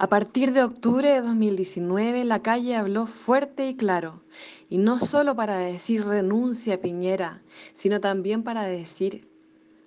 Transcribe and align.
A 0.00 0.08
partir 0.08 0.52
de 0.52 0.62
octubre 0.62 1.10
de 1.10 1.20
2019, 1.22 2.24
la 2.24 2.40
calle 2.40 2.76
habló 2.76 3.08
fuerte 3.08 3.68
y 3.68 3.74
claro, 3.74 4.22
y 4.68 4.78
no 4.78 5.00
solo 5.00 5.34
para 5.34 5.58
decir 5.58 6.06
renuncia 6.06 6.80
Piñera, 6.80 7.42
sino 7.72 7.98
también 8.00 8.44
para 8.44 8.62
decir 8.62 9.28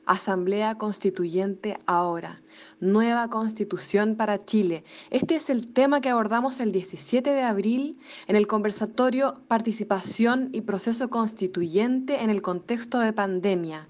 Asamblea 0.06 0.78
Constituyente 0.78 1.78
ahora, 1.86 2.42
nueva 2.82 3.30
constitución 3.30 4.18
para 4.18 4.44
Chile. 4.44 4.84
Este 5.12 5.36
es 5.36 5.50
el 5.50 5.72
tema 5.72 6.02
que 6.02 6.10
abordamos 6.10 6.60
el 6.60 6.74
17 6.74 7.30
de 7.30 7.44
abril 7.44 7.98
en 8.28 8.36
el 8.36 8.48
conversatorio 8.48 9.40
Participación 9.48 10.50
y 10.52 10.60
Proceso 10.60 11.10
Constituyente 11.10 12.22
en 12.22 12.30
el 12.30 12.42
contexto 12.42 13.00
de 13.00 13.14
pandemia 13.14 13.88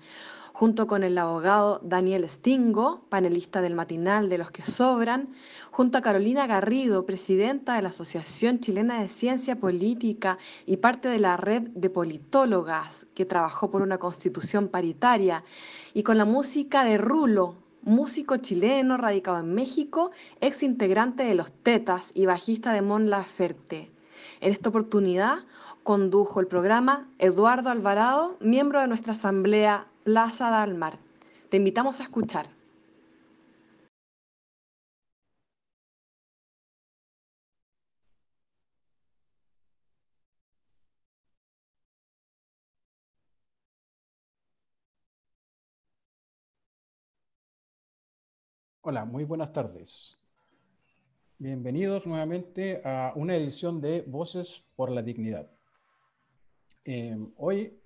junto 0.62 0.86
con 0.86 1.04
el 1.04 1.18
abogado 1.18 1.80
Daniel 1.84 2.30
Stingo, 2.30 3.02
panelista 3.10 3.64
del 3.64 3.74
matinal 3.74 4.30
de 4.30 4.38
los 4.38 4.52
que 4.52 4.62
sobran, 4.62 5.30
junto 5.72 5.98
a 5.98 6.02
Carolina 6.02 6.46
Garrido, 6.46 7.04
presidenta 7.08 7.74
de 7.74 7.82
la 7.82 7.90
Asociación 7.90 8.60
Chilena 8.60 9.02
de 9.02 9.10
Ciencia 9.10 9.56
Política 9.56 10.38
y 10.68 10.78
parte 10.78 11.10
de 11.10 11.18
la 11.18 11.36
red 11.36 11.64
de 11.74 11.90
politólogas 11.90 13.08
que 13.16 13.26
trabajó 13.26 13.72
por 13.72 13.82
una 13.82 13.98
constitución 13.98 14.68
paritaria, 14.68 15.44
y 15.96 16.04
con 16.04 16.20
la 16.20 16.26
música 16.26 16.84
de 16.84 17.00
Rulo, 17.00 17.56
músico 17.82 18.38
chileno 18.38 18.98
radicado 18.98 19.40
en 19.40 19.56
México, 19.56 20.12
ex 20.42 20.62
integrante 20.62 21.24
de 21.24 21.34
Los 21.34 21.52
Tetas 21.52 22.12
y 22.14 22.28
bajista 22.28 22.72
de 22.72 22.84
Mon 22.84 23.10
Laferte. 23.10 23.92
En 24.42 24.52
esta 24.52 24.70
oportunidad 24.70 25.40
condujo 25.82 26.40
el 26.40 26.46
programa 26.46 27.10
Eduardo 27.18 27.72
Alvarado, 27.72 28.38
miembro 28.40 28.80
de 28.80 28.88
nuestra 28.88 29.14
Asamblea 29.14 29.88
Plaza 30.04 30.50
Dalmar. 30.50 30.98
Te 31.50 31.58
invitamos 31.58 32.00
a 32.00 32.04
escuchar. 32.04 32.48
Hola, 48.82 49.06
muy 49.06 49.24
buenas 49.24 49.54
tardes. 49.54 50.18
Bienvenidos 51.38 52.08
nuevamente 52.08 52.82
a 52.84 53.14
una 53.16 53.36
edición 53.36 53.80
de 53.82 54.02
Voces 54.02 54.64
por 54.76 54.90
la 54.90 55.04
Dignidad. 55.04 55.52
Eh, 56.86 57.16
hoy 57.38 57.81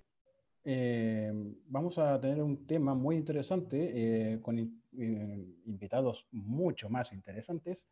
eh, 0.68 1.32
vamos 1.68 2.00
a 2.00 2.20
tener 2.20 2.42
un 2.42 2.66
tema 2.66 2.96
muy 2.96 3.16
interesante 3.18 4.34
eh, 4.34 4.42
con 4.42 4.58
eh, 4.58 5.46
invitados 5.68 6.26
mucho 6.32 6.90
más 6.90 7.14
interesantes 7.14 7.86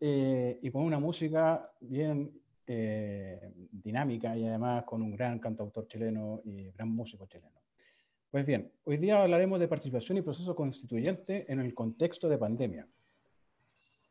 y 0.00 0.70
con 0.70 0.82
una 0.82 0.98
música 0.98 1.70
bien 1.80 2.30
dinámica 2.66 4.36
y 4.36 4.44
además 4.44 4.84
con 4.84 5.00
un 5.00 5.12
gran 5.12 5.38
cantautor 5.38 5.86
chileno 5.88 6.42
y 6.44 6.70
gran 6.72 6.90
músico 6.90 7.26
chileno. 7.26 7.62
Pues 8.30 8.44
bien, 8.44 8.70
hoy 8.84 8.98
día 8.98 9.22
hablaremos 9.22 9.60
de 9.60 9.68
participación 9.68 10.18
y 10.18 10.22
proceso 10.22 10.54
constituyente 10.54 11.50
en 11.50 11.60
el 11.60 11.72
contexto 11.72 12.28
de 12.28 12.36
pandemia, 12.36 12.86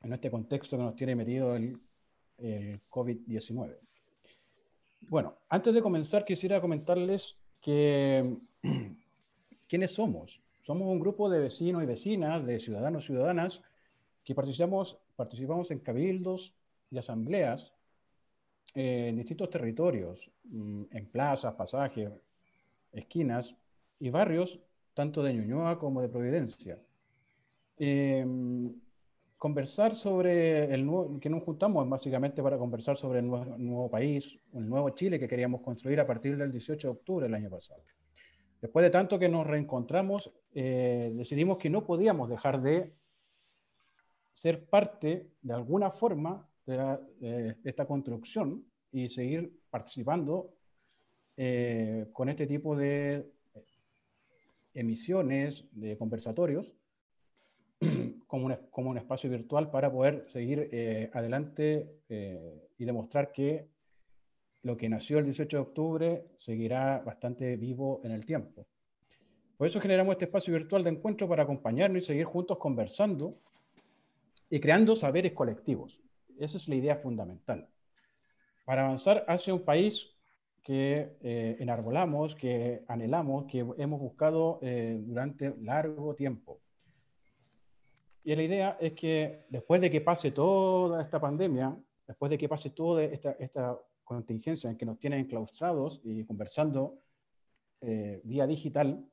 en 0.02 0.14
este 0.14 0.32
contexto 0.32 0.78
que 0.78 0.84
nos 0.84 0.96
tiene 0.96 1.16
metido 1.16 1.56
el, 1.56 1.80
el 2.40 2.82
COVID-19. 2.90 3.78
Bueno, 5.02 5.38
antes 5.50 5.76
de 5.76 5.82
comenzar 5.82 6.26
quisiera 6.26 6.60
comentarles 6.60 7.38
que 7.64 8.38
quiénes 9.67 9.92
somos. 9.92 10.39
Somos 10.61 10.88
un 10.88 11.00
grupo 11.00 11.30
de 11.30 11.39
vecinos 11.39 11.81
y 11.81 11.88
vecinas, 11.88 12.45
de 12.45 12.59
ciudadanos 12.59 13.06
y 13.06 13.08
ciudadanas, 13.08 13.61
que 14.23 14.36
participamos, 14.36 14.97
participamos 15.16 15.72
en 15.72 15.80
cabildos 15.80 16.53
y 16.91 16.97
asambleas 17.00 17.73
eh, 18.75 19.08
en 19.09 19.17
distintos 19.17 19.50
territorios, 19.50 20.30
mm, 20.44 20.84
en 20.91 21.06
plazas, 21.08 21.56
pasajes, 21.56 22.11
esquinas 22.91 23.56
y 24.00 24.09
barrios, 24.09 24.59
tanto 24.94 25.23
de 25.23 25.34
Ñuñoa 25.34 25.79
como 25.79 26.02
de 26.02 26.09
Providencia. 26.09 26.79
Em, 27.78 28.73
conversar 29.44 29.94
sobre 29.94 30.74
el 30.74 30.86
nuevo, 30.86 31.20
que 31.20 31.30
nos 31.30 31.44
juntamos 31.44 31.90
básicamente 31.90 32.42
para 32.42 32.58
conversar 32.58 32.96
sobre 32.96 33.20
el 33.20 33.28
nuevo, 33.28 33.92
país, 33.92 34.40
el 34.54 34.70
nuevo 34.70 34.90
Chile 34.92 35.20
que 35.20 35.28
queríamos 35.28 35.59
construir 35.59 36.00
a 36.00 36.08
partir 36.08 36.38
del 36.38 36.50
18 36.50 36.88
de 36.88 36.92
octubre 36.94 37.26
del 37.26 37.34
año 37.34 37.50
pasado. 37.50 37.84
Después 38.62 38.84
de 38.86 38.90
tanto 38.90 39.20
que 39.20 39.28
nos 39.28 39.46
reencontramos, 39.46 40.32
eh, 40.53 41.12
decidimos 41.14 41.58
que 41.58 41.70
no 41.70 41.86
podíamos 41.86 42.30
dejar 42.30 42.62
de 42.62 42.94
ser 44.34 44.64
parte 44.64 45.28
de 45.42 45.53
alguna 45.53 45.92
forma 45.92 46.48
de, 46.66 47.58
esta 47.66 47.86
construcción 47.86 48.64
y 48.94 49.09
seguir 49.09 49.59
participando 49.70 50.53
eh, 51.36 52.08
con 52.14 52.30
este 52.30 52.48
tipo 52.48 52.78
de 52.78 53.30
emisiones, 54.74 55.66
de 55.74 55.98
conversatorios, 55.98 56.74
como 58.28 58.90
un, 58.90 58.98
espacio 58.98 59.30
virtual 59.30 59.70
para 59.70 59.92
poder 59.92 60.26
seguir 60.28 60.70
eh, 60.72 61.10
adelante 61.14 62.02
eh, 62.10 62.70
y 62.78 62.86
demostrar 62.86 63.32
que 63.32 63.68
lo 64.64 64.78
que 64.78 64.90
nació 64.90 65.20
el 65.20 65.26
18 65.26 65.58
de 65.58 65.62
octubre 65.62 66.26
seguirá 66.38 67.00
bastante 67.00 67.58
vivo 67.58 68.02
en 68.04 68.12
el 68.12 68.26
tiempo. 68.26 68.66
Por 69.58 69.68
eso 69.68 69.80
generamos 69.80 70.14
este 70.14 70.26
espacio 70.26 70.54
virtual 70.54 70.84
de 70.84 70.92
encuentro 70.92 71.28
para 71.28 71.44
acompañarnos 71.44 72.04
y 72.04 72.06
seguir 72.06 72.26
juntos 72.26 72.58
conversando 72.58 73.38
y 74.50 74.60
creando 74.60 74.96
saberes 74.96 75.34
colectivos. 75.34 76.02
Esa 76.40 76.58
es 76.58 76.68
la 76.68 76.76
idea 76.76 76.96
fundamental. 76.96 77.68
Para 78.66 78.86
avanzar 78.86 79.26
hacia 79.28 79.54
un 79.54 79.64
país 79.64 80.10
que 80.64 81.18
eh, 81.22 81.58
enarbolamos, 81.60 82.36
que 82.36 82.84
anhelamos, 82.88 83.46
que 83.46 83.60
hemos 83.78 84.00
buscado 84.00 84.60
durante 84.62 85.54
largo 85.60 86.16
tiempo. 86.16 86.62
Y 88.23 88.35
la 88.35 88.44
idea 88.44 88.78
es 88.79 88.94
que 88.94 89.45
después 89.50 89.81
de 89.81 89.91
que 89.91 90.00
pase 90.00 90.31
toda 90.31 91.01
esta 91.01 91.19
pandemia, 91.19 91.75
después 92.07 92.29
de 92.29 92.38
que 92.38 92.47
pase 92.47 92.69
toda 92.69 93.03
esta, 93.03 93.78
contingencia 94.03 94.69
en 94.69 94.78
que 94.78 94.85
nos 94.85 95.00
tienen 95.00 95.22
enclaustrados 95.22 96.01
y 96.03 96.25
conversando 96.25 97.00
eh, 97.79 98.19
vía 98.25 98.45
digital, 98.45 99.06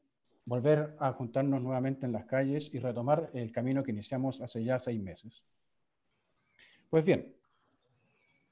volver 0.44 0.96
a 0.98 1.12
juntarnos 1.12 1.62
nuevamente 1.62 2.06
en 2.06 2.12
las 2.12 2.24
calles 2.24 2.74
y 2.74 2.80
retomar 2.80 3.30
el 3.32 3.52
camino 3.52 3.84
que 3.84 3.92
iniciamos 3.92 4.40
hace 4.40 4.64
ya 4.64 4.80
seis 4.80 5.00
meses. 5.00 5.44
Pues 6.88 7.04
bien, 7.04 7.34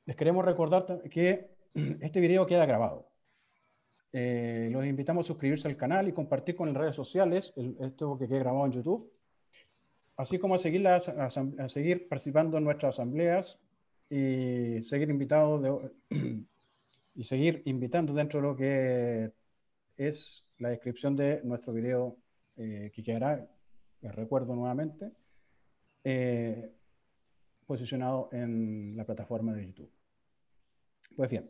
les 0.06 0.16
queremos 0.16 0.44
recordar 0.44 1.02
que 1.10 1.50
este 2.00 2.20
video 2.20 2.46
queda 2.46 2.66
grabado. 2.66 3.10
Eh, 4.12 4.68
los 4.72 4.86
invitamos 4.86 5.26
a 5.26 5.28
suscribirse 5.28 5.68
al 5.68 5.76
canal 5.76 6.08
y 6.08 6.12
compartir 6.12 6.54
con 6.54 6.68
las 6.68 6.76
redes 6.76 6.96
sociales 6.96 7.52
esto 7.80 8.16
que 8.16 8.28
queda 8.28 8.38
grabado 8.38 8.66
en 8.66 8.72
YouTube 8.72 9.17
así 10.18 10.38
como 10.38 10.56
a 10.56 10.58
seguir, 10.58 12.08
participando 12.08 12.58
en 12.58 12.64
nuestras 12.64 12.96
asambleas 12.96 13.58
y 14.10 14.82
seguir 14.82 15.08
y 17.14 17.24
seguir 17.24 17.62
invitando 17.64 18.12
dentro 18.12 18.40
de 18.40 18.46
lo 18.46 18.56
que 18.56 19.32
es 19.96 20.44
la 20.58 20.70
descripción 20.70 21.14
de 21.14 21.40
nuestro 21.44 21.72
video 21.72 22.16
eh, 22.56 22.90
que 22.92 23.02
quedará, 23.02 23.48
les 24.02 24.14
recuerdo 24.14 24.54
nuevamente, 24.56 25.12
eh, 26.02 26.72
posicionado 27.64 28.28
en 28.32 28.96
la 28.96 29.04
plataforma 29.04 29.52
de 29.52 29.66
YouTube. 29.66 29.90
Pues 31.14 31.30
bien, 31.30 31.48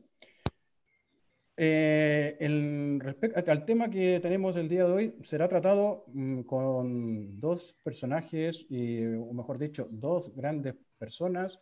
eh, 1.60 2.36
el, 2.38 3.16
al 3.34 3.64
tema 3.64 3.90
que 3.90 4.20
tenemos 4.20 4.54
el 4.56 4.68
día 4.68 4.84
de 4.84 4.92
hoy, 4.92 5.14
será 5.24 5.48
tratado 5.48 6.04
mm, 6.06 6.42
con 6.42 7.40
dos 7.40 7.76
personajes, 7.82 8.64
y, 8.70 9.04
o 9.04 9.32
mejor 9.32 9.58
dicho, 9.58 9.88
dos 9.90 10.32
grandes 10.36 10.76
personas, 10.98 11.60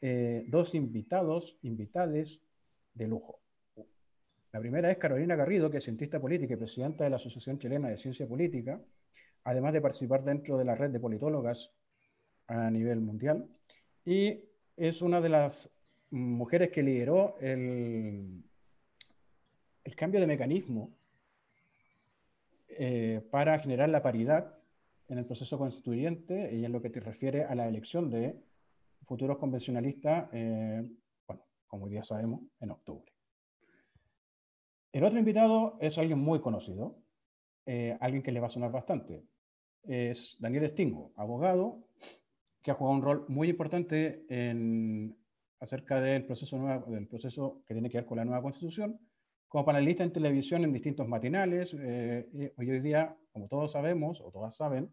eh, 0.00 0.44
dos 0.48 0.74
invitados, 0.74 1.58
invitades 1.60 2.40
de 2.94 3.06
lujo. 3.06 3.42
La 4.50 4.60
primera 4.60 4.90
es 4.90 4.96
Carolina 4.96 5.36
Garrido, 5.36 5.70
que 5.70 5.76
es 5.76 5.84
cientista 5.84 6.18
política 6.18 6.54
y 6.54 6.56
presidenta 6.56 7.04
de 7.04 7.10
la 7.10 7.16
Asociación 7.16 7.58
Chilena 7.58 7.90
de 7.90 7.98
Ciencia 7.98 8.26
Política, 8.26 8.80
además 9.44 9.74
de 9.74 9.82
participar 9.82 10.24
dentro 10.24 10.56
de 10.56 10.64
la 10.64 10.74
red 10.74 10.88
de 10.88 11.00
politólogas 11.00 11.70
a 12.46 12.70
nivel 12.70 13.02
mundial, 13.02 13.46
y 14.06 14.40
es 14.74 15.02
una 15.02 15.20
de 15.20 15.28
las 15.28 15.70
mujeres 16.10 16.70
que 16.70 16.82
lideró 16.82 17.36
el 17.40 18.42
el 19.84 19.96
cambio 19.96 20.20
de 20.20 20.26
mecanismo 20.26 20.90
eh, 22.68 23.20
para 23.30 23.58
generar 23.58 23.88
la 23.88 24.02
paridad 24.02 24.58
en 25.08 25.18
el 25.18 25.26
proceso 25.26 25.58
constituyente 25.58 26.54
y 26.54 26.64
en 26.64 26.72
lo 26.72 26.80
que 26.80 26.90
te 26.90 27.00
refiere 27.00 27.44
a 27.44 27.54
la 27.54 27.68
elección 27.68 28.10
de 28.10 28.34
futuros 29.04 29.38
convencionalistas, 29.38 30.28
eh, 30.32 30.88
bueno, 31.26 31.42
como 31.66 31.84
hoy 31.84 31.90
día 31.90 32.04
sabemos, 32.04 32.40
en 32.60 32.70
octubre. 32.70 33.12
El 34.92 35.04
otro 35.04 35.18
invitado 35.18 35.76
es 35.80 35.98
alguien 35.98 36.18
muy 36.18 36.40
conocido, 36.40 36.96
eh, 37.66 37.96
alguien 38.00 38.22
que 38.22 38.32
le 38.32 38.40
va 38.40 38.46
a 38.46 38.50
sonar 38.50 38.70
bastante. 38.70 39.22
Es 39.82 40.36
Daniel 40.38 40.68
Stingo, 40.68 41.12
abogado, 41.16 41.84
que 42.62 42.70
ha 42.70 42.74
jugado 42.74 42.96
un 42.96 43.02
rol 43.02 43.24
muy 43.28 43.48
importante 43.50 44.24
en, 44.28 45.16
acerca 45.60 46.00
del 46.00 46.24
proceso, 46.24 46.56
nuevo, 46.58 46.90
del 46.90 47.06
proceso 47.06 47.62
que 47.66 47.74
tiene 47.74 47.90
que 47.90 47.98
ver 47.98 48.06
con 48.06 48.18
la 48.18 48.24
nueva 48.24 48.42
constitución, 48.42 48.98
como 49.52 49.66
panelista 49.66 50.02
en 50.02 50.10
televisión 50.10 50.64
en 50.64 50.72
distintos 50.72 51.06
matinales. 51.06 51.76
Eh, 51.78 52.54
hoy, 52.56 52.70
hoy 52.70 52.80
día, 52.80 53.14
como 53.32 53.48
todos 53.48 53.72
sabemos, 53.72 54.22
o 54.22 54.30
todas 54.30 54.56
saben, 54.56 54.90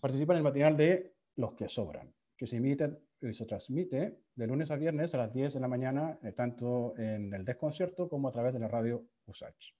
participa 0.00 0.32
en 0.32 0.36
el 0.36 0.44
matinal 0.44 0.76
de 0.76 1.16
Los 1.34 1.54
que 1.54 1.68
Sobran, 1.68 2.14
que 2.36 2.46
se 2.46 2.58
emite 2.58 3.00
y 3.20 3.32
se 3.32 3.46
transmite 3.46 4.20
de 4.32 4.46
lunes 4.46 4.70
a 4.70 4.76
viernes 4.76 5.12
a 5.16 5.18
las 5.18 5.34
10 5.34 5.54
de 5.54 5.58
la 5.58 5.66
mañana, 5.66 6.20
eh, 6.22 6.30
tanto 6.30 6.96
en 6.96 7.34
el 7.34 7.44
desconcierto 7.44 8.08
como 8.08 8.28
a 8.28 8.32
través 8.32 8.54
de 8.54 8.60
la 8.60 8.68
radio 8.68 9.08
USACH. 9.26 9.74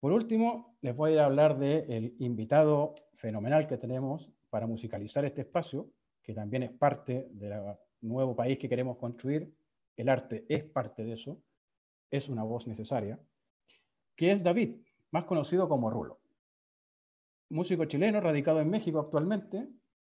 Por 0.00 0.12
último, 0.12 0.78
les 0.80 0.96
voy 0.96 1.18
a 1.18 1.26
hablar 1.26 1.58
del 1.58 2.14
invitado 2.20 2.94
fenomenal 3.16 3.66
que 3.66 3.76
tenemos 3.76 4.32
para 4.48 4.66
musicalizar 4.66 5.26
este 5.26 5.42
espacio, 5.42 5.90
que 6.22 6.32
también 6.32 6.62
es 6.62 6.70
parte 6.70 7.28
del 7.32 7.52
nuevo 8.00 8.34
país 8.34 8.58
que 8.58 8.70
queremos 8.70 8.96
construir. 8.96 9.54
El 9.94 10.08
arte 10.08 10.46
es 10.48 10.64
parte 10.64 11.04
de 11.04 11.12
eso, 11.12 11.42
es 12.10 12.28
una 12.28 12.42
voz 12.42 12.66
necesaria, 12.66 13.18
que 14.14 14.32
es 14.32 14.42
David, 14.42 14.76
más 15.10 15.24
conocido 15.24 15.68
como 15.68 15.90
Rulo. 15.90 16.20
Músico 17.50 17.84
chileno 17.84 18.20
radicado 18.20 18.60
en 18.60 18.70
México 18.70 18.98
actualmente, 18.98 19.68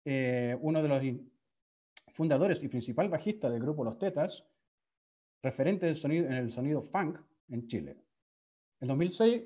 eh, 0.04 0.56
uno 0.60 0.82
de 0.82 0.88
los 0.88 1.02
fundadores 2.14 2.62
y 2.62 2.68
principal 2.68 3.08
bajista 3.08 3.50
del 3.50 3.60
grupo 3.60 3.84
Los 3.84 3.98
Tetas, 3.98 4.44
referente 5.42 5.86
del 5.86 5.96
sonido, 5.96 6.26
en 6.26 6.32
el 6.32 6.50
sonido 6.50 6.82
funk 6.82 7.18
en 7.48 7.66
Chile. 7.66 7.96
En 8.80 8.88
2006, 8.88 9.42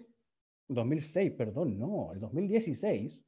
2006, 0.68 1.32
perdón, 1.32 1.78
no, 1.78 2.12
el 2.12 2.20
2016, 2.20 3.24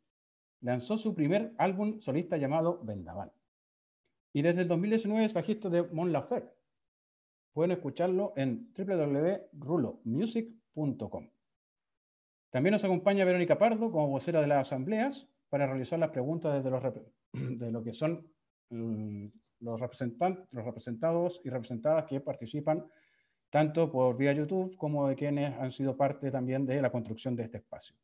lanzó 0.61 0.97
su 0.97 1.15
primer 1.15 1.53
álbum 1.59 2.01
solista 2.01 2.37
llamado 2.37 2.81
Vendaval. 2.83 3.33
Y 4.33 4.43
desde 4.43 4.63
el 4.63 4.69
2019 4.69 5.25
es 5.25 5.35
bajista 5.35 5.69
de 5.69 5.83
Mon 5.83 6.13
Laferte. 6.13 6.54
Pueden 7.55 7.71
escucharlo 7.71 8.35
en 8.37 8.75
www.rulomusic.com. 8.77 11.31
También 12.51 12.73
nos 12.73 12.85
acompaña 12.85 13.25
Verónica 13.25 13.57
Pardo 13.57 13.91
como 13.91 14.09
vocera 14.09 14.41
de 14.41 14.49
las 14.49 14.69
asambleas 14.69 15.29
para 15.49 15.67
realizar 15.67 15.99
las 16.01 16.11
preguntas 16.11 16.53
desde 16.53 16.69
de 17.33 17.71
lo 17.71 17.83
que 17.83 17.95
son 17.95 18.29
mm, 18.71 19.27
los, 19.61 19.81
representantes, 19.81 20.47
los 20.51 20.65
representados 20.65 21.41
y 21.45 21.49
representadas 21.49 22.07
que 22.07 22.21
participan 22.21 22.85
tanto 23.51 23.91
por 23.91 24.17
vía 24.17 24.33
YouTube 24.33 24.77
como 24.77 25.09
de 25.09 25.15
quienes 25.15 25.57
han 25.57 25.71
sido 25.71 25.97
parte 25.97 26.33
también 26.33 26.67
de 26.67 26.83
la 26.83 26.91
construcción 26.91 27.37
de 27.37 27.45
este 27.45 27.59
espacio. 27.59 27.95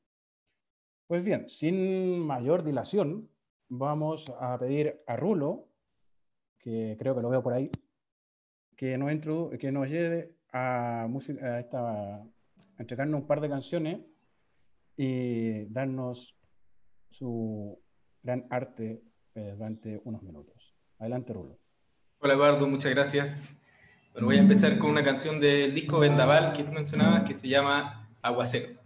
Pues 1.08 1.24
bien, 1.24 1.50
sin 1.50 2.20
mayor 2.20 2.62
dilación, 2.62 3.28
vamos 3.68 4.32
a 4.38 4.56
pedir 4.58 5.02
a 5.08 5.16
Rulo, 5.16 5.66
que 6.56 6.96
creo 7.00 7.16
que 7.16 7.22
lo 7.22 7.30
veo 7.30 7.42
por 7.42 7.52
ahí, 7.52 7.68
que 8.80 8.96
nos, 8.96 9.58
que 9.58 9.70
nos 9.70 9.88
lleve 9.90 10.36
a, 10.54 11.04
a, 11.04 11.60
esta, 11.60 12.14
a 12.14 12.22
entregarnos 12.78 13.20
un 13.20 13.26
par 13.26 13.42
de 13.42 13.50
canciones 13.50 14.00
y 14.96 15.66
darnos 15.66 16.34
su 17.10 17.78
gran 18.22 18.46
arte 18.48 19.02
eh, 19.34 19.52
durante 19.54 20.00
unos 20.04 20.22
minutos. 20.22 20.74
Adelante, 20.98 21.34
Rulo. 21.34 21.58
Hola, 22.20 22.32
Eduardo, 22.32 22.66
muchas 22.66 22.90
gracias. 22.92 23.62
Bueno, 24.14 24.28
voy 24.28 24.38
a 24.38 24.40
empezar 24.40 24.78
con 24.78 24.88
una 24.88 25.04
canción 25.04 25.40
del 25.40 25.74
disco 25.74 25.98
Vendaval 25.98 26.54
que 26.54 26.64
tú 26.64 26.72
mencionabas 26.72 27.28
que 27.28 27.34
se 27.34 27.48
llama 27.48 28.08
Aguacero. 28.22 28.80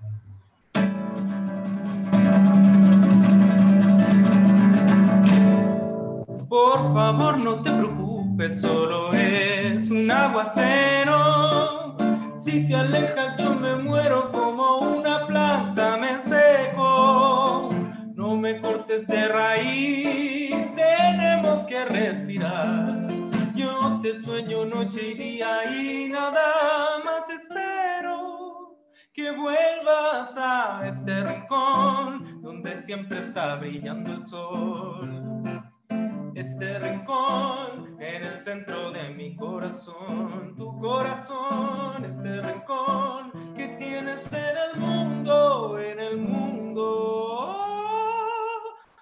Por 6.49 6.93
favor, 6.93 7.39
no 7.39 7.63
te 7.63 7.71
preocupes, 7.71 8.61
solo 8.61 9.13
es 9.13 9.54
un 9.73 10.11
aguacero. 10.11 11.97
Si 12.39 12.69
te 12.69 12.75
alejas, 12.75 13.39
yo 13.39 13.55
me 13.55 13.77
muero 13.77 14.31
como 14.31 14.79
una 14.79 15.27
planta, 15.27 15.97
me 15.97 16.19
seco. 16.23 17.71
No 18.15 18.37
me 18.37 18.61
cortes 18.61 19.07
de 19.07 19.29
raíz, 19.29 20.75
tenemos 20.75 21.65
que 21.65 21.83
respirar. 21.87 23.09
Yo 23.55 24.01
te 24.03 24.21
sueño 24.21 24.67
noche 24.67 25.13
y 25.13 25.15
día 25.15 25.65
y 25.73 26.09
nada 26.11 26.99
más 27.03 27.31
espero 27.31 28.77
que 29.15 29.31
vuelvas 29.31 30.37
a 30.37 30.87
este 30.87 31.23
rincón 31.23 32.43
donde 32.43 32.83
siempre 32.83 33.23
está 33.23 33.57
brillando 33.57 34.13
el 34.13 34.25
sol 34.25 35.24
este 36.35 36.79
rincón 36.81 37.97
en 38.01 38.25
el 38.25 38.41
centro 38.41 38.91
de 38.91 39.11
mi 39.11 39.37
corazón, 39.37 40.55
tu 40.57 40.79
corazón, 40.81 42.05
este 42.05 42.43
rincón 42.43 43.33
que 43.57 43.69
tienes 43.79 44.27
en 44.33 44.57
el 44.57 44.81
mundo, 44.81 45.79
en 45.79 46.01
el 46.01 46.17
mundo. 46.17 47.57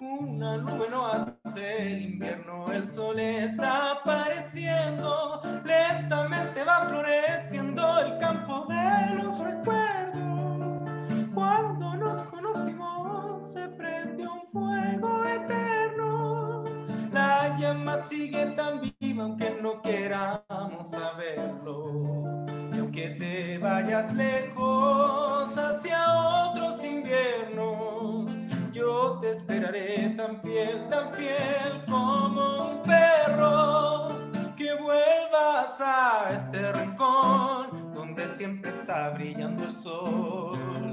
Una 0.00 0.58
nube 0.58 0.88
no 0.90 1.06
hace 1.06 1.93
el 1.93 2.02
invierno, 2.02 2.70
el 2.70 2.87
sol 2.88 3.19
está 3.19 3.93
apareciendo, 3.93 5.40
lentamente 5.64 6.64
va 6.64 6.87
floreciendo 6.87 8.00
el 8.00 8.19
campo 8.19 8.67
de 8.67 9.14
los 9.23 9.38
recuerdos. 9.38 11.32
Cuando 11.32 11.94
nos 11.94 12.23
conocimos 12.25 13.52
se 13.52 13.69
prendió 13.69 14.35
un 14.35 14.50
fuego 14.52 15.25
eterno 15.25 15.72
llama 17.73 18.03
sigue 18.03 18.47
tan 18.57 18.81
viva 18.81 19.25
aunque 19.25 19.59
no 19.63 19.81
queramos 19.83 20.91
saberlo. 20.91 22.45
Y 22.75 22.79
aunque 22.79 23.11
te 23.19 23.59
vayas 23.59 24.13
lejos 24.15 25.57
hacia 25.57 26.51
otros 26.51 26.85
inviernos, 26.85 28.31
yo 28.73 29.19
te 29.21 29.33
esperaré 29.33 30.15
tan 30.17 30.41
fiel, 30.43 30.89
tan 30.89 31.13
fiel 31.15 31.85
como 31.89 32.73
un 32.73 32.83
perro. 32.83 34.09
Que 34.57 34.75
vuelvas 34.75 35.81
a 35.81 36.39
este 36.39 36.73
rincón 36.73 37.95
donde 37.95 38.35
siempre 38.37 38.71
está 38.71 39.11
brillando 39.11 39.65
el 39.65 39.77
sol 39.77 40.92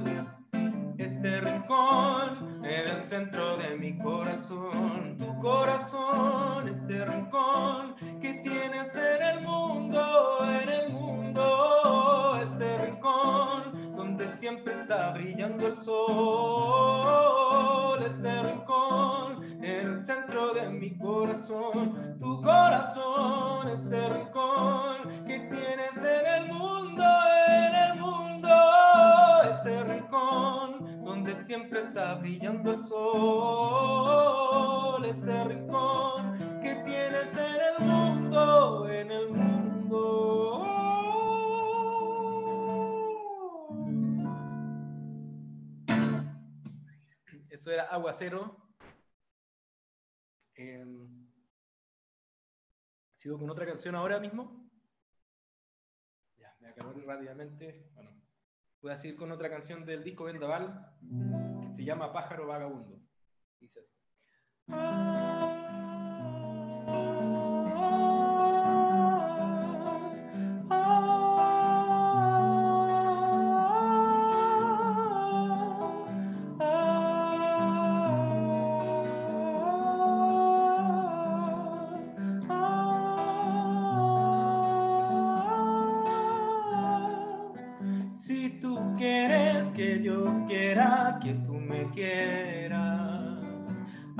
este 0.99 1.39
rincón, 1.39 2.61
en 2.63 2.87
el 2.89 3.03
centro 3.05 3.57
de 3.57 3.75
mi 3.77 3.97
corazón, 3.97 5.15
tu 5.17 5.39
corazón, 5.39 6.67
este 6.67 7.05
rincón 7.05 7.95
que 8.21 8.33
tienes 8.43 8.93
en 8.95 9.23
el 9.23 9.41
mundo, 9.45 10.39
en 10.61 10.69
el 10.69 10.91
mundo, 10.91 12.37
este 12.43 12.85
rincón 12.85 13.95
donde 13.95 14.35
siempre 14.35 14.73
está 14.73 15.11
brillando 15.11 15.67
el 15.67 15.77
sol, 15.77 15.99
este 18.03 18.43
rincón, 18.43 19.43
en 19.63 19.87
el 19.87 20.03
centro 20.03 20.53
de 20.53 20.69
mi 20.69 20.97
corazón, 20.97 22.17
tu 22.19 22.41
corazón, 22.41 23.69
este 23.69 24.09
rincón 24.09 24.28
brillando 32.15 32.71
el 32.73 32.83
sol, 32.83 33.85
ese 35.05 35.43
rincón 35.43 36.37
que 36.61 36.75
tienes 36.85 37.37
en 37.37 37.61
el 37.61 37.79
mundo, 37.79 38.89
en 38.89 39.11
el 39.11 39.29
mundo. 39.29 40.65
Eso 47.49 47.71
era 47.71 47.83
aguacero. 47.85 48.57
Eh, 50.55 50.85
¿Sigo 53.17 53.37
con 53.37 53.49
otra 53.49 53.65
canción 53.65 53.95
ahora 53.95 54.19
mismo? 54.19 54.69
Ya, 56.37 56.55
me 56.59 56.69
acabo 56.69 56.93
rápidamente. 57.05 57.89
Bueno. 57.93 58.18
Voy 58.81 58.91
a 58.91 58.97
seguir 58.97 59.17
con 59.17 59.31
otra 59.31 59.49
canción 59.49 59.85
del 59.85 60.03
disco 60.03 60.23
Vendaval 60.23 60.95
que 61.61 61.73
se 61.73 61.83
llama 61.83 62.13
Pájaro 62.13 62.47
Vagabundo. 62.47 63.01
Dice 63.59 63.79
así. 63.81 63.99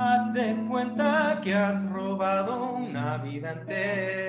Haz 0.02 0.32
de 0.32 0.56
cuenta 0.66 1.38
que 1.42 1.54
has 1.54 1.84
robado 1.90 2.72
una 2.72 3.18
vida 3.18 3.52
entera. 3.52 4.19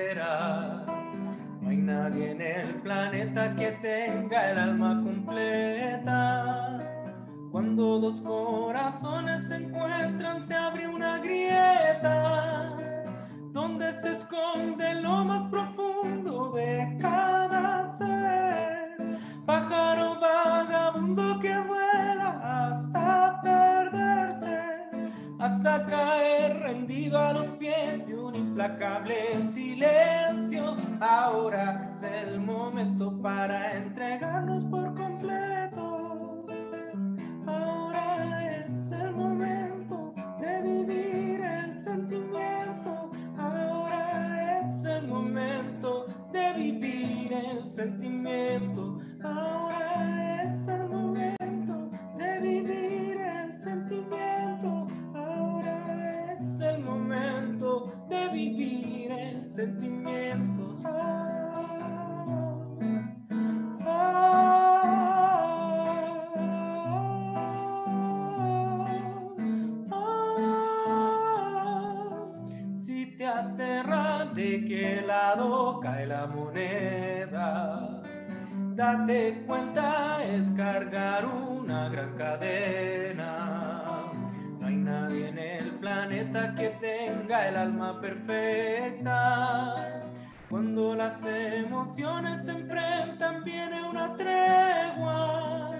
Date 78.92 79.42
cuenta 79.46 80.22
es 80.22 80.52
cargar 80.52 81.24
una 81.24 81.88
gran 81.88 82.14
cadena. 82.16 84.12
No 84.60 84.66
hay 84.66 84.76
nadie 84.76 85.28
en 85.28 85.38
el 85.38 85.70
planeta 85.76 86.54
que 86.54 86.68
tenga 86.80 87.48
el 87.48 87.56
alma 87.56 88.00
perfecta. 88.00 90.02
Cuando 90.50 90.94
las 90.94 91.24
emociones 91.24 92.44
se 92.44 92.50
enfrentan 92.50 93.42
viene 93.44 93.88
una 93.88 94.14
tregua, 94.14 95.70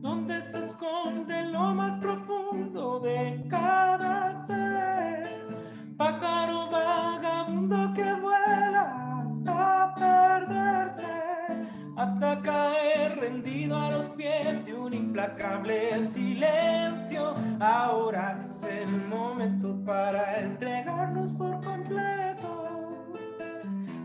donde 0.00 0.48
se 0.48 0.66
esconde 0.66 1.46
lo 1.46 1.74
más 1.74 1.85
hasta 11.96 12.42
caer 12.42 13.18
rendido 13.18 13.74
a 13.76 13.90
los 13.90 14.10
pies 14.10 14.64
de 14.66 14.74
un 14.74 14.92
implacable 14.92 16.06
silencio. 16.08 17.34
Ahora 17.58 18.46
es 18.48 18.62
el 18.64 19.06
momento 19.08 19.74
para 19.84 20.40
entregarnos 20.40 21.32
por 21.32 21.62
completo. 21.64 23.06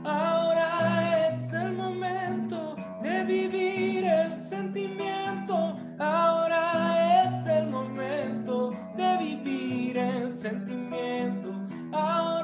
Ahora 0.05 1.29
es 1.35 1.53
el 1.53 1.73
momento 1.73 2.75
de 3.03 3.23
vivir 3.23 4.05
el 4.05 4.41
sentimiento. 4.41 5.77
Ahora 5.99 7.25
es 7.25 7.45
el 7.45 7.67
momento 7.67 8.71
de 8.95 9.17
vivir 9.17 9.97
el 9.97 10.37
sentimiento. 10.37 11.51
Ahora 11.91 12.40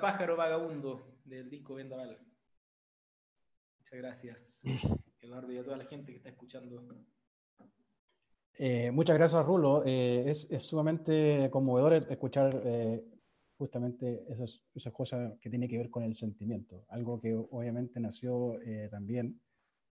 Pájaro 0.00 0.36
Vagabundo 0.36 1.18
del 1.24 1.50
disco 1.50 1.74
Vendaval. 1.74 2.18
Muchas 3.78 3.98
gracias, 3.98 4.62
Eduardo, 5.20 5.52
y 5.52 5.58
a 5.58 5.64
toda 5.64 5.76
la 5.76 5.84
gente 5.86 6.12
que 6.12 6.18
está 6.18 6.30
escuchando. 6.30 6.84
Eh, 8.54 8.90
muchas 8.90 9.16
gracias, 9.16 9.44
Rulo. 9.44 9.82
Eh, 9.84 10.24
es, 10.30 10.46
es 10.50 10.62
sumamente 10.62 11.48
conmovedor 11.50 11.94
escuchar 11.94 12.60
eh, 12.64 13.04
justamente 13.62 14.24
esas, 14.28 14.60
esas 14.74 14.92
cosas 14.92 15.38
que 15.40 15.48
tienen 15.48 15.68
que 15.68 15.78
ver 15.78 15.88
con 15.88 16.02
el 16.02 16.16
sentimiento, 16.16 16.84
algo 16.88 17.20
que 17.20 17.32
obviamente 17.34 18.00
nació 18.00 18.60
eh, 18.60 18.88
también 18.90 19.40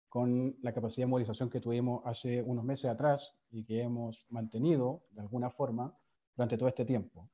con 0.10 0.58
la 0.62 0.74
capacidad 0.74 1.06
de 1.06 1.10
movilización 1.12 1.50
que 1.50 1.62
tuvimos 1.62 2.02
hace 2.06 2.42
unos 2.42 2.66
meses 2.66 2.92
atrás 2.92 3.34
y 3.50 3.64
que 3.64 3.82
hemos 3.82 4.26
mantenido 4.30 5.06
de 5.12 5.22
alguna 5.22 5.50
forma 5.50 5.98
durante 6.36 6.58
todo 6.58 6.68
este 6.68 6.84
tiempo. 6.84 7.30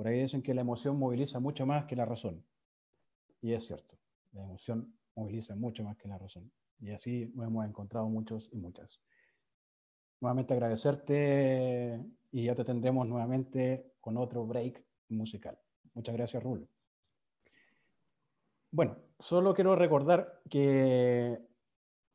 Por 0.00 0.08
ahí 0.08 0.22
dicen 0.22 0.40
que 0.40 0.54
la 0.54 0.62
emoción 0.62 0.98
moviliza 0.98 1.40
mucho 1.40 1.66
más 1.66 1.84
que 1.84 1.94
la 1.94 2.06
razón. 2.06 2.42
Y 3.42 3.52
es 3.52 3.66
cierto, 3.66 3.98
la 4.32 4.44
emoción 4.44 4.94
moviliza 5.14 5.54
mucho 5.56 5.84
más 5.84 5.98
que 5.98 6.08
la 6.08 6.16
razón. 6.16 6.50
Y 6.80 6.90
así 6.90 7.30
nos 7.34 7.46
hemos 7.46 7.66
encontrado 7.66 8.08
muchos 8.08 8.48
y 8.50 8.56
muchas. 8.56 8.98
Nuevamente 10.22 10.54
agradecerte 10.54 12.02
y 12.32 12.44
ya 12.44 12.54
te 12.54 12.64
tendremos 12.64 13.06
nuevamente 13.06 13.92
con 14.00 14.16
otro 14.16 14.46
break 14.46 14.82
musical. 15.10 15.58
Muchas 15.92 16.14
gracias, 16.14 16.42
Rulo. 16.42 16.66
Bueno, 18.70 18.96
solo 19.18 19.52
quiero 19.52 19.76
recordar 19.76 20.40
que 20.48 21.38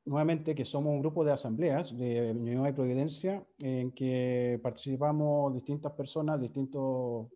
nuevamente 0.06 0.56
que 0.56 0.65
somos 0.65 0.92
un 0.92 1.01
grupo 1.01 1.24
de 1.24 1.34
asambleas 1.34 1.96
de 1.96 2.34
Ñuñoa 2.34 2.70
y 2.70 2.74
Providencia 2.74 3.46
en 3.60 3.92
que 3.92 4.60
participamos 4.63 5.54
distintas 5.54 5.92
personas, 5.92 6.42
distintos, 6.42 7.27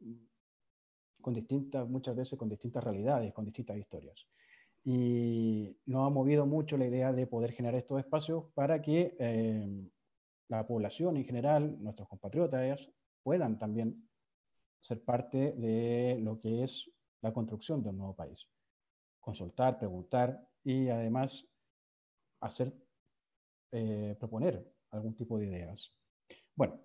con 1.29 1.35
distintas, 1.35 1.87
muchas 1.87 2.15
veces 2.15 2.39
con 2.39 2.49
distintas 2.49 2.83
realidades, 2.83 3.31
con 3.33 3.45
distintas 3.45 3.77
historias. 3.77 4.25
Y 4.83 5.77
nos 5.85 6.07
ha 6.07 6.09
movido 6.09 6.47
mucho 6.47 6.75
la 6.75 6.87
idea 6.87 7.13
de 7.13 7.27
poder 7.27 7.51
generar 7.51 7.79
estos 7.79 7.99
espacios 7.99 8.45
para 8.55 8.81
que 8.81 9.15
eh, 9.19 9.87
la 10.47 10.65
población 10.65 11.17
en 11.17 11.25
general, 11.25 11.77
nuestros 11.83 12.09
compatriotas, 12.09 12.89
puedan 13.21 13.59
también 13.59 14.09
ser 14.79 15.03
parte 15.03 15.51
de 15.51 16.17
lo 16.19 16.39
que 16.39 16.63
es 16.63 16.89
la 17.21 17.31
construcción 17.31 17.83
de 17.83 17.89
un 17.89 17.97
nuevo 17.97 18.15
país. 18.15 18.47
Consultar, 19.19 19.77
preguntar 19.77 20.47
y 20.63 20.89
además 20.89 21.45
hacer, 22.41 22.73
eh, 23.71 24.15
proponer 24.19 24.65
algún 24.89 25.13
tipo 25.13 25.37
de 25.37 25.45
ideas. 25.45 25.93
Bueno, 26.55 26.79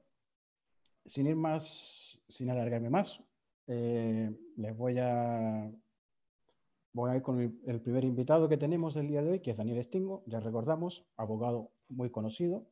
sin 1.07 1.29
ir 1.29 1.37
más, 1.37 2.21
sin 2.29 2.51
alargarme 2.51 2.91
más, 2.91 3.23
eh, 3.67 4.31
les 4.57 4.77
voy 4.77 4.99
a, 4.99 5.71
voy 6.93 7.11
a 7.11 7.17
ir 7.17 7.23
con 7.23 7.41
el, 7.41 7.59
el 7.67 7.81
primer 7.81 8.05
invitado 8.05 8.49
que 8.49 8.57
tenemos 8.57 8.97
el 8.97 9.09
día 9.09 9.23
de 9.23 9.31
hoy, 9.31 9.41
que 9.41 9.51
es 9.51 9.57
Daniel 9.57 9.79
Estingo, 9.79 10.23
ya 10.27 10.41
recordamos, 10.41 11.07
abogado 11.17 11.73
muy 11.89 12.11
conocido, 12.11 12.67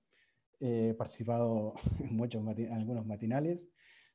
eh, 0.61 0.95
participado 0.97 1.75
en 2.01 2.17
muchos 2.17 2.43
mati- 2.43 2.67
en 2.67 2.73
algunos 2.75 3.07
matinales, 3.07 3.61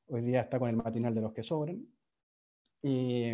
hoy 0.08 0.22
día 0.22 0.42
está 0.42 0.60
con 0.60 0.70
el 0.70 0.78
matinal 0.78 1.14
de 1.16 1.22
los 1.22 1.34
que 1.34 1.44
sobran. 1.44 1.86
Y, 2.82 3.34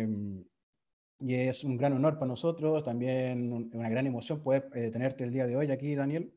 y 1.20 1.34
es 1.34 1.64
un 1.64 1.76
gran 1.76 1.92
honor 1.92 2.14
para 2.14 2.26
nosotros, 2.26 2.82
también 2.84 3.52
un- 3.52 3.70
una 3.74 3.88
gran 3.88 4.06
emoción 4.06 4.42
poder 4.42 4.68
eh, 4.74 4.90
tenerte 4.90 5.24
el 5.24 5.32
día 5.32 5.46
de 5.46 5.56
hoy 5.56 5.70
aquí, 5.70 5.94
Daniel, 5.94 6.32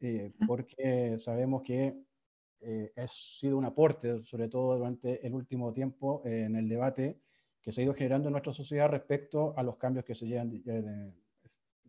eh, 0.00 0.32
porque 0.46 1.16
sabemos 1.18 1.62
que 1.62 1.94
eh, 2.60 2.92
ha 2.96 3.06
sido 3.08 3.56
un 3.58 3.64
aporte, 3.64 4.22
sobre 4.24 4.48
todo 4.48 4.76
durante 4.76 5.26
el 5.26 5.34
último 5.34 5.72
tiempo, 5.72 6.22
eh, 6.24 6.44
en 6.46 6.56
el 6.56 6.68
debate 6.68 7.20
que 7.62 7.72
se 7.72 7.80
ha 7.80 7.84
ido 7.84 7.94
generando 7.94 8.28
en 8.28 8.32
nuestra 8.32 8.52
sociedad 8.52 8.88
respecto 8.88 9.54
a 9.56 9.62
los 9.62 9.76
cambios 9.76 10.04
que 10.04 10.14
se 10.14 10.26
llevan 10.26 10.50
de- 10.50 10.82
de- 10.82 11.12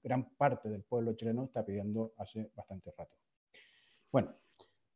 gran 0.02 0.30
parte 0.36 0.70
del 0.70 0.84
pueblo 0.84 1.14
chileno 1.14 1.44
está 1.44 1.66
pidiendo 1.66 2.14
hace 2.18 2.50
bastante 2.56 2.92
rato. 2.98 3.16
Bueno, 4.12 4.34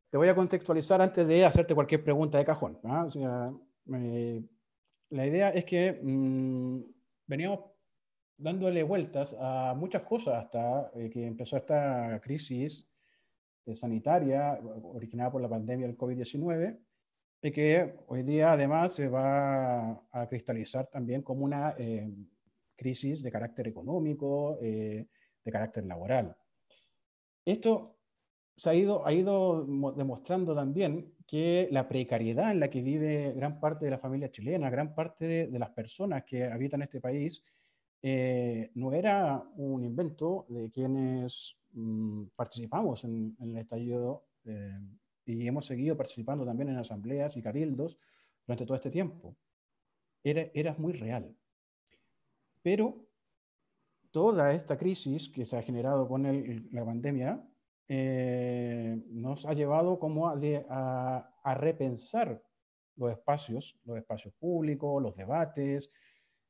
te 0.09 0.17
voy 0.17 0.27
a 0.29 0.35
contextualizar 0.35 1.01
antes 1.01 1.27
de 1.27 1.43
hacerte 1.45 1.75
cualquier 1.75 2.03
pregunta 2.03 2.37
de 2.37 2.45
cajón. 2.45 2.79
¿ah? 2.83 3.07
la 5.09 5.27
idea 5.27 5.49
es 5.49 5.65
que 5.65 5.99
mm, 6.01 6.81
veníamos 7.27 7.59
dándole 8.37 8.81
vueltas 8.83 9.35
a 9.39 9.73
muchas 9.77 10.03
cosas 10.03 10.35
hasta 10.45 10.89
eh, 10.95 11.09
que 11.09 11.25
empezó 11.27 11.57
esta 11.57 12.19
crisis 12.21 12.87
sanitaria 13.73 14.59
originada 14.83 15.31
por 15.31 15.41
la 15.41 15.49
pandemia 15.49 15.87
del 15.87 15.97
COVID-19 15.97 16.77
y 17.41 17.51
que 17.51 17.95
hoy 18.07 18.23
día 18.23 18.53
además 18.53 18.93
se 18.93 19.07
va 19.07 19.91
a 20.11 20.27
cristalizar 20.29 20.87
también 20.87 21.21
como 21.21 21.45
una 21.45 21.75
eh, 21.77 22.09
crisis 22.75 23.21
de 23.21 23.31
carácter 23.31 23.67
económico, 23.67 24.57
de 24.59 25.07
carácter 25.51 25.85
laboral. 25.85 26.35
Esto 27.45 27.97
se 28.55 28.69
ha 28.69 28.75
ido, 28.75 29.05
ha 29.05 29.13
ido 29.13 29.65
demostrando 29.95 30.55
también 30.55 31.13
que 31.27 31.67
la 31.71 31.87
precariedad 31.87 32.51
en 32.51 32.59
la 32.59 32.69
que 32.69 32.81
vive 32.81 33.33
gran 33.33 33.59
parte 33.59 33.85
de 33.85 33.91
la 33.91 33.97
familia 33.97 34.31
chilena, 34.31 34.69
gran 34.69 34.93
parte 34.93 35.47
de 35.47 35.59
las 35.59 35.71
personas 35.71 36.23
que 36.23 36.45
habitan 36.45 36.81
este 36.81 37.01
país, 37.01 37.43
eh, 38.05 38.69
no 38.75 38.91
era 38.91 39.41
un 39.55 39.81
invento 39.81 40.45
de 40.49 40.69
quienes 40.69 41.55
mm, 41.71 42.25
participamos 42.35 43.05
en, 43.05 43.37
el 43.39 43.55
estallido 43.57 44.25
eh, 44.43 44.77
y 45.25 45.47
hemos 45.47 45.65
seguido 45.65 45.95
participando 45.95 46.45
también 46.45 46.67
en 46.69 46.77
asambleas 46.77 47.37
y 47.37 47.41
cabildos 47.41 47.97
durante 48.45 48.65
todo 48.65 48.75
este 48.75 48.91
tiempo. 48.91 49.37
Era, 50.21 50.49
era 50.53 50.75
muy 50.77 50.91
real. 50.91 51.33
Pero 52.61 53.07
toda 54.11 54.53
esta 54.53 54.77
crisis 54.77 55.29
que 55.29 55.45
se 55.45 55.55
ha 55.55 55.61
generado 55.61 56.05
con 56.05 56.23
la 56.71 56.83
pandemia 56.83 57.41
eh, 57.87 59.01
nos 59.11 59.45
ha 59.45 59.53
llevado 59.53 59.97
como 59.97 60.27
a, 60.27 61.31
a, 61.43 61.55
repensar 61.55 62.43
los 62.97 63.11
espacios, 63.11 63.79
los 63.85 63.97
espacios 63.97 64.33
públicos, 64.33 65.01
los 65.01 65.15
debates, 65.15 65.89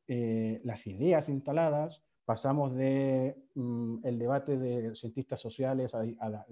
eh, 0.08 0.60
las 0.64 0.86
ideas 0.88 1.30
instaladas, 1.30 2.04
pasamos 2.26 2.76
de 2.76 3.36
mm, 3.56 4.02
debate 4.02 4.58
de 4.58 4.96
cientistas 4.96 5.40
sociales 5.40 5.94
al 5.94 6.46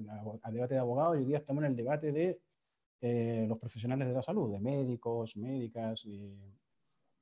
debate 0.52 0.74
de 0.74 0.80
abogados 0.80 1.16
y 1.16 1.20
hoy 1.20 1.26
día 1.26 1.38
estamos 1.40 1.64
en 1.64 1.72
el 1.72 1.76
debate 1.76 2.12
de 2.12 2.40
eh, 3.02 3.46
los 3.48 3.58
profesionales 3.58 4.08
de 4.08 4.14
la 4.14 4.22
salud, 4.22 4.52
de 4.52 4.60
médicos, 4.60 5.36
médicas, 5.36 6.06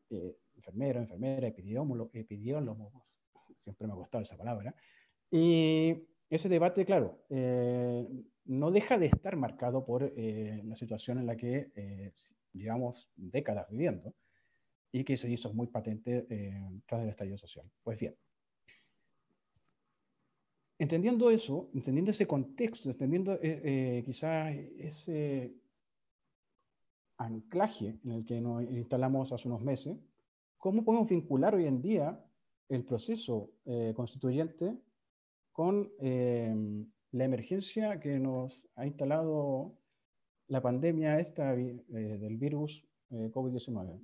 eh, 0.09 0.35
enfermeros, 0.55 1.03
enfermeras, 1.03 1.51
epidemiólogos, 1.51 2.91
siempre 3.57 3.87
me 3.87 3.93
ha 3.93 3.95
costado 3.95 4.23
esa 4.23 4.37
palabra. 4.37 4.75
Y 5.31 5.95
ese 6.29 6.49
debate, 6.49 6.85
claro, 6.85 7.19
no 8.45 8.71
deja 8.71 8.97
de 8.97 9.05
estar 9.07 9.35
marcado 9.35 9.85
por 9.85 10.11
la 10.15 10.75
situación 10.75 11.19
en 11.19 11.27
la 11.27 11.37
que 11.37 12.11
llevamos 12.51 13.09
décadas 13.15 13.69
viviendo 13.69 14.13
y 14.91 15.03
que 15.03 15.17
se 15.17 15.29
hizo 15.29 15.53
muy 15.53 15.67
patente 15.67 16.25
eh, 16.29 16.81
tras 16.85 17.03
el 17.03 17.09
estallido 17.09 17.37
social. 17.37 17.65
Pues 17.83 17.99
bien, 17.99 18.15
entendiendo 20.77 21.29
eso, 21.29 21.69
entendiendo 21.73 22.11
ese 22.11 22.27
contexto, 22.27 22.89
entendiendo 22.89 23.33
eh, 23.35 23.39
eh, 23.43 24.03
quizás 24.05 24.55
ese 24.77 25.53
anclaje 27.17 27.99
en 28.03 28.11
el 28.11 28.25
que 28.25 28.39
nos 28.41 28.63
instalamos 28.63 29.31
hace 29.31 29.47
unos 29.47 29.61
meses, 29.61 29.97
¿cómo 30.57 30.83
podemos 30.83 31.09
vincular 31.09 31.53
hoy 31.53 31.65
en 31.65 31.81
día 31.81 32.25
el 32.69 32.85
proceso 32.85 33.51
constituyente 33.95 34.77
con 35.51 35.91
la 35.99 37.25
emergencia 37.25 37.99
que 37.99 38.19
nos 38.19 38.65
ha 38.75 38.85
instalado 38.85 39.73
la 40.47 40.61
pandemia 40.61 41.19
esta 41.19 41.53
del 41.55 42.37
virus 42.37 42.87
COVID-19? 43.09 43.99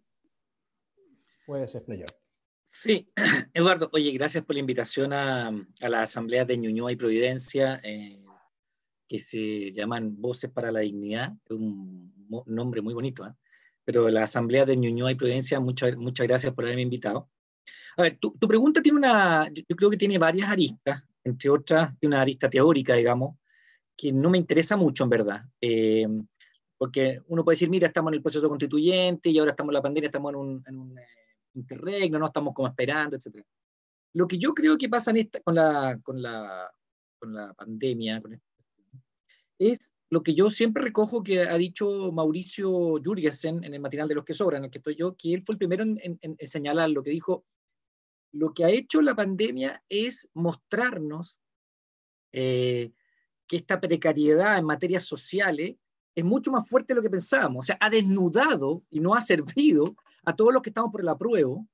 Puedes 1.45 1.75
explayar. 1.75 2.09
Sí, 2.69 3.09
Eduardo, 3.53 3.89
oye, 3.93 4.11
gracias 4.11 4.43
por 4.43 4.55
la 4.55 4.59
invitación 4.59 5.13
a, 5.13 5.47
a 5.47 5.89
la 5.89 6.01
Asamblea 6.01 6.43
de 6.43 6.57
Ñuñoa 6.57 6.91
y 6.91 6.95
Providencia, 6.95 7.79
eh, 7.83 8.21
que 9.07 9.19
se 9.19 9.71
llaman 9.71 10.19
Voces 10.19 10.49
para 10.51 10.71
la 10.71 10.81
Dignidad, 10.81 11.33
un 11.49 12.13
nombre 12.47 12.81
muy 12.81 12.93
bonito, 12.93 13.25
¿eh? 13.25 13.33
pero 13.83 14.09
la 14.09 14.23
Asamblea 14.23 14.65
de 14.65 14.75
Ñuñoa 14.75 15.11
y 15.11 15.15
Providencia, 15.15 15.59
muchas, 15.59 15.95
muchas 15.95 16.27
gracias 16.27 16.53
por 16.53 16.65
haberme 16.65 16.81
invitado. 16.81 17.29
A 17.97 18.01
ver, 18.01 18.17
tu, 18.17 18.31
tu, 18.37 18.47
pregunta 18.47 18.81
tiene 18.81 18.97
una, 18.97 19.47
yo 19.47 19.75
creo 19.75 19.89
que 19.89 19.97
tiene 19.97 20.17
varias 20.17 20.49
aristas, 20.49 21.03
entre 21.23 21.49
otras, 21.49 21.97
tiene 21.99 22.15
una 22.15 22.21
arista 22.21 22.49
teórica, 22.49 22.95
digamos, 22.95 23.37
que 23.95 24.11
no 24.11 24.29
me 24.29 24.37
interesa 24.37 24.75
mucho 24.75 25.03
en 25.03 25.09
verdad. 25.09 25.45
Eh, 25.61 26.07
porque 26.77 27.21
uno 27.27 27.43
puede 27.43 27.55
decir, 27.55 27.69
mira, 27.69 27.87
estamos 27.87 28.11
en 28.11 28.15
el 28.15 28.21
proceso 28.21 28.49
constituyente 28.49 29.29
y 29.29 29.39
ahora 29.39 29.51
estamos 29.51 29.71
en 29.71 29.75
la 29.75 29.81
pandemia, 29.81 30.07
estamos 30.07 30.33
en 30.33 30.35
un, 30.35 30.63
en 30.67 30.77
un 30.77 30.99
interregno, 31.55 32.19
no 32.19 32.27
estamos 32.27 32.53
como 32.53 32.67
esperando, 32.67 33.17
etc. 33.17 33.43
Lo 34.13 34.27
que 34.27 34.37
yo 34.37 34.53
creo 34.53 34.77
que 34.77 34.89
pasa 34.89 35.11
en 35.11 35.17
esta, 35.17 35.41
con, 35.41 35.55
la, 35.55 35.99
con, 36.03 36.21
la, 36.21 36.71
con 37.19 37.33
la 37.33 37.53
pandemia 37.53 38.21
es 39.57 39.89
lo 40.09 40.21
que 40.21 40.33
yo 40.33 40.49
siempre 40.49 40.83
recojo 40.83 41.23
que 41.23 41.41
ha 41.41 41.57
dicho 41.57 42.11
Mauricio 42.11 43.01
Jurgensen 43.03 43.63
en 43.63 43.73
el 43.73 43.79
matinal 43.79 44.07
de 44.07 44.15
los 44.15 44.23
que 44.23 44.33
sobran, 44.33 44.61
en 44.61 44.65
el 44.65 44.71
que 44.71 44.77
estoy 44.77 44.95
yo, 44.95 45.15
que 45.15 45.33
él 45.33 45.41
fue 45.41 45.53
el 45.53 45.59
primero 45.59 45.83
en, 45.83 45.99
en, 46.21 46.37
señalar 46.47 46.89
lo 46.91 47.01
que 47.01 47.09
dijo, 47.09 47.45
lo 48.31 48.53
que 48.53 48.65
ha 48.65 48.69
hecho 48.69 49.01
la 49.01 49.15
pandemia 49.15 49.83
es 49.89 50.29
mostrarnos 50.33 51.39
eh, 52.31 52.91
que 53.47 53.57
esta 53.57 53.79
precariedad 53.79 54.57
en 54.57 54.65
materias 54.65 55.05
sociales 55.05 55.75
es 56.15 56.23
mucho 56.23 56.51
más 56.51 56.69
fuerte 56.69 56.93
de 56.93 56.95
lo 56.95 57.01
que 57.01 57.09
pensábamos. 57.09 57.65
O 57.65 57.67
sea, 57.67 57.77
ha 57.79 57.89
desnudado 57.89 58.83
y 58.89 58.99
no 58.99 59.15
ha 59.15 59.21
servido 59.21 59.95
a 60.25 60.35
todos 60.35 60.53
los 60.53 60.61
que 60.61 60.69
estamos 60.69 60.91
por 60.91 61.01
el 61.01 61.09
apruebo 61.09 61.67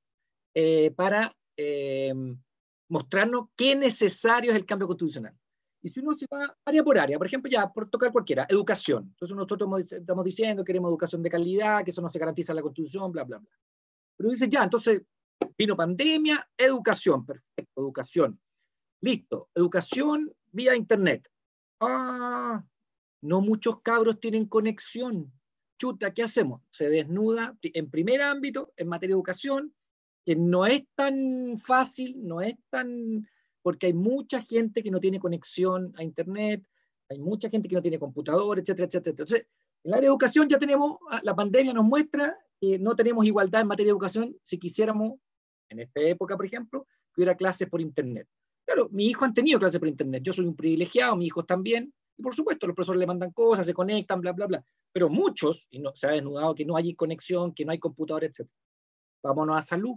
eh, 0.53 0.91
para 0.91 1.35
eh, 1.57 2.13
mostrarnos 2.89 3.45
qué 3.55 3.75
necesario 3.75 4.51
es 4.51 4.57
el 4.57 4.65
cambio 4.65 4.87
constitucional. 4.87 5.35
Y 5.83 5.89
si 5.89 5.99
uno 5.99 6.13
se 6.13 6.27
va 6.31 6.55
área 6.65 6.83
por 6.83 6.99
área, 6.99 7.17
por 7.17 7.25
ejemplo, 7.25 7.49
ya 7.49 7.71
por 7.71 7.89
tocar 7.89 8.11
cualquiera, 8.11 8.45
educación. 8.49 9.05
Entonces 9.09 9.35
nosotros 9.35 9.91
estamos 9.91 10.25
diciendo 10.25 10.63
que 10.63 10.67
queremos 10.67 10.89
educación 10.89 11.23
de 11.23 11.29
calidad, 11.29 11.83
que 11.83 11.89
eso 11.89 12.01
no 12.01 12.09
se 12.09 12.19
garantiza 12.19 12.51
en 12.51 12.57
la 12.57 12.61
constitución, 12.61 13.11
bla, 13.11 13.23
bla, 13.23 13.39
bla. 13.39 13.49
Pero 14.15 14.29
dicen, 14.29 14.51
ya, 14.51 14.63
entonces 14.63 15.01
vino 15.57 15.75
pandemia, 15.75 16.47
educación, 16.55 17.25
perfecto, 17.25 17.81
educación. 17.81 18.39
Listo, 19.01 19.49
educación 19.55 20.31
vía 20.51 20.75
internet. 20.75 21.27
Ah, 21.79 22.63
no 23.21 23.41
muchos 23.41 23.81
cabros 23.81 24.19
tienen 24.19 24.45
conexión 24.45 25.33
chuta, 25.81 26.13
¿qué 26.13 26.21
hacemos? 26.21 26.61
Se 26.69 26.89
desnuda 26.89 27.57
en 27.63 27.89
primer 27.89 28.21
ámbito, 28.21 28.71
en 28.77 28.87
materia 28.87 29.15
de 29.15 29.17
educación, 29.17 29.73
que 30.23 30.35
no 30.35 30.67
es 30.67 30.83
tan 30.93 31.57
fácil, 31.57 32.15
no 32.21 32.39
es 32.39 32.55
tan... 32.69 33.27
porque 33.63 33.87
hay 33.87 33.93
mucha 33.93 34.43
gente 34.43 34.83
que 34.83 34.91
no 34.91 34.99
tiene 34.99 35.19
conexión 35.19 35.91
a 35.97 36.03
Internet, 36.03 36.63
hay 37.09 37.17
mucha 37.17 37.49
gente 37.49 37.67
que 37.67 37.73
no 37.73 37.81
tiene 37.81 37.97
computador, 37.97 38.59
etcétera, 38.59 38.85
etcétera. 38.85 39.11
Entonces, 39.11 39.47
en 39.83 39.89
la 39.89 39.97
área 39.97 40.09
de 40.09 40.13
educación 40.13 40.47
ya 40.47 40.59
tenemos, 40.59 40.97
ah, 41.09 41.19
la 41.23 41.35
pandemia 41.35 41.73
nos 41.73 41.85
muestra 41.85 42.37
que 42.59 42.77
no 42.77 42.95
tenemos 42.95 43.25
igualdad 43.25 43.61
en 43.61 43.67
materia 43.67 43.87
de 43.87 43.93
educación 43.93 44.37
si 44.43 44.59
quisiéramos, 44.59 45.13
en 45.69 45.79
esta 45.79 46.01
época, 46.01 46.37
por 46.37 46.45
ejemplo, 46.45 46.85
que 47.11 47.21
hubiera 47.21 47.35
clases 47.35 47.67
por 47.67 47.81
Internet. 47.81 48.27
Claro, 48.67 48.87
mis 48.91 49.09
hijos 49.09 49.27
han 49.27 49.33
tenido 49.33 49.57
clases 49.57 49.79
por 49.79 49.87
Internet, 49.87 50.21
yo 50.21 50.31
soy 50.31 50.45
un 50.45 50.55
privilegiado, 50.55 51.15
mis 51.15 51.29
hijos 51.29 51.47
también, 51.47 51.91
por 52.21 52.35
supuesto, 52.35 52.67
los 52.67 52.75
profesores 52.75 52.99
le 52.99 53.07
mandan 53.07 53.31
cosas, 53.31 53.65
se 53.65 53.73
conectan, 53.73 54.21
bla, 54.21 54.31
bla, 54.33 54.45
bla 54.47 54.65
pero 54.91 55.09
muchos, 55.09 55.67
y 55.71 55.79
no, 55.79 55.95
se 55.95 56.07
ha 56.07 56.11
desnudado 56.11 56.53
que 56.55 56.65
no 56.65 56.75
hay 56.75 56.93
conexión, 56.95 57.53
que 57.53 57.65
no 57.65 57.71
hay 57.71 57.79
computador, 57.79 58.25
etc. 58.25 58.47
Vámonos 59.23 59.57
a 59.57 59.61
salud. 59.61 59.95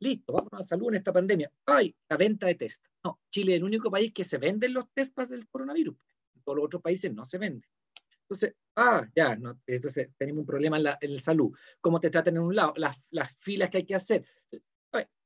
Listo, 0.00 0.32
vámonos 0.32 0.60
a 0.60 0.68
salud 0.68 0.88
en 0.88 0.96
esta 0.96 1.12
pandemia. 1.12 1.52
Ay, 1.66 1.94
la 2.08 2.16
venta 2.16 2.46
de 2.46 2.54
test. 2.54 2.84
No, 3.04 3.20
Chile 3.30 3.52
es 3.52 3.58
el 3.58 3.64
único 3.64 3.90
país 3.90 4.12
que 4.12 4.24
se 4.24 4.38
venden 4.38 4.74
los 4.74 4.90
test 4.92 5.14
para 5.14 5.34
el 5.34 5.48
coronavirus. 5.48 5.94
En 6.34 6.42
todos 6.42 6.56
los 6.56 6.64
otros 6.66 6.82
países 6.82 7.12
no 7.12 7.24
se 7.24 7.38
venden. 7.38 7.70
Entonces, 8.22 8.54
ah, 8.76 9.06
ya, 9.14 9.36
entonces 9.66 10.10
tenemos 10.16 10.40
un 10.40 10.46
problema 10.46 10.76
en 10.76 10.84
la, 10.84 10.98
en 11.00 11.20
salud. 11.20 11.56
¿Cómo 11.80 12.00
te 12.00 12.10
tratan 12.10 12.36
en 12.36 12.42
un 12.42 12.54
lado? 12.54 12.72
Las, 12.76 13.08
las 13.10 13.36
filas 13.38 13.70
que 13.70 13.78
hay 13.78 13.86
que 13.86 13.94
hacer. 13.94 14.24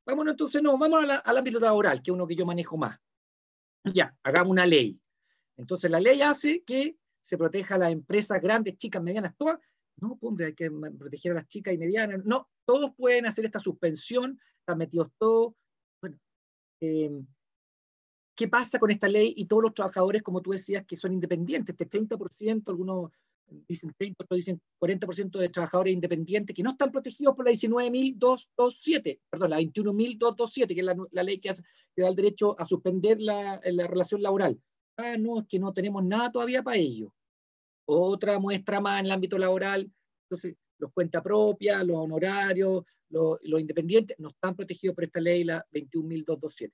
vámonos 0.07 0.33
entonces, 0.33 0.63
no, 0.63 0.77
vamos 0.77 1.09
a 1.09 1.19
al 1.19 1.37
ámbito 1.37 1.61
laboral, 1.61 2.03
que 2.03 2.11
es 2.11 2.15
uno 2.15 2.27
que 2.27 2.37
yo 2.37 2.45
manejo 2.45 2.77
más. 2.77 2.99
Ya, 3.85 4.17
hagamos 4.23 4.51
una 4.51 4.67
ley. 4.67 4.99
Entonces 5.57 5.91
la 5.91 6.01
ley 6.01 6.23
hace 6.23 6.63
que 6.65 6.97
se 7.21 7.39
proteja 7.39 7.77
a 7.77 7.79
las 7.79 7.93
empresas 7.93 8.41
grandes, 8.41 8.77
chicas, 8.77 9.03
medianas, 9.03 9.35
todas. 9.37 9.59
No, 9.97 10.17
pues, 10.17 10.29
hombre, 10.29 10.47
hay 10.47 10.55
que 10.55 10.71
proteger 10.71 11.33
a 11.33 11.37
las 11.37 11.49
chicas 11.49 11.73
y 11.73 11.79
medianas. 11.79 12.25
No, 12.25 12.49
todos 12.65 12.93
pueden 12.97 13.27
hacer 13.27 13.45
esta 13.45 13.61
suspensión, 13.61 14.39
están 14.59 14.79
metidos 14.79 15.11
todos. 15.19 15.55
Bueno, 16.01 16.19
em, 16.81 17.27
¿qué 18.35 18.49
pasa 18.49 18.79
con 18.79 18.91
esta 18.91 19.09
ley 19.09 19.33
y 19.37 19.47
todos 19.47 19.63
los 19.63 19.75
trabajadores, 19.75 20.23
como 20.23 20.43
tú 20.43 20.51
decías, 20.51 20.85
que 20.85 20.97
son 20.97 21.13
independientes? 21.13 21.73
Este 21.73 21.87
30%, 21.87 22.71
algunos 22.71 23.11
dicen 23.69 23.95
30, 23.97 24.25
otros 24.25 24.39
dicen 24.39 24.61
40% 24.81 25.39
de 25.39 25.49
trabajadores 25.49 25.93
independientes 25.93 26.55
que 26.55 26.63
no 26.63 26.71
están 26.71 26.91
protegidos 26.91 27.35
por 27.35 27.45
la 27.45 27.53
19.227, 27.53 29.21
perdón, 29.31 29.51
la 29.51 29.61
21.227, 29.61 30.75
que 30.75 30.81
es 30.81 30.87
la, 31.13 31.23
ley 31.23 31.39
que, 31.39 31.51
da 31.97 32.09
el 32.09 32.17
derecho 32.17 32.59
a 32.59 32.65
suspender 32.65 33.21
la, 33.21 33.61
la, 33.65 33.87
relación 33.87 34.23
laboral. 34.23 34.61
Ah, 34.97 35.17
no, 35.19 35.41
es 35.41 35.47
que 35.49 35.59
no 35.59 35.73
tenemos 35.73 36.05
nada 36.05 36.31
todavía 36.31 36.63
para 36.63 36.77
ello. 36.77 37.13
Otra 37.87 38.39
muestra 38.39 38.81
más 38.81 39.01
en 39.01 39.07
el 39.07 39.13
ámbito 39.13 39.39
laboral, 39.39 39.91
entonces 40.25 40.57
los 40.79 40.93
cuenta 40.93 41.23
propia, 41.23 41.83
los 41.83 41.97
honorarios, 41.97 42.85
los, 43.11 43.41
independientes, 43.61 44.19
no 44.19 44.31
están 44.31 44.55
protegidos 44.55 44.95
por 44.95 45.05
esta 45.05 45.21
ley, 45.21 45.45
la 45.45 45.65
21.227. 45.73 46.73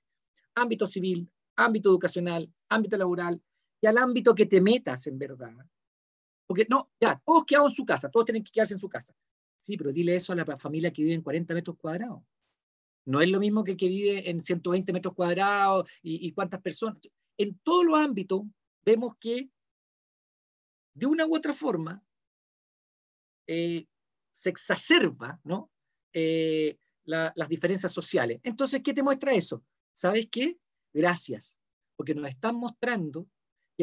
Ámbito 0.55 0.87
civil, 0.87 1.29
ámbito 1.55 1.89
educacional, 1.89 2.51
ámbito 2.69 2.97
laboral, 2.97 3.41
y 3.81 3.87
al 3.87 3.97
ámbito 3.97 4.35
que 4.35 4.45
te 4.45 4.61
metas 4.61 5.07
en 5.07 5.17
verdad, 5.17 5.53
porque 6.45 6.67
no, 6.69 6.91
ya, 6.99 7.21
todos 7.25 7.45
quedamos 7.45 7.71
en 7.71 7.75
su 7.77 7.85
casa, 7.85 8.09
todos 8.09 8.25
tienen 8.25 8.43
que 8.43 8.51
quedarse 8.51 8.73
en 8.73 8.79
su 8.79 8.89
casa. 8.89 9.13
Sí, 9.55 9.77
pero 9.77 9.91
dile 9.91 10.15
eso 10.15 10.33
a 10.33 10.35
la 10.35 10.45
familia 10.57 10.91
que 10.91 11.03
vive 11.03 11.13
en 11.13 11.21
40 11.21 11.53
metros 11.53 11.77
cuadrados. 11.77 12.23
No 13.05 13.21
es 13.21 13.29
lo 13.29 13.39
mismo 13.39 13.63
que 13.63 13.71
el 13.71 13.77
que 13.77 13.87
vive 13.87 14.29
en 14.29 14.41
120 14.41 14.91
metros 14.91 15.13
cuadrados 15.13 15.89
y, 16.01 16.27
y 16.27 16.31
cuántas 16.33 16.61
personas. 16.61 16.99
En 17.41 17.59
todos 17.59 17.85
los 17.85 17.97
ámbitos 17.97 18.43
vemos 18.83 19.15
que 19.19 19.49
de 20.93 21.05
una 21.05 21.25
u 21.25 21.35
otra 21.35 21.53
forma 21.53 22.03
eh, 23.47 23.85
se 24.31 24.49
exacerba 24.49 25.39
¿no? 25.43 25.71
Eh, 26.13 26.77
la, 27.05 27.31
las 27.35 27.49
diferencias 27.49 27.91
sociales. 27.91 28.39
Entonces, 28.43 28.81
¿qué 28.83 28.93
te 28.93 29.03
muestra 29.03 29.33
eso? 29.33 29.63
¿Sabes 29.93 30.27
qué? 30.31 30.57
Gracias, 30.93 31.57
porque 31.95 32.13
nos 32.13 32.29
están 32.29 32.55
mostrando 32.55 33.27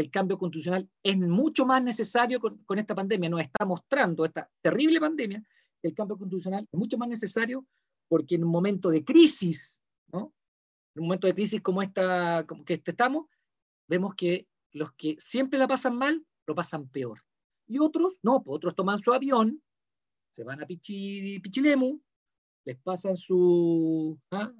el 0.00 0.10
cambio 0.10 0.38
constitucional 0.38 0.88
es 1.02 1.16
mucho 1.16 1.66
más 1.66 1.82
necesario 1.82 2.40
con, 2.40 2.78
esta 2.78 2.94
pandemia. 2.94 3.28
Nos 3.28 3.40
está 3.40 3.64
mostrando 3.64 4.24
esta 4.24 4.50
terrible 4.60 5.00
pandemia 5.00 5.42
el 5.82 5.94
cambio 5.94 6.18
constitucional 6.18 6.66
es 6.70 6.78
mucho 6.78 6.98
más 6.98 7.08
necesario 7.08 7.64
porque 8.08 8.34
en 8.34 8.44
un 8.44 8.50
momento 8.50 8.90
de 8.90 9.04
crisis, 9.04 9.80
¿no? 10.12 10.34
En 10.94 11.02
un 11.02 11.06
momento 11.08 11.28
de 11.28 11.34
crisis 11.34 11.60
como 11.60 11.82
esta 11.82 12.44
como 12.46 12.64
que 12.64 12.74
este 12.74 12.90
estamos, 12.90 13.26
vemos 13.88 14.14
que 14.14 14.46
los 14.72 14.92
que 14.92 15.16
siempre 15.18 15.58
la 15.58 15.66
pasan 15.66 15.96
mal, 15.96 16.24
lo 16.46 16.54
pasan 16.54 16.88
peor. 16.88 17.22
Y 17.66 17.78
otros, 17.78 18.18
no, 18.22 18.42
pues 18.42 18.56
otros 18.56 18.74
toman 18.74 18.98
su 18.98 19.12
avión, 19.12 19.62
se 20.30 20.44
van 20.44 20.62
a 20.62 20.66
Pichi, 20.66 21.40
Pichilemu, 21.40 22.00
les 22.64 22.78
pasan 22.78 23.16
su, 23.16 24.18
¿ah? 24.30 24.52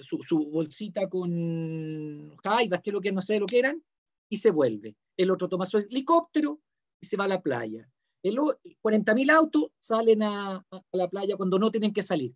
su, 0.00 0.22
su, 0.22 0.50
bolsita 0.50 1.08
con 1.08 2.36
jaivas, 2.42 2.80
que 2.82 2.92
lo 2.92 3.00
que 3.00 3.12
no 3.12 3.22
sé 3.22 3.38
lo 3.38 3.46
que 3.46 3.58
eran, 3.58 3.82
y 4.28 4.36
se 4.36 4.50
vuelve. 4.50 4.96
El 5.16 5.30
otro 5.30 5.48
toma 5.48 5.66
su 5.66 5.78
helicóptero 5.78 6.60
y 7.00 7.06
se 7.06 7.16
va 7.16 7.24
a 7.24 7.28
la 7.28 7.42
playa. 7.42 7.88
El 8.22 8.36
40.000 8.36 9.30
autos 9.30 9.72
salen 9.78 10.22
a, 10.22 10.56
a, 10.56 10.82
la 10.92 11.08
playa 11.08 11.36
cuando 11.36 11.58
no 11.58 11.70
tienen 11.70 11.92
que 11.92 12.02
salir. 12.02 12.34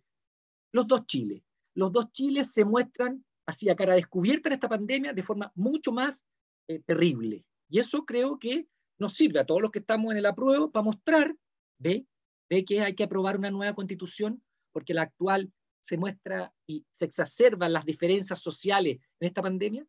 Los 0.71 0.87
dos 0.87 1.05
Chiles. 1.05 1.43
Los 1.75 1.91
dos 1.91 2.11
Chiles 2.11 2.51
se 2.51 2.65
muestran 2.65 3.23
así 3.45 3.69
a 3.69 3.75
cara 3.75 3.93
descubierta 3.93 4.49
en 4.49 4.53
esta 4.53 4.69
pandemia 4.69 5.13
de 5.13 5.23
forma 5.23 5.51
mucho 5.55 5.91
más 5.91 6.25
eh, 6.67 6.79
terrible. 6.79 7.45
Y 7.69 7.79
eso 7.79 8.05
creo 8.05 8.39
que 8.39 8.67
nos 8.97 9.13
sirve 9.13 9.39
a 9.39 9.45
todos 9.45 9.61
los 9.61 9.71
que 9.71 9.79
estamos 9.79 10.11
en 10.11 10.17
el 10.17 10.25
apruebo 10.25 10.71
para 10.71 10.83
mostrar, 10.83 11.35
ve, 11.77 12.05
ve 12.49 12.65
que 12.65 12.81
hay 12.81 12.93
que 12.93 13.03
aprobar 13.03 13.37
una 13.37 13.51
nueva 13.51 13.73
constitución 13.73 14.43
porque 14.71 14.93
la 14.93 15.03
actual 15.03 15.51
se 15.81 15.97
muestra 15.97 16.53
y 16.65 16.85
se 16.91 17.05
exacerban 17.05 17.73
las 17.73 17.85
diferencias 17.85 18.39
sociales 18.39 18.97
en 19.19 19.27
esta 19.27 19.41
pandemia 19.41 19.85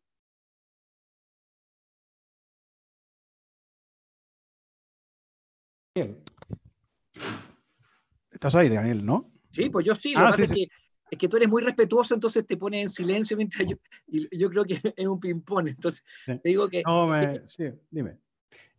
Estás 8.31 8.55
ahí, 8.55 8.69
Daniel, 8.69 9.05
¿no? 9.05 9.31
Sí, 9.51 9.69
pues 9.69 9.85
yo 9.85 9.95
sí. 9.95 10.13
Lo 10.13 10.19
ah, 10.19 10.23
pasa 10.25 10.37
sí, 10.37 10.43
es, 10.43 10.51
que, 10.51 10.67
es, 11.11 11.17
que, 11.17 11.27
tú 11.27 11.37
eres 11.37 11.49
muy 11.49 11.63
respetuoso, 11.63 12.13
entonces 12.13 12.45
te 12.45 12.57
pones 12.57 12.83
en 12.83 12.89
silencio 12.89 13.37
mientras 13.37 13.67
yo. 13.67 13.75
Y 14.07 14.37
yo 14.37 14.49
creo 14.49 14.65
que 14.65 14.79
es 14.95 15.07
un 15.07 15.19
ping-pong. 15.19 15.69
Entonces, 15.69 16.03
te 16.25 16.39
digo 16.43 16.67
que. 16.67 16.83
No, 16.85 17.07
me, 17.07 17.41
sí, 17.47 17.65
dime. 17.89 18.17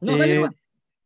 No, 0.00 0.16
eh, 0.16 0.18
dale, 0.18 0.50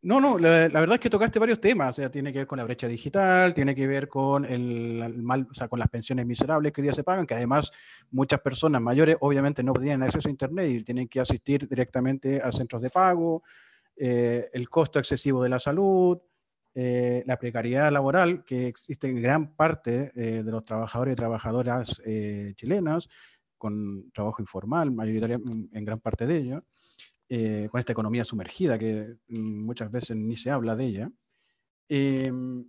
no, 0.04 0.20
no, 0.20 0.36
la, 0.36 0.68
la, 0.68 0.80
verdad 0.80 0.94
es 0.94 1.00
que 1.00 1.08
tocaste 1.08 1.38
varios 1.38 1.60
temas, 1.60 1.90
o 1.90 2.02
sea, 2.02 2.10
tiene 2.10 2.32
que 2.32 2.40
ver 2.40 2.46
con 2.48 2.58
la 2.58 2.64
brecha 2.64 2.88
digital, 2.88 3.54
tiene 3.54 3.72
que 3.72 3.86
ver 3.86 4.08
con 4.08 4.44
el, 4.44 5.00
el, 5.00 5.22
mal, 5.22 5.46
o 5.48 5.54
sea, 5.54 5.68
con 5.68 5.78
las 5.78 5.88
pensiones 5.88 6.26
miserables 6.26 6.72
que 6.72 6.80
hoy 6.80 6.86
día 6.86 6.92
se 6.92 7.04
pagan, 7.04 7.24
que 7.24 7.34
además 7.34 7.70
muchas 8.10 8.40
personas 8.40 8.82
mayores 8.82 9.16
obviamente 9.20 9.62
no 9.62 9.72
tienen 9.72 10.02
acceso 10.02 10.26
a 10.26 10.32
internet 10.32 10.70
y 10.70 10.82
tienen 10.82 11.06
que 11.06 11.20
asistir 11.20 11.68
directamente 11.68 12.42
a 12.42 12.50
centros 12.50 12.82
de 12.82 12.90
pago, 12.90 13.44
eh, 13.96 14.50
el 14.52 14.68
costo 14.68 14.98
excesivo 14.98 15.40
de 15.40 15.50
la 15.50 15.60
salud, 15.60 16.18
eh, 16.74 17.22
la 17.26 17.38
precariedad 17.38 17.92
laboral 17.92 18.44
que 18.44 18.66
existe 18.66 19.08
en 19.08 19.20
gran 19.20 19.54
parte 19.54 20.12
eh, 20.14 20.42
de 20.42 20.50
los 20.50 20.64
trabajadores 20.64 21.12
y 21.12 21.16
trabajadoras 21.16 22.00
eh, 22.04 22.54
chilenas, 22.56 23.08
con 23.58 24.10
trabajo 24.12 24.42
informal, 24.42 24.90
mayoritariamente 24.90 25.78
en 25.78 25.84
gran 25.84 26.00
parte 26.00 26.26
de 26.26 26.38
ello, 26.38 26.64
eh, 27.28 27.68
con 27.70 27.78
esta 27.78 27.92
economía 27.92 28.24
sumergida 28.24 28.78
que 28.78 29.16
mm, 29.28 29.64
muchas 29.64 29.90
veces 29.90 30.16
ni 30.16 30.36
se 30.36 30.50
habla 30.50 30.74
de 30.74 30.84
ella. 30.84 31.10
Em, 31.88 32.64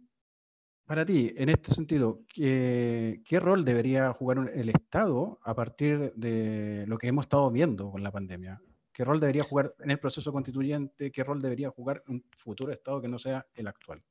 para 0.86 1.06
ti, 1.06 1.34
en 1.38 1.50
este 1.50 1.74
sentido, 1.74 2.22
¿qué, 2.34 3.22
¿qué, 3.26 3.40
rol 3.40 3.64
debería 3.64 4.12
jugar 4.14 4.52
el 4.54 4.70
Estado 4.70 5.40
a 5.44 5.56
partir 5.56 6.14
de 6.16 6.86
lo 6.88 6.98
que 6.98 7.08
hemos 7.08 7.26
estado 7.26 7.50
viendo 7.52 7.90
con 7.90 8.04
la 8.04 8.12
pandemia? 8.12 8.62
¿Qué 8.94 9.04
rol 9.04 9.20
debería 9.20 9.44
jugar 9.44 9.74
en 9.80 9.90
el 9.90 10.00
proceso 10.00 10.32
constituyente? 10.32 11.12
¿Qué 11.12 11.24
rol 11.24 11.42
debería 11.42 11.72
jugar 11.72 12.04
un 12.08 12.24
futuro 12.38 12.72
Estado 12.72 13.02
que 13.02 13.08
no 13.08 13.18
sea 13.18 13.46
el 13.56 13.68
actual? 13.68 14.04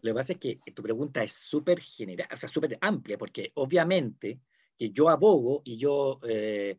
Lo 0.00 0.10
que 0.10 0.14
pasa 0.14 0.32
es 0.32 0.38
que 0.38 0.58
tu 0.74 0.82
pregunta 0.82 1.22
es 1.22 1.32
súper 1.32 1.80
general, 1.80 2.26
o 2.32 2.36
sea, 2.36 2.48
súper 2.48 2.78
amplia, 2.80 3.18
porque 3.18 3.52
obviamente 3.54 4.40
que 4.76 4.90
yo 4.90 5.10
abogo 5.10 5.60
y 5.64 5.76
yo, 5.76 6.18
eh, 6.26 6.78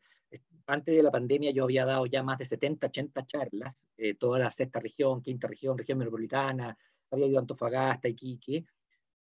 antes 0.65 0.95
de 0.95 1.03
la 1.03 1.11
pandemia, 1.11 1.51
yo 1.51 1.63
había 1.63 1.85
dado 1.85 2.07
ya 2.07 2.23
más 2.23 2.39
de 2.39 2.45
70, 2.45 2.87
80 2.87 3.25
charlas, 3.25 3.87
eh, 3.97 4.15
toda 4.15 4.39
la 4.39 4.49
sexta 4.49 4.79
región, 4.79 5.21
quinta 5.21 5.47
región, 5.47 5.77
región 5.77 5.99
metropolitana, 5.99 6.75
había 7.11 7.27
ido 7.27 7.37
a 7.37 7.41
Antofagasta, 7.41 8.07
Iquique, 8.07 8.65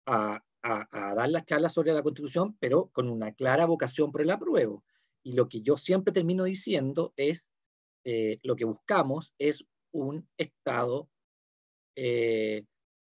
a, 0.06 0.42
a, 0.62 0.88
a 0.90 1.14
dar 1.14 1.28
las 1.28 1.44
charlas 1.44 1.72
sobre 1.72 1.92
la 1.92 2.02
Constitución, 2.02 2.56
pero 2.58 2.88
con 2.88 3.10
una 3.10 3.32
clara 3.32 3.66
vocación 3.66 4.10
por 4.10 4.22
el 4.22 4.30
apruebo. 4.30 4.84
Y 5.22 5.32
lo 5.32 5.48
que 5.48 5.60
yo 5.60 5.76
siempre 5.76 6.12
termino 6.12 6.44
diciendo 6.44 7.12
es 7.16 7.52
eh, 8.08 8.38
lo 8.44 8.54
que 8.54 8.64
buscamos 8.64 9.34
es 9.36 9.66
un 9.90 10.28
estado 10.38 11.10
eh, 11.96 12.64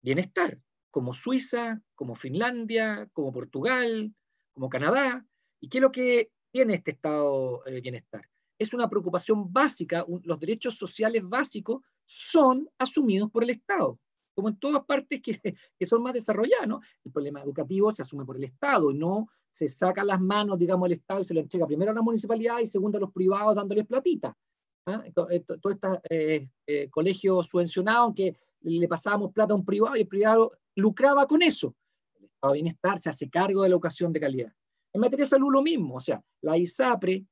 bienestar, 0.01 0.59
como 0.89 1.13
Suiza, 1.13 1.79
como 1.93 2.15
Finlandia, 2.15 3.07
como 3.13 3.31
Portugal, 3.31 4.15
como 4.51 4.67
Canadá. 4.67 5.23
¿Y 5.61 5.69
qué 5.69 5.77
es 5.77 5.81
lo 5.83 5.91
que 5.91 6.31
tiene 6.51 6.73
este 6.73 6.89
estado 6.89 7.63
eh, 7.67 7.81
bienestar? 7.81 8.27
Es 8.57 8.73
una 8.73 8.89
preocupación 8.89 9.53
básica, 9.53 10.07
los 10.23 10.39
derechos 10.39 10.75
sociales 10.75 11.21
básicos 11.23 11.83
son 12.03 12.67
asumidos 12.79 13.29
por 13.29 13.43
el 13.43 13.51
Estado, 13.51 13.99
como 14.33 14.49
en 14.49 14.57
todas 14.57 14.83
partes 14.85 15.21
que, 15.77 15.85
son 15.85 16.01
más 16.01 16.13
desarrolladas, 16.13 16.67
¿no? 16.67 16.81
El 17.05 17.11
problema 17.11 17.43
educativo 17.43 17.91
se 17.91 18.01
asume 18.01 18.25
por 18.25 18.37
el 18.37 18.45
Estado, 18.45 18.91
no 18.91 19.27
se 19.51 19.69
saca 19.69 20.03
las 20.03 20.19
manos, 20.19 20.57
digamos, 20.57 20.87
el 20.87 20.93
Estado 20.93 21.21
y 21.21 21.25
se 21.25 21.35
lo 21.35 21.41
entrega 21.41 21.67
primero 21.67 21.91
a 21.91 21.93
la 21.93 22.01
municipalidad 22.01 22.57
y 22.57 22.65
segundo 22.65 22.97
a 22.97 23.01
los 23.01 23.13
privados 23.13 23.55
dándoles 23.55 23.85
platita. 23.85 24.35
¿Ah? 24.89 25.03
Todo 25.13 25.29
este 25.29 25.87
eh, 26.09 26.47
eh, 26.67 26.89
colegio 26.89 27.43
subvencionado 27.43 28.13
que 28.13 28.35
le 28.61 28.87
pasábamos 28.87 29.31
plata 29.33 29.53
a 29.53 29.55
un 29.55 29.65
privado 29.65 29.95
y 29.95 30.01
el 30.01 30.07
privado 30.07 30.51
lucraba 30.75 31.25
con 31.27 31.41
eso. 31.41 31.75
El 32.15 32.25
Estado 32.25 32.53
de 32.53 32.57
Bienestar 32.57 32.99
se 32.99 33.09
hace 33.09 33.29
cargo 33.29 33.63
de 33.63 33.69
la 33.69 33.73
educación 33.73 34.13
de 34.13 34.19
calidad. 34.19 34.53
En 34.93 35.01
materia 35.01 35.23
de 35.23 35.29
salud 35.29 35.51
lo 35.51 35.61
mismo, 35.61 35.95
o 35.95 35.99
sea, 35.99 36.21
la 36.41 36.57
ISAPRE 36.57 37.25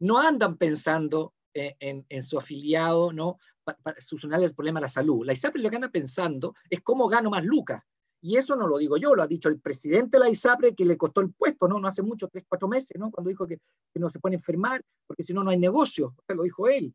no 0.00 0.18
andan 0.18 0.56
pensando 0.56 1.34
en, 1.54 1.74
en, 1.78 2.06
en 2.08 2.24
su 2.24 2.38
afiliado, 2.38 3.12
¿no? 3.12 3.38
Para, 3.62 3.78
para 3.78 4.00
solucionar 4.00 4.42
el 4.42 4.54
problema 4.54 4.80
de 4.80 4.84
la 4.84 4.88
salud. 4.88 5.24
La 5.24 5.32
ISAPRE 5.32 5.62
lo 5.62 5.70
que 5.70 5.76
anda 5.76 5.90
pensando 5.90 6.54
es 6.68 6.80
cómo 6.80 7.06
gano 7.08 7.30
más 7.30 7.44
lucas. 7.44 7.82
Y 8.22 8.36
eso 8.36 8.54
no 8.54 8.66
lo 8.66 8.76
digo 8.76 8.98
yo, 8.98 9.14
lo 9.14 9.22
ha 9.22 9.26
dicho 9.26 9.48
el 9.48 9.60
presidente 9.60 10.18
de 10.18 10.24
la 10.24 10.30
ISAPRE 10.30 10.74
que 10.74 10.84
le 10.84 10.98
costó 10.98 11.22
el 11.22 11.32
puesto, 11.32 11.66
¿no? 11.66 11.80
No 11.80 11.88
hace 11.88 12.02
mucho, 12.02 12.28
tres, 12.28 12.44
cuatro 12.46 12.68
meses, 12.68 12.98
¿no? 12.98 13.10
Cuando 13.10 13.30
dijo 13.30 13.46
que, 13.46 13.58
no 13.94 14.10
se 14.10 14.20
puede 14.20 14.36
enfermar, 14.36 14.84
porque 15.06 15.22
si 15.22 15.32
no, 15.32 15.42
no 15.42 15.50
hay 15.50 15.58
negocio. 15.58 16.14
Lo 16.28 16.42
dijo 16.42 16.68
él. 16.68 16.94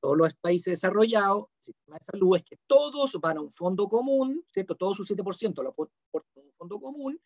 Todos 0.00 0.18
los 0.18 0.34
países 0.34 0.72
desarrollados, 0.72 1.46
el 1.60 1.64
sistema 1.64 1.96
de 1.96 2.04
salud 2.04 2.36
es 2.36 2.42
que 2.42 2.58
todos 2.66 3.18
van 3.22 3.38
a 3.38 3.40
un 3.40 3.50
fondo 3.50 3.88
común, 3.88 4.44
¿cierto? 4.52 4.74
Todo 4.74 4.94
su 4.94 5.02
7% 5.02 5.62
lo 5.62 5.70
aportan 5.70 5.96
a 6.12 6.40
un 6.40 6.52
fondo 6.58 6.78
común, 6.78 7.18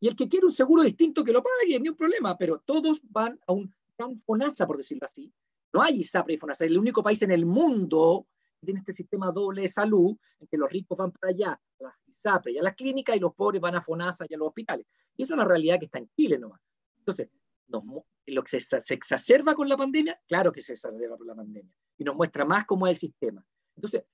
y 0.00 0.06
el 0.06 0.14
que 0.14 0.28
quiere 0.28 0.46
un 0.46 0.52
seguro 0.52 0.82
distinto 0.82 1.24
que 1.24 1.32
lo 1.32 1.42
pague, 1.42 1.80
ni 1.80 1.88
un 1.88 1.96
problema, 1.96 2.36
pero 2.36 2.60
todos 2.64 3.00
van 3.04 3.40
a 3.46 3.52
un 3.52 3.74
gran 3.98 4.16
FONASA, 4.18 4.66
por 4.66 4.76
decirlo 4.76 5.06
así. 5.06 5.32
No 5.72 5.82
hay 5.82 6.00
ISAPRE 6.00 6.34
y 6.34 6.36
FONASA, 6.38 6.66
es 6.66 6.70
el 6.70 6.78
único 6.78 7.02
país 7.02 7.22
en 7.22 7.32
el 7.32 7.46
mundo 7.46 8.28
tiene 8.64 8.80
este 8.80 8.92
sistema 8.92 9.30
doble 9.30 9.62
de 9.62 9.68
salud, 9.68 10.16
en 10.40 10.46
que 10.46 10.56
los 10.56 10.70
ricos 10.70 10.98
van 10.98 11.12
para 11.12 11.30
allá, 11.30 11.52
a 11.52 11.82
las 11.82 11.94
ISAPRE 12.06 12.52
y 12.52 12.58
a 12.58 12.62
las 12.62 12.74
clínicas, 12.74 13.16
y 13.16 13.20
los 13.20 13.34
pobres 13.34 13.60
van 13.60 13.74
a 13.74 13.82
FONASA 13.82 14.26
y 14.28 14.34
a 14.34 14.38
los 14.38 14.48
hospitales. 14.48 14.86
Y 15.16 15.22
eso 15.22 15.34
es 15.34 15.36
una 15.36 15.44
realidad 15.44 15.78
que 15.78 15.86
está 15.86 15.98
en 15.98 16.10
Chile 16.16 16.38
nomás. 16.38 16.60
Entonces, 16.98 17.28
lo 17.68 18.42
que 18.42 18.60
se, 18.60 18.80
se, 18.80 18.94
exacerba 18.94 19.54
con 19.54 19.68
la 19.68 19.76
pandemia, 19.76 20.20
claro 20.26 20.52
que 20.52 20.62
se 20.62 20.72
exacerba 20.72 21.16
con 21.16 21.26
la 21.26 21.34
pandemia, 21.34 21.72
y 21.98 22.04
nos 22.04 22.16
muestra 22.16 22.44
más 22.44 22.64
cómo 22.64 22.86
es 22.86 22.92
el 22.92 22.98
sistema. 22.98 23.44
Entonces, 23.76 24.04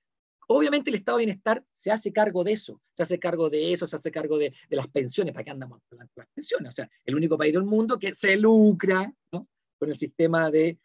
Obviamente 0.53 0.89
el 0.89 0.97
Estado 0.97 1.17
de 1.17 1.25
Bienestar 1.25 1.63
se 1.71 1.91
hace 1.91 2.11
cargo 2.11 2.43
de 2.43 2.51
eso, 2.51 2.81
se 2.93 3.03
hace 3.03 3.19
cargo 3.19 3.49
de 3.49 3.71
eso, 3.71 3.87
se 3.87 3.95
hace 3.95 4.11
cargo 4.11 4.37
de, 4.37 4.53
las 4.69 4.87
pensiones, 4.89 5.33
¿para 5.33 5.45
qué 5.45 5.51
andamos 5.51 5.79
con 5.87 5.99
las 5.99 6.27
pensiones? 6.35 6.69
O 6.69 6.71
sea, 6.71 6.89
el 7.05 7.15
único 7.15 7.37
país 7.37 7.53
del 7.53 7.63
mundo 7.63 7.97
que 7.97 8.13
se 8.13 8.35
lucra 8.35 9.13
con 9.29 9.47
el 9.89 9.95
sistema 9.95 10.51
de, 10.51 10.77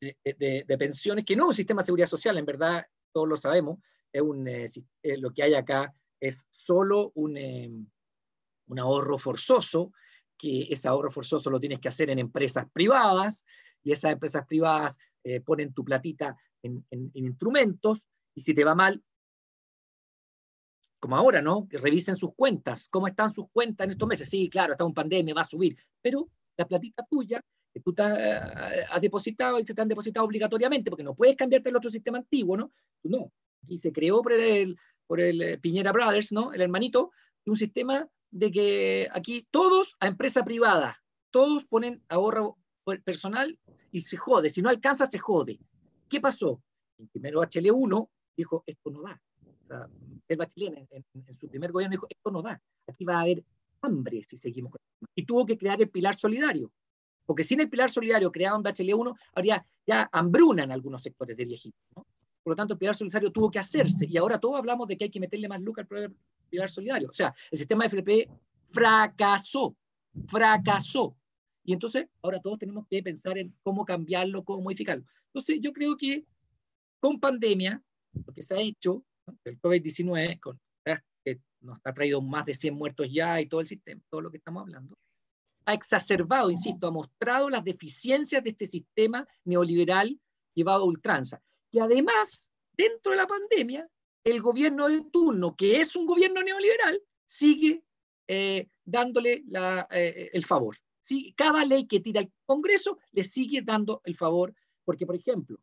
de, 0.00 0.76
pensiones, 0.78 1.26
que 1.26 1.36
no 1.36 1.44
es 1.44 1.48
un 1.48 1.54
sistema 1.54 1.82
de 1.82 1.86
seguridad 1.86 2.06
social, 2.06 2.38
en 2.38 2.46
verdad, 2.46 2.86
todos 3.12 3.28
lo 3.28 3.36
sabemos, 3.36 3.78
es 4.12 4.76
eh, 4.76 4.84
eh, 5.02 5.18
lo 5.18 5.32
que 5.32 5.42
hay 5.42 5.54
acá 5.54 5.94
es 6.18 6.46
solo 6.50 7.12
un, 7.14 7.36
eh, 7.36 7.70
un 8.66 8.78
ahorro 8.78 9.18
forzoso, 9.18 9.92
que 10.36 10.62
ese 10.70 10.88
ahorro 10.88 11.10
forzoso 11.10 11.50
lo 11.50 11.60
tienes 11.60 11.80
que 11.80 11.88
hacer 11.88 12.10
en 12.10 12.18
empresas 12.18 12.66
privadas, 12.72 13.44
y 13.82 13.92
esas 13.92 14.12
empresas 14.12 14.46
privadas 14.46 14.98
ponen 15.44 15.72
tu 15.74 15.84
platita 15.84 16.36
en, 16.62 16.84
en, 16.90 17.10
instrumentos, 17.14 18.08
y 18.34 18.40
si 18.40 18.54
te 18.54 18.64
va 18.64 18.74
mal, 18.74 19.02
como 20.98 21.16
ahora, 21.16 21.40
¿no? 21.40 21.66
Revisen 21.70 22.14
sus 22.14 22.34
cuentas, 22.34 22.88
cómo 22.88 23.06
están 23.06 23.32
sus 23.32 23.46
cuentas 23.50 23.86
en 23.86 23.90
estos 23.92 24.08
meses. 24.08 24.28
Sí, 24.28 24.50
claro, 24.50 24.72
está 24.72 24.84
en 24.84 24.92
pandemia, 24.92 25.34
va 25.34 25.40
a 25.42 25.44
subir, 25.44 25.78
pero 26.02 26.28
la 26.56 26.66
platita 26.66 27.06
tuya 27.08 27.42
tú 27.78 27.94
eh, 27.98 28.40
has 28.90 29.00
depositado 29.00 29.58
y 29.58 29.66
se 29.66 29.74
te 29.74 29.82
han 29.82 29.88
depositado 29.88 30.26
obligatoriamente, 30.26 30.90
porque 30.90 31.04
no 31.04 31.14
puedes 31.14 31.36
cambiarte 31.36 31.68
al 31.68 31.76
otro 31.76 31.90
sistema 31.90 32.18
antiguo, 32.18 32.56
¿no? 32.56 32.72
no. 33.04 33.32
Y 33.68 33.78
se 33.78 33.92
creó 33.92 34.22
por 34.22 34.32
el, 34.32 34.76
por 35.06 35.20
el 35.20 35.42
eh, 35.42 35.58
Piñera 35.58 35.92
Brothers, 35.92 36.32
¿no? 36.32 36.52
El 36.52 36.62
hermanito, 36.62 37.12
un 37.46 37.56
sistema 37.56 38.08
de 38.30 38.50
que 38.50 39.08
aquí 39.12 39.46
todos 39.50 39.96
a 40.00 40.08
empresa 40.08 40.44
privada, 40.44 41.00
todos 41.30 41.64
ponen 41.64 42.02
ahorro 42.08 42.58
personal 43.04 43.58
y 43.92 44.00
se 44.00 44.16
jode. 44.16 44.50
Si 44.50 44.62
no 44.62 44.68
alcanza, 44.68 45.06
se 45.06 45.18
jode. 45.18 45.60
¿Qué 46.08 46.20
pasó? 46.20 46.60
El 46.98 47.08
primero 47.08 47.40
HL1 47.40 48.08
dijo, 48.36 48.64
esto 48.66 48.90
no 48.90 49.02
da 49.02 49.20
el 50.28 50.36
Bachelet 50.36 50.88
en, 50.90 51.36
su 51.36 51.48
primer 51.48 51.72
gobierno 51.72 51.92
dijo, 51.92 52.06
esto 52.08 52.30
no 52.30 52.42
da, 52.42 52.60
aquí 52.86 53.04
va 53.04 53.18
a 53.18 53.20
haber 53.22 53.44
hambre 53.82 54.22
si 54.22 54.36
seguimos 54.36 54.72
con 54.72 54.80
esto. 54.80 55.12
Y 55.14 55.24
tuvo 55.24 55.46
que 55.46 55.56
crear 55.56 55.80
el 55.80 55.90
pilar 55.90 56.14
solidario, 56.14 56.72
porque 57.30 57.44
sin 57.44 57.60
el 57.60 57.70
pilar 57.70 57.88
solidario 57.88 58.32
creado 58.32 58.56
en 58.56 58.64
Bachelet 58.64 58.92
1, 58.92 59.16
habría 59.34 59.64
ya 59.86 60.10
hambruna 60.10 60.64
en 60.64 60.72
algunos 60.72 61.00
sectores 61.00 61.36
de 61.36 61.44
viejitos. 61.44 61.80
Por 61.94 62.04
lo 62.44 62.56
tanto, 62.56 62.74
el 62.74 62.78
pilar 62.78 62.96
solidario 62.96 63.30
tuvo 63.30 63.48
que 63.48 63.60
hacerse, 63.60 64.04
y 64.04 64.16
ahora 64.16 64.40
todos 64.40 64.56
hablamos 64.56 64.88
de 64.88 64.98
que 64.98 65.04
hay 65.04 65.10
que 65.10 65.20
meterle 65.20 65.46
más 65.46 65.60
lucas 65.60 65.86
al 65.92 66.12
pilar 66.48 66.68
solidario. 66.68 67.08
O 67.08 67.12
sea, 67.12 67.32
el 67.52 67.56
sistema 67.56 67.86
FP 67.86 68.28
fracasó, 68.72 69.76
fracasó. 70.26 71.16
Y 71.62 71.72
entonces, 71.72 72.08
ahora 72.20 72.40
todos 72.40 72.58
tenemos 72.58 72.84
que 72.90 73.00
pensar 73.00 73.38
en 73.38 73.54
cómo 73.62 73.84
cambiarlo, 73.84 74.42
cómo 74.42 74.62
modificarlo. 74.62 75.04
Entonces, 75.26 75.60
yo 75.60 75.72
creo 75.72 75.96
que 75.96 76.26
con 76.98 77.20
pandemia, 77.20 77.80
lo 78.26 78.32
que 78.32 78.42
se 78.42 78.54
ha 78.54 78.60
hecho 78.60 79.04
el 79.44 79.60
COVID-19, 79.60 80.58
que 81.24 81.40
nos 81.60 81.78
ha 81.84 81.94
traído 81.94 82.20
más 82.22 82.44
de 82.44 82.54
100 82.54 82.74
muertos 82.74 83.08
ya 83.08 83.40
y 83.40 83.46
todo 83.46 83.60
el 83.60 83.68
sistema, 83.68 84.02
todo 84.10 84.20
lo 84.20 84.32
que 84.32 84.38
estamos 84.38 84.62
hablando, 84.62 84.98
ha 85.64 85.74
exacerbado, 85.74 86.50
insisto, 86.50 86.86
ha 86.86 86.90
mostrado 86.90 87.50
las 87.50 87.64
deficiencias 87.64 88.42
de 88.42 88.50
este 88.50 88.66
sistema 88.66 89.26
neoliberal 89.44 90.18
llevado 90.54 90.82
a 90.82 90.86
ultranza. 90.86 91.42
Y 91.70 91.78
además, 91.78 92.52
dentro 92.76 93.12
de 93.12 93.18
la 93.18 93.26
pandemia, 93.26 93.88
el 94.24 94.40
gobierno 94.40 94.88
de 94.88 95.02
turno, 95.02 95.54
que 95.56 95.80
es 95.80 95.96
un 95.96 96.06
gobierno 96.06 96.42
neoliberal, 96.42 97.00
sigue 97.24 97.82
eh, 98.26 98.68
dándole 98.84 99.44
eh, 99.90 100.30
el 100.32 100.44
favor. 100.44 100.76
¿sí? 101.00 101.32
Cada 101.36 101.64
ley 101.64 101.86
que 101.86 102.00
tira 102.00 102.20
el 102.20 102.32
Congreso 102.44 102.98
le 103.12 103.24
sigue 103.24 103.62
dando 103.62 104.00
el 104.04 104.14
favor, 104.14 104.54
porque, 104.84 105.06
por 105.06 105.16
ejemplo, 105.16 105.58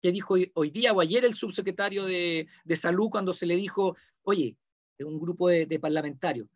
que 0.00 0.12
dijo 0.12 0.34
hoy, 0.54 0.70
día 0.70 0.92
o 0.92 1.00
ayer 1.00 1.24
el 1.24 1.34
subsecretario 1.34 2.04
de, 2.04 2.46
Salud 2.76 3.10
cuando 3.10 3.32
se 3.34 3.46
le 3.46 3.56
dijo, 3.56 3.96
oye, 4.22 4.56
un 5.00 5.18
grupo 5.18 5.48
de, 5.48 5.78
parlamentarios, 5.80 6.48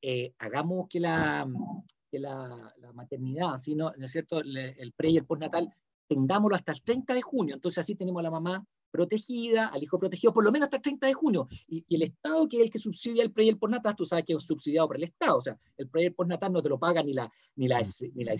eh, 0.00 0.34
hagamos 0.38 0.86
que 0.88 1.00
la, 1.00 1.46
la, 2.12 2.92
maternidad, 2.92 3.56
¿sí, 3.56 3.74
no, 3.74 3.92
es 3.92 4.12
cierto? 4.12 4.40
el 4.40 4.92
pre 4.96 5.10
y 5.10 5.16
el 5.16 5.26
postnatal, 5.26 5.68
tengámoslo 6.08 6.56
hasta 6.56 6.72
el 6.72 6.82
30 6.82 7.14
de 7.14 7.22
junio. 7.22 7.54
Entonces 7.54 7.78
así 7.78 7.94
tenemos 7.94 8.20
a 8.20 8.24
la 8.24 8.30
mamá 8.30 8.64
protegida, 8.94 9.66
al 9.68 9.82
hijo 9.82 9.98
protegido, 9.98 10.32
por 10.32 10.44
lo 10.44 10.52
menos 10.52 10.66
hasta 10.66 10.76
el 10.76 10.82
30 10.82 11.08
de 11.08 11.14
junio. 11.14 11.48
Y, 11.66 11.84
el 11.92 12.02
Estado, 12.02 12.48
que 12.48 12.58
es 12.58 12.62
el 12.62 12.70
que 12.70 12.78
subsidia 12.78 13.24
el 13.24 13.32
pre 13.32 13.44
y 13.44 13.48
el 13.48 13.58
postnatal, 13.58 13.96
tú 13.96 14.04
sabes 14.04 14.24
que 14.24 14.34
es 14.34 14.46
subsidiado 14.46 14.86
por 14.86 14.96
el 14.96 15.02
Estado. 15.02 15.38
O 15.38 15.40
sea, 15.40 15.58
el 15.76 15.88
pre 15.88 16.02
y 16.02 16.06
el 16.06 16.14
postnatal 16.14 16.52
no 16.52 16.62
te 16.62 16.68
lo 16.68 16.78
paga 16.78 17.02
ni 17.02 17.12
la, 17.12 17.28
ni 17.56 17.66
la, 17.66 17.82
ni 18.14 18.22
la 18.24 18.36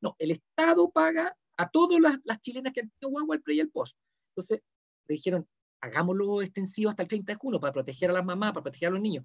no, 0.00 0.16
el 0.18 0.30
Estado 0.32 0.90
paga 0.90 1.36
a 1.56 1.70
todas 1.70 2.00
las, 2.24 2.40
chilenas 2.40 2.72
que 2.72 2.80
han 2.80 2.90
tenido 2.98 3.12
guagua 3.12 3.36
el 3.36 3.42
pre 3.42 3.54
y 3.54 3.60
el 3.60 3.70
post. 3.70 3.96
Entonces, 4.30 4.62
le 5.06 5.14
dijeron, 5.14 5.46
hagámoslo 5.80 6.42
extensivo 6.42 6.90
hasta 6.90 7.04
el 7.04 7.08
30 7.08 7.32
de 7.32 7.38
junio 7.38 7.60
para 7.60 7.72
proteger 7.72 8.10
a 8.10 8.14
las 8.14 8.24
mamás, 8.24 8.50
para 8.52 8.64
proteger 8.64 8.88
a 8.88 8.92
los 8.92 9.00
niños. 9.00 9.24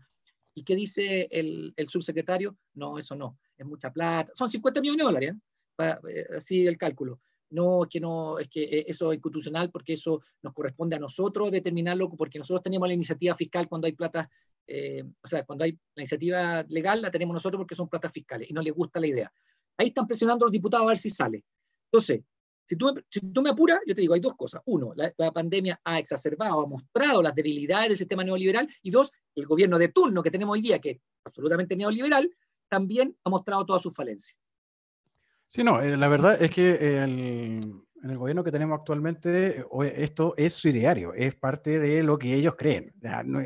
¿Y 0.58 0.64
qué 0.64 0.76
dice 0.76 1.28
el, 1.30 1.72
subsecretario? 1.88 2.58
No, 2.74 2.98
eso 2.98 3.16
no, 3.16 3.38
es 3.56 3.64
mucha 3.64 3.92
plata. 3.92 4.32
Son 4.34 4.50
50 4.50 4.82
millones 4.82 4.98
de 4.98 5.04
dólares, 5.04 5.36
¿eh? 5.78 5.96
¿eh? 6.10 6.26
así 6.36 6.66
el 6.66 6.80
cálculo. 6.80 7.20
No, 7.52 7.84
es 7.84 7.90
que 7.90 8.00
no, 8.00 8.40
es 8.40 8.50
que 8.50 8.64
eh, 8.64 8.86
eso 8.88 9.12
es 9.12 9.18
institucional 9.18 9.70
porque 9.70 9.94
eso 9.94 10.20
nos 10.42 10.54
corresponde 10.54 10.96
a 10.96 11.00
nosotros 11.00 11.52
determinarlo, 11.52 12.10
porque 12.10 12.40
nosotros 12.40 12.64
tenemos 12.64 12.88
la 12.88 12.96
iniciativa 12.96 13.36
fiscal 13.36 13.68
cuando 13.70 13.86
hay 13.86 13.94
plata, 13.94 14.32
eh, 14.66 15.04
o 15.22 15.28
sea, 15.28 15.46
cuando 15.46 15.64
hay 15.64 15.74
la 15.94 16.02
iniciativa 16.02 16.66
legal 16.70 17.04
la 17.04 17.12
tenemos 17.12 17.36
nosotros 17.36 17.60
porque 17.60 17.76
son 17.76 17.88
platas 17.88 18.12
fiscales 18.12 18.50
y 18.50 18.54
no 18.54 18.64
les 18.64 18.74
gusta 18.74 19.00
la 19.00 19.06
idea. 19.06 19.32
Ahí 19.78 19.90
están 19.90 20.08
presionando 20.08 20.48
los 20.48 20.52
diputados 20.52 20.86
a 20.86 20.90
ver 20.90 20.98
si 20.98 21.12
sale. 21.12 21.46
Entonces, 21.92 22.24
si 22.68 22.76
tú, 22.76 23.42
me 23.42 23.50
apuras, 23.50 23.80
yo 23.86 23.96
te 23.96 24.02
digo, 24.02 24.14
hay 24.14 24.20
dos 24.20 24.36
cosas. 24.36 24.62
Uno, 24.66 24.94
la, 24.96 25.32
pandemia 25.32 25.80
ha 25.84 26.00
exacerbado, 26.00 26.62
ha 26.62 26.68
mostrado 26.68 27.22
las 27.22 27.34
debilidades 27.34 27.90
del 27.90 27.98
sistema 27.98 28.24
neoliberal. 28.24 28.68
Y 28.82 28.92
dos, 28.92 29.12
el 29.36 29.46
gobierno 29.46 29.80
de 29.80 29.88
turno 29.90 30.22
que 30.22 30.32
tenemos 30.32 30.54
hoy 30.54 30.62
día, 30.62 30.80
que 30.80 30.90
es 30.92 31.02
absolutamente 31.24 31.76
neoliberal, 31.76 32.30
también 32.68 33.16
ha 33.24 33.30
mostrado 33.30 33.66
todas 33.66 33.82
sus 33.82 33.96
falencias. 33.96 34.38
Sí, 35.50 35.64
no, 35.64 35.82
eh, 35.82 35.96
la 35.96 36.10
verdad 36.10 36.42
es 36.42 36.52
que 36.52 37.02
en 38.04 38.12
el 38.12 38.18
gobierno 38.18 38.44
que 38.44 38.52
tenemos 38.52 38.78
actualmente, 38.78 39.66
esto 39.96 40.34
es 40.38 40.54
su 40.54 40.70
ideario, 40.70 41.14
es 41.14 41.36
parte 41.36 41.80
de 41.80 42.04
lo 42.04 42.18
que 42.18 42.34
ellos 42.34 42.56
creen. 42.56 42.94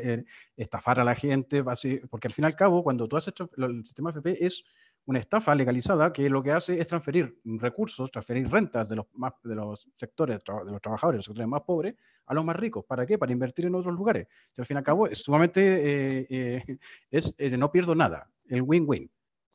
Eh, 0.02 0.24
estafar 0.56 1.00
a 1.00 1.04
la 1.04 1.14
gente, 1.14 1.62
porque 1.62 2.28
al 2.28 2.34
fin 2.34 2.44
y 2.44 2.46
al 2.46 2.56
cabo, 2.56 2.82
cuando 2.82 3.08
tú 3.08 3.16
has 3.16 3.28
hecho 3.28 3.50
el 3.56 3.84
sistema 3.86 4.10
FP, 4.10 4.44
es 4.44 4.64
una 5.06 5.18
estafa 5.18 5.54
legalizada 5.54 6.12
que 6.12 6.28
lo 6.30 6.42
que 6.42 6.52
hace 6.52 6.78
es 6.78 6.86
transferir 6.86 7.38
recursos, 7.44 8.10
transferir 8.10 8.48
rentas 8.48 8.88
de 8.88 8.96
los, 8.96 9.06
más, 9.14 9.32
de 9.42 9.54
los 9.54 9.90
sectores, 9.96 10.38
de 10.38 10.70
los 10.70 10.80
trabajadores, 10.80 11.18
los 11.18 11.24
sectores 11.24 11.48
más 11.48 11.62
pobres, 11.62 11.94
a 12.26 12.34
los 12.34 12.44
más 12.44 12.56
ricos. 12.56 12.84
¿Para 12.84 13.04
qué? 13.04 13.18
Para 13.18 13.32
invertir 13.32 13.66
en 13.66 13.74
otros 13.74 13.94
lugares. 13.94 14.28
Al 14.56 14.66
fin 14.66 14.76
y 14.76 14.78
al 14.78 14.84
cabo 14.84 15.06
es 15.08 15.18
sumamente, 15.18 15.60
eh, 15.60 16.26
eh, 16.30 16.78
es, 17.10 17.34
eh, 17.38 17.56
no 17.56 17.72
pierdo 17.72 17.94
nada, 17.94 18.30
el 18.48 18.62
win-win. 18.62 19.10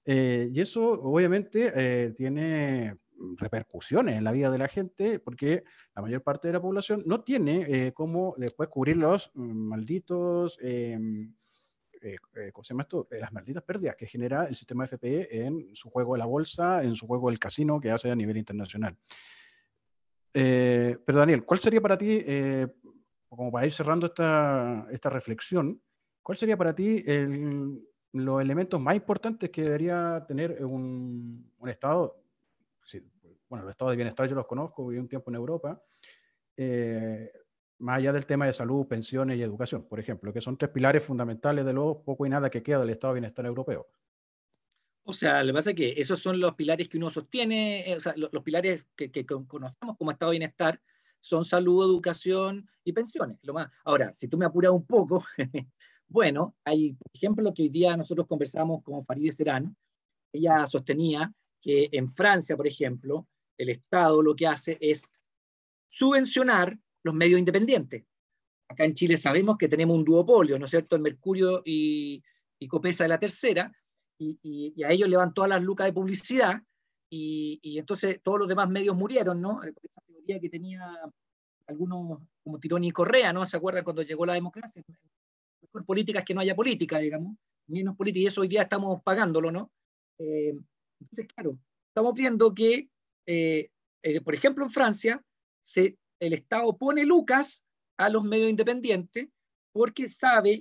y 0.05 0.62
eso 0.62 0.91
obviamente 0.91 2.13
tiene 2.13 2.97
repercusiones 3.38 4.17
en 4.17 4.23
la 4.23 4.31
vida 4.31 4.51
de 4.51 4.57
la 4.60 4.67
gente 4.67 5.19
porque 5.19 5.63
la 5.95 6.03
mayor 6.03 6.21
parte 6.21 6.47
de 6.47 6.53
la 6.53 6.62
población 6.62 7.03
no 7.05 7.23
tiene 7.23 7.91
cómo 7.93 8.36
después 8.38 8.69
cubrir 8.69 8.97
los 8.97 9.31
mm, 9.33 9.41
malditos 9.41 10.60
em, 10.62 11.33
eh, 12.01 12.17
eh, 12.36 12.51
¿cómo 12.51 12.63
se 12.63 12.73
llama 12.73 12.83
esto? 12.83 13.07
Eh, 13.12 13.19
las 13.19 13.31
malditas 13.31 13.63
pérdidas 13.63 13.95
que 13.95 14.07
genera 14.07 14.45
el 14.45 14.55
sistema 14.55 14.86
FPE 14.86 15.45
en 15.45 15.75
su 15.75 15.89
juego 15.89 16.13
de 16.13 16.19
la 16.19 16.25
bolsa, 16.25 16.83
en 16.83 16.95
su 16.95 17.07
juego 17.07 17.29
del 17.29 17.39
casino 17.39 17.79
que 17.79 17.91
hace 17.91 18.10
a 18.12 18.15
nivel 18.15 18.38
internacional. 18.38 18.95
pero 20.31 21.19
Daniel, 21.19 21.43
¿cuál 21.45 21.60
sería 21.60 21.81
para 21.81 21.97
ti, 21.97 22.23
como 23.27 23.51
para 23.51 23.65
ir 23.65 23.73
cerrando 23.73 24.07
esta, 24.07 24.88
esta 24.91 25.10
reflexión, 25.10 25.81
cuál 26.21 26.38
sería 26.38 26.55
para 26.57 26.75
ti 26.75 27.03
los 28.13 28.41
elementos 28.41 28.79
más 28.79 28.95
importantes 28.95 29.49
que 29.49 29.63
debería 29.63 30.23
tener 30.27 30.63
un, 30.63 31.51
un 31.57 31.69
Estado? 31.69 32.21
bueno, 33.49 33.63
los 33.63 33.71
estados 33.71 33.91
de 33.93 33.97
bienestar 33.97 34.27
yo 34.27 34.36
los 34.36 34.45
conozco, 34.45 34.88
viví 34.88 34.99
un 34.99 35.07
tiempo 35.07 35.31
en 35.31 35.36
Europa 35.36 35.81
más 37.79 37.97
allá 37.97 38.13
del 38.13 38.25
tema 38.25 38.45
de 38.45 38.53
salud, 38.53 38.87
pensiones 38.87 39.37
y 39.37 39.43
educación, 39.43 39.83
por 39.87 39.99
ejemplo, 39.99 40.33
que 40.33 40.41
son 40.41 40.57
tres 40.57 40.71
pilares 40.71 41.03
fundamentales 41.03 41.65
de 41.65 41.73
lo 41.73 42.01
poco 42.03 42.25
y 42.25 42.29
nada 42.29 42.49
que 42.49 42.63
queda 42.63 42.79
del 42.79 42.89
Estado 42.89 43.13
de 43.13 43.19
Bienestar 43.21 43.45
Europeo. 43.45 43.87
O 45.03 45.13
sea, 45.13 45.41
lo 45.41 45.47
que 45.47 45.53
pasa 45.53 45.69
es 45.69 45.75
que 45.75 45.93
esos 45.95 46.19
son 46.19 46.39
los 46.39 46.55
pilares 46.55 46.89
que 46.89 46.97
uno 46.97 47.09
sostiene, 47.09 47.89
eh, 47.89 47.95
o 47.95 47.99
sea, 47.99 48.13
los, 48.17 48.43
pilares 48.43 48.87
que, 48.95 49.25
conocemos 49.25 49.95
como 49.97 50.11
Estado 50.11 50.31
de 50.31 50.39
Bienestar 50.39 50.81
son 51.19 51.45
salud, 51.45 51.85
educación 51.85 52.69
y 52.83 52.91
pensiones. 52.91 53.37
Lo 53.43 53.53
más. 53.53 53.71
Ahora, 53.85 54.13
si 54.13 54.27
tú 54.27 54.37
me 54.37 54.45
apuras 54.45 54.71
un 54.71 54.85
poco, 54.85 55.23
bueno, 56.07 56.55
hay, 56.65 56.93
por 56.93 57.11
ejemplo, 57.13 57.43
lo 57.43 57.53
que 57.53 57.63
hoy 57.63 57.69
día 57.69 57.95
nosotros 57.95 58.27
conversamos 58.27 58.83
con 58.83 59.01
Farideh 59.01 59.31
Serán, 59.31 59.75
ella 60.33 60.65
sostenía 60.65 61.33
que 61.61 61.87
en 61.91 62.11
Francia, 62.11 62.57
por 62.57 62.67
ejemplo, 62.67 63.27
el 63.57 63.69
Estado 63.69 64.21
lo 64.21 64.35
que 64.35 64.47
hace 64.47 64.77
es 64.81 65.09
subvencionar 65.87 66.77
los 67.08 67.15
medios 67.15 67.39
independientes. 67.39 68.06
Acá 68.70 68.86
en 68.86 68.93
Chile 68.93 69.17
sabemos 69.17 69.58
que 69.58 69.70
tenemos 69.70 69.98
un 69.98 70.04
duopolio, 70.04 70.60
¿no 70.60 70.65
es 70.65 70.72
cierto? 70.72 70.96
El 70.96 71.02
Mercurio 71.02 71.62
y, 71.65 72.24
Copesa 72.67 73.06
de 73.06 73.10
la 73.10 73.20
tercera, 73.20 73.72
y, 74.20 74.84
a 74.84 74.91
ellos 74.91 75.10
le 75.10 75.17
van 75.17 75.34
todas 75.34 75.50
las 75.50 75.63
lucas 75.63 75.88
de 75.88 75.93
publicidad, 75.93 76.62
y, 77.10 77.78
entonces 77.78 78.20
todos 78.22 78.39
los 78.39 78.48
demás 78.48 78.70
medios 78.70 78.96
murieron, 78.96 79.41
¿no? 79.41 79.62
Esa 79.63 80.02
teoría 80.06 80.39
que 80.39 80.50
tenía 80.50 80.86
algunos, 81.67 82.20
como 82.43 82.60
Tirón 82.60 82.84
y 82.84 82.91
Correa, 82.91 83.32
¿no? 83.32 83.46
¿Se 83.46 83.58
acuerdan 83.58 83.84
cuando 83.84 84.02
llegó 84.02 84.26
la 84.26 84.34
democracia? 84.34 84.84
Mejor 85.62 85.86
política 85.86 86.20
es 86.20 86.26
que 86.26 86.34
no 86.34 86.41
haya 86.41 86.56
política, 86.56 87.00
digamos, 87.00 87.38
menos 87.67 87.96
política, 87.96 88.24
y 88.24 88.28
eso 88.28 88.41
hoy 88.41 88.48
día 88.48 88.63
estamos 88.63 89.02
pagándolo, 89.04 89.52
¿no? 89.52 89.72
Eh, 90.20 90.58
entonces, 91.00 91.28
claro, 91.34 91.58
estamos 91.89 92.13
viendo 92.13 92.54
que, 92.54 92.89
eh, 93.26 93.70
eh, 94.04 94.22
por 94.22 94.34
ejemplo, 94.34 94.65
en 94.65 94.72
Francia, 94.72 95.24
se, 95.62 95.98
el 96.19 96.34
Estado 96.34 96.77
pone 96.77 97.06
lucas 97.06 97.63
a 97.97 98.10
los 98.10 98.23
medios 98.23 98.49
independientes 98.49 99.30
porque 99.71 100.08
sabe 100.08 100.60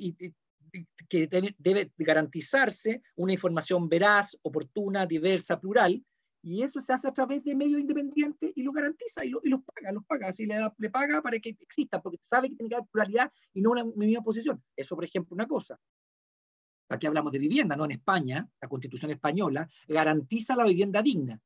que 1.08 1.26
debe 1.58 1.92
garantizarse 1.96 3.02
una 3.14 3.32
información 3.32 3.88
veraz, 3.88 4.36
oportuna, 4.42 5.06
diversa, 5.06 5.58
plural, 5.58 6.04
y 6.46 6.62
eso 6.62 6.80
se 6.80 6.92
hace 6.92 7.08
a 7.08 7.12
través 7.12 7.42
de 7.42 7.56
medios 7.56 7.80
independientes 7.80 8.52
y 8.54 8.62
lo 8.62 8.70
garantiza 8.70 9.24
y, 9.24 9.30
los 9.30 9.64
paga, 9.64 9.90
los 9.90 10.04
paga, 10.04 10.28
así 10.28 10.46
le, 10.46 10.56
le, 10.78 10.90
paga 10.90 11.20
para 11.20 11.40
que 11.40 11.56
exista, 11.58 12.00
porque 12.00 12.18
sabe 12.30 12.48
que 12.48 12.54
tiene 12.54 12.68
que 12.68 12.76
haber 12.76 12.88
pluralidad 12.88 13.32
y 13.52 13.60
no 13.60 13.72
una, 13.72 13.84
misma 13.84 14.22
posición. 14.22 14.62
Eso, 14.76 14.94
por 14.94 15.04
ejemplo, 15.04 15.34
una 15.34 15.48
cosa. 15.48 15.76
Aquí 16.88 17.04
hablamos 17.08 17.32
de 17.32 17.40
vivienda, 17.40 17.74
¿no? 17.74 17.84
En 17.84 17.90
España, 17.90 18.48
la 18.60 18.68
constitución 18.68 19.10
española 19.10 19.68
garantiza 19.88 20.54
la 20.54 20.64
vivienda 20.64 21.02
digna. 21.02 21.36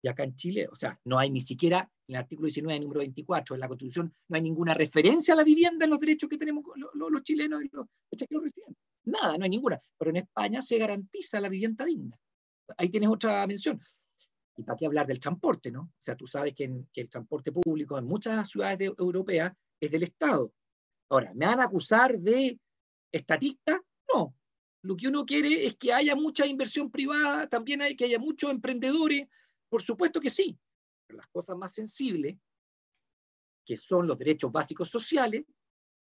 Y 0.00 0.08
acá 0.08 0.24
en 0.24 0.34
Chile, 0.34 0.66
o 0.72 0.74
sea, 0.74 0.98
no 1.04 1.18
hay 1.18 1.30
ni 1.30 1.42
siquiera 1.42 1.91
en 2.12 2.16
el 2.16 2.22
artículo 2.22 2.46
19, 2.46 2.80
número 2.80 2.98
24, 3.00 3.56
en 3.56 3.60
la 3.60 3.68
Constitución, 3.68 4.12
no 4.28 4.36
hay 4.36 4.42
ninguna 4.42 4.74
referencia 4.74 5.34
a 5.34 5.36
la 5.36 5.44
vivienda 5.44 5.84
en 5.84 5.90
los 5.90 5.98
derechos 5.98 6.28
que 6.28 6.36
tenemos 6.36 6.64
los, 6.94 7.22
chilenos 7.22 7.64
y 7.64 7.68
los 7.72 7.86
extranjeros 8.10 8.44
residentes. 8.44 8.76
Nada, 9.04 9.38
no 9.38 9.44
hay 9.44 9.50
ninguna. 9.50 9.80
Pero 9.98 10.10
en 10.10 10.16
España 10.18 10.60
se 10.60 10.78
garantiza 10.78 11.40
la 11.40 11.48
vivienda 11.48 11.84
digna. 11.84 12.16
Ahí 12.76 12.90
tienes 12.90 13.08
otra 13.08 13.46
mención. 13.46 13.80
¿Y 14.56 14.62
para 14.62 14.76
qué 14.76 14.86
hablar 14.86 15.06
del 15.06 15.18
transporte, 15.18 15.70
no? 15.70 15.80
O 15.82 15.92
sea, 15.98 16.14
tú 16.14 16.26
sabes 16.26 16.54
que, 16.54 16.70
el 16.94 17.08
transporte 17.08 17.50
público 17.50 17.96
en 17.96 18.04
muchas 18.04 18.48
ciudades 18.48 18.92
europeas 18.98 19.52
es 19.80 19.90
del 19.90 20.02
Estado. 20.02 20.52
Ahora, 21.08 21.32
¿me 21.34 21.46
van 21.46 21.60
a 21.60 21.64
acusar 21.64 22.18
de 22.18 22.58
estatista? 23.10 23.82
No. 24.12 24.36
Lo 24.82 24.96
que 24.96 25.08
uno 25.08 25.24
quiere 25.24 25.66
es 25.66 25.76
que 25.76 25.92
haya 25.92 26.14
mucha 26.14 26.46
inversión 26.46 26.90
privada, 26.90 27.48
también 27.48 27.80
hay 27.80 27.96
que 27.96 28.04
haya 28.04 28.18
muchos 28.18 28.50
emprendedores, 28.50 29.28
por 29.68 29.82
supuesto 29.82 30.20
que 30.20 30.28
sí, 30.28 30.58
las 31.14 31.28
cosas 31.28 31.56
más 31.56 31.72
sensibles, 31.72 32.36
que 33.64 33.76
son 33.76 34.06
los 34.06 34.18
derechos 34.18 34.50
básicos 34.50 34.88
sociales, 34.88 35.44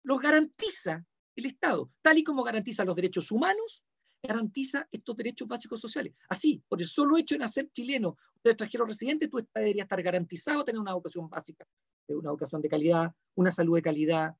los 0.04 0.20
garantiza 0.20 1.04
el 1.36 1.46
Estado, 1.46 1.90
tal 2.02 2.18
y 2.18 2.24
como 2.24 2.42
garantiza 2.42 2.84
los 2.84 2.96
derechos 2.96 3.30
humanos, 3.30 3.84
garantiza 4.22 4.86
estos 4.90 5.16
derechos 5.16 5.46
básicos 5.46 5.80
sociales. 5.80 6.14
Así, 6.28 6.62
por 6.68 6.80
el 6.80 6.88
solo 6.88 7.16
hecho 7.16 7.34
de 7.34 7.40
nacer 7.40 7.70
chileno 7.70 8.16
o 8.42 8.48
extranjero 8.48 8.84
residente, 8.84 9.28
tú 9.28 9.46
deberías 9.54 9.84
estar 9.84 10.02
garantizado 10.02 10.64
tener 10.64 10.80
una 10.80 10.92
educación 10.92 11.28
básica, 11.28 11.66
una 12.08 12.30
educación 12.30 12.60
de 12.62 12.68
calidad, 12.68 13.14
una 13.34 13.50
salud 13.50 13.76
de 13.76 13.82
calidad, 13.82 14.36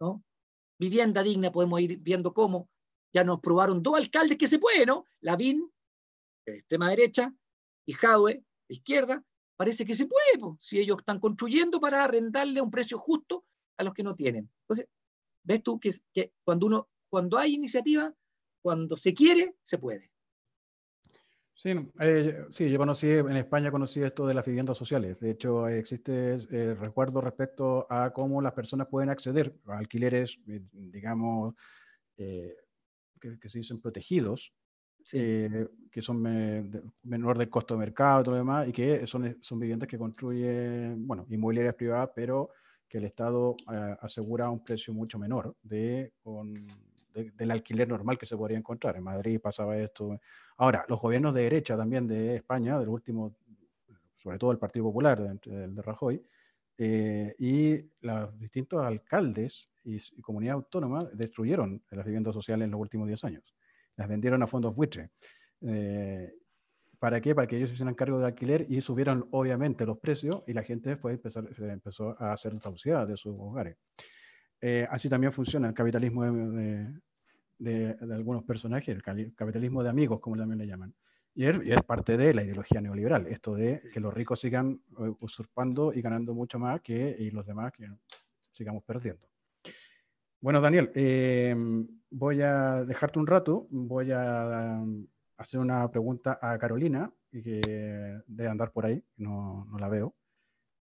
¿no? 0.00 0.22
Vivienda 0.78 1.22
digna, 1.22 1.50
podemos 1.50 1.80
ir 1.80 1.98
viendo 1.98 2.32
cómo. 2.32 2.70
Ya 3.12 3.24
nos 3.24 3.40
probaron 3.40 3.82
dos 3.82 3.96
alcaldes 3.96 4.36
que 4.36 4.46
se 4.46 4.58
puede, 4.58 4.84
¿no? 4.84 5.04
Lavín, 5.20 5.72
de 6.46 6.56
extrema 6.56 6.90
derecha, 6.90 7.34
y 7.86 7.94
Jadwe, 7.94 8.44
izquierda, 8.68 9.24
parece 9.58 9.84
que 9.84 9.94
se 9.94 10.06
puede, 10.06 10.56
si 10.60 10.78
ellos 10.78 10.98
están 10.98 11.18
construyendo 11.18 11.80
para 11.80 12.04
arrendarle 12.04 12.60
a 12.60 12.62
un 12.62 12.70
precio 12.70 12.96
justo 12.98 13.44
a 13.76 13.82
los 13.82 13.92
que 13.92 14.04
no 14.04 14.14
tienen. 14.14 14.48
Entonces, 14.62 14.88
ves 15.42 15.62
tú 15.64 15.80
que, 15.80 15.90
que 16.14 16.32
cuando, 16.44 16.66
uno, 16.66 16.88
cuando 17.10 17.36
hay 17.36 17.54
iniciativa, 17.54 18.14
cuando 18.62 18.96
se 18.96 19.12
quiere, 19.12 19.56
se 19.62 19.78
puede. 19.78 20.10
Sí, 21.54 21.70
eh, 21.98 22.44
sí, 22.50 22.70
yo 22.70 22.78
conocí, 22.78 23.08
en 23.08 23.36
España 23.36 23.72
conocí 23.72 24.00
esto 24.00 24.28
de 24.28 24.34
las 24.34 24.46
viviendas 24.46 24.78
sociales. 24.78 25.18
De 25.18 25.32
hecho, 25.32 25.66
existe 25.66 26.34
eh, 26.52 26.74
recuerdo 26.74 27.20
respecto 27.20 27.84
a 27.90 28.12
cómo 28.12 28.40
las 28.40 28.52
personas 28.52 28.86
pueden 28.86 29.10
acceder 29.10 29.56
a 29.66 29.78
alquileres, 29.78 30.38
eh, 30.46 30.60
digamos, 30.70 31.56
que, 32.16 32.54
que, 33.20 33.48
se 33.48 33.58
dicen 33.58 33.80
protegidos, 33.80 34.54
eh, 35.12 35.68
que 35.90 36.02
son 36.02 36.22
menor 37.02 37.38
del 37.38 37.48
costo 37.48 37.74
de 37.74 37.80
mercado 37.80 38.20
y 38.20 38.24
todo 38.24 38.32
lo 38.32 38.38
demás, 38.38 38.68
y 38.68 38.72
que 38.72 39.06
son, 39.06 39.36
son 39.40 39.58
viviendas 39.58 39.88
que 39.88 39.98
construyen, 39.98 41.06
bueno, 41.06 41.26
inmobiliarias 41.28 41.74
privadas, 41.74 42.10
pero 42.14 42.50
que 42.88 42.98
el 42.98 43.04
Estado 43.04 43.56
eh, 43.72 43.96
asegura 44.00 44.48
un 44.48 44.64
precio 44.64 44.94
mucho 44.94 45.18
menor 45.18 45.54
de, 45.62 46.12
con, 46.22 46.54
del 47.12 47.50
alquiler 47.50 47.88
normal 47.88 48.18
que 48.18 48.26
se 48.26 48.36
podría 48.36 48.58
encontrar. 48.58 48.96
En 48.96 49.04
Madrid 49.04 49.40
pasaba 49.40 49.76
esto. 49.76 50.18
Ahora, 50.56 50.84
los 50.88 51.00
gobiernos 51.00 51.34
de 51.34 51.42
derecha 51.42 51.76
también 51.76 52.06
de 52.06 52.36
España, 52.36 52.78
del 52.78 52.88
último, 52.88 53.36
sobre 54.16 54.38
todo 54.38 54.52
el 54.52 54.58
Partido 54.58 54.86
Popular, 54.86 55.20
del 55.20 55.74
de, 55.74 55.82
Rajoy, 55.82 56.22
eh, 56.78 57.34
y 57.38 57.76
los 58.00 58.38
distintos 58.38 58.84
alcaldes 58.84 59.68
y, 59.84 59.96
y 59.96 60.22
comunidades 60.22 60.64
autónomas 60.64 61.16
destruyeron 61.16 61.82
las 61.90 62.06
viviendas 62.06 62.34
sociales 62.34 62.64
en 62.66 62.70
los 62.70 62.80
últimos 62.80 63.08
10 63.08 63.24
años 63.24 63.57
las 63.98 64.08
vendieron 64.08 64.42
a 64.42 64.46
fondos 64.46 64.74
buitre. 64.74 65.10
Eh, 65.60 66.32
¿Para 66.98 67.20
qué? 67.20 67.34
Para 67.34 67.46
que 67.46 67.56
ellos 67.56 67.68
se 67.68 67.74
hicieran 67.74 67.94
cargo 67.94 68.16
del 68.18 68.26
alquiler 68.26 68.64
y 68.68 68.80
subieron 68.80 69.28
obviamente 69.32 69.84
los 69.84 69.98
precios 69.98 70.42
y 70.46 70.52
la 70.52 70.62
gente 70.62 70.90
después 70.90 71.16
empezó, 71.16 71.40
empezó 71.58 72.16
a 72.22 72.32
hacer 72.32 72.54
desahuciada 72.54 73.06
de 73.06 73.16
sus 73.16 73.34
hogares. 73.38 73.76
Eh, 74.60 74.86
así 74.90 75.08
también 75.08 75.32
funciona 75.32 75.68
el 75.68 75.74
capitalismo 75.74 76.24
de, 76.24 76.88
de, 77.58 77.96
algunos 78.12 78.44
personajes, 78.44 78.88
el 78.88 79.02
capitalismo 79.34 79.82
de 79.82 79.90
amigos, 79.90 80.20
como 80.20 80.36
también 80.36 80.58
le 80.58 80.66
llaman. 80.66 80.94
Y 81.34 81.44
es, 81.44 81.60
y 81.64 81.72
es, 81.72 81.82
parte 81.82 82.16
de 82.16 82.34
la 82.34 82.42
ideología 82.42 82.80
neoliberal, 82.80 83.26
esto 83.26 83.54
de 83.54 83.82
que 83.92 84.00
los 84.00 84.12
ricos 84.12 84.40
sigan 84.40 84.80
eh, 84.98 85.12
usurpando 85.20 85.92
y 85.92 86.02
ganando 86.02 86.34
mucho 86.34 86.58
más 86.58 86.80
que 86.80 87.16
y 87.18 87.30
los 87.30 87.46
demás 87.46 87.72
que 87.72 87.86
sigamos 88.50 88.82
perdiendo. 88.82 89.28
Bueno, 90.40 90.60
Daniel, 90.60 90.90
eh, 90.94 91.54
voy 92.10 92.42
a 92.42 92.84
dejarte 92.84 93.18
un 93.18 93.26
rato, 93.26 93.66
voy 93.70 94.12
a 94.12 94.80
um, 94.82 95.06
hacer 95.36 95.60
una 95.60 95.90
pregunta 95.90 96.38
a 96.40 96.58
Carolina, 96.58 97.12
que 97.30 98.20
debe 98.26 98.48
andar 98.48 98.72
por 98.72 98.86
ahí, 98.86 99.02
no, 99.16 99.66
no 99.70 99.78
la 99.78 99.88
veo. 99.88 100.14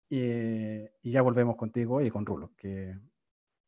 Y, 0.10 1.12
ya 1.12 1.22
volvemos 1.22 1.56
contigo 1.56 2.02
y 2.02 2.10
con 2.10 2.26
Rulo, 2.26 2.52
que 2.56 2.96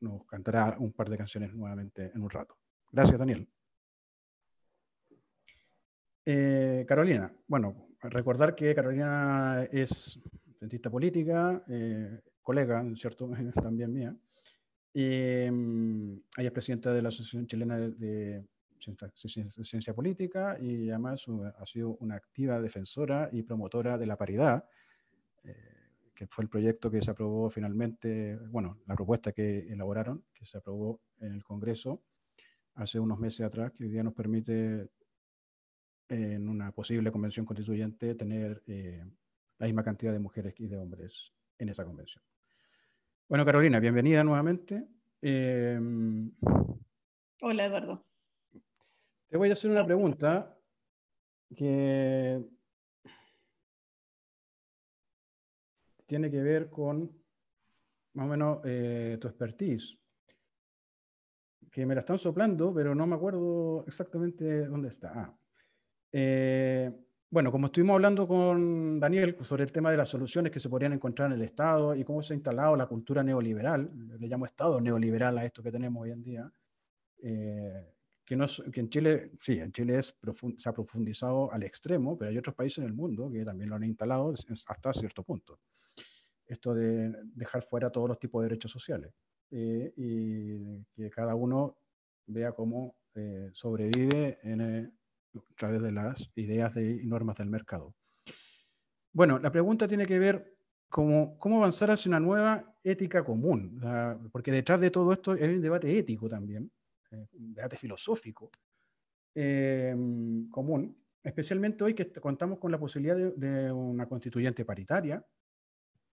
nos 0.01 0.25
cantará 0.25 0.75
un 0.79 0.93
par 0.93 1.09
de 1.09 1.17
canciones 1.17 1.53
nuevamente 1.53 2.11
en 2.13 2.21
un 2.21 2.29
rato. 2.29 2.57
Gracias, 2.91 3.17
Daniel. 3.17 3.47
Eh, 6.25 6.85
Carolina, 6.87 7.31
bueno, 7.47 7.87
recordar 8.01 8.55
que 8.55 8.73
Carolina 8.73 9.67
es 9.71 10.19
cientista 10.57 10.89
política, 10.89 11.63
eh, 11.67 12.21
colega, 12.41 12.83
¿cierto? 12.95 13.29
También 13.63 13.93
mía. 13.93 14.15
Eh, 14.97 15.51
ella 16.37 16.47
es 16.47 16.53
presidenta 16.53 16.93
de 16.93 17.01
la 17.01 17.09
Asociación 17.09 17.47
Chilena 17.47 17.77
de, 17.77 18.45
Ciencia, 18.79 19.93
Política 19.93 20.57
y 20.59 20.89
además 20.89 21.25
ha 21.57 21.65
sido 21.65 21.97
una 21.99 22.15
activa 22.15 22.61
defensora 22.61 23.29
y 23.33 23.43
promotora 23.43 23.97
de 23.97 24.05
la 24.05 24.15
paridad, 24.15 24.63
eh, 25.43 25.53
que 26.15 26.27
fue 26.27 26.45
el 26.45 26.49
proyecto 26.49 26.89
que 26.89 27.01
se 27.01 27.11
aprobó 27.11 27.49
finalmente, 27.49 28.37
bueno, 28.49 28.79
la 28.85 28.95
propuesta 28.95 29.33
que 29.33 29.67
elaboraron, 29.67 30.23
que 30.33 30.45
se 30.45 30.59
aprobó 30.59 31.01
en 31.19 31.33
el 31.33 31.43
Congreso 31.43 32.01
hace 32.75 32.97
unos 32.97 33.19
meses 33.19 33.45
atrás, 33.45 33.73
que 33.73 33.83
hoy 33.83 33.89
día 33.89 34.03
nos 34.03 34.13
permite 34.13 34.87
en 36.07 36.47
una 36.47 36.71
posible 36.71 37.11
convención 37.11 37.45
constituyente 37.45 38.15
tener 38.15 38.63
eh, 38.67 39.03
la 39.57 39.65
misma 39.65 39.83
cantidad 39.83 40.13
de 40.13 40.19
mujeres 40.19 40.53
y 40.57 40.67
de 40.67 40.77
hombres 40.77 41.33
en 41.57 41.67
esa 41.67 41.83
convención. 41.83 42.23
Bueno, 43.27 43.43
Carolina, 43.43 43.79
bienvenida 43.79 44.23
nuevamente. 44.23 44.87
Em, 45.19 46.31
Hola, 47.41 47.65
Eduardo. 47.65 48.05
Te 49.27 49.37
voy 49.37 49.49
a 49.49 49.53
hacer 49.53 49.71
una 49.71 49.83
pregunta 49.83 50.55
que 51.55 52.45
tiene 56.05 56.29
que 56.29 56.39
ver 56.39 56.69
con 56.69 57.19
más 58.13 58.27
o 58.27 58.29
menos 58.29 58.59
eh, 58.63 59.17
tu 59.19 59.27
expertise, 59.27 59.97
que 61.71 61.83
me 61.87 61.95
la 61.95 62.01
están 62.01 62.19
soplando, 62.19 62.71
pero 62.75 62.93
no 62.93 63.07
me 63.07 63.15
acuerdo 63.15 63.85
exactamente 63.87 64.67
dónde 64.67 64.89
está. 64.89 65.11
Ah. 65.15 65.37
Eh, 66.11 67.04
bueno, 67.29 67.51
como 67.51 67.67
estuvimos 67.67 67.95
hablando 67.95 68.27
con 68.27 68.99
Daniel 68.99 69.35
sobre 69.41 69.63
el 69.63 69.71
tema 69.71 69.91
de 69.91 69.97
las 69.97 70.09
soluciones 70.09 70.51
que 70.51 70.59
se 70.59 70.69
podrían 70.69 70.93
encontrar 70.93 71.31
en 71.31 71.39
el 71.39 71.41
Estado 71.41 71.95
y 71.95 72.03
cómo 72.03 72.21
se 72.23 72.33
ha 72.33 72.35
instalado 72.35 72.75
la 72.75 72.85
cultura 72.85 73.23
neoliberal, 73.23 73.89
le 74.19 74.27
llamo 74.27 74.45
Estado 74.45 74.79
neoliberal 74.79 75.37
a 75.37 75.45
esto 75.45 75.61
que 75.63 75.71
tenemos 75.71 76.03
hoy 76.03 76.11
en 76.11 76.23
día, 76.23 76.51
eh, 77.21 77.93
que, 78.23 78.35
no, 78.35 78.45
que, 78.71 78.79
en 78.79 78.89
Chile, 78.89 79.31
sí, 79.41 79.59
en 79.59 79.71
Chile 79.71 79.99
es 79.99 80.15
se 80.57 80.69
ha 80.69 80.73
profundizado 80.73 81.51
al 81.51 81.63
extremo, 81.63 82.17
pero 82.17 82.31
hay 82.31 82.37
otros 82.37 82.55
países 82.55 82.79
en 82.79 82.85
el 82.85 82.93
mundo 82.93 83.29
que 83.31 83.43
también 83.43 83.69
lo 83.69 83.75
han 83.75 83.83
instalado 83.83 84.33
hasta 84.67 84.93
cierto 84.93 85.23
punto. 85.23 85.59
Esto 86.45 86.73
de 86.73 87.11
dejar 87.33 87.63
fuera 87.63 87.89
todos 87.89 88.07
los 88.07 88.19
tipos 88.19 88.43
de 88.43 88.49
derechos 88.49 88.71
sociales 88.71 89.13
eh, 89.51 89.93
y 89.97 90.83
que 90.95 91.09
cada 91.09 91.33
uno 91.35 91.77
vea 92.27 92.51
cómo 92.51 92.95
eh, 93.15 93.49
sobrevive 93.53 94.39
en 94.43 94.94
a 95.37 95.55
través 95.55 95.81
de 95.81 95.91
las 95.91 96.31
ideas 96.35 96.75
y 96.77 97.05
normas 97.05 97.37
del 97.37 97.49
mercado. 97.49 97.93
Bueno, 99.13 99.39
la 99.39 99.51
pregunta 99.51 99.87
tiene 99.87 100.05
que 100.05 100.19
ver 100.19 100.55
cómo, 100.89 101.37
cómo 101.39 101.57
avanzar 101.57 101.91
hacia 101.91 102.09
una 102.09 102.19
nueva 102.19 102.75
ética 102.83 103.23
común, 103.23 103.79
porque 104.31 104.51
detrás 104.51 104.79
de 104.81 104.91
todo 104.91 105.13
esto 105.13 105.31
hay 105.31 105.55
un 105.55 105.61
debate 105.61 105.97
ético 105.97 106.29
también, 106.29 106.71
eh, 107.11 107.25
un 107.33 107.53
debate 107.53 107.77
filosófico 107.77 108.51
em, 109.33 110.49
común, 110.49 110.95
especialmente 111.23 111.83
hoy 111.83 111.93
que 111.93 112.11
contamos 112.13 112.59
con 112.59 112.71
la 112.71 112.77
posibilidad 112.77 113.15
de, 113.15 113.71
una 113.71 114.05
constituyente 114.07 114.63
paritaria 114.65 115.25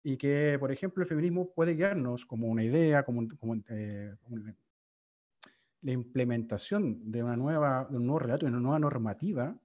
y 0.03 0.15
que, 0.15 0.57
por 0.59 0.72
ejemplo, 0.72 1.03
el 1.03 1.09
feminismo 1.09 1.51
puede 1.53 1.76
guiarnos 1.76 2.26
como 2.26 2.47
una 2.47 2.63
idea, 2.63 3.03
como, 3.03 3.28
eh, 3.70 4.13
la 5.82 5.92
implementación 5.92 7.12
de, 7.12 7.24
una 7.24 7.36
nueva, 7.36 7.88
un 7.90 8.06
nuevo 8.06 8.20
relato, 8.20 8.46
de 8.46 8.52
una 8.52 8.62
nueva 8.62 8.80
normativa 8.80 9.56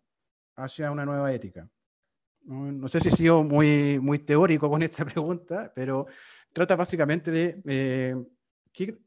hacia 0.57 0.91
una 0.91 1.05
nueva 1.05 1.33
ética. 1.33 1.69
No, 2.43 2.89
sé 2.89 3.01
si 3.01 3.09
he 3.09 3.12
sido 3.12 3.43
muy, 3.43 3.99
muy 3.99 4.19
teórico 4.19 4.69
con 4.69 4.83
esta 4.83 5.05
pregunta, 5.05 5.73
pero 5.75 6.07
trata 6.53 6.77
básicamente 6.77 7.31
de 7.31 7.62
eh, 7.67 8.17
qué 8.73 8.99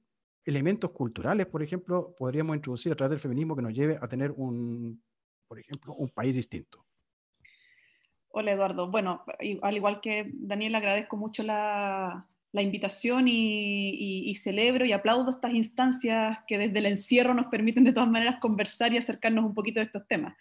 elementos 0.43 0.91
culturales, 0.91 1.45
por 1.47 1.61
ejemplo, 1.61 2.15
podríamos 2.17 2.55
introducir 2.55 2.91
a 2.91 2.95
través 2.95 3.11
del 3.11 3.19
feminismo 3.19 3.55
que 3.55 3.61
nos 3.61 3.73
lleve 3.73 3.99
a 4.01 4.07
tener 4.07 4.31
un, 4.31 5.01
por 5.47 5.59
ejemplo, 5.59 5.93
un 5.93 6.09
país 6.09 6.35
distinto. 6.35 6.85
Hola 8.29 8.51
Eduardo. 8.51 8.89
Bueno, 8.89 9.23
al 9.61 9.75
igual 9.75 9.99
que 9.99 10.31
Daniel, 10.33 10.75
agradezco 10.75 11.17
mucho 11.17 11.43
la, 11.43 12.27
la 12.51 12.61
invitación 12.61 13.25
y, 13.27 14.33
celebro 14.35 14.85
y 14.85 14.91
aplaudo 14.91 15.31
estas 15.31 15.53
instancias 15.53 16.39
que 16.47 16.57
desde 16.57 16.79
el 16.79 16.85
encierro 16.85 17.33
nos 17.33 17.47
permiten 17.47 17.83
de 17.83 17.93
todas 17.93 18.09
maneras 18.09 18.37
conversar 18.39 18.93
y 18.93 18.97
acercarnos 18.97 19.45
un 19.45 19.53
poquito 19.53 19.79
de 19.79 19.85
estos 19.85 20.07
temas. 20.07 20.35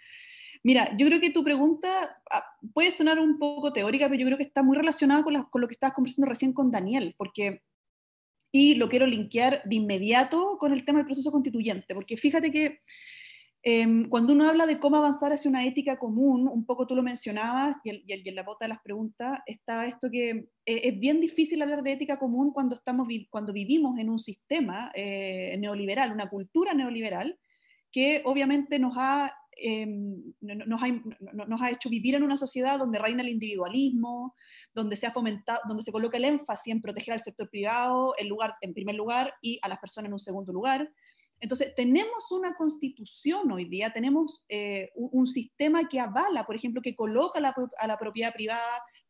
Mira, 0.63 0.91
yo 0.99 1.07
creo 1.07 1.21
que 1.21 1.31
tu 1.31 1.45
pregunta 1.45 2.21
ah, 2.31 2.45
puede 2.75 2.91
sonar 2.91 3.19
un 3.19 3.39
poco 3.39 3.73
teórica, 3.73 4.09
pero 4.09 4.21
yo 4.21 4.27
creo 4.27 4.39
que 4.39 4.45
está 4.45 4.63
muy 4.63 4.77
relacionada 4.77 5.23
con, 5.23 5.45
con 5.45 5.61
lo 5.61 5.69
que 5.69 5.75
estabas 5.75 5.95
conversando 5.95 6.29
recién 6.29 6.53
con 6.53 6.71
Daniel, 6.71 7.15
porque, 7.17 7.63
y 8.51 8.75
lo 8.75 8.89
quiero 8.89 9.07
linkear 9.07 9.63
de 9.65 9.77
inmediato 9.77 10.57
con 10.59 10.73
el 10.73 10.85
tema 10.85 10.99
del 10.99 11.07
proceso 11.07 11.31
constituyente, 11.31 11.95
porque 11.95 12.17
fíjate 12.17 12.51
que 12.51 12.81
Em, 13.69 14.09
cuando 14.09 14.33
uno 14.33 14.49
habla 14.49 14.65
de 14.65 14.79
cómo 14.79 14.95
avanzar 14.97 15.33
hacia 15.33 15.51
una 15.51 15.65
ética 15.65 15.99
común, 15.99 16.47
un 16.47 16.65
poco 16.65 16.87
tú 16.87 16.95
lo 16.95 17.03
mencionabas 17.03 17.77
y, 17.83 17.91
en 18.13 18.35
la 18.37 18.45
bota 18.45 18.65
de 18.65 18.69
las 18.69 18.81
preguntas 18.81 19.41
está 19.45 19.87
esto 19.87 20.09
que 20.09 20.31
eh, 20.65 20.81
es 20.85 21.01
bien 21.01 21.21
difícil 21.21 21.61
hablar 21.61 21.83
de 21.83 21.91
ética 21.91 22.17
común 22.17 22.53
cuando, 22.53 22.77
estamos, 22.77 23.09
cuando 23.29 23.53
vivimos 23.53 23.99
en 23.99 24.09
un 24.09 24.21
sistema 24.21 24.93
eh, 24.95 25.57
neoliberal, 25.59 26.13
una 26.13 26.31
cultura 26.31 26.75
neoliberal, 26.75 27.41
que 27.91 28.23
obviamente 28.25 28.79
nos 28.79 28.95
ha, 28.97 29.35
em, 29.57 30.23
nos, 30.41 30.81
ha, 30.81 30.87
nos 31.33 31.61
ha 31.61 31.71
hecho 31.73 31.91
vivir 31.91 32.15
en 32.15 32.23
una 32.23 32.37
sociedad 32.37 32.79
donde 32.79 33.01
reina 33.01 33.23
el 33.23 33.31
individualismo, 33.31 34.37
donde 34.73 34.95
se 34.95 35.09
ha 35.09 35.11
fomentado, 35.11 35.59
donde 35.67 35.83
se 35.83 35.91
coloca 35.91 36.19
el 36.19 36.25
énfasis 36.27 36.73
en 36.73 36.81
proteger 36.81 37.15
al 37.15 37.21
sector 37.21 37.51
privado 37.51 38.15
en, 38.17 38.29
lugar, 38.29 38.55
en 38.61 38.75
primer 38.75 38.95
lugar 38.95 39.35
y 39.43 39.59
a 39.61 39.69
las 39.69 39.81
personas 39.81 40.07
en 40.07 40.13
un 40.13 40.21
segundo 40.21 40.53
lugar 40.53 40.89
entonces, 41.41 41.75
tenemos 41.75 42.33
una 42.33 42.55
constitución 42.55 43.51
hoy 43.53 43.67
día, 43.67 43.91
tenemos 43.91 44.45
eh, 44.49 44.91
un, 44.95 45.27
sistema 45.27 45.89
que 45.89 46.01
avala, 46.01 46.47
por 46.47 46.57
ejemplo, 46.57 46.81
que 46.81 46.95
coloca 46.95 47.41
a 47.79 47.87
la 47.87 47.99
propiedad 47.99 48.33
privada 48.33 48.63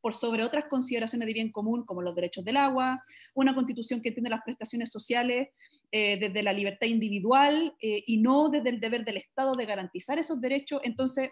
por 0.07 0.15
sobre 0.15 0.45
otras 0.45 0.67
consideraciones 0.67 1.27
de 1.27 1.35
bien 1.35 1.51
común, 1.51 1.85
como 1.85 2.01
los 2.01 2.15
derechos 2.15 2.45
del 2.45 2.59
agua, 2.59 3.03
una 3.35 3.57
constitución 3.57 4.01
que 4.01 4.11
entiende 4.11 4.31
las 4.31 4.45
prestaciones 4.45 4.93
sociales 4.93 5.49
eh, 5.91 6.17
desde 6.21 6.45
la 6.45 6.53
libertad 6.53 6.87
individual 6.87 7.75
eh, 7.81 8.05
y 8.07 8.19
no 8.19 8.49
desde 8.49 8.71
el 8.71 8.79
deber 8.79 9.05
del 9.05 9.17
Estado 9.17 9.55
de 9.55 9.67
garantizar 9.67 10.17
esos 10.21 10.41
derechos. 10.41 10.81
Entonces, 10.85 11.31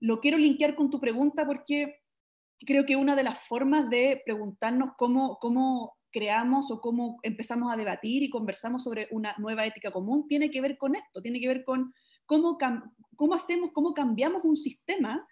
lo 0.00 0.18
quiero 0.18 0.38
linkear 0.38 0.74
con 0.74 0.90
tu 0.90 0.98
pregunta 0.98 1.46
porque 1.46 2.00
creo 2.66 2.84
que 2.84 2.96
una 2.96 3.14
de 3.14 3.22
las 3.22 3.46
formas 3.46 3.88
de 3.88 4.20
preguntarnos 4.24 4.90
cómo, 4.98 5.38
cómo 5.40 5.96
creamos 6.10 6.70
o 6.70 6.80
cómo 6.80 7.18
empezamos 7.22 7.72
a 7.72 7.76
debatir 7.76 8.22
y 8.22 8.30
conversamos 8.30 8.82
sobre 8.84 9.08
una 9.10 9.34
nueva 9.38 9.66
ética 9.66 9.90
común 9.90 10.26
tiene 10.26 10.50
que 10.50 10.60
ver 10.60 10.76
con 10.76 10.94
esto, 10.94 11.22
tiene 11.22 11.40
que 11.40 11.48
ver 11.48 11.64
con 11.64 11.92
cómo, 12.26 12.58
cómo 13.16 13.34
hacemos, 13.34 13.70
cómo 13.72 13.94
cambiamos 13.94 14.42
un 14.44 14.56
sistema 14.56 15.26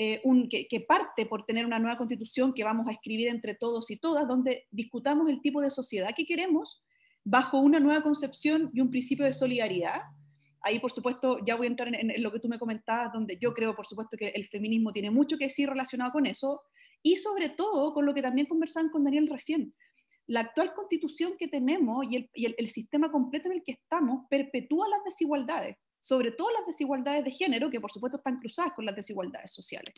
eh, 0.00 0.20
un, 0.22 0.48
que, 0.48 0.68
que, 0.68 0.80
parte 0.80 1.26
por 1.26 1.44
tener 1.44 1.66
una 1.66 1.80
nueva 1.80 1.98
constitución 1.98 2.54
que 2.54 2.62
vamos 2.62 2.86
a 2.86 2.92
escribir 2.92 3.26
entre 3.28 3.54
todos 3.54 3.90
y 3.90 3.96
todas, 3.96 4.28
donde 4.28 4.68
discutamos 4.70 5.28
el 5.28 5.40
tipo 5.40 5.60
de 5.60 5.70
sociedad 5.70 6.10
que 6.16 6.24
queremos 6.24 6.84
bajo 7.24 7.58
una 7.58 7.80
nueva 7.80 8.00
concepción 8.02 8.70
y 8.72 8.80
un 8.80 8.90
principio 8.90 9.24
de 9.24 9.32
solidaridad. 9.32 10.02
Ahí, 10.60 10.78
por 10.78 10.92
supuesto, 10.92 11.38
ya 11.44 11.56
voy 11.56 11.66
a 11.66 11.70
entrar 11.70 11.88
en, 11.88 12.12
en 12.12 12.22
lo 12.22 12.30
que 12.30 12.38
tú 12.38 12.48
me 12.48 12.60
comentabas, 12.60 13.12
donde 13.12 13.38
yo 13.40 13.52
creo, 13.52 13.74
por 13.74 13.86
supuesto, 13.86 14.16
que 14.16 14.28
el 14.28 14.46
feminismo 14.46 14.92
tiene 14.92 15.10
mucho 15.10 15.36
que 15.36 15.46
decir 15.46 15.68
relacionado 15.68 16.12
con 16.12 16.26
eso, 16.26 16.60
y 17.02 17.16
sobre 17.16 17.48
todo 17.48 17.92
con 17.92 18.06
lo 18.06 18.14
que 18.14 18.22
también 18.22 18.46
conversaban 18.46 18.90
con 18.90 19.04
Daniel 19.04 19.28
recién, 19.28 19.74
la 20.28 20.40
actual 20.40 20.74
constitución 20.74 21.34
que 21.38 21.48
tenemos 21.48 22.04
y, 22.08 22.28
el, 22.34 22.68
sistema 22.68 23.10
completo 23.10 23.48
en 23.48 23.56
el 23.56 23.64
que 23.64 23.72
estamos 23.72 24.26
perpetúa 24.28 24.86
las 24.86 25.02
desigualdades, 25.02 25.76
sobre 26.00 26.32
todo 26.32 26.50
las 26.50 26.66
desigualdades 26.66 27.24
de 27.24 27.30
género, 27.30 27.70
que 27.70 27.80
por 27.80 27.90
supuesto 27.90 28.18
están 28.18 28.38
cruzadas 28.38 28.74
con 28.74 28.84
las 28.84 28.94
desigualdades 28.94 29.52
sociales. 29.52 29.94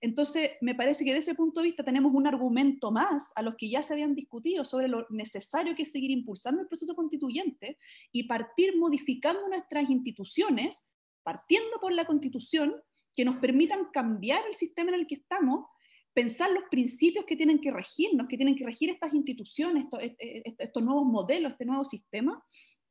Entonces, 0.00 0.52
me 0.62 0.74
parece 0.74 1.04
que 1.04 1.12
desde 1.12 1.30
ese 1.30 1.34
punto 1.34 1.60
de 1.60 1.66
vista 1.66 1.84
tenemos 1.84 2.12
un 2.14 2.26
argumento 2.26 2.90
más 2.90 3.30
a 3.36 3.42
los 3.42 3.56
que 3.56 3.68
ya 3.68 3.82
se 3.82 3.92
habían 3.92 4.14
discutido 4.14 4.64
sobre 4.64 4.88
lo 4.88 5.06
necesario 5.10 5.74
que 5.74 5.82
es 5.82 5.92
seguir 5.92 6.10
impulsando 6.10 6.62
el 6.62 6.68
proceso 6.68 6.94
constituyente 6.94 7.78
y 8.10 8.22
partir 8.22 8.78
modificando 8.78 9.46
nuestras 9.48 9.90
instituciones, 9.90 10.88
partiendo 11.22 11.78
por 11.78 11.92
la 11.92 12.06
constitución, 12.06 12.74
que 13.14 13.24
nos 13.24 13.36
permitan 13.36 13.90
cambiar 13.92 14.44
el 14.46 14.54
sistema 14.54 14.90
en 14.90 15.00
el 15.00 15.06
que 15.06 15.16
estamos 15.16 15.66
pensar 16.14 16.50
los 16.52 16.64
principios 16.70 17.24
que 17.26 17.36
tienen 17.36 17.60
que 17.60 17.72
regirnos, 17.72 18.28
que 18.28 18.36
tienen 18.36 18.56
que 18.56 18.64
regir 18.64 18.88
estas 18.88 19.12
instituciones, 19.12 19.86
estos, 19.98 20.82
nuevos 20.82 21.04
modelos, 21.04 21.52
este 21.52 21.66
nuevo 21.66 21.84
sistema. 21.84 22.42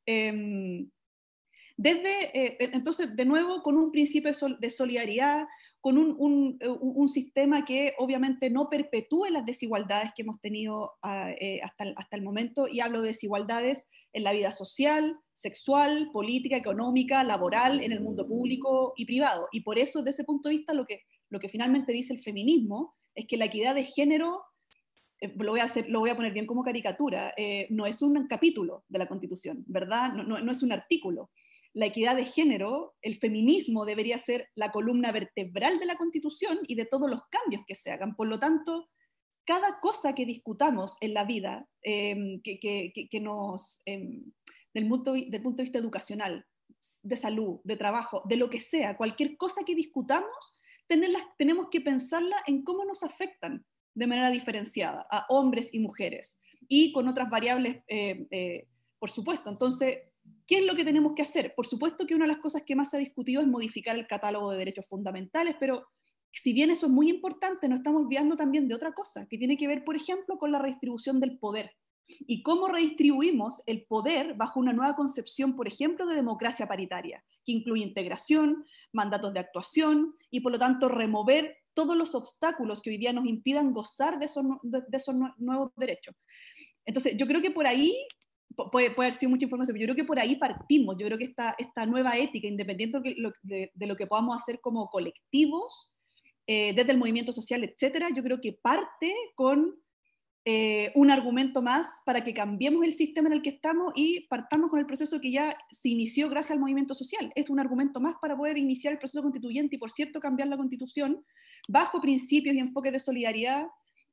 Em, 0.06 0.88
desde, 1.76 2.38
eh, 2.38 2.56
entonces, 2.72 3.16
de 3.16 3.24
nuevo, 3.24 3.62
con 3.62 3.76
un 3.76 3.90
principio 3.90 4.30
de 4.60 4.70
solidaridad, 4.70 5.46
con 5.80 5.98
un, 5.98 6.16
un, 6.60 7.08
sistema 7.08 7.64
que 7.66 7.92
obviamente 7.98 8.48
no 8.48 8.70
perpetúe 8.70 9.26
las 9.30 9.44
desigualdades 9.44 10.12
que 10.16 10.22
hemos 10.22 10.40
tenido 10.40 10.92
ah, 11.02 11.30
eh, 11.38 11.60
hasta, 11.62 11.84
el, 11.84 11.94
hasta 11.98 12.16
el 12.16 12.22
momento, 12.22 12.68
y 12.68 12.80
hablo 12.80 13.02
de 13.02 13.08
desigualdades 13.08 13.86
en 14.14 14.22
la 14.22 14.32
vida 14.32 14.50
social, 14.50 15.18
sexual, 15.34 16.08
política, 16.10 16.56
económica, 16.56 17.22
laboral, 17.22 17.82
en 17.82 17.92
el 17.92 18.00
mundo 18.00 18.26
público 18.26 18.94
y 18.96 19.04
privado. 19.04 19.48
Y 19.52 19.60
por 19.60 19.78
eso, 19.78 19.98
desde 19.98 20.22
ese 20.22 20.24
punto 20.24 20.48
de 20.48 20.56
vista, 20.56 20.72
lo 20.72 20.86
que, 20.86 21.02
lo 21.28 21.38
que 21.38 21.50
finalmente 21.50 21.92
dice 21.92 22.14
el 22.14 22.22
feminismo 22.22 22.94
es 23.14 23.26
que 23.26 23.36
la 23.36 23.46
equidad 23.46 23.74
de 23.74 23.84
género, 23.84 24.42
eh, 25.20 25.32
lo, 25.36 25.52
voy 25.52 25.60
a 25.60 25.64
hacer, 25.64 25.88
lo 25.88 26.00
voy 26.00 26.10
a 26.10 26.16
poner 26.16 26.32
bien 26.32 26.46
como 26.46 26.62
caricatura, 26.62 27.32
eh, 27.36 27.66
no 27.70 27.86
es 27.86 28.02
un 28.02 28.26
capítulo 28.26 28.84
de 28.88 28.98
la 28.98 29.06
Constitución, 29.06 29.64
¿verdad? 29.66 30.12
No, 30.12 30.50
es 30.50 30.62
un 30.62 30.72
artículo. 30.72 31.30
La 31.72 31.86
equidad 31.86 32.16
de 32.16 32.24
género, 32.24 32.94
el 33.02 33.18
feminismo 33.18 33.84
debería 33.84 34.18
ser 34.18 34.48
la 34.54 34.70
columna 34.70 35.10
vertebral 35.10 35.78
de 35.78 35.86
la 35.86 35.96
Constitución 35.96 36.60
y 36.68 36.76
de 36.76 36.86
todos 36.86 37.10
los 37.10 37.20
cambios 37.30 37.62
que 37.66 37.74
se 37.74 37.90
hagan. 37.90 38.14
Por 38.14 38.28
lo 38.28 38.38
tanto, 38.38 38.88
cada 39.44 39.80
cosa 39.80 40.14
que 40.14 40.24
discutamos 40.24 40.96
en 41.00 41.14
la 41.14 41.24
vida, 41.24 41.68
em, 41.82 42.40
que, 42.42 43.20
nos, 43.20 43.82
em, 43.86 44.22
del, 44.72 44.88
punto, 44.88 45.12
del 45.14 45.42
punto 45.42 45.56
de 45.58 45.64
vista 45.64 45.78
educacional, 45.80 46.46
de 47.02 47.16
salud, 47.16 47.60
de 47.64 47.76
trabajo, 47.76 48.22
de 48.26 48.36
lo 48.36 48.48
que 48.48 48.60
sea, 48.60 48.96
cualquier 48.96 49.36
cosa 49.36 49.64
que 49.64 49.74
discutamos, 49.74 50.58
tenemos 50.86 51.68
que 51.70 51.80
pensarla 51.80 52.36
en 52.46 52.62
cómo 52.62 52.84
nos 52.84 53.02
afectan 53.02 53.64
de 53.94 54.06
manera 54.06 54.30
diferenciada 54.30 55.06
a 55.10 55.26
hombres 55.28 55.72
y 55.72 55.78
mujeres 55.78 56.38
y 56.68 56.92
con 56.92 57.08
otras 57.08 57.30
variables, 57.30 57.82
eh, 57.88 58.26
eh, 58.30 58.68
por 58.98 59.10
supuesto. 59.10 59.50
Entonces, 59.50 59.98
¿qué 60.46 60.58
es 60.58 60.66
lo 60.66 60.74
que 60.74 60.84
tenemos 60.84 61.12
que 61.14 61.22
hacer? 61.22 61.54
Por 61.54 61.66
supuesto 61.66 62.06
que 62.06 62.14
una 62.14 62.24
de 62.24 62.32
las 62.32 62.40
cosas 62.40 62.62
que 62.64 62.76
más 62.76 62.90
se 62.90 62.96
ha 62.96 63.00
discutido 63.00 63.40
es 63.40 63.46
modificar 63.46 63.96
el 63.96 64.06
catálogo 64.06 64.50
de 64.50 64.58
derechos 64.58 64.88
fundamentales, 64.88 65.56
pero 65.60 65.86
si 66.32 66.52
bien 66.52 66.70
eso 66.70 66.86
es 66.86 66.92
muy 66.92 67.08
importante, 67.08 67.68
nos 67.68 67.78
estamos 67.78 68.02
olvidando 68.02 68.36
también 68.36 68.66
de 68.66 68.74
otra 68.74 68.92
cosa, 68.92 69.26
que 69.28 69.38
tiene 69.38 69.56
que 69.56 69.68
ver, 69.68 69.84
por 69.84 69.94
ejemplo, 69.94 70.36
con 70.36 70.50
la 70.50 70.58
redistribución 70.58 71.20
del 71.20 71.38
poder 71.38 71.70
y 72.06 72.42
cómo 72.42 72.68
redistribuimos 72.68 73.62
el 73.66 73.84
poder 73.86 74.34
bajo 74.34 74.60
una 74.60 74.72
nueva 74.72 74.94
concepción, 74.94 75.56
por 75.56 75.68
ejemplo, 75.68 76.06
de 76.06 76.16
democracia 76.16 76.66
paritaria, 76.66 77.24
que 77.44 77.52
incluye 77.52 77.82
integración, 77.82 78.64
mandatos 78.92 79.32
de 79.32 79.40
actuación 79.40 80.14
y, 80.30 80.40
por 80.40 80.52
lo 80.52 80.58
tanto, 80.58 80.88
remover 80.88 81.56
todos 81.72 81.96
los 81.96 82.14
obstáculos 82.14 82.80
que 82.80 82.90
hoy 82.90 82.98
día 82.98 83.12
nos 83.12 83.26
impidan 83.26 83.72
gozar 83.72 84.18
de 84.18 84.26
esos, 84.26 84.44
nuevos 85.38 85.72
derechos. 85.76 86.14
Entonces, 86.84 87.16
yo 87.16 87.26
creo 87.26 87.40
que 87.40 87.50
por 87.50 87.66
ahí, 87.66 87.96
puede, 88.70 88.90
puede 88.90 89.08
haber 89.08 89.14
sido 89.14 89.30
mucha 89.30 89.46
información, 89.46 89.74
pero 89.74 89.82
yo 89.82 89.94
creo 89.94 90.04
que 90.04 90.06
por 90.06 90.18
ahí 90.18 90.36
partimos. 90.36 90.96
Yo 90.98 91.06
creo 91.06 91.18
que 91.18 91.24
esta, 91.24 91.54
esta 91.58 91.86
nueva 91.86 92.16
ética, 92.16 92.46
independiente 92.46 93.00
de, 93.42 93.86
lo 93.86 93.96
que 93.96 94.06
podamos 94.06 94.36
hacer 94.36 94.60
como 94.60 94.88
colectivos, 94.88 95.94
eh, 96.46 96.74
desde 96.74 96.92
el 96.92 96.98
movimiento 96.98 97.32
social, 97.32 97.64
etcétera, 97.64 98.08
yo 98.14 98.22
creo 98.22 98.38
que 98.40 98.52
parte 98.52 99.14
con 99.34 99.82
eh, 100.46 100.92
un 100.94 101.10
argumento 101.10 101.62
más 101.62 101.86
para 102.04 102.22
que 102.22 102.34
cambiemos 102.34 102.84
el 102.84 102.92
sistema 102.92 103.28
en 103.28 103.34
el 103.34 103.42
que 103.42 103.48
estamos 103.50 103.92
y 103.96 104.26
partamos 104.28 104.68
con 104.68 104.78
el 104.78 104.84
proceso 104.84 105.18
que 105.20 105.30
ya 105.30 105.56
se 105.70 105.88
inició 105.88 106.28
gracias 106.28 106.52
al 106.52 106.60
movimiento 106.60 106.94
social. 106.94 107.32
Es 107.34 107.48
un 107.48 107.60
argumento 107.60 107.98
más 107.98 108.16
para 108.20 108.36
poder 108.36 108.58
iniciar 108.58 108.92
el 108.92 108.98
proceso 108.98 109.22
constituyente 109.22 109.76
y, 109.76 109.78
por 109.78 109.90
cierto, 109.90 110.20
cambiar 110.20 110.48
la 110.48 110.58
constitución 110.58 111.24
bajo 111.66 112.00
principios 112.00 112.54
y 112.54 112.58
enfoques 112.58 112.92
de 112.92 113.00
solidaridad 113.00 113.68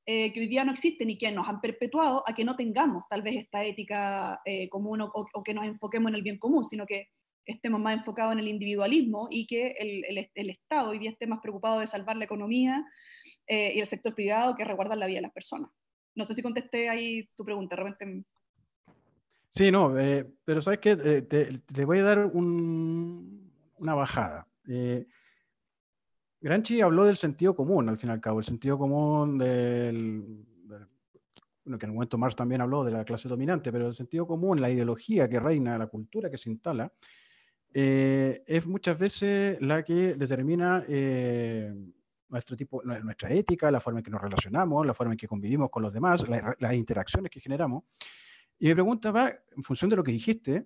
eh, 0.05 0.31
que 0.33 0.39
hoy 0.39 0.47
día 0.47 0.63
no 0.63 0.71
existen 0.71 1.09
y 1.09 1.17
que 1.17 1.31
nos 1.31 1.47
han 1.47 1.61
perpetuado 1.61 2.23
a 2.25 2.33
que 2.33 2.45
no 2.45 2.55
tengamos 2.55 3.03
tal 3.09 3.21
vez 3.21 3.35
esta 3.35 3.65
ética 3.65 4.41
eh, 4.45 4.69
común 4.69 5.01
o, 5.01 5.43
que 5.43 5.53
nos 5.53 5.65
enfoquemos 5.65 6.09
en 6.09 6.15
el 6.15 6.23
bien 6.23 6.39
común, 6.39 6.63
sino 6.63 6.85
que 6.85 7.09
estemos 7.45 7.79
más 7.79 7.93
enfocados 7.93 8.33
en 8.33 8.39
el 8.39 8.47
individualismo 8.47 9.27
y 9.29 9.45
que 9.45 9.75
el, 9.77 10.05
el, 10.05 10.31
el 10.33 10.49
Estado 10.49 10.91
hoy 10.91 10.99
día 10.99 11.11
esté 11.11 11.27
más 11.27 11.39
preocupado 11.41 11.81
de 11.81 11.87
salvar 11.87 12.15
la 12.15 12.25
economía 12.25 12.85
eh, 13.47 13.73
y 13.75 13.79
el 13.79 13.85
sector 13.85 14.15
privado 14.15 14.55
que 14.55 14.65
resguardar 14.65 14.97
la 14.97 15.07
vida 15.07 15.17
de 15.17 15.23
las 15.23 15.33
personas. 15.33 15.69
No 16.15 16.25
sé 16.25 16.33
si 16.33 16.41
contesté 16.41 16.89
ahí 16.89 17.29
tu 17.35 17.43
pregunta, 17.45 17.75
de 17.75 17.83
repente... 17.83 18.25
Sí, 19.53 19.69
no, 19.69 19.99
eh, 19.99 20.25
pero 20.45 20.61
sabes 20.61 20.79
que 20.79 20.91
eh, 20.91 21.21
te, 21.23 21.85
voy 21.85 21.99
a 21.99 22.03
dar 22.03 22.25
un, 22.25 23.51
una 23.77 23.95
bajada. 23.95 24.47
Eh, 24.67 25.05
Granchi 26.39 26.79
habló 26.81 27.03
del 27.03 27.17
sentido 27.17 27.53
común, 27.53 27.89
al 27.89 27.97
fin 27.97 28.09
y 28.09 28.13
al 28.13 28.21
cabo, 28.21 28.39
el 28.39 28.45
sentido 28.45 28.77
común 28.77 29.37
del, 29.37 30.45
bueno, 31.65 31.77
que 31.77 31.85
en 31.85 31.89
un 31.89 31.95
momento 31.95 32.17
Marx 32.17 32.35
también 32.35 32.61
habló 32.61 32.83
de 32.83 32.91
la 32.91 33.03
clase 33.03 33.27
dominante, 33.27 33.71
pero 33.71 33.89
el 33.89 33.93
sentido 33.93 34.25
común, 34.25 34.61
la 34.61 34.71
ideología 34.71 35.29
que 35.29 35.39
reina, 35.39 35.77
la 35.77 35.87
cultura 35.87 36.31
que 36.31 36.37
se 36.37 36.49
instala, 36.49 36.91
es 37.73 38.65
muchas 38.65 38.99
veces 38.99 39.61
la 39.61 39.83
que 39.83 40.15
determina 40.15 40.83
nuestro 42.31 42.55
tipo, 42.55 42.81
nuestra 42.83 43.31
ética, 43.31 43.69
la 43.69 43.79
forma 43.79 43.99
en 43.99 44.05
que 44.05 44.11
nos 44.11 44.21
relacionamos, 44.21 44.85
la 44.85 44.93
forma 44.93 45.13
en 45.13 45.17
que 45.17 45.27
convivimos 45.27 45.69
con 45.69 45.83
los 45.83 45.93
demás, 45.93 46.27
la, 46.27 46.55
las 46.57 46.73
interacciones 46.73 47.29
que 47.29 47.39
generamos. 47.39 47.83
Y 48.57 48.67
mi 48.67 48.73
pregunta 48.73 49.11
va, 49.11 49.29
en 49.29 49.63
función 49.63 49.89
de 49.89 49.97
lo 49.97 50.03
que 50.03 50.11
dijiste, 50.11 50.65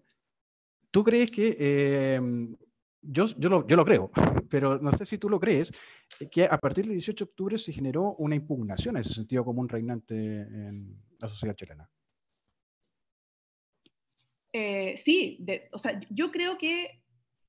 ¿tú 0.92 1.04
crees 1.04 1.32
que 1.32 1.58
eh, 1.60 2.22
yo, 3.02 3.26
yo, 3.38 3.50
lo, 3.50 3.68
yo, 3.68 3.76
lo, 3.76 3.86
creo, 3.86 4.12
pero 4.50 4.78
no 4.80 4.92
sé 4.92 5.06
si 5.06 5.18
tú 5.18 5.30
lo 5.30 5.40
crees, 5.40 5.72
que 6.32 6.46
a 6.46 6.58
partir 6.58 6.86
del 6.86 6.94
18 6.94 7.26
de 7.26 7.30
octubre 7.30 7.58
se 7.58 7.74
generó 7.74 8.16
una 8.16 8.36
impugnación 8.36 8.98
a 8.98 9.02
ese 9.02 9.14
sentido 9.14 9.44
común 9.44 9.68
reinante 9.68 10.16
en 10.16 11.02
la 11.20 11.28
sociedad 11.28 11.56
chilena. 11.56 11.90
Eh, 14.54 14.96
sí, 14.96 15.38
de, 15.42 15.68
o 15.74 15.80
sea, 15.80 16.00
yo 16.10 16.32
creo 16.32 16.58
que 16.58 17.02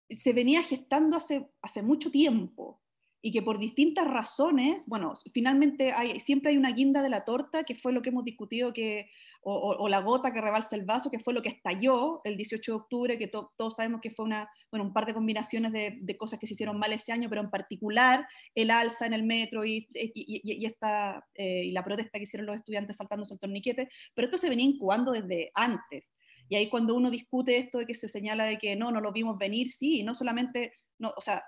se 0.09 0.33
venía 0.33 0.63
gestando 0.63 1.17
hace, 1.17 1.51
hace 1.63 1.83
mucho 1.83 2.11
tiempo 2.11 2.83
y 3.27 3.33
que 3.33 3.43
por 3.43 3.59
distintas 3.59 4.07
razones, 4.07 4.87
bueno, 4.87 5.15
finalmente 5.33 5.91
hay, 5.91 6.21
siempre 6.21 6.53
hay 6.53 6.57
una 6.57 6.71
guinda 6.71 7.03
de 7.03 7.09
la 7.09 7.25
torta, 7.25 7.65
que 7.65 7.75
fue 7.75 7.93
lo 7.93 8.01
que 8.01 8.11
hemos 8.11 8.25
discutido, 8.25 8.73
que, 8.73 9.11
o, 9.43 9.53
o, 9.53 9.83
o 9.83 9.89
la 9.89 9.99
gota 10.01 10.33
que 10.33 10.41
rebalsa 10.41 10.77
el 10.77 10.85
vaso, 10.85 11.11
que 11.11 11.19
fue 11.19 11.35
lo 11.35 11.43
que 11.43 11.49
estalló 11.49 12.21
el 12.23 12.37
18 12.37 12.71
de 12.71 12.77
octubre, 12.77 13.19
que 13.19 13.27
to, 13.27 13.53
todos 13.57 13.75
sabemos 13.75 14.01
que 14.01 14.13
fue 14.13 14.27
una, 14.27 14.49
bueno, 14.71 14.85
un 14.85 14.93
par 14.93 15.07
de 15.07 15.15
combinaciones 15.15 15.73
de, 15.73 15.99
de, 16.01 16.17
cosas 16.17 16.39
que 16.39 16.47
se 16.47 16.55
hicieron 16.55 16.79
mal 16.79 16.93
ese 16.93 17.11
año, 17.11 17.29
pero 17.29 17.41
en 17.41 17.51
particular 17.51 18.29
el 18.55 18.71
alza 18.71 19.07
en 19.07 19.13
el 19.13 19.25
metro 19.25 19.65
y, 19.65 19.89
y, 19.93 20.41
y 20.45 20.65
esta, 20.65 21.27
eh, 21.35 21.65
y 21.65 21.73
la 21.73 21.83
protesta 21.83 22.21
que 22.21 22.23
hicieron 22.23 22.47
los 22.47 22.57
estudiantes 22.57 22.95
saltándose 22.95 23.35
el 23.35 23.41
torniquete, 23.41 23.89
pero 24.15 24.27
esto 24.27 24.39
se 24.39 24.49
venía 24.49 24.67
incubando 24.67 25.11
desde 25.11 25.51
antes. 25.53 26.13
Y 26.49 26.55
ahí 26.55 26.69
cuando 26.69 26.95
uno 26.95 27.11
discute 27.11 27.57
esto 27.57 27.79
de 27.79 27.87
que 27.87 27.95
se 27.95 28.07
señala 28.07 28.45
de 28.45 28.57
que 28.57 28.77
no, 28.77 28.93
no 28.93 29.01
lo 29.01 29.11
vimos 29.11 29.37
venir, 29.37 29.69
sí, 29.73 29.99
y 29.99 30.03
no 30.05 30.15
solamente, 30.15 30.75
no, 31.01 31.13
o 31.17 31.21
sea, 31.21 31.43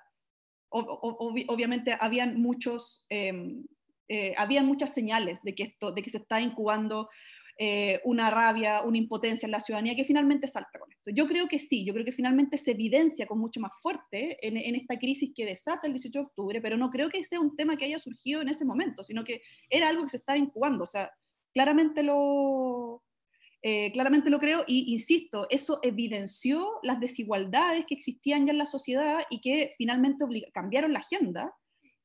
ob 0.71 1.35
obviamente 1.49 1.97
habían 1.99 2.41
muchos, 2.41 3.07
eh, 3.11 3.33
eh, 4.09 4.35
habían 4.37 4.67
muchas 4.67 4.93
señales 4.93 5.41
de 5.43 5.55
que, 5.55 5.63
esto, 5.65 5.93
de 5.93 6.03
que 6.03 6.11
se 6.11 6.19
está 6.19 6.41
incubando 6.41 7.09
eh, 7.61 8.01
una 8.05 8.31
rabia, 8.31 8.83
una 8.83 8.99
impotencia 8.99 9.47
en 9.47 9.51
la 9.51 9.59
ciudadanía 9.59 9.97
que 9.97 10.05
finalmente 10.05 10.47
salta 10.47 10.79
con 10.79 10.93
esto. 10.93 11.11
Yo 11.11 11.27
creo 11.27 11.49
que 11.49 11.59
sí, 11.59 11.85
yo 11.85 11.93
creo 11.93 12.05
que 12.05 12.13
finalmente 12.13 12.57
se 12.57 12.71
evidencia 12.71 13.27
con 13.27 13.41
mucho 13.41 13.61
más 13.61 13.73
fuerte 13.83 14.39
en, 14.47 14.57
en, 14.57 14.77
esta 14.77 14.97
crisis 14.97 15.33
que 15.35 15.45
desata 15.45 15.89
el 15.89 15.95
18 15.95 16.19
de 16.19 16.25
octubre, 16.25 16.61
pero 16.61 16.77
no 16.77 16.89
creo 16.89 17.09
que 17.09 17.25
sea 17.25 17.41
un 17.41 17.57
tema 17.57 17.77
que 17.77 17.87
haya 17.87 17.99
surgido 17.99 18.43
en 18.43 18.49
ese 18.49 18.65
momento, 18.65 19.03
sino 19.03 19.25
que 19.25 19.43
era 19.69 19.89
algo 19.89 20.05
que 20.05 20.11
se 20.11 20.19
estaba 20.19 20.39
incubando, 20.39 20.85
o 20.85 20.87
sea, 20.87 21.11
claramente 21.53 22.05
lo, 22.05 23.03
eh, 23.63 23.91
claramente 23.93 24.31
lo 24.31 24.39
creo, 24.39 24.65
y 24.67 24.93
insisto, 24.93 25.47
eso 25.51 25.81
evidenció 25.83 26.79
las 26.83 27.01
desigualdades 27.01 27.87
que 27.87 27.95
existían 27.95 28.47
ya 28.47 28.53
en 28.53 28.59
la 28.59 28.67
sociedad 28.67 29.19
y 29.31 29.41
que 29.41 29.75
finalmente 29.77 30.25
cambiaron 30.53 30.93
la 30.93 31.01
agenda 31.01 31.53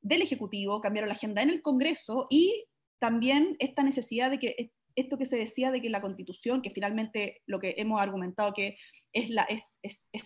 del 0.00 0.22
Ejecutivo, 0.22 0.80
cambiaron 0.80 1.08
la 1.08 1.14
agenda 1.14 1.42
en 1.42 1.50
el 1.50 1.62
Congreso 1.62 2.26
y 2.28 2.66
también 2.98 3.56
esta 3.58 3.82
necesidad 3.82 4.30
de 4.30 4.38
que 4.38 4.72
esto 4.96 5.18
que 5.18 5.24
se 5.24 5.36
decía 5.36 5.70
de 5.70 5.80
que 5.80 5.90
la 5.90 6.00
Constitución, 6.00 6.62
que 6.62 6.70
finalmente 6.70 7.42
lo 7.46 7.58
que 7.58 7.74
hemos 7.78 8.00
argumentado 8.00 8.52
que 8.52 8.76
es 9.12 9.30
la, 9.30 9.42
es, 9.42 9.78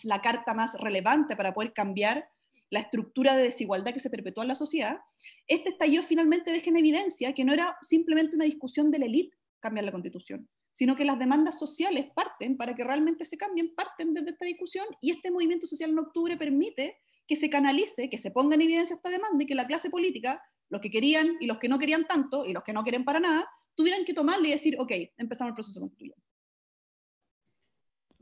la 0.04 0.20
carta 0.20 0.54
más 0.54 0.74
relevante 0.74 1.36
para 1.36 1.54
poder 1.54 1.72
cambiar 1.72 2.28
la 2.70 2.80
estructura 2.80 3.36
de 3.36 3.44
desigualdad 3.44 3.92
que 3.92 4.00
se 4.00 4.10
perpetúa 4.10 4.44
en 4.44 4.48
la 4.48 4.54
sociedad, 4.54 4.98
este 5.46 5.70
estallido 5.70 6.02
finalmente 6.02 6.52
deja 6.52 6.70
en 6.70 6.76
evidencia 6.76 7.34
que 7.34 7.44
no 7.44 7.52
era 7.52 7.76
simplemente 7.82 8.36
una 8.36 8.44
discusión 8.44 8.90
de 8.90 8.98
la 8.98 9.06
élite 9.06 9.36
cambiar 9.60 9.84
la 9.84 9.92
Constitución, 9.92 10.48
sino 10.78 10.94
que 10.94 11.04
las 11.04 11.18
demandas 11.18 11.58
sociales 11.58 12.06
parten, 12.14 12.56
para 12.56 12.72
que 12.76 12.84
realmente 12.84 13.24
se 13.24 13.36
cambien, 13.36 13.74
parten 13.74 14.14
desde 14.14 14.30
esta 14.30 14.44
discusión 14.44 14.86
y 15.00 15.10
este 15.10 15.32
movimiento 15.32 15.66
social 15.66 15.90
en 15.90 15.98
octubre 15.98 16.36
permite 16.36 16.98
que 17.26 17.34
se 17.34 17.50
canalice, 17.50 18.08
que 18.08 18.16
se 18.16 18.30
ponga 18.30 18.54
en 18.54 18.60
evidencia 18.60 18.94
esta 18.94 19.10
demanda 19.10 19.42
y 19.42 19.46
que 19.48 19.56
la 19.56 19.66
clase 19.66 19.90
política, 19.90 20.40
los 20.68 20.80
que 20.80 20.88
querían 20.88 21.36
y 21.40 21.46
los 21.46 21.58
que 21.58 21.68
no 21.68 21.80
querían 21.80 22.06
tanto 22.06 22.44
y 22.44 22.52
los 22.52 22.62
que 22.62 22.72
no 22.72 22.84
quieren 22.84 23.04
para 23.04 23.18
nada, 23.18 23.50
tuvieran 23.74 24.04
que 24.04 24.14
tomarle 24.14 24.50
y 24.50 24.52
decir, 24.52 24.76
ok, 24.78 24.92
empezamos 25.16 25.50
el 25.50 25.54
proceso 25.56 25.80
constituyente. 25.80 26.22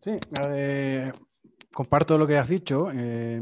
Sí, 0.00 0.12
eh, 0.40 1.12
comparto 1.74 2.16
lo 2.16 2.26
que 2.26 2.38
has 2.38 2.48
dicho. 2.48 2.90
Eh, 2.90 3.38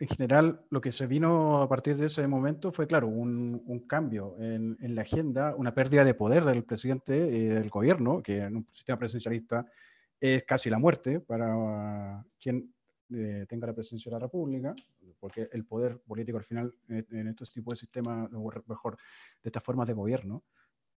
en 0.00 0.08
general, 0.08 0.64
lo 0.70 0.80
que 0.80 0.92
se 0.92 1.06
vino 1.06 1.60
a 1.60 1.68
partir 1.68 1.94
de 1.98 2.06
ese 2.06 2.26
momento 2.26 2.72
fue, 2.72 2.86
claro, 2.86 3.06
un, 3.06 3.84
cambio 3.86 4.34
en, 4.40 4.94
la 4.94 5.02
agenda, 5.02 5.54
una 5.54 5.74
pérdida 5.74 6.04
de 6.04 6.14
poder 6.14 6.42
del 6.46 6.64
presidente 6.64 7.14
y 7.14 7.44
del 7.44 7.68
gobierno, 7.68 8.22
que 8.22 8.38
en 8.38 8.56
un 8.56 8.66
sistema 8.70 8.98
presidencialista 8.98 9.66
es 10.18 10.44
casi 10.44 10.70
la 10.70 10.78
muerte 10.78 11.20
para 11.20 12.24
quien 12.40 12.72
eh, 13.10 13.44
tenga 13.46 13.66
la 13.66 13.74
presidencia 13.74 14.08
de 14.08 14.14
la 14.14 14.20
República, 14.20 14.74
porque 15.18 15.50
el 15.52 15.66
poder 15.66 15.98
político 15.98 16.38
al 16.38 16.44
final 16.44 16.74
en, 16.88 17.06
en 17.10 17.28
estos 17.28 17.52
tipos 17.52 17.72
de 17.72 17.76
sistemas, 17.76 18.30
mejor, 18.66 18.96
de 18.96 19.48
estas 19.48 19.62
formas 19.62 19.86
de 19.86 19.92
gobierno, 19.92 20.44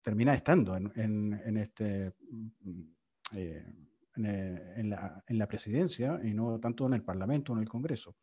termina 0.01 0.33
estando 0.33 0.77
en, 0.77 0.91
en, 0.95 1.57
este... 1.57 2.13
Eh, 3.35 3.65
en 4.15 5.39
la 5.39 5.47
presidencia 5.47 6.21
y 6.23 6.35
no 6.35 6.59
tanto 6.59 6.85
en 6.85 6.93
el 6.93 7.01
Parlamento 7.01 7.51
o 7.51 7.55
en 7.55 7.63
el 7.63 7.67
Congreso. 7.67 8.15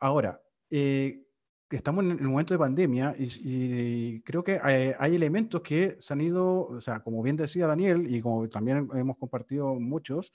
Ahora, 0.00 0.42
eh, 0.70 1.22
estamos 1.70 2.04
en 2.04 2.12
el 2.12 2.28
momento 2.28 2.54
de 2.54 2.58
pandemia 2.58 3.14
y, 3.18 3.28
y 3.44 4.20
creo 4.22 4.42
que 4.42 4.58
hay, 4.62 4.92
hay, 4.98 5.14
elementos 5.14 5.60
que 5.60 5.96
se 6.00 6.12
han 6.12 6.20
ido, 6.20 6.62
o 6.62 6.80
sea, 6.80 7.00
como 7.00 7.22
bien 7.22 7.36
decía 7.36 7.66
Daniel 7.66 8.12
y 8.12 8.20
como 8.20 8.48
también 8.48 8.88
hemos 8.94 9.16
compartido 9.18 9.74
muchos, 9.74 10.32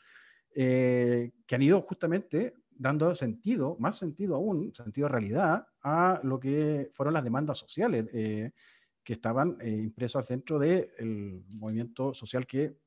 eh, 0.58 1.34
que 1.46 1.56
han 1.56 1.62
ido 1.62 1.82
justamente 1.82 2.54
dando 2.70 3.14
sentido, 3.14 3.76
más 3.78 3.98
sentido 3.98 4.36
aún, 4.36 4.74
sentido 4.74 5.08
de 5.08 5.12
realidad, 5.12 5.68
a 5.82 6.22
lo 6.24 6.40
que 6.40 6.88
fueron 6.92 7.14
las 7.14 7.26
demandas 7.26 7.58
sociales 7.58 8.06
eh, 8.14 8.52
que 9.04 9.14
estaban 9.14 9.58
eh, 9.60 9.70
impresas 9.70 10.30
dentro 10.30 10.58
del 10.58 10.90
de 10.98 11.44
movimiento 11.58 12.14
social 12.14 12.48
que 12.48 12.78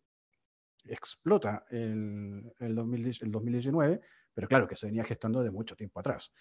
explota 0.87 1.67
el, 1.71 2.51
el, 2.59 2.75
2010, 2.75 3.23
el 3.23 3.33
2019, 3.33 4.01
pero 4.33 4.49
claro 4.49 4.67
que 4.67 4.77
se 4.77 4.87
venía 4.87 5.05
gestando 5.05 5.43
de 5.43 5.51
mucho 5.51 5.77
tiempo 5.77 6.01
atrás. 6.01 6.33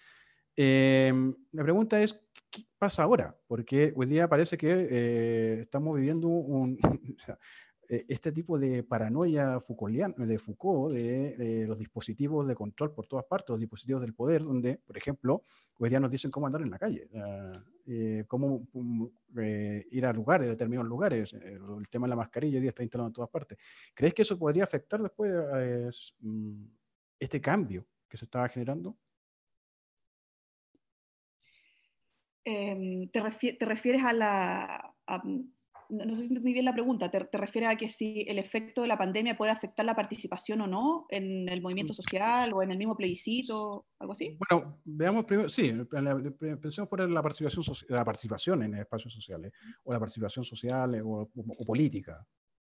Eh, 0.60 1.12
la 1.52 1.62
pregunta 1.62 2.02
es, 2.02 2.20
¿qué 2.50 2.62
pasa 2.76 3.04
ahora? 3.04 3.38
Porque 3.46 3.92
hoy 3.94 4.06
día 4.06 4.28
parece 4.28 4.58
que 4.58 4.88
eh, 4.90 5.58
estamos 5.60 5.94
viviendo 5.94 6.26
un, 6.26 6.76
o 7.16 7.20
sea, 7.20 7.38
este 7.88 8.32
tipo 8.32 8.58
de 8.58 8.82
paranoia 8.82 9.60
de 10.16 10.38
Foucault, 10.40 10.92
de, 10.92 11.36
de, 11.36 11.66
los 11.66 11.78
dispositivos 11.78 12.48
de 12.48 12.56
control 12.56 12.92
por 12.92 13.06
todas 13.06 13.24
partes, 13.24 13.50
los 13.50 13.60
dispositivos 13.60 14.02
del 14.02 14.14
poder, 14.14 14.42
donde, 14.42 14.78
por 14.78 14.98
ejemplo, 14.98 15.44
hoy 15.78 15.90
día 15.90 16.00
nos 16.00 16.10
dicen 16.10 16.32
cómo 16.32 16.46
andar 16.48 16.62
en 16.62 16.70
la 16.70 16.78
calle, 16.78 17.08
eh, 17.86 18.24
cómo 18.26 18.66
um, 18.72 19.08
ir 19.92 20.06
a 20.06 20.12
lugares, 20.12 20.48
determinados 20.48 20.88
lugares, 20.88 21.32
eh, 21.34 21.56
el 21.78 21.88
tema 21.88 22.08
de 22.08 22.10
la 22.10 22.16
mascarilla 22.16 22.56
hoy 22.56 22.62
día 22.62 22.70
está 22.70 22.82
instalado 22.82 23.08
en 23.08 23.14
todas 23.14 23.30
partes. 23.30 23.56
¿Crees 23.94 24.12
que 24.12 24.22
eso 24.22 24.36
podría 24.36 24.64
afectar 24.64 25.00
después 25.00 26.12
mm, 26.18 26.64
este 27.20 27.40
cambio 27.40 27.86
que 28.08 28.16
se 28.16 28.24
estaba 28.24 28.48
generando? 28.48 28.98
Eh, 32.48 33.10
te, 33.12 33.52
te, 33.52 33.64
refieres 33.66 34.04
a 34.04 34.12
la... 34.12 34.94
A, 35.06 35.22
no 35.90 36.14
sé 36.14 36.22
si 36.22 36.28
entendí 36.28 36.52
bien 36.52 36.66
la 36.66 36.74
pregunta, 36.74 37.10
te, 37.10 37.24
te, 37.24 37.38
refieres 37.38 37.70
a 37.70 37.76
que 37.76 37.88
si 37.88 38.24
el 38.28 38.38
efecto 38.38 38.82
de 38.82 38.88
la 38.88 38.98
pandemia 38.98 39.38
puede 39.38 39.52
afectar 39.52 39.86
la 39.86 39.94
participación 39.94 40.60
o 40.60 40.66
no 40.66 41.06
en 41.08 41.48
el 41.48 41.62
movimiento 41.62 41.94
social 41.94 42.52
o 42.52 42.62
en 42.62 42.70
el 42.70 42.78
mismo 42.78 42.94
plebiscito, 42.94 43.86
algo 43.98 44.12
así? 44.12 44.36
Bueno, 44.50 44.80
veamos 44.84 45.24
primero, 45.24 45.48
sí, 45.48 45.72
pensemos 46.60 46.88
por 46.90 47.08
la 47.08 47.22
participación, 47.22 47.64
la 47.88 48.04
participación 48.04 48.62
en 48.64 48.74
espacios 48.74 49.14
sociales 49.14 49.52
o 49.84 49.92
la 49.92 49.98
participación 49.98 50.44
social 50.44 51.00
o, 51.02 51.22
o, 51.22 51.30
o 51.34 51.64
política 51.64 52.26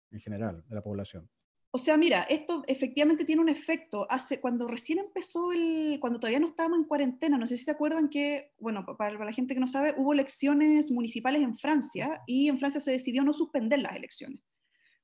en 0.10 0.20
general 0.20 0.64
de 0.68 0.76
la 0.76 0.82
población. 0.82 1.30
O 1.76 1.80
sea, 1.80 1.98
mira, 1.98 2.22
esto 2.30 2.62
efectivamente 2.68 3.26
tiene 3.26 3.42
un 3.42 3.50
efecto. 3.50 4.06
Hace, 4.08 4.40
cuando 4.40 4.68
recién 4.68 5.00
empezó 5.00 5.52
el, 5.52 5.98
cuando 6.00 6.20
todavía 6.20 6.40
no 6.40 6.46
estábamos 6.46 6.78
en 6.78 6.86
cuarentena, 6.86 7.36
no 7.36 7.48
sé 7.48 7.58
si 7.58 7.64
se 7.64 7.72
acuerdan 7.72 8.10
que, 8.10 8.52
bueno, 8.60 8.86
para, 8.96 9.18
la 9.26 9.34
gente 9.34 9.56
que 9.56 9.60
no 9.60 9.66
sabe, 9.66 9.96
hubo 9.98 10.14
elecciones 10.14 10.92
municipales 10.92 11.42
en 11.42 11.58
Francia 11.58 12.22
y 12.28 12.48
en 12.48 12.60
Francia 12.60 12.80
se 12.80 12.92
decidió 12.92 13.24
no 13.24 13.34
suspender 13.34 13.80
las 13.80 13.96
elecciones. 13.96 14.40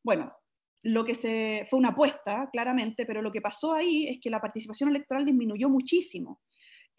Bueno, 0.03 0.31
lo 0.83 1.05
que 1.05 1.15
se, 1.15 1.65
fue 1.71 1.79
una 1.79 1.89
apuesta, 1.89 2.47
claramente, 2.51 3.07
pero 3.07 3.23
lo 3.23 3.31
que 3.31 3.41
pasó 3.41 3.73
ahí 3.73 4.05
es 4.07 4.19
que 4.21 4.29
la 4.29 4.39
participación 4.39 4.89
electoral 4.91 5.25
disminuyó 5.25 5.69
muchísimo. 5.69 6.39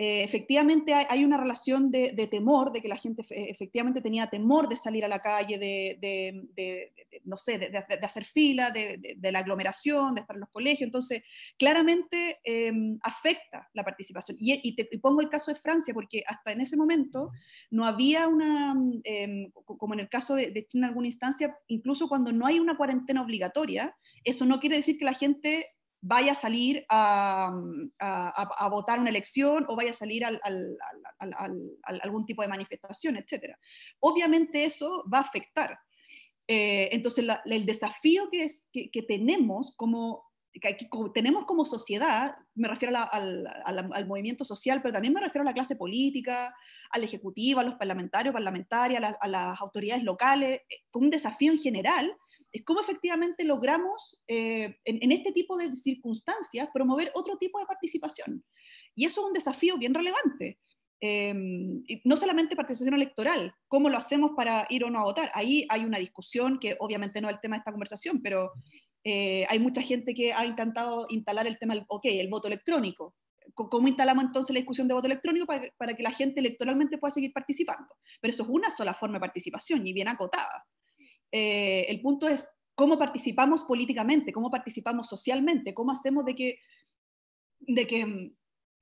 Eh, 0.03 0.23
efectivamente 0.23 0.95
hay, 0.95 1.25
una 1.25 1.37
relación 1.37 1.91
de, 1.91 2.27
temor, 2.31 2.73
de 2.73 2.81
que 2.81 2.89
la 2.89 2.97
gente 2.97 3.23
efectivamente 3.29 4.01
tenía 4.01 4.29
temor 4.29 4.67
de 4.67 4.77
salir 4.77 5.05
a 5.05 5.09
la 5.09 5.19
calle, 5.19 5.59
de, 5.59 6.89
no 7.25 7.37
sé, 7.37 7.59
de, 7.59 7.85
hacer 8.03 8.25
fila, 8.25 8.71
de, 8.71 9.19
la 9.31 9.41
aglomeración, 9.41 10.15
de 10.15 10.23
estar 10.23 10.37
en 10.37 10.41
los 10.41 10.49
colegios. 10.49 10.87
Entonces, 10.87 11.23
claramente 11.59 12.41
em, 12.45 12.99
afecta 13.03 13.69
la 13.75 13.85
participación. 13.85 14.39
Y, 14.41 14.75
te, 14.75 14.87
pongo 15.03 15.21
el 15.21 15.29
caso 15.29 15.53
de 15.53 15.61
Francia, 15.61 15.93
porque 15.93 16.23
hasta 16.27 16.53
en 16.53 16.63
ese 16.63 16.79
momento 16.79 17.31
no 17.71 17.85
había 17.85 18.27
una, 18.27 18.75
em, 19.05 19.51
como 19.51 19.93
en 19.93 20.01
el 20.01 20.09
caso 20.09 20.35
de, 20.35 20.67
China 20.67 20.87
en 20.87 20.93
alguna 20.93 21.09
instancia, 21.09 21.59
incluso 21.67 22.09
cuando 22.09 22.33
no 22.33 22.47
hay 22.47 22.59
una 22.59 22.79
cuarentena 22.79 23.21
obligatoria, 23.21 23.95
eso 24.25 24.47
no 24.47 24.61
quiere 24.61 24.77
decir 24.77 24.97
que 24.99 25.05
la 25.05 25.13
gente 25.13 25.67
vaya 26.01 26.33
a 26.33 26.35
salir 26.35 26.85
a, 26.89 27.53
votar 28.71 28.99
una 28.99 29.11
elección 29.11 29.67
o 29.69 29.77
vaya 29.77 29.91
a 29.91 29.95
salir 29.95 30.25
a 30.25 30.31
algún 32.03 32.25
tipo 32.27 32.43
de 32.43 32.49
manifestación, 32.49 33.17
etc. 33.17 33.55
Obviamente 34.01 34.65
eso 34.65 35.05
va 35.13 35.19
a 35.19 35.23
afectar. 35.23 35.79
Eh, 36.49 36.89
entonces, 36.93 37.25
el 37.45 37.67
desafío 37.67 38.29
que, 38.31 38.45
es, 38.45 38.69
que, 38.73 39.03
tenemos 39.07 39.75
como 39.77 40.25
tenemos 41.15 41.45
como 41.45 41.65
sociedad, 41.65 42.35
me 42.57 42.67
refiero 42.67 42.93
al, 43.13 44.07
movimiento 44.09 44.45
social, 44.45 44.83
pero 44.83 44.93
también 44.93 45.15
me 45.15 45.21
refiero 45.21 45.43
a 45.43 45.45
la 45.45 45.55
clase 45.55 45.77
política, 45.77 46.53
al 46.91 47.05
ejecutivo, 47.05 47.61
a 47.61 47.65
los 47.65 47.77
parlamentarios, 47.77 48.33
parlamentarias, 48.33 49.15
a, 49.21 49.29
las 49.29 49.61
autoridades 49.61 50.03
locales, 50.03 50.61
eh, 50.69 50.79
un 50.95 51.11
desafío 51.11 51.53
en 51.53 51.59
general 51.59 52.13
es 52.53 52.65
cómo 52.65 52.81
efectivamente 52.81 53.45
logramos 53.45 54.23
eh, 54.27 54.77
en, 54.85 55.13
este 55.13 55.33
tipo 55.33 55.57
de 55.57 55.75
circunstancias 55.77 56.69
promover 56.73 57.11
otro 57.15 57.37
tipo 57.39 57.61
de 57.61 57.67
participación. 57.67 58.45
Y 58.95 59.07
eso 59.07 59.21
es 59.21 59.27
un 59.29 59.33
desafío 59.33 59.77
bien 59.79 59.95
relevante. 59.95 60.59
Em, 61.03 61.83
no 62.05 62.17
solamente 62.17 62.57
participación 62.57 62.95
electoral, 62.95 63.55
cómo 63.69 63.89
lo 63.89 63.97
hacemos 63.97 64.33
para 64.37 64.67
ir 64.69 64.85
o 64.85 64.91
no 64.91 64.99
a 64.99 65.05
votar. 65.05 65.31
Ahí 65.35 65.67
hay 65.71 65.85
una 65.85 65.99
discusión 65.99 66.59
que 66.59 66.77
obviamente 66.79 67.21
no 67.21 67.29
es 67.29 67.35
el 67.35 67.41
tema 67.41 67.57
de 67.57 67.61
esta 67.61 67.73
conversación, 67.73 68.21
pero 68.21 68.53
eh, 69.05 69.47
hay 69.49 69.59
mucha 69.59 69.81
gente 69.81 70.13
que 70.13 70.33
ha 70.33 70.45
intentado 70.45 71.07
instalar 71.09 71.47
el 71.47 71.59
tema, 71.59 71.75
ok, 71.89 72.05
el 72.05 72.29
voto 72.29 72.49
electrónico. 72.49 73.15
¿Cómo 73.55 73.89
instalamos 73.89 74.25
entonces 74.25 74.55
la 74.55 74.61
discusión 74.61 74.89
de 74.89 74.95
voto 74.95 75.07
electrónico 75.07 75.47
para, 75.47 75.69
para 75.77 75.95
que 75.95 76.03
la 76.03 76.13
gente 76.13 76.41
electoralmente 76.41 76.99
pueda 76.99 77.11
seguir 77.11 77.33
participando? 77.33 77.95
Pero 78.21 78.31
eso 78.31 78.43
es 78.43 78.49
una 78.49 78.71
sola 78.71 78.95
forma 78.95 79.17
de 79.17 79.21
participación 79.21 79.87
y 79.87 79.93
bien 79.93 80.09
acotada. 80.09 80.67
Eh, 81.33 81.87
el 81.89 82.01
punto 82.01 82.29
es 82.29 82.51
cómo 82.75 82.99
participamos 82.99 83.63
políticamente, 83.65 84.33
cómo 84.33 84.51
participamos 84.51 85.09
socialmente, 85.09 85.75
cómo 85.75 85.93
hacemos 85.93 86.25
de 86.25 86.35
que, 86.35 86.59
de 87.61 87.87
que 87.87 88.33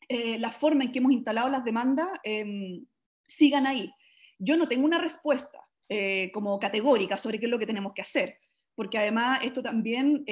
eh, 0.09 0.38
la 0.38 0.51
forma 0.51 0.84
en 0.84 0.92
que 0.92 0.99
hemos 0.99 1.12
instalado 1.12 1.49
las 1.49 1.64
demandas 1.64 2.09
em, 2.22 2.86
sigan 3.26 3.66
ahí. 3.66 3.92
Yo 4.38 4.57
no 4.57 4.68
tengo 4.68 4.84
una 4.84 4.99
respuesta 4.99 5.59
eh, 5.88 6.30
como 6.32 6.59
categórica 6.59 7.16
sobre 7.18 7.38
qué 7.38 7.46
es 7.46 7.51
lo 7.51 7.59
que 7.59 7.66
tenemos 7.66 7.92
que 7.92 8.03
hacer, 8.03 8.38
porque 8.74 8.99
además 8.99 9.40
esto 9.42 9.62
también, 9.62 10.24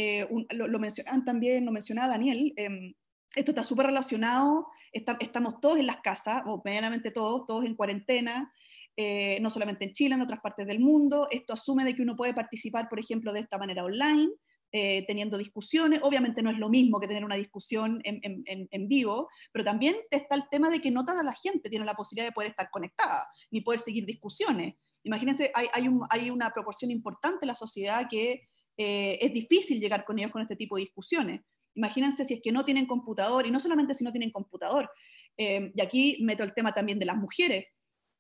lo, 0.50 0.68
lo, 0.68 0.78
mencionan 0.78 1.24
también, 1.24 1.64
lo 1.64 1.72
mencionaba 1.72 2.08
Daniel, 2.08 2.52
em, 2.56 2.94
esto 3.34 3.50
está 3.50 3.64
súper 3.64 3.86
relacionado, 3.86 4.68
estamos 4.92 5.60
todos 5.60 5.78
en 5.78 5.86
las 5.86 6.00
casas, 6.00 6.42
o 6.46 6.62
medianamente 6.64 7.10
todos, 7.10 7.44
todos 7.46 7.66
en 7.66 7.74
cuarentena, 7.74 8.52
eh, 8.98 9.38
no 9.40 9.50
solamente 9.50 9.84
en 9.84 9.92
Chile, 9.92 10.14
en 10.14 10.22
otras 10.22 10.40
partes 10.40 10.66
del 10.66 10.80
mundo. 10.80 11.28
Esto 11.30 11.52
asume 11.52 11.84
de 11.84 11.94
que 11.94 12.00
uno 12.00 12.16
puede 12.16 12.32
participar, 12.32 12.88
por 12.88 12.98
ejemplo, 12.98 13.32
de 13.32 13.40
esta 13.40 13.58
manera 13.58 13.84
online, 13.84 14.30
eh, 14.72 15.04
teniendo 15.06 15.36
discusiones. 15.36 16.00
Obviamente 16.02 16.42
no 16.42 16.50
es 16.50 16.56
lo 16.56 16.70
mismo 16.70 16.98
que 16.98 17.06
tener 17.06 17.22
una 17.22 17.36
discusión 17.36 18.00
en, 18.04 18.88
vivo, 18.88 19.28
pero 19.52 19.64
también 19.64 19.96
está 20.10 20.34
el 20.34 20.44
tema 20.50 20.70
de 20.70 20.80
que 20.80 20.90
no 20.90 21.04
toda 21.04 21.22
la 21.22 21.34
gente 21.34 21.68
tiene 21.68 21.84
la 21.84 21.94
posibilidad 21.94 22.28
de 22.28 22.32
poder 22.32 22.50
estar 22.50 22.70
conectada, 22.70 23.28
ni 23.50 23.60
poder 23.60 23.80
seguir 23.80 24.06
discusiones. 24.06 24.74
Imagínense, 25.04 25.52
hay, 25.54 25.68
hay, 26.10 26.30
una 26.30 26.50
proporción 26.50 26.90
importante 26.90 27.40
en 27.42 27.48
la 27.48 27.54
sociedad 27.54 28.08
que 28.10 28.48
eh, 28.78 29.18
es 29.20 29.32
difícil 29.32 29.78
llegar 29.78 30.06
con 30.06 30.18
ellos 30.18 30.32
con 30.32 30.40
este 30.40 30.56
tipo 30.56 30.76
de 30.76 30.82
discusiones. 30.82 31.42
Imagínense 31.74 32.24
si 32.24 32.34
es 32.34 32.40
que 32.42 32.50
no 32.50 32.64
tienen 32.64 32.86
computador, 32.86 33.46
y 33.46 33.50
no 33.50 33.60
solamente 33.60 33.92
si 33.92 34.04
no 34.04 34.10
tienen 34.10 34.30
computador, 34.30 34.90
y 35.38 35.80
aquí 35.82 36.16
meto 36.22 36.42
el 36.42 36.54
tema 36.54 36.72
también 36.72 36.98
de 36.98 37.04
las 37.04 37.18
mujeres. 37.18 37.66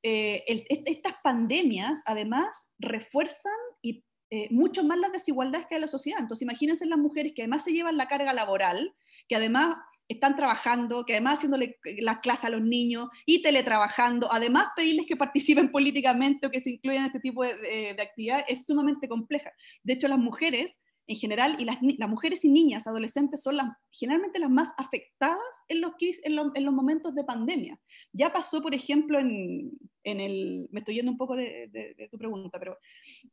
Eh, 0.02 0.44
estas 0.86 1.14
pandemias 1.22 2.02
además 2.06 2.70
refuerzan 2.78 3.52
y, 3.82 4.04
eh, 4.30 4.48
mucho 4.50 4.84
más 4.84 4.98
las 4.98 5.12
desigualdades 5.12 5.66
que 5.66 5.74
hay 5.74 5.78
en 5.78 5.82
la 5.82 5.88
sociedad. 5.88 6.20
Entonces 6.20 6.42
imagínense 6.42 6.86
las 6.86 6.98
mujeres 6.98 7.32
que 7.34 7.42
además 7.42 7.64
se 7.64 7.72
llevan 7.72 7.96
la 7.96 8.08
carga 8.08 8.32
laboral, 8.32 8.94
que 9.28 9.36
además 9.36 9.76
están 10.08 10.36
trabajando, 10.36 11.04
que 11.04 11.14
además 11.14 11.38
haciéndole 11.38 11.78
las 11.98 12.20
clases 12.20 12.44
a 12.44 12.50
los 12.50 12.62
niños 12.62 13.08
y 13.24 13.42
teletrabajando, 13.42 14.28
además 14.30 14.68
pedirles 14.76 15.06
que 15.06 15.16
participen 15.16 15.72
políticamente 15.72 16.46
o 16.46 16.50
que 16.50 16.60
se 16.60 16.70
incluyan 16.70 17.02
en 17.02 17.06
este 17.06 17.20
tipo 17.20 17.42
de, 17.42 17.54
de 17.96 18.02
actividad 18.02 18.44
es 18.46 18.64
sumamente 18.66 19.08
compleja. 19.08 19.50
De 19.82 19.94
hecho, 19.94 20.06
las 20.06 20.18
mujeres 20.18 20.78
en 21.08 21.16
general, 21.16 21.56
y 21.58 21.64
las, 21.64 21.80
mujeres 22.08 22.44
y 22.44 22.48
niñas, 22.48 22.86
adolescentes, 22.86 23.42
son 23.42 23.56
las, 23.56 23.68
generalmente 23.90 24.38
las 24.38 24.50
más 24.50 24.72
afectadas 24.76 25.38
en 25.68 25.80
los, 25.80 25.92
en, 26.00 26.38
en 26.54 26.64
los 26.64 26.74
momentos 26.74 27.14
de 27.14 27.24
pandemia. 27.24 27.76
Ya 28.12 28.32
pasó, 28.32 28.60
por 28.60 28.74
ejemplo, 28.74 29.18
en, 29.18 29.70
en 30.02 30.20
el, 30.20 30.68
me 30.70 30.80
estoy 30.80 30.96
yendo 30.96 31.12
un 31.12 31.18
poco 31.18 31.36
de, 31.36 31.68
de, 31.70 32.08
tu 32.08 32.18
pregunta, 32.18 32.58
pero 32.58 32.78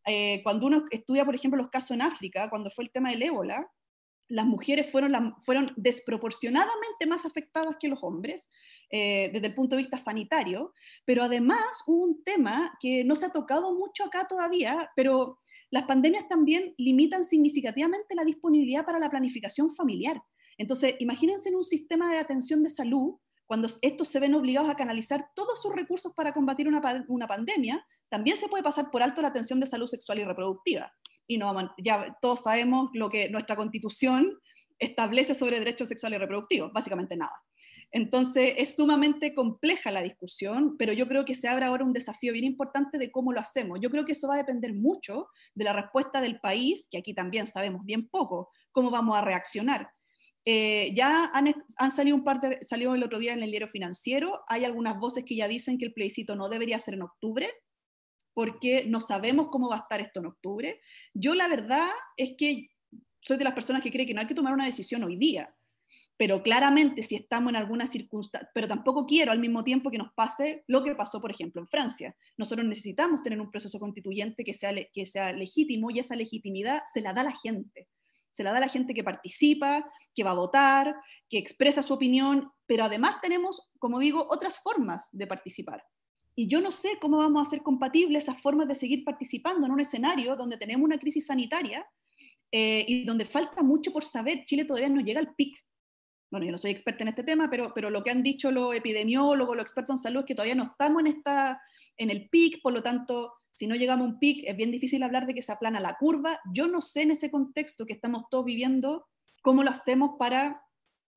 eh, 0.05 0.41
cuando 0.43 0.67
uno 0.67 0.85
estudia, 0.91 1.25
por 1.25 1.35
ejemplo, 1.35 1.57
los 1.57 1.69
casos 1.69 1.91
en 1.91 2.01
África, 2.01 2.49
cuando 2.49 2.69
fue 2.69 2.83
el 2.83 2.91
tema 2.91 3.09
del 3.09 3.23
ébola, 3.23 3.67
las 4.27 4.45
mujeres 4.45 4.91
fueron, 4.91 5.35
fueron 5.43 5.67
desproporcionadamente 5.75 7.05
más 7.07 7.25
afectadas 7.25 7.75
que 7.79 7.87
los 7.87 8.03
hombres 8.03 8.49
eh, 8.89 9.29
desde 9.33 9.47
el 9.47 9.55
punto 9.55 9.75
de 9.75 9.83
vista 9.83 9.97
sanitario, 9.97 10.73
pero 11.05 11.23
además 11.23 11.83
hubo 11.87 12.03
un 12.03 12.23
tema 12.23 12.75
que 12.79 13.03
no 13.03 13.15
se 13.15 13.27
ha 13.27 13.31
tocado 13.31 13.73
mucho 13.73 14.03
acá 14.03 14.27
todavía, 14.27 14.91
pero 14.95 15.39
las 15.73 15.87
pandemias 15.87 16.27
también 16.27 16.75
limitan 16.77 17.23
significativamente 17.23 18.13
la 18.13 18.23
disponibilidad 18.23 18.85
para 18.85 18.99
la 18.99 19.09
planificación 19.09 19.73
familiar. 19.73 20.21
Entonces, 20.59 20.93
imagínense 20.99 21.49
en 21.49 21.55
un 21.55 21.63
sistema 21.63 22.11
de 22.11 22.19
atención 22.19 22.61
de 22.61 22.69
salud, 22.69 23.15
cuando 23.47 23.67
estos 23.81 24.07
se 24.07 24.19
ven 24.19 24.35
obligados 24.35 24.69
a 24.69 24.75
canalizar 24.75 25.29
todos 25.33 25.59
sus 25.59 25.73
recursos 25.75 26.13
para 26.13 26.31
combatir 26.31 26.67
una, 26.67 27.27
pandemia, 27.27 27.83
también 28.07 28.37
se 28.37 28.47
puede 28.49 28.61
pasar 28.61 28.91
por 28.91 29.01
alto 29.01 29.23
la 29.23 29.29
atención 29.29 29.59
de 29.59 29.65
salud 29.65 29.87
sexual 29.87 30.19
y 30.19 30.23
reproductiva. 30.23 30.93
Y 31.25 31.39
no, 31.39 31.51
ya 31.83 32.19
todos 32.21 32.43
sabemos 32.43 32.91
lo 32.93 33.09
que 33.09 33.29
nuestra 33.29 33.55
constitución 33.55 34.31
establece 34.77 35.33
sobre 35.33 35.57
derechos 35.57 35.87
sexuales 35.87 36.17
y 36.17 36.19
reproductivos, 36.19 36.71
básicamente 36.71 37.17
nada. 37.17 37.33
Entonces, 37.95 38.55
es 38.57 38.75
sumamente 38.75 39.35
compleja 39.35 39.91
la 39.91 40.01
discusión, 40.01 40.77
pero 40.79 40.93
yo 40.93 41.07
creo 41.07 41.25
que 41.25 41.35
se 41.35 41.47
abre 41.47 41.65
ahora 41.65 41.85
un 41.85 41.93
desafío 41.93 42.33
bien 42.33 42.43
importante 42.43 42.97
de 42.97 43.11
cómo 43.11 43.31
lo 43.31 43.39
hacemos. 43.39 43.77
Yo 43.79 43.91
creo 43.91 44.03
que 44.03 44.13
eso 44.13 44.27
va 44.27 44.33
a 44.33 44.37
depender 44.37 44.73
mucho 44.73 45.27
de 45.53 45.63
la 45.63 45.73
respuesta 45.73 46.19
del 46.19 46.39
país, 46.39 46.87
que 46.89 46.97
aquí 46.97 47.13
también 47.13 47.45
sabemos 47.45 47.85
bien 47.85 48.07
poco, 48.07 48.49
cómo 48.71 48.89
vamos 48.89 49.15
a 49.15 49.21
reaccionar. 49.21 49.91
Eh, 50.43 50.91
ya 50.95 51.31
han, 51.35 51.91
salido 51.91 52.17
un 52.17 52.23
par 52.23 52.41
de, 52.41 52.57
salió 52.63 52.95
el 52.95 53.03
otro 53.03 53.19
día 53.19 53.33
en 53.33 53.43
el 53.43 53.51
diario 53.51 53.67
financiero, 53.67 54.41
hay 54.47 54.65
algunas 54.65 54.97
voces 54.97 55.23
que 55.23 55.35
ya 55.35 55.47
dicen 55.47 55.77
que 55.77 55.85
el 55.85 55.93
plebiscito 55.93 56.35
no 56.35 56.49
debería 56.49 56.79
ser 56.79 56.95
en 56.95 57.03
octubre, 57.03 57.47
porque 58.33 58.85
no 58.87 59.01
sabemos 59.01 59.49
cómo 59.51 59.69
va 59.69 59.75
a 59.75 59.79
estar 59.81 60.01
esto 60.01 60.19
en 60.19 60.25
octubre. 60.25 60.81
Yo 61.13 61.35
la 61.35 61.47
verdad 61.47 61.91
es 62.17 62.31
que 62.39 62.69
soy 63.21 63.37
de 63.37 63.43
las 63.43 63.53
personas 63.53 63.83
que 63.83 63.91
cree 63.91 64.07
que 64.07 64.15
no 64.15 64.21
hay 64.21 64.27
que 64.27 64.33
tomar 64.33 64.53
una 64.53 64.65
decisión 64.65 65.03
hoy 65.03 65.15
día 65.15 65.53
pero 66.17 66.43
claramente 66.43 67.01
si 67.03 67.15
estamos 67.15 67.49
en 67.49 67.55
alguna 67.55 67.87
circunstancia, 67.87 68.49
pero 68.53 68.67
tampoco 68.67 69.05
quiero 69.05 69.31
al 69.31 69.39
mismo 69.39 69.63
tiempo 69.63 69.89
que 69.89 69.97
nos 69.97 70.13
pase 70.13 70.63
lo 70.67 70.83
que 70.83 70.95
pasó, 70.95 71.19
por 71.19 71.31
ejemplo, 71.31 71.61
en 71.61 71.67
Francia. 71.67 72.15
Nosotros 72.37 72.67
necesitamos 72.67 73.23
tener 73.23 73.41
un 73.41 73.49
proceso 73.49 73.79
constituyente 73.79 74.43
que 74.43 74.53
sea, 74.53 74.73
que 74.93 75.05
sea 75.05 75.33
legítimo 75.33 75.89
y 75.89 75.99
esa 75.99 76.15
legitimidad 76.15 76.83
se 76.91 77.01
la 77.01 77.13
da 77.13 77.23
la 77.23 77.35
gente. 77.35 77.87
Se 78.31 78.43
la 78.43 78.51
da 78.51 78.59
la 78.59 78.67
gente 78.67 78.93
que 78.93 79.03
participa, 79.03 79.85
que 80.15 80.23
va 80.23 80.31
a 80.31 80.35
votar, 80.35 80.95
que 81.29 81.37
expresa 81.37 81.83
su 81.83 81.93
opinión, 81.93 82.51
pero 82.65 82.83
además 82.83 83.17
tenemos, 83.21 83.71
como 83.79 83.99
digo, 83.99 84.27
otras 84.29 84.59
formas 84.59 85.09
de 85.11 85.27
participar. 85.27 85.83
Y 86.35 86.47
yo 86.47 86.61
no 86.61 86.71
sé 86.71 86.97
cómo 86.99 87.17
vamos 87.17 87.39
a 87.39 87.47
hacer 87.47 87.61
compatibles 87.61 88.23
esas 88.23 88.41
formas 88.41 88.67
de 88.67 88.75
seguir 88.75 89.03
participando 89.03 89.67
en 89.67 89.71
un 89.71 89.79
escenario 89.79 90.35
donde 90.35 90.57
tenemos 90.57 90.83
una 90.83 90.97
crisis 90.97 91.27
sanitaria 91.27 91.85
eh, 92.51 92.85
y 92.87 93.03
donde 93.05 93.25
falta 93.25 93.61
mucho 93.61 93.91
por 93.91 94.03
saber. 94.03 94.45
Chile 94.45 94.65
todavía 94.65 94.89
no 94.89 95.01
llega 95.01 95.19
al 95.19 95.35
pic 95.35 95.62
bueno, 96.33 96.47
yo 96.47 96.51
no 96.51 96.57
soy 96.57 96.71
experta 96.71 97.03
en 97.03 97.09
este 97.09 97.23
tema, 97.23 97.47
pero, 97.47 97.71
pero 97.75 97.91
lo 97.91 98.03
que 98.03 98.09
han 98.09 98.23
dicho 98.23 98.49
los 98.51 98.73
epidemiólogos, 98.73 99.55
los 99.55 99.63
expertos 99.63 99.93
en 99.93 99.97
salud, 99.99 100.21
es 100.21 100.25
que 100.25 100.33
todavía 100.33 100.55
no 100.55 100.63
estamos 100.63 101.01
en, 101.01 101.07
esta, 101.15 101.61
en 101.95 102.09
el 102.09 102.27
pic, 102.27 102.59
por 102.63 102.73
lo 102.73 102.81
tanto, 102.81 103.33
si 103.51 103.67
no 103.67 103.75
llegamos 103.75 104.07
a 104.07 104.09
un 104.09 104.17
pic, 104.17 104.43
es 104.47 104.57
bien 104.57 104.71
difícil 104.71 105.03
hablar 105.03 105.27
de 105.27 105.35
que 105.35 105.43
se 105.43 105.51
aplana 105.51 105.79
la 105.79 105.95
curva. 105.99 106.39
Yo 106.51 106.67
no 106.67 106.81
sé 106.81 107.03
en 107.03 107.11
ese 107.11 107.29
contexto 107.29 107.85
que 107.85 107.93
estamos 107.93 108.23
todos 108.31 108.45
viviendo 108.45 109.05
cómo 109.43 109.63
lo 109.63 109.69
hacemos 109.69 110.15
para 110.17 110.63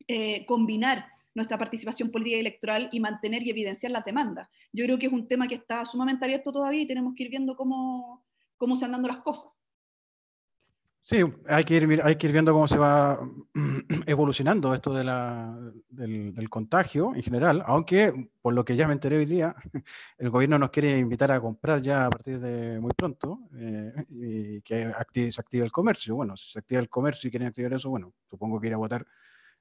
eh, 0.07 0.45
combinar 0.45 1.07
nuestra 1.35 1.57
participación 1.57 2.11
política 2.11 2.37
y 2.37 2.41
electoral 2.41 2.91
y 2.93 3.01
mantener 3.01 3.43
y 3.43 3.49
evidenciar 3.49 3.93
las 3.93 4.05
demandas. 4.05 4.51
Yo 4.71 4.85
creo 4.85 4.99
que 4.99 5.07
es 5.07 5.13
un 5.15 5.27
tema 5.29 5.49
que 5.49 5.55
está 5.55 5.87
sumamente 5.87 6.27
abierto 6.27 6.53
todavía 6.53 6.83
y 6.83 6.87
tenemos 6.87 7.15
que 7.17 7.23
ir 7.23 7.31
viendo 7.31 7.57
cómo, 7.57 8.23
cómo 8.59 8.77
se 8.77 8.85
han 8.85 8.93
dando 8.93 9.09
las 9.09 9.23
cosas. 9.23 9.51
Sí, 11.09 11.19
hay 11.47 11.65
que, 11.65 11.77
ir, 11.77 11.87
viendo 12.33 12.53
cómo 12.53 12.67
se 12.67 12.79
va 12.79 13.21
evolucionando 14.07 14.75
esto 14.75 14.93
del, 14.93 16.51
contagio 16.51 17.15
en 17.15 17.23
general, 17.23 17.63
aunque 17.65 18.29
por 18.43 18.55
lo 18.55 18.65
que 18.65 18.75
ya 18.75 18.89
me 18.89 18.95
enteré 18.95 19.17
hoy 19.19 19.25
día, 19.25 19.55
el 20.19 20.31
gobierno 20.31 20.59
nos 20.59 20.71
quiere 20.71 20.99
invitar 20.99 21.31
a 21.31 21.41
comprar 21.41 21.81
ya 21.81 22.07
a 22.07 22.11
partir 22.11 22.41
de 22.41 22.81
muy 22.81 22.91
pronto 22.93 23.39
eh, 23.57 23.93
y 24.11 24.63
que 24.63 24.93
se 25.31 25.41
active 25.41 25.65
el 25.65 25.71
comercio. 25.71 26.17
Bueno, 26.17 26.37
si 26.37 26.51
se 26.51 26.59
activa 26.59 26.81
el 26.81 26.89
comercio 26.89 27.29
y 27.29 27.31
quieren 27.31 27.47
activar 27.47 27.75
eso, 27.75 27.89
bueno, 27.89 28.13
supongo 28.29 28.61
que 28.61 28.67
ir 28.67 28.75
a 28.75 28.79
votar 28.79 29.07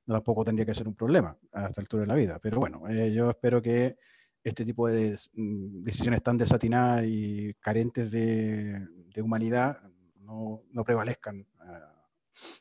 tampoco 0.07 0.43
tendría 0.43 0.65
que 0.65 0.73
ser 0.73 0.87
un 0.87 0.95
problema 0.95 1.37
a 1.53 1.67
esta 1.67 1.79
altura 1.79 2.01
de 2.01 2.07
la 2.07 2.15
vida. 2.15 2.39
Pero 2.41 2.59
bueno, 2.59 2.89
eh, 2.89 3.13
yo 3.13 3.29
espero 3.29 3.61
que 3.61 3.97
este 4.43 4.65
tipo 4.65 4.87
de 4.87 5.15
mm, 5.33 5.83
decisiones 5.83 6.23
tan 6.23 6.37
desatinadas 6.39 7.05
y 7.05 7.53
carentes 7.59 8.09
de 8.09 9.21
humanidad 9.21 9.79
no, 10.25 10.63
no 10.71 10.83
prevalezcan, 10.83 11.45
ah, 11.59 12.07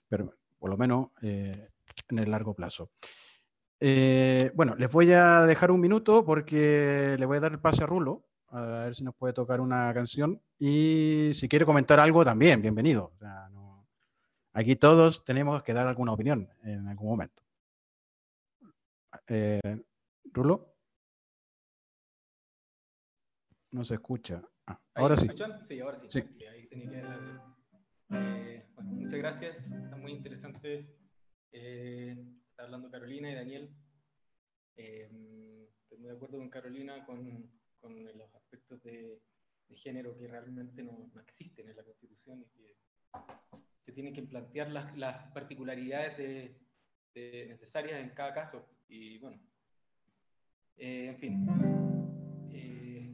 pero 0.09 0.35
por 0.59 0.71
lo 0.71 0.77
menos 0.77 1.09
eh, 1.23 1.69
en 2.09 2.19
el 2.19 2.31
largo 2.31 2.55
plazo. 2.55 2.91
Eh, 3.81 4.51
bueno, 4.55 4.75
les 4.77 4.91
voy 4.91 5.12
a 5.12 5.41
dejar 5.43 5.71
un 5.71 5.81
minuto 5.81 6.25
porque 6.25 7.17
le 7.19 7.27
voy 7.27 7.39
a 7.39 7.41
dar 7.41 7.53
el 7.53 7.61
pase 7.61 7.85
a 7.85 7.87
Rulo, 7.87 8.25
a 8.49 8.85
ver 8.85 8.95
si 8.95 9.05
nos 9.05 9.15
puede 9.15 9.35
tocar 9.35 9.61
una 9.61 9.93
canción. 9.93 10.41
Y 10.59 11.31
si 11.35 11.49
quiere 11.49 11.67
comentar 11.67 12.01
algo 12.01 12.25
también, 12.25 12.62
bienvenido. 12.62 13.12
aquí 14.53 14.77
todos 14.77 15.25
tenemos 15.25 15.62
que 15.62 15.75
dar 15.75 15.87
alguna 15.87 16.12
opinión 16.12 16.49
en 16.62 16.87
algún 16.87 17.11
momento. 17.11 17.43
Eh, 19.29 19.85
Rulo. 20.33 20.75
No 23.73 23.85
se 23.85 23.95
escucha. 23.95 24.41
Ah, 24.67 24.81
ahora 24.95 25.17
sí. 25.17 25.29
Sí, 25.69 25.81
ahora 25.81 25.99
sí. 25.99 26.19
Ahí 26.51 26.67
tenía 26.69 26.91
que 26.91 27.53
eh, 28.15 28.67
muchas 28.83 29.19
gracias, 29.19 29.71
está 29.71 29.97
muy 29.97 30.12
interesante. 30.12 30.87
Eh, 31.53 32.17
está 32.51 32.65
hablando 32.65 32.91
Carolina 32.91 33.31
y 33.31 33.35
Daniel. 33.35 33.75
Eh, 34.77 35.09
estoy 35.83 35.99
muy 35.99 36.09
de 36.11 36.17
acuerdo 36.17 36.39
con 36.39 36.51
Carolina 36.51 37.05
con, 37.05 37.51
los 38.17 38.35
aspectos 38.35 38.83
de, 38.83 39.21
género 39.77 40.17
que 40.17 40.29
realmente 40.29 40.83
no, 40.85 41.11
existen 41.27 41.69
en 41.69 41.77
la 41.77 41.83
Constitución 41.83 42.41
y 42.41 42.47
que 42.47 42.77
se 43.85 43.93
tienen 43.93 44.15
que 44.15 44.23
plantear 44.23 44.71
las, 44.71 45.33
particularidades 45.33 46.17
de, 46.17 46.61
de 47.15 47.47
necesarias 47.49 48.01
en 48.01 48.11
cada 48.11 48.33
caso. 48.33 48.69
Y 48.89 49.19
bueno, 49.19 49.41
en 50.77 51.17
fin. 51.19 51.47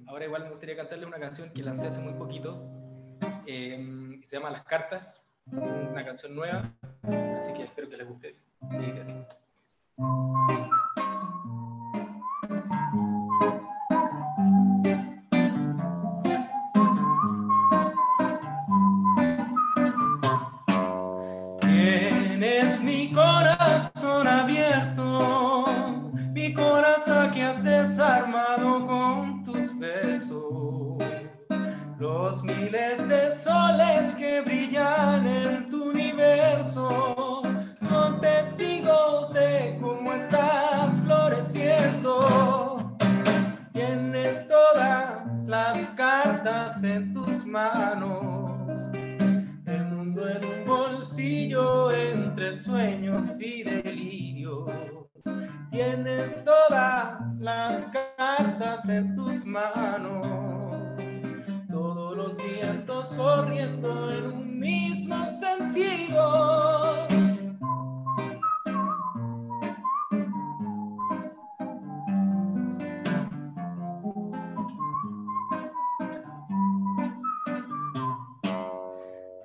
ahora 0.07 0.27
igual 0.27 0.45
me 0.45 0.51
gustaría 0.51 0.77
cantarle 0.77 1.07
una 1.07 1.19
canción 1.19 1.53
que 1.53 1.63
lancé 1.63 1.87
hace 1.87 2.01
muy 2.01 2.15
poquito. 2.15 2.80
Eh, 3.47 4.20
se 4.26 4.36
llama 4.36 4.51
Las 4.51 4.64
Cartas, 4.64 5.22
una 5.47 6.05
canción 6.05 6.34
nueva, 6.34 6.72
así 7.38 7.53
que 7.53 7.64
espero 7.64 7.88
que 7.88 7.97
les 7.97 8.09
guste. 8.09 8.36
Dice. 8.78 9.05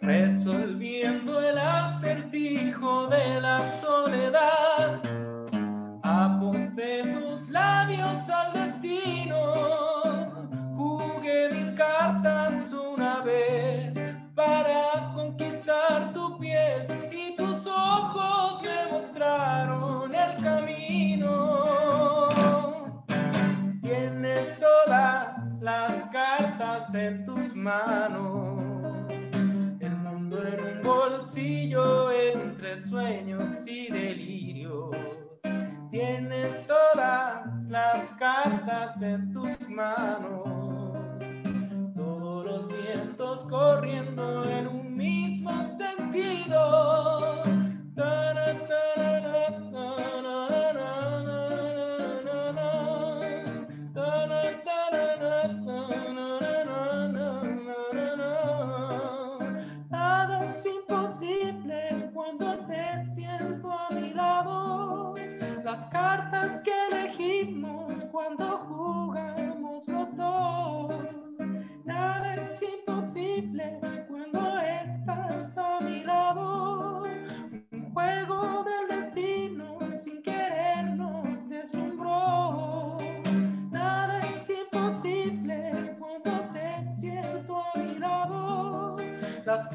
Resolviendo 0.05 1.41
el 1.41 1.57
acertijo 1.57 3.07
de 3.07 3.41
la 3.41 3.75
soledad, 3.81 5.01
aposté 6.03 7.14
en 39.01 39.33
tus 39.33 39.69
manos 39.69 40.55
corriendo 43.49 44.49
en 44.49 44.67
un 44.67 44.95
mismo 44.95 45.51
sentido. 45.77 46.94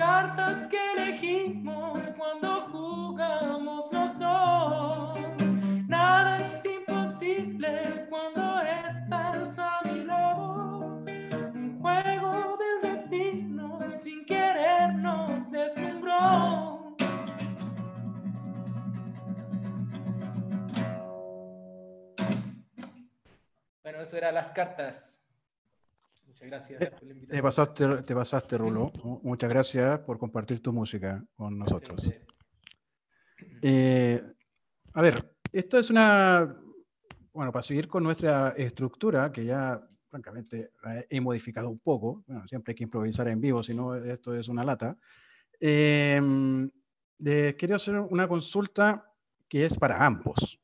Cartas 0.00 0.66
que 0.68 0.78
elegimos 0.96 1.98
cuando 2.16 2.62
jugamos 2.72 3.92
los 3.92 4.18
dos. 4.18 5.18
Nada 5.86 6.38
es 6.38 6.64
imposible 6.64 8.06
cuando 8.08 8.62
estás 8.62 9.58
a 9.58 9.80
mi 9.84 10.04
lado. 10.04 11.04
Un 11.52 11.78
juego 11.82 12.58
sin 14.00 14.24
querer 14.24 14.94
nos 14.94 15.50
deslumbró. 15.50 16.96
Bueno, 23.82 24.00
eso 24.00 24.16
eran 24.16 24.34
las 24.34 24.50
cartas. 24.52 25.09
Gracias 26.68 26.90
por 26.90 27.04
la 27.04 27.12
invitación. 27.12 27.36
Te 27.36 27.42
pasaste, 27.42 28.02
te 28.02 28.14
pasaste, 28.14 28.58
Rulo. 28.58 28.92
Muchas 29.22 29.50
gracias 29.50 30.00
por 30.00 30.18
compartir 30.18 30.60
tu 30.60 30.72
música 30.72 31.24
con 31.34 31.58
nosotros. 31.58 32.10
Eh, 33.62 34.22
a 34.92 35.02
ver, 35.02 35.36
esto 35.52 35.78
es 35.78 35.90
una, 35.90 36.56
bueno, 37.32 37.52
para 37.52 37.62
seguir 37.62 37.88
con 37.88 38.02
nuestra 38.02 38.50
estructura, 38.50 39.32
que 39.32 39.44
ya 39.44 39.80
francamente 40.08 40.72
he 41.08 41.20
modificado 41.20 41.70
un 41.70 41.78
poco, 41.78 42.24
bueno, 42.26 42.46
siempre 42.46 42.72
hay 42.72 42.76
que 42.76 42.84
improvisar 42.84 43.28
en 43.28 43.40
vivo, 43.40 43.62
si 43.62 43.74
no 43.74 43.94
esto 43.94 44.34
es 44.34 44.48
una 44.48 44.64
lata. 44.64 44.96
Eh, 45.60 46.20
quería 47.56 47.76
hacer 47.76 47.96
una 47.96 48.26
consulta 48.26 49.12
que 49.48 49.66
es 49.66 49.78
para 49.78 50.04
ambos. 50.04 50.58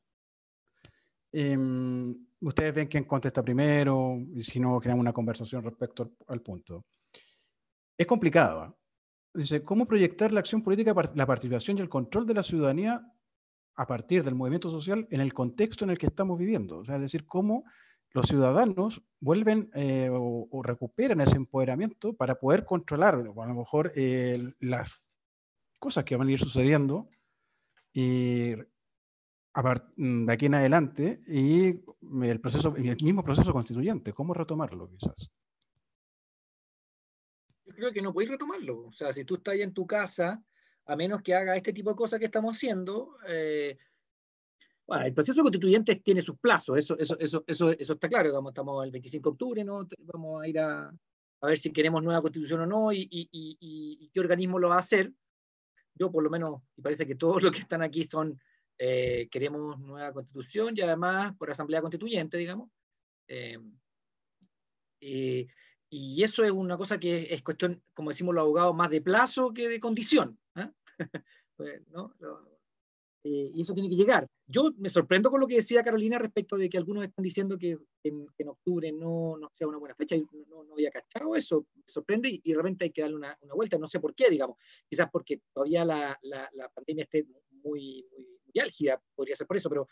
Em, 1.31 2.26
ustedes 2.41 2.73
ven 2.73 2.87
quién 2.87 3.03
contesta 3.05 3.43
primero 3.43 4.17
y 4.33 4.43
si 4.43 4.59
no, 4.59 4.79
creamos 4.79 5.01
una 5.01 5.13
conversación 5.13 5.63
respecto 5.63 6.11
al, 6.27 6.41
punto. 6.41 6.85
Es 7.97 8.05
complicado. 8.05 8.61
¿ah? 8.61 8.75
Dice, 9.33 9.63
¿cómo 9.63 9.85
proyectar 9.85 10.31
la 10.31 10.39
acción 10.39 10.61
política, 10.61 10.93
la 11.13 11.25
participación 11.25 11.77
y 11.77 11.81
el 11.81 11.89
control 11.89 12.25
de 12.25 12.33
la 12.33 12.43
ciudadanía 12.43 13.01
a 13.75 13.85
partir 13.85 14.23
del 14.23 14.35
movimiento 14.35 14.69
social 14.69 15.07
en 15.11 15.21
el 15.21 15.33
contexto 15.33 15.85
en 15.85 15.91
el 15.91 15.97
que 15.97 16.07
estamos 16.07 16.37
viviendo? 16.37 16.79
O 16.79 16.85
sea, 16.85 16.95
es 16.95 17.01
decir, 17.01 17.25
cómo 17.25 17.63
los 18.11 18.25
ciudadanos 18.27 19.03
vuelven 19.19 19.69
eh, 19.75 20.09
o, 20.11 20.61
recuperan 20.63 21.21
ese 21.21 21.35
empoderamiento 21.35 22.13
para 22.13 22.35
poder 22.35 22.65
controlar, 22.65 23.15
a 23.15 23.17
lo 23.17 23.53
mejor, 23.53 23.91
eh, 23.95 24.53
las 24.59 25.01
cosas 25.79 26.03
que 26.03 26.15
van 26.15 26.27
a 26.27 26.31
ir 26.31 26.39
sucediendo 26.39 27.07
y 27.93 28.53
de 29.95 30.33
aquí 30.33 30.45
en 30.45 30.53
adelante 30.53 31.21
y 31.27 31.69
el, 32.23 32.39
proceso, 32.39 32.75
el 32.75 32.95
mismo 33.03 33.23
proceso 33.23 33.51
constituyente, 33.51 34.13
¿cómo 34.13 34.33
retomarlo 34.33 34.87
quizás? 34.89 35.29
Yo 37.65 37.73
creo 37.73 37.91
que 37.91 38.01
no 38.01 38.13
podéis 38.13 38.31
retomarlo. 38.31 38.85
O 38.87 38.93
sea, 38.93 39.11
si 39.11 39.25
tú 39.25 39.35
estás 39.35 39.53
ahí 39.53 39.61
en 39.61 39.73
tu 39.73 39.85
casa, 39.87 40.41
a 40.85 40.95
menos 40.95 41.21
que 41.21 41.33
haga 41.33 41.55
este 41.55 41.73
tipo 41.73 41.89
de 41.89 41.95
cosas 41.95 42.19
que 42.19 42.25
estamos 42.25 42.55
haciendo, 42.55 43.17
eh, 43.27 43.77
el 45.03 45.13
proceso 45.13 45.41
constituyente 45.41 45.95
tiene 45.97 46.21
sus 46.21 46.37
plazos, 46.37 46.77
eso, 46.77 46.97
eso, 46.97 47.17
eso, 47.19 47.43
eso, 47.45 47.71
eso 47.71 47.93
está 47.93 48.07
claro. 48.07 48.29
Digamos, 48.29 48.51
estamos 48.51 48.85
el 48.85 48.91
25 48.91 49.29
de 49.29 49.33
octubre, 49.33 49.63
¿no? 49.63 49.87
vamos 50.13 50.43
a 50.43 50.47
ir 50.47 50.59
a, 50.59 50.87
a 50.87 51.47
ver 51.47 51.57
si 51.57 51.73
queremos 51.73 52.03
nueva 52.03 52.21
constitución 52.21 52.61
o 52.61 52.65
no 52.65 52.93
y, 52.93 53.07
y, 53.11 53.27
y 53.29 54.09
qué 54.13 54.19
organismo 54.19 54.59
lo 54.59 54.69
va 54.69 54.75
a 54.75 54.79
hacer 54.79 55.11
yo 55.97 56.11
por 56.11 56.23
lo 56.23 56.29
menos, 56.29 56.61
y 56.75 56.81
parece 56.81 57.05
que 57.05 57.15
todos 57.15 57.41
los 57.41 57.51
que 57.51 57.59
están 57.59 57.81
aquí 57.81 58.03
son, 58.03 58.39
eh, 58.79 59.27
queremos 59.31 59.79
nueva 59.79 60.13
constitución 60.13 60.73
y 60.75 60.81
además 60.81 61.35
por 61.37 61.51
asamblea 61.51 61.81
constituyente, 61.81 62.37
digamos. 62.37 62.69
Eh, 63.27 63.57
y 65.89 66.21
eso 66.23 66.43
es 66.43 66.51
una 66.51 66.77
cosa 66.77 66.99
que 66.99 67.33
es 67.33 67.41
cuestión, 67.41 67.81
como 67.93 68.09
decimos 68.09 68.35
los 68.35 68.41
abogados, 68.41 68.75
más 68.75 68.89
de 68.89 69.01
plazo 69.01 69.53
que 69.53 69.69
de 69.69 69.79
condición. 69.79 70.37
¿eh? 70.55 70.69
pues, 71.55 71.81
¿no? 71.89 72.13
Eh, 73.23 73.51
y 73.53 73.61
eso 73.61 73.73
tiene 73.73 73.89
que 73.89 73.95
llegar. 73.95 74.27
Yo 74.45 74.71
me 74.77 74.89
sorprendo 74.89 75.29
con 75.31 75.39
lo 75.39 75.47
que 75.47 75.55
decía 75.55 75.83
Carolina 75.83 76.19
respecto 76.19 76.57
de 76.57 76.69
que 76.69 76.77
algunos 76.77 77.05
están 77.05 77.23
diciendo 77.23 77.57
que 77.57 77.77
en, 78.03 78.27
octubre 78.47 78.91
no, 78.91 79.37
no, 79.37 79.49
sea 79.51 79.67
una 79.67 79.77
buena 79.77 79.95
fecha. 79.95 80.15
y 80.15 80.25
no, 80.49 80.63
no, 80.63 80.73
había 80.73 80.91
cachado 80.91 81.35
eso. 81.35 81.65
Me 81.73 81.83
sorprende 81.85 82.29
y, 82.29 82.41
y, 82.43 82.53
hay 82.79 82.89
que 82.91 83.01
darle 83.01 83.15
una, 83.15 83.37
una, 83.41 83.53
vuelta. 83.53 83.77
No 83.77 83.87
sé 83.87 83.99
por 83.99 84.13
qué, 84.13 84.29
digamos. 84.29 84.57
Quizás 84.89 85.09
porque 85.09 85.41
todavía 85.53 85.85
la, 85.85 86.17
la, 86.21 86.49
la 86.53 86.69
pandemia 86.69 87.03
esté 87.03 87.25
muy, 87.63 88.05
muy, 88.11 88.36
podría 89.15 89.35
ser 89.35 89.47
por 89.47 89.57
eso, 89.57 89.69
pero 89.69 89.87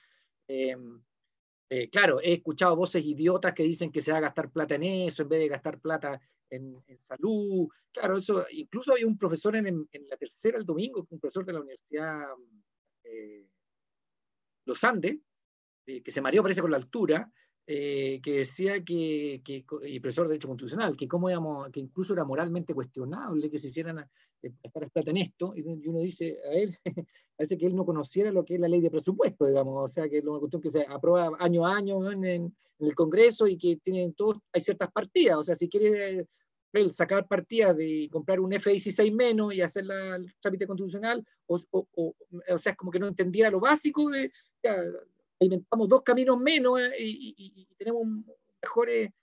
eh, 0.48 0.76
eh, 1.70 1.90
claro, 1.90 2.22
he 2.22 2.34
escuchado 2.34 2.76
voces 2.76 3.04
idiotas 3.04 3.54
que 3.54 3.64
dicen 3.64 3.92
que 3.92 4.02
se 4.02 4.12
va 4.12 4.20
a 4.20 4.22
gastar 4.22 4.52
plata 4.52 4.76
en 4.76 4.84
eso 4.84 5.24
en 5.24 5.30
vez 5.30 5.40
de 5.40 5.48
gastar 5.48 5.80
plata 5.80 6.22
en, 6.50 6.84
salud. 6.98 7.68
Claro, 7.92 8.18
eso. 8.18 8.46
Incluso 8.52 8.94
había 8.94 9.08
un 9.08 9.18
profesor 9.18 9.56
en, 9.56 9.88
la 9.92 10.18
tercera 10.18 10.58
el 10.58 10.66
domingo, 10.66 11.06
un 11.10 11.20
profesor 11.20 11.46
de 11.46 11.54
la 11.54 11.60
Universidad 11.60 12.24
eh, 13.04 13.48
los 14.66 14.84
Andes, 14.84 15.18
que 15.86 16.12
se 16.12 16.22
mareó 16.22 16.42
parece 16.42 16.62
con 16.62 16.72
la 16.72 16.78
altura, 16.78 17.32
que 17.68 18.22
decía 18.24 18.84
que, 18.84 19.42
que, 19.44 19.66
y 19.84 20.00
profesor 20.00 20.26
de 20.26 20.30
Derecho 20.30 20.48
Constitucional, 20.48 20.98
que, 20.98 21.08
cómo 21.08 21.30
íbamos, 21.30 21.70
que 21.70 21.80
incluso 21.80 22.14
era 22.14 22.24
moralmente 22.24 22.74
cuestionable 22.74 23.52
que 23.52 23.60
se 23.60 23.68
hicieran 23.68 24.10
estar 24.48 24.90
plata 24.90 25.12
en 25.12 25.18
esto, 25.18 25.54
y, 25.56 25.62
uno 25.62 26.00
dice, 26.00 26.38
a 26.46 26.50
ver, 26.50 26.70
parece 27.38 27.58
que 27.58 27.66
él 27.66 27.76
no 27.76 27.86
conociera 27.86 28.32
lo 28.32 28.44
que 28.44 28.56
es 28.56 28.60
la 28.60 28.68
ley 28.68 28.82
de 28.82 28.92
presupuesto, 28.92 29.46
digamos, 29.46 29.84
o 29.84 29.88
sea, 29.88 30.10
que 30.10 30.20
es 30.20 30.24
una 30.24 30.40
cuestión 30.40 30.62
que 30.62 30.70
se 30.70 30.86
aprueba 30.88 31.36
año 31.40 31.66
a 31.66 31.76
año 31.76 32.12
en, 32.12 32.54
el 32.78 32.94
Congreso 32.94 33.48
y 33.48 33.58
que 33.58 33.78
tienen 33.78 34.14
todos, 34.14 34.38
hay 34.52 34.60
ciertas 34.60 34.92
partidas, 34.92 35.38
o 35.38 35.44
sea, 35.44 35.56
si 35.56 35.70
quiere 35.70 36.28
el 36.74 36.92
sacar 36.92 37.26
partidas 37.26 37.78
de 37.78 38.10
comprar 38.12 38.42
un 38.42 38.52
F-16 38.52 39.14
menos 39.14 39.54
y 39.54 39.62
hacer 39.62 39.86
la, 39.86 40.18
el 40.18 40.34
trámite 40.42 40.68
constitucional, 40.68 41.26
o, 41.48 41.58
o, 41.72 41.88
o, 41.96 42.16
o, 42.50 42.58
sea, 42.58 42.74
es 42.74 42.78
como 42.78 42.92
que 42.92 43.00
no 43.00 43.08
entendiera 43.08 43.50
lo 43.50 43.62
básico 43.62 44.10
de, 44.10 44.30
ya, 44.62 44.76
inventamos 45.40 45.90
dos 45.90 46.02
caminos 46.02 46.38
menos 46.40 46.80
eh, 46.80 46.96
y, 47.00 47.68
tenemos 47.78 48.08
mejores 48.62 49.10
eh, 49.10 49.14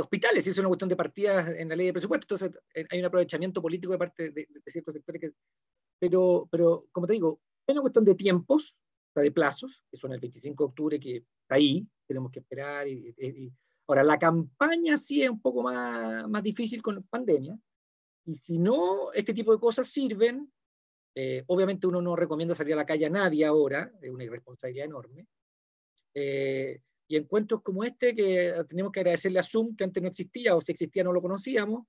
hospitales, 0.00 0.46
y 0.46 0.50
eso 0.50 0.56
es 0.56 0.58
una 0.60 0.68
cuestión 0.68 0.88
de 0.88 0.96
partidas 0.96 1.48
en 1.56 1.68
la 1.68 1.76
ley 1.76 1.86
de 1.86 1.92
presupuesto, 1.92 2.24
entonces 2.24 2.62
eh, 2.74 2.86
hay 2.90 3.00
un 3.00 3.04
aprovechamiento 3.04 3.60
político 3.60 3.92
de 3.92 3.98
parte 3.98 4.30
de, 4.30 4.48
de, 4.48 4.70
ciertos 4.70 4.94
sectores, 4.94 5.20
que, 5.20 5.32
pero, 5.98 6.48
pero 6.50 6.86
como 6.90 7.06
te 7.06 7.12
digo, 7.12 7.40
es 7.66 7.72
una 7.72 7.82
cuestión 7.82 8.04
de 8.04 8.14
tiempos, 8.14 8.76
o 9.10 9.12
sea, 9.14 9.22
de 9.22 9.30
plazos, 9.30 9.82
que 9.90 9.96
son 9.96 10.12
el 10.12 10.20
25 10.20 10.64
de 10.64 10.68
octubre, 10.68 11.00
que 11.00 11.16
está 11.16 11.56
ahí, 11.56 11.86
tenemos 12.06 12.32
que 12.32 12.40
esperar 12.40 12.88
y, 12.88 13.14
y 13.18 13.52
Ahora, 13.88 14.02
la 14.02 14.18
campaña 14.18 14.98
sí 14.98 15.22
es 15.22 15.30
un 15.30 15.40
poco 15.40 15.62
más, 15.62 16.28
más 16.28 16.42
difícil 16.42 16.82
con 16.82 17.02
pandemia, 17.04 17.58
y 18.26 18.36
si 18.36 18.58
no, 18.58 19.10
este 19.12 19.32
tipo 19.32 19.52
de 19.52 19.58
cosas 19.58 19.88
sirven. 19.88 20.52
Eh, 21.14 21.42
obviamente 21.46 21.86
uno 21.86 22.02
no 22.02 22.14
recomienda 22.14 22.54
salir 22.54 22.74
a 22.74 22.76
la 22.76 22.86
calle 22.86 23.06
a 23.06 23.10
nadie 23.10 23.46
ahora, 23.46 23.90
es 24.02 24.10
una 24.10 24.24
irresponsabilidad 24.24 24.84
enorme. 24.84 25.26
Eh, 26.14 26.82
y 27.08 27.16
encuentros 27.16 27.62
como 27.62 27.84
este, 27.84 28.14
que 28.14 28.54
tenemos 28.68 28.92
que 28.92 29.00
agradecerle 29.00 29.38
a 29.38 29.42
Zoom, 29.42 29.74
que 29.74 29.84
antes 29.84 30.02
no 30.02 30.10
existía, 30.10 30.54
o 30.54 30.60
si 30.60 30.72
existía 30.72 31.02
no 31.02 31.12
lo 31.12 31.22
conocíamos, 31.22 31.86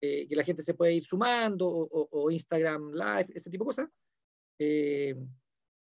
eh, 0.00 0.28
que 0.28 0.36
la 0.36 0.44
gente 0.44 0.62
se 0.62 0.74
puede 0.74 0.94
ir 0.94 1.04
sumando, 1.04 1.68
o, 1.68 2.30
Instagram 2.30 2.92
Live, 2.92 3.32
ese 3.34 3.50
tipo 3.50 3.64
de 3.64 3.68
cosas. 3.68 3.88
Eh, 4.60 5.16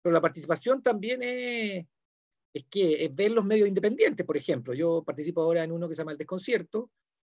pero 0.02 0.14
la 0.14 0.22
participación 0.22 0.82
también 0.82 1.22
es, 1.22 1.86
es 2.54 2.66
que 2.70 3.12
ver 3.14 3.32
los 3.32 3.44
medios 3.44 3.68
independientes, 3.68 4.26
por 4.26 4.38
ejemplo. 4.38 4.74
Yo 4.74 5.04
participo 5.04 5.44
ahora 5.44 5.66
en 5.66 5.74
uno 5.74 5.90
que 5.90 5.94
se 5.94 6.00
llama 6.00 6.14
El 6.14 6.18
Desconcierto, 6.18 6.90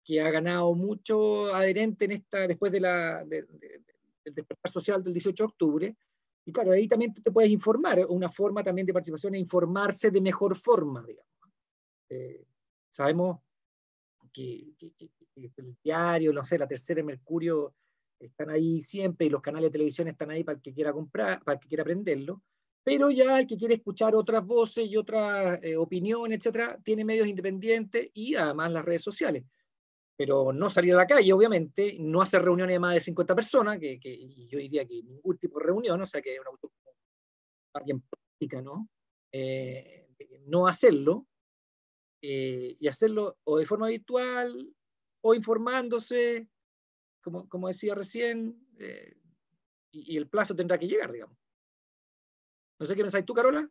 que 0.03 0.21
ha 0.21 0.29
ganado 0.29 0.75
mucho 0.75 1.53
adherente 1.55 2.05
en 2.05 2.11
esta, 2.11 2.47
después 2.47 2.71
de 2.71 2.81
la, 2.81 3.25
de, 3.25 3.43
de, 3.43 3.81
del 4.23 4.35
despertar 4.35 4.71
social 4.71 5.01
del 5.01 5.13
18 5.13 5.43
de 5.43 5.47
octubre. 5.47 5.97
Y 6.45 6.51
claro, 6.51 6.71
ahí 6.71 6.87
también 6.87 7.15
te 7.15 7.31
puedes 7.31 7.49
informar, 7.49 8.05
una 8.09 8.29
forma 8.29 8.63
también 8.63 8.85
de 8.85 8.93
participación 8.93 9.33
es 9.33 9.41
informarse 9.41 10.11
de 10.11 10.21
mejor 10.21 10.55
forma, 10.55 11.03
digamos. 11.03 11.30
Eh, 12.11 12.45
sabemos 12.89 13.39
que, 14.31 14.73
que, 14.77 14.91
que, 14.93 15.09
el 15.33 15.77
diario, 15.83 16.33
no 16.33 16.43
sé, 16.43 16.57
la 16.57 16.67
tercera 16.67 17.03
Mercurio 17.03 17.73
están 18.19 18.49
ahí 18.49 18.79
siempre 18.81 19.27
y 19.27 19.29
los 19.29 19.41
canales 19.41 19.69
de 19.69 19.71
televisión 19.71 20.07
están 20.07 20.29
ahí 20.29 20.43
para 20.43 20.57
el 20.57 20.61
que 20.61 20.73
quiera 20.73 20.93
comprar, 20.93 21.43
para 21.43 21.55
el 21.55 21.61
que 21.61 21.67
quiera 21.67 21.81
aprenderlo 21.81 22.41
pero 22.83 23.11
ya 23.11 23.39
el 23.39 23.47
que 23.47 23.57
quiere 23.57 23.75
escuchar 23.75 24.15
otras 24.15 24.45
voces 24.45 24.87
y 24.87 24.97
otras 24.97 25.59
eh, 25.63 25.75
etcétera, 25.75 26.79
tiene 26.83 27.05
medios 27.05 27.27
independientes 27.27 28.09
y 28.13 28.35
además 28.35 28.71
las 28.71 28.85
redes 28.85 29.03
sociales. 29.03 29.43
Pero 30.17 30.51
no 30.51 30.69
salir 30.69 30.93
a 30.93 30.97
la 30.97 31.07
calle, 31.07 31.33
obviamente, 31.33 31.95
no 31.99 32.21
hacer 32.21 32.41
reuniones 32.43 32.75
de 32.75 32.79
más 32.79 32.93
de 32.93 33.01
50 33.01 33.35
personas, 33.35 33.79
que, 33.79 33.99
que 33.99 34.47
yo 34.47 34.59
diría 34.59 34.85
que 34.85 35.01
ningún 35.03 35.37
tipo 35.37 35.59
de 35.59 35.65
reunión, 35.65 36.01
o 36.01 36.05
sea 36.05 36.21
que 36.21 36.35
es 36.35 36.39
una 36.39 37.83
bien 37.85 38.01
práctica, 38.01 38.61
¿no? 38.61 38.87
Eh, 39.31 40.09
no 40.47 40.67
hacerlo, 40.67 41.27
eh, 42.21 42.77
y 42.79 42.87
hacerlo 42.87 43.37
o 43.43 43.57
de 43.57 43.65
forma 43.65 43.87
virtual 43.87 44.73
o 45.21 45.33
informándose, 45.33 46.47
como, 47.21 47.47
como 47.47 47.67
decía 47.67 47.95
recién, 47.95 48.67
eh, 48.79 49.15
y, 49.91 50.17
el 50.17 50.27
plazo 50.27 50.55
tendrá 50.55 50.77
que 50.77 50.87
llegar, 50.87 51.11
digamos. 51.11 51.37
No 52.79 52.85
sé 52.85 52.95
qué 52.95 53.01
pensáis 53.01 53.25
tú, 53.25 53.33
Carola. 53.33 53.69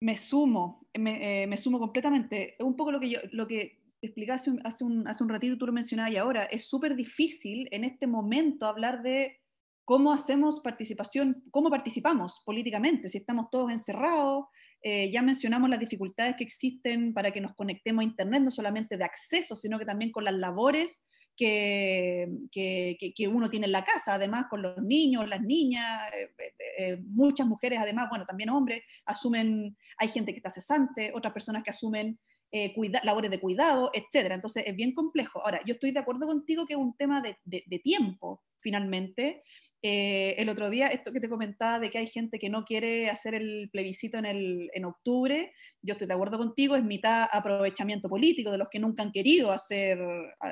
Me 0.00 0.16
sumo, 0.16 0.88
me, 0.98 1.42
eh, 1.42 1.46
me, 1.46 1.56
sumo 1.56 1.78
completamente. 1.78 2.56
Un 2.58 2.76
poco 2.76 2.90
lo 2.90 3.00
que 3.00 3.10
yo, 3.10 3.20
lo 3.32 3.46
que 3.46 3.84
explicaste 4.04 4.50
hace 4.64 4.84
un, 4.84 5.06
hace 5.06 5.22
un 5.22 5.28
ratito, 5.28 5.56
tú 5.56 5.66
lo 5.66 5.72
mencionabas 5.72 6.12
y 6.12 6.16
ahora, 6.16 6.44
es 6.44 6.68
súper 6.68 6.94
difícil 6.94 7.68
en 7.70 7.84
este 7.84 8.06
momento 8.06 8.66
hablar 8.66 9.02
de 9.02 9.40
cómo 9.84 10.12
hacemos 10.12 10.60
participación, 10.60 11.44
cómo 11.50 11.70
participamos 11.70 12.42
políticamente, 12.44 13.08
si 13.08 13.18
estamos 13.18 13.50
todos 13.50 13.70
encerrados, 13.70 14.46
eh, 14.86 15.10
ya 15.10 15.22
mencionamos 15.22 15.70
las 15.70 15.80
dificultades 15.80 16.36
que 16.36 16.44
existen 16.44 17.14
para 17.14 17.30
que 17.30 17.40
nos 17.40 17.54
conectemos 17.54 18.02
a 18.02 18.04
Internet, 18.04 18.42
no 18.42 18.50
solamente 18.50 18.98
de 18.98 19.04
acceso, 19.04 19.56
sino 19.56 19.78
que 19.78 19.86
también 19.86 20.12
con 20.12 20.24
las 20.24 20.34
labores 20.34 21.02
que, 21.34 22.28
que, 22.52 22.98
que, 23.16 23.28
uno 23.28 23.48
tiene 23.48 23.64
en 23.64 23.72
la 23.72 23.82
casa, 23.82 24.12
además 24.16 24.44
con 24.50 24.60
los 24.60 24.76
niños, 24.82 25.26
las 25.26 25.40
niñas, 25.40 25.88
eh, 26.12 26.52
eh, 26.78 26.98
muchas 27.02 27.46
mujeres 27.46 27.78
además, 27.80 28.08
bueno, 28.10 28.26
también 28.26 28.50
hombres, 28.50 28.82
asumen, 29.06 29.74
hay 29.96 30.08
gente 30.08 30.32
que 30.32 30.36
está 30.36 30.50
cesante, 30.50 31.12
otras 31.14 31.32
personas 31.32 31.62
que 31.62 31.70
asumen 31.70 32.18
eh, 32.56 32.72
labores 33.02 33.32
de 33.32 33.40
cuidado, 33.40 33.90
etcétera. 33.92 34.36
Entonces 34.36 34.62
es 34.64 34.76
bien 34.76 34.94
complejo. 34.94 35.44
Ahora, 35.44 35.60
yo 35.66 35.74
estoy 35.74 35.90
de 35.90 35.98
acuerdo 35.98 36.28
contigo 36.28 36.64
que 36.66 36.74
es 36.74 36.78
un 36.78 36.96
tema 36.96 37.20
de, 37.20 37.36
de, 37.44 37.78
tiempo, 37.80 38.44
finalmente. 38.60 39.42
Eh, 39.82 40.36
el 40.38 40.48
otro 40.48 40.70
día, 40.70 40.86
esto 40.86 41.10
que 41.10 41.18
te 41.18 41.28
comentaba 41.28 41.80
de 41.80 41.90
que 41.90 41.98
hay 41.98 42.06
gente 42.06 42.38
que 42.38 42.48
no 42.48 42.64
quiere 42.64 43.10
hacer 43.10 43.34
el 43.34 43.70
plebiscito 43.72 44.18
en, 44.18 44.26
el, 44.26 44.70
en 44.72 44.84
octubre, 44.84 45.52
yo 45.82 45.94
estoy 45.94 46.06
de 46.06 46.14
acuerdo 46.14 46.38
contigo, 46.38 46.76
es 46.76 46.84
mitad 46.84 47.28
aprovechamiento 47.32 48.08
político 48.08 48.52
de 48.52 48.58
los 48.58 48.68
que 48.70 48.78
nunca 48.78 49.02
han 49.02 49.10
querido 49.10 49.50
hacer, 49.50 49.98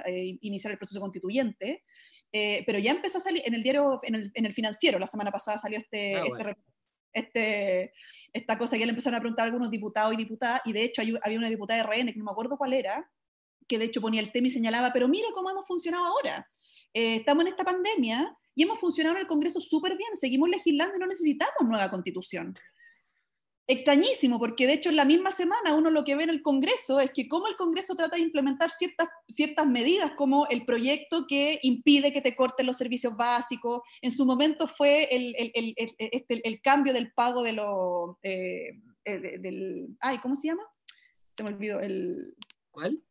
eh, 0.07 0.39
iniciar 0.41 0.73
el 0.73 0.79
proceso 0.79 1.01
constituyente, 1.01 1.85
pero 2.33 2.81
ya 2.81 2.91
empezó 2.91 3.19
a 3.19 3.21
salir 3.21 3.43
en 3.45 3.55
el 3.55 3.63
diario, 3.63 4.01
en 4.03 4.17
el, 4.17 4.33
en 4.35 4.47
el 4.47 4.53
financiero, 4.53 4.99
la 4.99 5.07
semana 5.07 5.31
pasada 5.31 5.57
salió 5.57 5.79
este, 5.79 6.17
ah, 6.17 6.25
este 6.27 6.57
este, 7.13 7.93
esta 8.33 8.59
cosa 8.59 8.79
que 8.79 8.87
le 8.87 8.91
empezaron 8.91 9.19
a 9.19 9.21
preguntar 9.21 9.45
a 9.45 9.47
algunos 9.47 9.71
diputados 9.71 10.15
y 10.15 10.17
diputadas, 10.17 10.61
y 10.65 10.73
de 10.73 10.85
hecho 10.85 11.03
había 11.03 11.39
una 11.39 11.49
diputada 11.49 11.83
de 11.83 11.89
RN, 11.89 12.13
que 12.13 12.19
no 12.19 12.25
me 12.25 12.31
acuerdo 12.31 12.57
cuál 12.57 12.73
era, 12.73 13.11
que 13.69 13.79
de 13.79 13.87
hecho 13.87 14.01
ponía 14.01 14.21
el 14.21 14.33
tema 14.33 14.49
y 14.49 14.51
señalaba, 14.51 14.93
pero 14.93 15.09
mira 15.09 15.29
cómo 15.35 15.51
hemos 15.51 15.67
funcionado 15.67 16.05
ahora. 16.05 16.49
Eh, 16.95 17.17
estamos 17.17 17.43
en 17.43 17.49
esta 17.49 17.65
pandemia 17.65 18.37
y 18.55 18.63
hemos 18.65 18.79
funcionado 18.79 19.17
en 19.17 19.23
el 19.23 19.27
Congreso 19.27 19.61
súper 19.61 19.97
bien, 19.97 20.17
seguimos 20.17 20.49
legislando 20.49 20.97
y 20.97 20.99
no 20.99 21.07
necesitamos 21.07 21.63
nueva 21.63 21.91
constitución 21.91 22.55
extrañísimo, 23.67 24.39
porque 24.39 24.67
de 24.67 24.75
hecho 24.75 24.89
en 24.91 24.97
la 24.97 25.05
misma 25.05 25.31
semana 25.31 25.75
uno 25.75 25.91
lo 25.91 26.05
que 26.05 26.17
ve 26.17 26.25
en 26.25 26.31
el 26.31 26.43
Congreso 26.43 27.01
es 27.01 27.13
que 27.13 27.29
cómo 27.29 27.47
el 27.47 27.57
Congreso 27.57 27.95
trata 27.95 28.17
de 28.17 28.23
implementar 28.23 28.71
ciertas, 28.71 29.09
ciertas 29.29 29.67
medidas, 29.67 30.13
como 30.13 30.47
el 30.49 30.65
proyecto 30.65 31.27
que 31.27 31.61
impide 31.63 32.13
que 32.13 32.21
te 32.21 32.35
corten 32.35 32.67
los 32.67 32.77
servicios 32.77 33.17
básicos. 33.17 33.83
En 34.01 34.11
su 34.11 34.27
momento 34.27 34.67
fue 34.67 35.05
el, 35.15 35.35
el, 35.39 35.53
el, 35.55 35.75
este, 35.77 36.47
el 36.47 36.61
cambio 36.61 36.93
del 36.93 37.13
pago 37.13 37.43
de 37.43 37.53
los... 37.53 38.17
Eh, 38.23 38.73
del, 39.05 39.97
ay, 40.01 40.19
¿cómo 40.19 40.37
se 40.37 40.49
llama? 40.49 40.63
Se 41.37 41.43
me 41.43 41.51
olvidó. 41.51 41.81
El, 41.81 42.35
¿Cuál? 42.71 43.03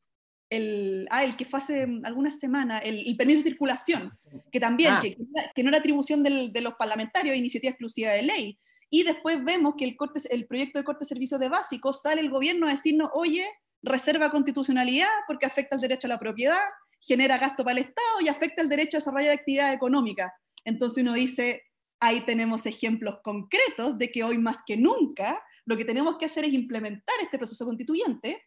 El, 0.49 1.07
ah, 1.11 1.23
el 1.23 1.37
que 1.37 1.45
fue 1.45 1.59
hace 1.59 1.87
algunas 2.03 2.39
semanas, 2.39 2.81
el, 2.83 3.15
permiso 3.15 3.39
de 3.39 3.51
circulación, 3.51 4.17
que 4.51 4.59
también, 4.59 4.93
ah. 4.93 4.99
que, 5.01 5.17
que, 5.55 5.63
no 5.63 5.69
era 5.69 5.77
atribución 5.79 6.23
del, 6.23 6.51
de 6.51 6.61
los 6.61 6.73
parlamentarios, 6.75 7.37
iniciativa 7.37 7.71
exclusiva 7.71 8.11
de 8.11 8.21
ley, 8.23 8.59
y 8.93 9.03
después 9.03 9.43
vemos 9.43 9.75
que 9.77 9.85
el, 9.85 9.95
corte, 9.95 10.19
el 10.29 10.45
proyecto 10.45 10.77
de 10.77 10.83
corte 10.83 11.05
de 11.05 11.09
servicios 11.09 11.39
de 11.39 11.47
básicos 11.47 12.01
sale 12.01 12.19
el 12.19 12.29
gobierno 12.29 12.67
a 12.67 12.71
decirnos, 12.71 13.09
oye, 13.13 13.47
reserva 13.81 14.29
constitucionalidad 14.29 15.07
porque 15.25 15.45
afecta 15.45 15.75
el 15.75 15.81
derecho 15.81 16.07
a 16.07 16.09
la 16.09 16.19
propiedad, 16.19 16.59
genera 16.99 17.37
gasto 17.37 17.63
para 17.63 17.79
el 17.79 17.85
Estado 17.85 18.19
y 18.21 18.27
afecta 18.27 18.61
el 18.61 18.67
derecho 18.67 18.97
a 18.97 18.99
desarrollar 18.99 19.31
actividad 19.31 19.71
económica. 19.71 20.33
Entonces 20.65 21.01
uno 21.01 21.13
dice, 21.13 21.63
ahí 22.01 22.19
tenemos 22.25 22.65
ejemplos 22.65 23.19
concretos 23.23 23.97
de 23.97 24.11
que 24.11 24.25
hoy 24.25 24.37
más 24.37 24.57
que 24.67 24.75
nunca 24.75 25.41
lo 25.65 25.77
que 25.77 25.85
tenemos 25.85 26.17
que 26.17 26.25
hacer 26.25 26.43
es 26.43 26.53
implementar 26.53 27.15
este 27.21 27.37
proceso 27.37 27.65
constituyente. 27.65 28.43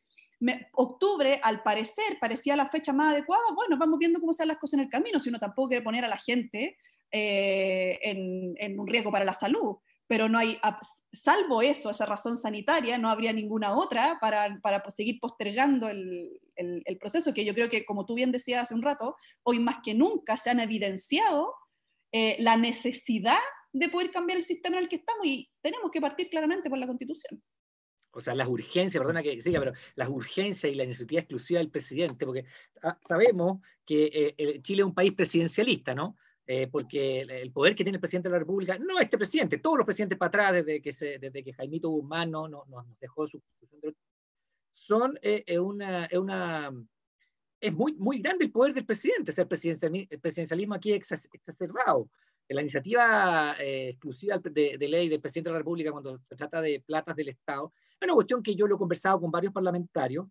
octubre, 0.75 1.41
al 1.43 1.63
parecer, 1.63 2.19
parecía 2.21 2.55
la 2.55 2.69
fecha 2.69 2.93
más 2.93 3.15
adecuada. 3.15 3.45
Bueno, 3.55 3.79
vamos 3.79 3.99
viendo 3.99 4.21
cómo 4.21 4.35
se 4.35 4.43
dan 4.43 4.49
las 4.49 4.59
cosas 4.59 4.75
en 4.75 4.85
el 4.85 4.91
camino, 4.91 5.19
si 5.19 5.31
uno 5.31 5.39
tampoco 5.39 5.69
quiere 5.69 5.83
poner 5.83 6.05
a 6.05 6.09
la 6.09 6.19
gente 6.19 6.77
eh, 7.11 7.99
en, 8.03 8.55
en, 8.59 8.79
un 8.79 8.87
riesgo 8.87 9.11
para 9.11 9.25
la 9.25 9.33
salud 9.33 9.79
pero 10.07 10.29
no 10.29 10.39
hay, 10.39 10.59
salvo 11.13 11.63
eso, 11.63 11.91
esa 11.91 12.07
razón 12.07 12.37
sanitaria, 12.37 12.99
no 12.99 13.09
habría 13.09 13.33
ninguna 13.33 13.77
otra 13.77 14.19
para, 14.21 14.59
para 14.63 14.83
seguir 14.91 15.19
postergando 15.19 15.89
el, 15.89 16.41
el, 16.57 16.99
proceso, 16.99 17.33
que 17.33 17.45
yo 17.45 17.55
creo 17.55 17.69
que, 17.69 17.85
como 17.85 18.05
tú 18.05 18.15
bien 18.15 18.33
decías 18.33 18.63
hace 18.63 18.75
un 18.75 18.83
rato, 18.83 19.17
hoy 19.43 19.59
más 19.59 19.79
que 19.83 19.95
nunca 19.95 20.37
se 20.37 20.51
han 20.51 20.61
evidenciado 20.61 21.55
eh, 22.13 22.37
la 22.39 22.57
necesidad 22.57 23.39
de 23.73 23.89
poder 23.89 24.11
cambiar 24.11 24.39
el 24.39 24.45
sistema 24.45 24.77
en 24.77 24.85
el 24.85 24.89
que 24.89 24.97
estamos 24.97 25.27
y 25.27 25.51
tenemos 25.61 25.91
que 25.91 26.01
partir 26.01 26.29
claramente 26.29 26.69
por 26.69 26.79
la 26.79 26.87
Constitución. 26.87 27.43
O 28.13 28.21
sea, 28.21 28.35
las 28.35 28.47
urgencias, 28.47 29.01
perdona 29.01 29.23
que 29.23 29.41
siga, 29.41 29.59
pero 29.59 29.73
las 29.97 30.09
urgencias 30.09 30.73
y 30.73 30.77
la 30.77 30.85
iniciativa 30.85 31.21
exclusiva 31.21 31.59
del 31.59 31.71
presidente, 31.71 32.25
porque 32.25 32.45
ah, 32.83 32.97
sabemos 33.03 33.61
que 33.85 34.35
eh, 34.39 34.63
Chile 34.63 34.83
es 34.83 34.87
un 34.87 34.95
país 34.95 35.13
presidencialista, 35.13 35.95
¿no? 35.95 36.17
Eh, 36.47 36.69
porque 36.71 37.23
el 37.23 37.53
poder 37.53 37.75
que 37.75 37.85
tiene 37.85 37.97
el 37.97 38.01
presidente 38.01 38.29
de 38.29 38.35
la 38.35 38.39
República, 38.41 38.79
no 38.79 39.01
este 39.01 39.17
presidente, 39.17 39.59
todos 39.59 39.79
los 39.79 39.87
presidentes 39.87 40.19
para 40.19 40.29
atrás, 40.29 40.53
desde 40.53 40.83
que, 40.83 40.93
se, 40.93 41.19
desde 41.19 41.43
que 41.43 41.55
Jaimito 41.55 41.89
Guzmán 41.89 42.31
no, 42.31 42.49
nos 42.49 42.67
dejó 43.01 43.27
su 43.27 43.41
son 44.75 45.19
eh, 45.23 45.59
una, 45.59 46.09
una, 46.13 46.73
es 47.61 47.73
muy, 47.73 47.95
muy 47.95 48.19
grande 48.19 48.45
el 48.45 48.53
poder 48.53 48.75
del 48.75 48.85
presidente, 48.85 49.31
o 49.31 49.35
sea, 49.35 49.43
el, 49.45 50.21
presidencialismo 50.21 50.75
aquí 50.75 50.93
es 50.93 51.29
exacerbado. 51.33 52.11
La 52.49 52.61
iniciativa 52.61 53.57
eh, 53.59 53.89
exclusiva 53.91 54.39
de, 54.39 54.77
ley 54.79 55.09
del 55.09 55.21
presidente 55.21 55.49
de 55.49 55.55
la 55.55 55.61
República 55.61 55.93
cuando 55.93 56.19
se 56.19 56.37
trata 56.37 56.61
de 56.61 56.83
platas 56.85 57.17
del 57.17 57.29
Estado, 57.29 57.73
es 57.99 58.05
una 58.05 58.15
cuestión 58.15 58.43
que 58.43 58.55
yo 58.55 58.67
lo 58.67 58.75
he 58.75 58.79
conversado 58.79 59.21
con 59.21 59.31
varios 59.31 59.53
parlamentarios, 59.53 60.27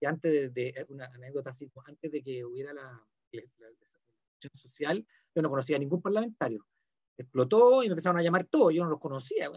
que 0.00 0.06
antes 0.06 0.54
de, 0.54 0.86
una 0.88 1.06
anécdota 1.06 1.50
así, 1.50 1.70
antes 1.84 2.10
de 2.10 2.22
que 2.22 2.44
hubiera 2.44 2.72
la, 2.72 3.04
la, 3.32 3.42
la 3.58 3.68
social, 4.52 5.06
yo 5.34 5.42
no 5.42 5.50
conocía 5.50 5.76
a 5.76 5.80
ningún 5.80 6.00
parlamentario. 6.00 6.66
Explotó 7.16 7.82
y 7.82 7.86
me 7.86 7.92
empezaron 7.92 8.18
a 8.18 8.22
llamar 8.22 8.44
todos, 8.44 8.72
yo 8.72 8.84
no 8.84 8.90
los 8.90 9.00
conocía. 9.00 9.50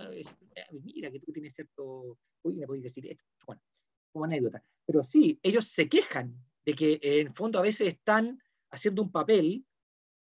Mira, 0.84 1.12
que 1.12 1.20
tú 1.20 1.32
tienes 1.32 1.54
cierto. 1.54 2.18
Uy, 2.44 2.56
me 2.56 2.66
podéis 2.66 2.86
decir 2.86 3.06
esto. 3.06 3.24
Bueno, 3.46 3.62
como 4.12 4.26
anécdota. 4.26 4.64
Pero 4.86 5.04
sí, 5.04 5.40
ellos 5.44 5.66
se 5.66 5.88
quejan 5.88 6.36
de 6.66 6.74
que 6.74 7.00
en 7.02 7.34
fondo 7.34 7.60
a 7.60 7.64
veces 7.64 7.88
están 7.88 8.42
haciendo 8.72 9.02
un 9.02 9.12
papel 9.12 9.66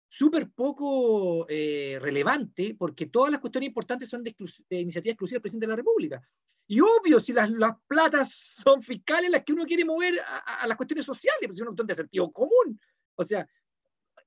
súper 0.07 0.51
poco 0.51 1.47
eh, 1.49 1.97
relevante, 1.99 2.75
porque 2.77 3.07
todas 3.07 3.31
las 3.31 3.39
cuestiones 3.39 3.69
importantes 3.69 4.09
son 4.09 4.23
de, 4.23 4.35
iniciativa 4.69 5.11
exclusiva 5.11 5.37
del 5.37 5.41
presidente 5.41 5.65
de 5.65 5.71
la 5.71 5.77
República. 5.77 6.21
Y 6.67 6.79
obvio, 6.79 7.19
si 7.19 7.33
las, 7.33 7.49
las 7.49 7.71
platas 7.87 8.31
son 8.63 8.83
fiscales 8.83 9.31
las 9.31 9.43
que 9.43 9.53
uno 9.53 9.65
quiere 9.65 9.83
mover 9.83 10.19
a, 10.19 10.67
las 10.67 10.77
cuestiones 10.77 11.05
sociales, 11.05 11.41
pues 11.41 11.57
es 11.57 11.61
una 11.61 11.71
cuestión 11.71 11.87
de 11.87 11.95
sentido 11.95 12.31
común. 12.31 12.79
O 13.15 13.23
sea, 13.23 13.47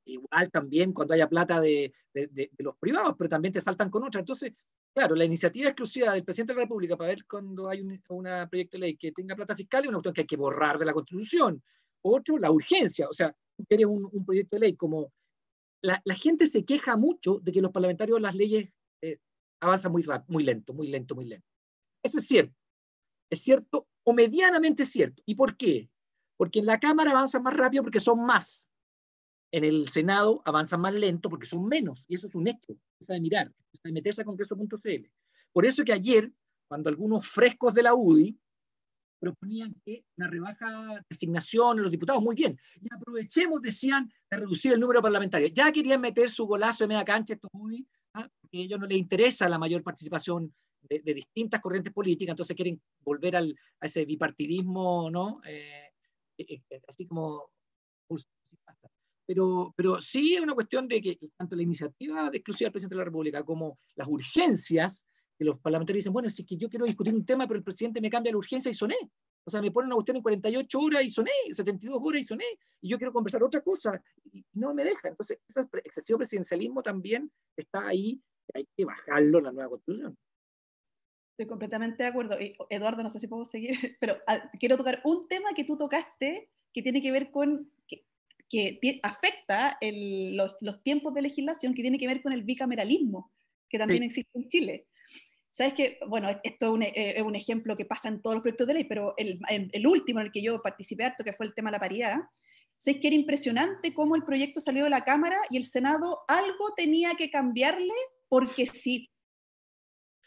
igual 0.06 0.50
también 0.50 0.92
cuando 0.92 1.14
haya 1.14 1.28
plata 1.28 1.60
de, 1.60 1.92
de, 2.12 2.50
los 2.58 2.76
privados, 2.76 3.14
pero 3.18 3.28
también 3.28 3.52
te 3.52 3.60
saltan 3.60 3.90
con 3.90 4.04
otra. 4.04 4.20
Entonces, 4.20 4.52
claro, 4.94 5.14
la 5.14 5.24
iniciativa 5.24 5.68
exclusiva 5.68 6.12
del 6.12 6.24
presidente 6.24 6.52
de 6.52 6.58
la 6.58 6.64
República 6.64 6.96
para 6.96 7.08
ver 7.08 7.24
cuando 7.26 7.68
hay 7.68 7.80
un 7.80 8.00
proyecto 8.48 8.76
de 8.76 8.78
ley 8.78 8.96
que 8.96 9.12
tenga 9.12 9.36
plata 9.36 9.56
fiscal 9.56 9.82
es 9.82 9.88
una 9.88 9.98
cuestión 9.98 10.14
que 10.14 10.20
hay 10.22 10.26
que 10.26 10.36
borrar 10.36 10.78
de 10.78 10.86
la 10.86 10.92
Constitución. 10.92 11.62
Otro, 12.02 12.38
la 12.38 12.50
urgencia. 12.50 13.08
O 13.08 13.12
sea, 13.12 13.34
quieres 13.68 13.86
un, 13.86 14.08
un 14.10 14.24
proyecto 14.24 14.56
de 14.56 14.60
ley 14.60 14.76
como... 14.76 15.12
La, 15.82 16.00
la, 16.04 16.14
gente 16.14 16.46
se 16.46 16.64
queja 16.64 16.96
mucho 16.96 17.38
de 17.40 17.52
que 17.52 17.60
los 17.60 17.70
parlamentarios 17.70 18.20
las 18.20 18.34
leyes 18.34 18.72
eh, 19.02 19.18
avanzan 19.60 19.92
muy, 19.92 20.02
rápido, 20.02 20.32
muy 20.32 20.42
lento, 20.42 20.72
muy 20.72 20.88
lento, 20.88 21.14
muy 21.14 21.26
lento. 21.26 21.46
Eso 22.02 22.18
es 22.18 22.26
cierto. 22.26 22.54
Es 23.30 23.42
cierto 23.42 23.86
o 24.04 24.12
medianamente 24.12 24.86
cierto. 24.86 25.22
¿Y 25.26 25.34
por 25.34 25.56
qué? 25.56 25.90
Porque 26.36 26.60
en 26.60 26.66
la 26.66 26.80
Cámara 26.80 27.10
avanzan 27.10 27.42
más 27.42 27.54
rápido 27.54 27.82
porque 27.82 28.00
son 28.00 28.24
más 28.24 28.70
en 29.56 29.64
el 29.64 29.88
Senado 29.88 30.42
avanzan 30.44 30.82
más 30.82 30.92
lento 30.92 31.30
porque 31.30 31.46
son 31.46 31.66
menos, 31.66 32.04
y 32.08 32.14
eso 32.14 32.26
es 32.26 32.34
un 32.34 32.46
hecho, 32.46 32.76
es 33.00 33.06
de 33.06 33.18
mirar, 33.18 33.50
es 33.72 33.80
de 33.82 33.90
meterse 33.90 34.20
a 34.20 34.24
congreso.cl. 34.26 35.10
Por 35.50 35.64
eso 35.64 35.82
que 35.82 35.94
ayer, 35.94 36.30
cuando 36.68 36.90
algunos 36.90 37.26
frescos 37.26 37.72
de 37.72 37.82
la 37.82 37.94
UDI 37.94 38.38
proponían 39.18 39.74
que 39.82 40.04
la 40.16 40.26
rebaja 40.26 40.96
de 40.96 41.02
asignación 41.10 41.78
a 41.78 41.82
los 41.82 41.90
diputados, 41.90 42.22
muy 42.22 42.36
bien, 42.36 42.60
y 42.82 42.94
aprovechemos, 42.94 43.62
decían, 43.62 44.12
de 44.30 44.36
reducir 44.36 44.74
el 44.74 44.80
número 44.80 45.00
parlamentario. 45.00 45.48
Ya 45.48 45.72
querían 45.72 46.02
meter 46.02 46.28
su 46.28 46.46
golazo 46.46 46.84
de 46.84 46.88
media 46.88 47.04
cancha 47.06 47.32
estos 47.32 47.50
UDI, 47.54 47.88
¿ah? 48.12 48.28
porque 48.42 48.58
a 48.58 48.60
ellos 48.60 48.78
no 48.78 48.86
les 48.86 48.98
interesa 48.98 49.48
la 49.48 49.58
mayor 49.58 49.82
participación 49.82 50.54
de, 50.82 51.14
distintas 51.14 51.62
corrientes 51.62 51.94
políticas, 51.94 52.34
entonces 52.34 52.54
quieren 52.54 52.78
volver 53.00 53.36
al, 53.36 53.56
a 53.80 53.86
ese 53.86 54.04
bipartidismo, 54.04 55.10
¿no? 55.10 55.40
Eh, 55.46 55.92
eh, 56.36 56.60
eh, 56.68 56.82
así 56.86 57.06
como 57.06 57.48
pero, 59.26 59.74
pero 59.76 60.00
sí 60.00 60.34
es 60.34 60.40
una 60.40 60.54
cuestión 60.54 60.86
de 60.88 61.02
que 61.02 61.18
tanto 61.36 61.56
la 61.56 61.62
iniciativa 61.62 62.30
exclusiva 62.32 62.66
del 62.66 62.72
presidente 62.72 62.94
de 62.94 62.98
la 62.98 63.04
República 63.04 63.42
como 63.44 63.78
las 63.96 64.08
urgencias, 64.08 65.04
que 65.36 65.44
los 65.44 65.58
parlamentarios 65.58 66.04
dicen, 66.04 66.12
bueno, 66.12 66.30
si 66.30 66.42
es 66.42 66.48
que 66.48 66.56
yo 66.56 66.68
quiero 66.68 66.86
discutir 66.86 67.14
un 67.14 67.26
tema, 67.26 67.46
pero 67.46 67.58
el 67.58 67.64
presidente 67.64 68.00
me 68.00 68.08
cambia 68.08 68.32
la 68.32 68.38
urgencia 68.38 68.70
y 68.70 68.74
soné. 68.74 68.96
O 69.44 69.50
sea, 69.50 69.60
me 69.60 69.70
pone 69.70 69.86
una 69.86 69.94
cuestión 69.94 70.16
en 70.16 70.22
48 70.22 70.80
horas 70.80 71.04
y 71.04 71.10
soné, 71.10 71.30
72 71.50 72.00
horas 72.02 72.20
y 72.20 72.24
soné, 72.24 72.44
y 72.80 72.88
yo 72.88 72.98
quiero 72.98 73.12
conversar 73.12 73.42
otra 73.42 73.60
cosa, 73.60 74.02
y 74.32 74.44
no 74.54 74.74
me 74.74 74.84
deja. 74.84 75.08
Entonces, 75.08 75.38
ese 75.48 75.66
excesivo 75.84 76.18
presidencialismo 76.18 76.82
también 76.82 77.30
está 77.56 77.86
ahí, 77.86 78.20
hay 78.54 78.66
que 78.76 78.84
bajarlo 78.84 79.38
en 79.38 79.44
la 79.44 79.52
nueva 79.52 79.70
constitución. 79.70 80.16
Estoy 81.32 81.46
completamente 81.46 82.02
de 82.02 82.08
acuerdo. 82.08 82.36
Eduardo, 82.70 83.02
no 83.02 83.10
sé 83.10 83.18
si 83.18 83.28
puedo 83.28 83.44
seguir, 83.44 83.70
pero 84.00 84.16
ah, 84.26 84.50
quiero 84.58 84.76
tocar 84.76 85.00
un 85.04 85.28
tema 85.28 85.50
que 85.54 85.64
tú 85.64 85.76
tocaste 85.76 86.50
que 86.72 86.82
tiene 86.82 87.00
que 87.00 87.12
ver 87.12 87.30
con 87.30 87.70
afecta 89.02 89.78
los, 89.80 90.56
los, 90.60 90.82
tiempos 90.82 91.14
de 91.14 91.22
legislación 91.22 91.74
que 91.74 91.82
tiene 91.82 91.98
que 91.98 92.06
ver 92.06 92.22
con 92.22 92.32
el 92.32 92.42
bicameralismo, 92.42 93.32
que 93.68 93.78
también 93.78 94.02
existe 94.02 94.38
en 94.38 94.48
Chile. 94.48 94.86
Sabes 95.50 95.74
que, 95.74 95.98
bueno, 96.06 96.28
esto 96.42 96.66
es 96.66 96.72
un, 96.72 96.82
eh, 96.82 97.22
un, 97.24 97.34
ejemplo 97.34 97.76
que 97.76 97.86
pasa 97.86 98.08
en 98.08 98.20
todos 98.20 98.36
los 98.36 98.42
proyectos 98.42 98.66
de 98.66 98.74
ley, 98.74 98.84
pero 98.84 99.14
el, 99.16 99.40
el, 99.48 99.86
último 99.86 100.20
en 100.20 100.26
el 100.26 100.32
que 100.32 100.42
yo 100.42 100.60
participé 100.60 101.04
harto, 101.04 101.24
que 101.24 101.32
fue 101.32 101.46
el 101.46 101.54
tema 101.54 101.70
de 101.70 101.76
la 101.76 101.80
paridad, 101.80 102.18
sabes 102.76 103.00
que 103.00 103.06
era 103.06 103.16
impresionante 103.16 103.94
cómo 103.94 104.16
el 104.16 104.24
proyecto 104.24 104.60
salió 104.60 104.84
de 104.84 104.90
la 104.90 105.04
Cámara 105.04 105.36
y 105.48 105.56
el 105.56 105.64
Senado 105.64 106.24
algo 106.28 106.74
tenía 106.76 107.14
que 107.14 107.30
cambiarle 107.30 107.94
porque 108.28 108.66
sí. 108.66 109.08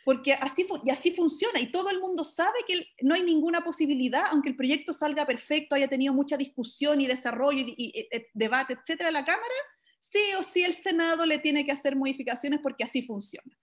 Porque 0.06 0.34
así, 0.34 0.68
y 0.86 0.90
así 0.90 1.12
funciona, 1.12 1.60
y 1.60 1.72
todo 1.72 1.90
el 1.90 2.00
mundo 2.00 2.24
sabe 2.24 2.60
que 2.68 2.88
no 3.02 3.16
hay 3.16 3.24
ninguna 3.24 3.64
posibilidad, 3.64 4.24
aunque 4.32 4.50
el 4.50 4.56
proyecto 4.56 4.94
salga 4.94 5.26
perfecto, 5.26 5.76
haya 5.76 5.88
tenido 5.88 6.14
mucha 6.14 6.38
discusión 6.38 7.02
y 7.02 7.08
desarrollo 7.08 7.60
y, 7.60 7.76
y 7.78 8.10
debate, 8.34 8.74
etcétera, 8.74 9.10
en 9.10 9.14
la 9.14 9.26
Cámara, 9.26 9.56
sí 10.00 10.20
o 10.40 10.44
sí 10.44 10.64
el 10.64 10.76
Senado 10.76 11.26
le 11.26 11.38
tiene 11.40 11.66
que 11.66 11.72
hacer 11.72 11.96
modificaciones 11.96 12.60
porque 12.62 12.84
así 12.84 13.02
funciona. 13.02 13.56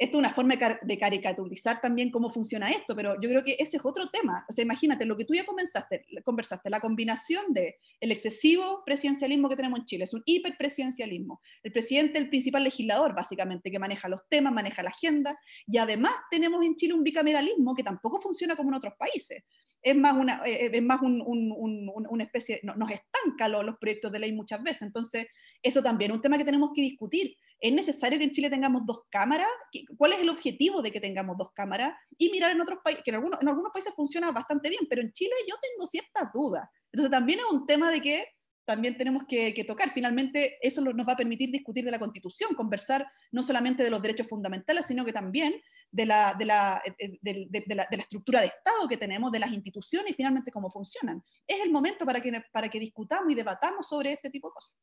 Esto 0.00 0.16
es 0.16 0.20
una 0.20 0.32
forma 0.32 0.54
de 0.80 0.98
caricaturizar 0.98 1.78
también 1.82 2.10
cómo 2.10 2.30
funciona 2.30 2.70
esto, 2.70 2.96
pero 2.96 3.20
yo 3.20 3.28
creo 3.28 3.44
que 3.44 3.56
ese 3.58 3.76
es 3.76 3.84
otro 3.84 4.08
tema. 4.08 4.46
O 4.48 4.52
sea, 4.52 4.64
imagínate 4.64 5.04
lo 5.04 5.14
que 5.14 5.26
tú 5.26 5.34
ya 5.34 5.44
comenzaste, 5.44 6.06
conversaste, 6.24 6.70
la 6.70 6.80
combinación 6.80 7.52
de 7.52 7.76
el 8.00 8.10
excesivo 8.10 8.82
presidencialismo 8.86 9.50
que 9.50 9.56
tenemos 9.56 9.80
en 9.80 9.84
Chile, 9.84 10.04
es 10.04 10.14
un 10.14 10.22
hiperpresidencialismo. 10.24 11.42
El 11.62 11.72
presidente 11.72 12.14
es 12.14 12.24
el 12.24 12.30
principal 12.30 12.64
legislador, 12.64 13.14
básicamente, 13.14 13.70
que 13.70 13.78
maneja 13.78 14.08
los 14.08 14.26
temas, 14.30 14.54
maneja 14.54 14.82
la 14.82 14.88
agenda, 14.88 15.38
y 15.66 15.76
además 15.76 16.14
tenemos 16.30 16.64
en 16.64 16.76
Chile 16.76 16.94
un 16.94 17.04
bicameralismo 17.04 17.74
que 17.74 17.82
tampoco 17.82 18.18
funciona 18.20 18.56
como 18.56 18.70
en 18.70 18.76
otros 18.76 18.94
países. 18.98 19.44
Es 19.82 19.94
más 19.94 20.14
una, 20.14 20.40
eh, 20.46 20.64
eh, 20.64 20.70
es 20.72 20.82
más 20.82 21.02
un, 21.02 21.22
una 21.26 22.24
especie, 22.24 22.58
nos 22.62 22.90
estanca 22.90 23.48
los, 23.48 23.66
los 23.66 23.76
proyectos 23.76 24.10
de 24.12 24.18
ley 24.18 24.32
muchas 24.32 24.62
veces. 24.62 24.80
Entonces, 24.80 25.26
eso 25.62 25.82
también 25.82 26.10
es 26.10 26.14
un 26.14 26.22
tema 26.22 26.38
que 26.38 26.44
tenemos 26.46 26.70
que 26.74 26.80
discutir 26.80 27.36
¿Es 27.60 27.72
necesario 27.72 28.18
que 28.18 28.24
en 28.24 28.30
Chile 28.30 28.48
tengamos 28.48 28.86
dos 28.86 29.02
cámaras? 29.10 29.48
¿Cuál 29.96 30.14
es 30.14 30.20
el 30.20 30.30
objetivo 30.30 30.80
de 30.80 30.90
que 30.90 31.00
tengamos 31.00 31.36
dos 31.36 31.52
cámaras? 31.52 31.94
Y 32.16 32.30
mirar 32.30 32.50
en 32.52 32.60
otros 32.60 32.78
países, 32.82 33.04
que 33.04 33.10
en 33.10 33.16
algunos, 33.16 33.40
en 33.40 33.48
algunos 33.48 33.72
países 33.72 33.92
funciona 33.94 34.32
bastante 34.32 34.70
bien, 34.70 34.86
pero 34.88 35.02
en 35.02 35.12
Chile 35.12 35.34
yo 35.48 35.56
tengo 35.60 35.86
ciertas 35.86 36.32
dudas. 36.32 36.68
Entonces 36.92 37.10
también 37.10 37.40
es 37.40 37.44
un 37.50 37.66
tema 37.66 37.90
de 37.90 38.00
que 38.00 38.26
también 38.70 38.96
tenemos 38.96 39.24
que, 39.28 39.64
tocar. 39.66 39.90
Finalmente, 39.92 40.56
eso 40.62 40.80
nos 40.80 41.06
va 41.06 41.14
a 41.14 41.16
permitir 41.16 41.50
discutir 41.50 41.84
de 41.84 41.90
la 41.90 41.98
Constitución, 41.98 42.54
conversar 42.54 43.04
no 43.32 43.42
solamente 43.42 43.82
de 43.82 43.90
los 43.90 44.00
derechos 44.00 44.28
fundamentales, 44.28 44.86
sino 44.86 45.04
que 45.04 45.12
también 45.12 45.60
de 45.90 46.06
la, 46.06 46.34
de 46.34 46.44
la, 46.44 46.80
eh, 46.84 47.18
de, 47.20 47.48
de, 47.50 47.74
la, 47.74 47.88
la, 47.90 48.02
estructura 48.02 48.40
de 48.40 48.46
Estado 48.46 48.86
que 48.88 48.96
tenemos, 48.96 49.32
de 49.32 49.40
las 49.40 49.50
instituciones 49.50 50.12
y 50.12 50.14
finalmente 50.14 50.52
cómo 50.52 50.70
funcionan. 50.70 51.20
Es 51.48 51.60
el 51.60 51.72
momento 51.72 52.06
para 52.06 52.20
que, 52.20 52.32
para 52.52 52.68
que 52.68 52.78
discutamos 52.78 53.32
y 53.32 53.34
debatamos 53.34 53.88
sobre 53.88 54.12
este 54.12 54.30
tipo 54.30 54.48
de 54.48 54.52
cosas. 54.52 54.76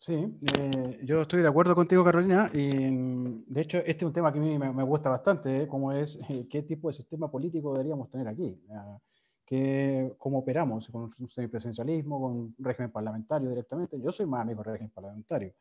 Sí, 0.00 0.14
eh, 0.14 1.00
yo 1.02 1.22
estoy 1.22 1.42
de 1.42 1.48
acuerdo 1.48 1.74
contigo, 1.74 2.04
Carolina. 2.04 2.50
Y 2.54 2.68
mm, 2.72 3.44
de 3.48 3.60
hecho, 3.60 3.78
este 3.78 3.92
es 3.96 4.02
un 4.04 4.12
tema 4.12 4.32
que 4.32 4.38
a 4.38 4.42
mí 4.42 4.56
me, 4.58 4.82
gusta 4.84 5.10
bastante, 5.10 5.62
¿eh? 5.62 5.68
cómo 5.68 5.92
es, 5.92 6.18
eh, 6.28 6.46
qué 6.48 6.62
tipo 6.62 6.88
de 6.88 6.94
sistema 6.94 7.28
político 7.30 7.72
deberíamos 7.72 8.08
tener 8.08 8.28
aquí. 8.28 8.56
Que, 9.44 10.14
¿Cómo 10.18 10.38
operamos? 10.38 10.88
¿Con 10.88 11.10
un 11.18 11.28
semipresidencialismo? 11.28 12.20
¿Con 12.20 12.54
régimen 12.58 12.92
parlamentario 12.92 13.48
directamente? 13.48 14.00
Yo 14.00 14.12
soy 14.12 14.26
más 14.26 14.42
amigo 14.42 14.62
del 14.62 14.72
régimen 14.74 14.92
parlamentario. 14.92 15.52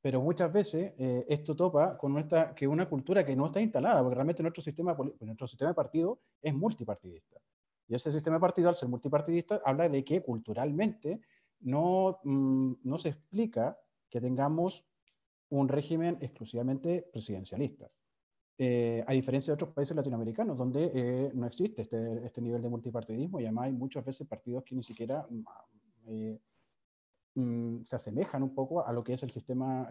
pero 0.00 0.20
muchas 0.22 0.52
veces 0.52 0.92
esto 1.28 1.56
topa 1.56 1.98
con 1.98 2.12
nuestra, 2.12 2.54
que 2.54 2.66
una 2.66 2.88
cultura 2.88 3.24
que 3.24 3.34
no 3.36 3.46
está 3.46 3.60
instalada, 3.60 4.00
porque 4.02 4.14
realmente 4.14 4.42
nuestro 4.42 4.62
sistema, 4.62 4.96
nuestro 5.20 5.46
sistema 5.48 5.70
de 5.70 5.74
partido 5.74 6.20
es 6.40 6.54
multipartidista. 6.54 7.38
Y 7.88 7.94
ese 7.94 8.10
sistema 8.12 8.36
de 8.36 8.40
partido, 8.40 8.68
al 8.68 8.76
ser 8.76 8.88
multipartidista, 8.88 9.60
habla 9.64 9.88
de 9.88 10.04
que 10.04 10.22
culturalmente 10.22 11.20
no, 11.66 12.20
mm, 12.22 12.74
no 12.84 12.98
se 12.98 13.10
explica 13.10 13.76
que 14.08 14.20
tengamos 14.20 14.86
un 15.50 15.68
régimen 15.68 16.16
exclusivamente 16.20 17.08
presidencialista. 17.12 17.88
Eh, 18.58 19.04
a 19.06 19.12
diferencia 19.12 19.50
de 19.50 19.54
otros 19.54 19.74
países 19.74 19.94
latinoamericanos, 19.94 20.56
donde 20.56 20.90
eh, 20.94 21.30
no 21.34 21.46
existe 21.46 21.82
este, 21.82 22.24
este, 22.24 22.40
nivel 22.40 22.62
de 22.62 22.70
multipartidismo 22.70 23.38
y 23.38 23.44
además 23.44 23.66
hay 23.66 23.72
muchas 23.72 24.04
veces 24.04 24.26
partidos 24.26 24.64
que 24.64 24.74
ni 24.74 24.82
siquiera 24.82 25.26
mm, 25.28 25.44
eh, 26.06 26.40
mm, 27.34 27.84
se 27.84 27.96
asemejan 27.96 28.44
un 28.44 28.54
poco 28.54 28.86
a 28.86 28.92
lo 28.92 29.04
que 29.04 29.12
es 29.12 29.22
el 29.24 29.30
sistema 29.30 29.88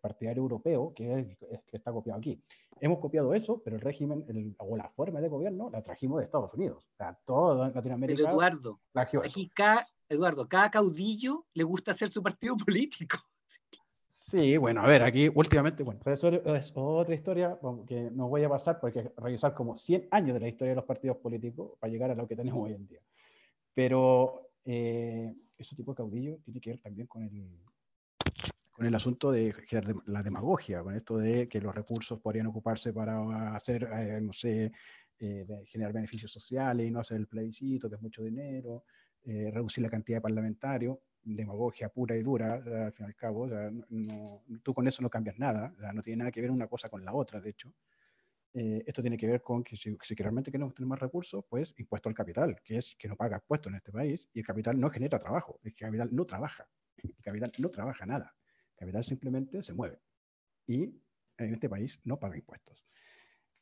partidario 0.00 0.42
europeo 0.42 0.92
que, 0.92 1.38
que, 1.66 1.76
está 1.76 1.92
copiado 1.92 2.18
aquí. 2.18 2.42
Hemos 2.80 2.98
copiado 2.98 3.32
eso, 3.32 3.62
pero 3.64 3.76
el 3.76 3.82
régimen 3.82 4.54
o 4.58 4.76
la 4.76 4.90
forma 4.90 5.20
de 5.20 5.28
gobierno 5.28 5.70
la 5.70 5.82
trajimos 5.82 6.18
de 6.18 6.24
Estados 6.24 6.52
Unidos. 6.52 6.84
O 6.92 6.96
sea, 6.96 7.18
todo 7.24 7.66
Latinoamérica. 7.68 8.18
Pero 8.18 8.30
Eduardo, 8.30 8.80
aquí 8.94 9.48
cada, 9.48 9.86
Eduardo, 10.08 10.48
cada 10.48 10.70
caudillo 10.70 11.46
le 11.54 11.64
gusta 11.64 11.92
hacer 11.92 12.10
su 12.10 12.22
partido 12.22 12.56
político. 12.66 13.18
Sí, 14.08 14.56
bueno, 14.56 14.82
a 14.82 14.86
ver, 14.86 15.02
aquí 15.02 15.28
últimamente, 15.28 15.82
bueno, 15.82 16.00
eso 16.06 16.28
es 16.28 16.72
otra 16.74 17.14
historia 17.14 17.58
que 17.86 18.10
no 18.12 18.28
voy 18.28 18.44
a 18.44 18.48
pasar 18.48 18.80
porque 18.80 19.00
hay 19.00 19.04
que 19.06 19.12
revisar 19.16 19.52
como 19.52 19.76
100 19.76 20.08
años 20.10 20.34
de 20.34 20.40
la 20.40 20.48
historia 20.48 20.70
de 20.70 20.76
los 20.76 20.84
partidos 20.84 21.18
políticos 21.18 21.72
para 21.78 21.92
llegar 21.92 22.10
a 22.10 22.14
lo 22.14 22.26
que 22.26 22.36
tenemos 22.36 22.64
hoy 22.64 22.72
en 22.72 22.86
día. 22.86 23.00
Pero 23.74 24.52
eh, 24.64 25.34
ese 25.58 25.76
tipo 25.76 25.92
de 25.92 25.96
caudillo 25.96 26.38
tiene 26.44 26.60
que 26.60 26.70
ver 26.70 26.78
también 26.78 27.06
con 27.06 27.24
el, 27.24 27.60
con 28.72 28.86
el 28.86 28.94
asunto 28.94 29.32
de 29.32 29.54
la 30.06 30.22
demagogia, 30.22 30.82
con 30.82 30.94
esto 30.94 31.18
de 31.18 31.48
que 31.48 31.60
los 31.60 31.74
recursos 31.74 32.20
podrían 32.20 32.46
ocuparse 32.46 32.92
para 32.92 33.54
hacer, 33.54 33.88
eh, 33.92 34.20
no 34.22 34.32
sé, 34.32 34.72
eh, 35.18 35.46
generar 35.66 35.92
beneficios 35.92 36.30
sociales 36.30 36.86
y 36.86 36.90
no 36.90 37.00
hacer 37.00 37.16
el 37.16 37.26
plebiscito, 37.26 37.88
que 37.88 37.96
es 37.96 38.02
mucho 38.02 38.22
dinero. 38.22 38.84
Eh, 39.28 39.50
reducir 39.52 39.82
la 39.82 39.90
cantidad 39.90 40.18
de 40.18 40.22
parlamentarios, 40.22 40.98
demagogia 41.24 41.88
pura 41.88 42.16
y 42.16 42.22
dura, 42.22 42.54
al 42.54 42.92
fin 42.92 43.06
y 43.06 43.08
al 43.08 43.16
cabo, 43.16 43.48
no, 43.48 44.44
tú 44.62 44.72
con 44.72 44.86
eso 44.86 45.02
no 45.02 45.10
cambias 45.10 45.36
nada, 45.36 45.74
no 45.92 46.00
tiene 46.00 46.18
nada 46.18 46.30
que 46.30 46.40
ver 46.40 46.52
una 46.52 46.68
cosa 46.68 46.88
con 46.88 47.04
la 47.04 47.12
otra, 47.12 47.40
de 47.40 47.50
hecho. 47.50 47.74
Eh, 48.54 48.84
esto 48.86 49.02
tiene 49.02 49.18
que 49.18 49.26
ver 49.26 49.42
con 49.42 49.64
que 49.64 49.76
si, 49.76 49.98
si, 50.00 50.14
realmente 50.14 50.52
queremos 50.52 50.72
tener 50.74 50.86
más 50.86 51.00
recursos, 51.00 51.44
pues 51.48 51.74
impuesto 51.76 52.08
al 52.08 52.14
capital, 52.14 52.60
que 52.62 52.76
es 52.76 52.94
que 52.94 53.08
no 53.08 53.16
paga 53.16 53.38
impuestos 53.38 53.70
en 53.70 53.76
este 53.76 53.90
país, 53.90 54.30
y 54.32 54.38
el 54.38 54.46
capital 54.46 54.78
no 54.78 54.88
genera 54.90 55.18
trabajo, 55.18 55.58
el 55.64 55.74
capital 55.74 56.08
no 56.12 56.24
trabaja, 56.24 56.68
el 56.96 57.12
capital 57.20 57.50
no 57.58 57.68
trabaja 57.68 58.06
nada, 58.06 58.32
el 58.70 58.76
capital 58.76 59.02
simplemente 59.02 59.60
se 59.64 59.74
mueve, 59.74 59.98
y 60.68 60.84
en 61.36 61.52
este 61.52 61.68
país 61.68 62.00
no 62.04 62.20
paga 62.20 62.36
impuestos. 62.36 62.86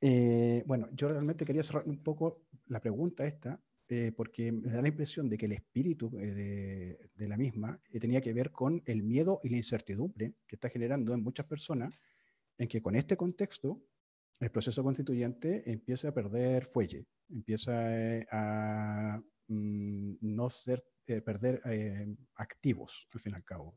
Eh, 0.02 0.62
bueno, 0.66 0.90
yo 0.92 1.08
realmente 1.08 1.46
quería 1.46 1.62
cerrar 1.62 1.84
un 1.86 2.02
poco 2.02 2.42
la 2.66 2.80
pregunta 2.80 3.26
esta, 3.26 3.58
eh, 3.88 4.12
porque 4.16 4.50
me 4.50 4.72
da 4.72 4.80
la 4.80 4.88
impresión 4.88 5.28
de 5.28 5.36
que 5.36 5.44
el 5.44 5.52
espíritu 5.52 6.10
eh, 6.18 7.10
de, 7.14 7.28
la 7.28 7.36
misma 7.36 7.78
eh, 7.90 8.00
tenía 8.00 8.22
que 8.22 8.32
ver 8.32 8.50
con 8.50 8.82
el 8.86 9.02
miedo 9.02 9.40
y 9.44 9.50
la 9.50 9.58
incertidumbre 9.58 10.36
que 10.46 10.56
está 10.56 10.70
generando 10.70 11.12
en 11.12 11.22
muchas 11.22 11.44
personas, 11.44 12.00
en 12.56 12.66
que 12.66 12.80
con 12.80 12.96
este 12.96 13.14
contexto 13.14 13.82
el 14.40 14.50
proceso 14.50 14.82
constituyente 14.82 15.70
empieza 15.70 16.08
a 16.08 16.14
perder 16.14 16.64
fuelle, 16.64 17.04
empieza 17.28 17.74
a 18.30 19.22
mm, 19.48 20.14
no 20.22 20.48
ser, 20.48 20.82
perder 21.04 21.60
activos, 22.36 23.06
al 23.12 23.20
fin 23.20 23.32
y 23.32 23.36
al 23.36 23.44
cabo, 23.44 23.76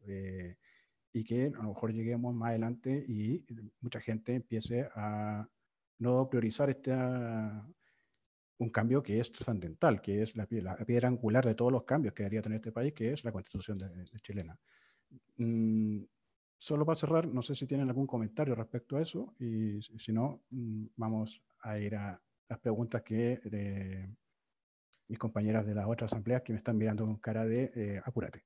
y 1.11 1.23
que 1.25 1.47
a 1.47 1.63
lo 1.63 1.69
mejor 1.69 1.91
lleguemos 1.91 2.33
más 2.33 2.51
adelante 2.51 3.03
y 3.05 3.45
mucha 3.81 3.99
gente 3.99 4.35
empiece 4.35 4.87
a 4.95 5.45
no 5.99 6.29
priorizar 6.29 6.69
esta 6.69 7.67
un 8.59 8.69
cambio 8.69 9.03
que 9.03 9.19
es 9.19 9.31
trascendental, 9.31 10.01
que 10.01 10.21
es 10.21 10.35
la, 10.35 10.45
piedra 10.47 11.07
angular 11.07 11.45
de 11.45 11.55
todos 11.55 11.71
los 11.71 11.83
cambios 11.83 12.13
que 12.13 12.23
debería 12.23 12.41
tener 12.41 12.57
este 12.57 12.71
país, 12.71 12.93
que 12.93 13.13
es 13.13 13.23
la 13.23 13.31
constitución 13.31 13.77
de, 13.77 14.05
chilena. 14.21 14.57
Mm, 15.37 16.03
solo 16.57 16.85
para 16.85 16.95
cerrar, 16.95 17.27
no 17.27 17.41
sé 17.41 17.55
si 17.55 17.67
tienen 17.67 17.87
algún 17.87 18.07
comentario 18.07 18.55
respecto 18.55 18.97
a 18.97 19.01
eso, 19.01 19.35
y 19.39 19.79
si 19.81 20.11
no, 20.11 20.41
mm, 20.49 20.85
vamos 20.95 21.41
a 21.61 21.77
ir 21.77 21.95
a 21.95 22.19
las 22.49 22.59
preguntas 22.59 23.03
que 23.03 23.39
de 23.43 24.09
mis 25.07 25.19
compañeras 25.19 25.65
de 25.65 25.75
las 25.75 25.87
otras 25.87 26.11
asambleas 26.11 26.41
que 26.41 26.53
me 26.53 26.59
están 26.59 26.77
mirando 26.77 27.05
con 27.05 27.17
cara 27.17 27.45
de 27.45 27.71
eh, 27.75 28.01
apúrate. 28.03 28.43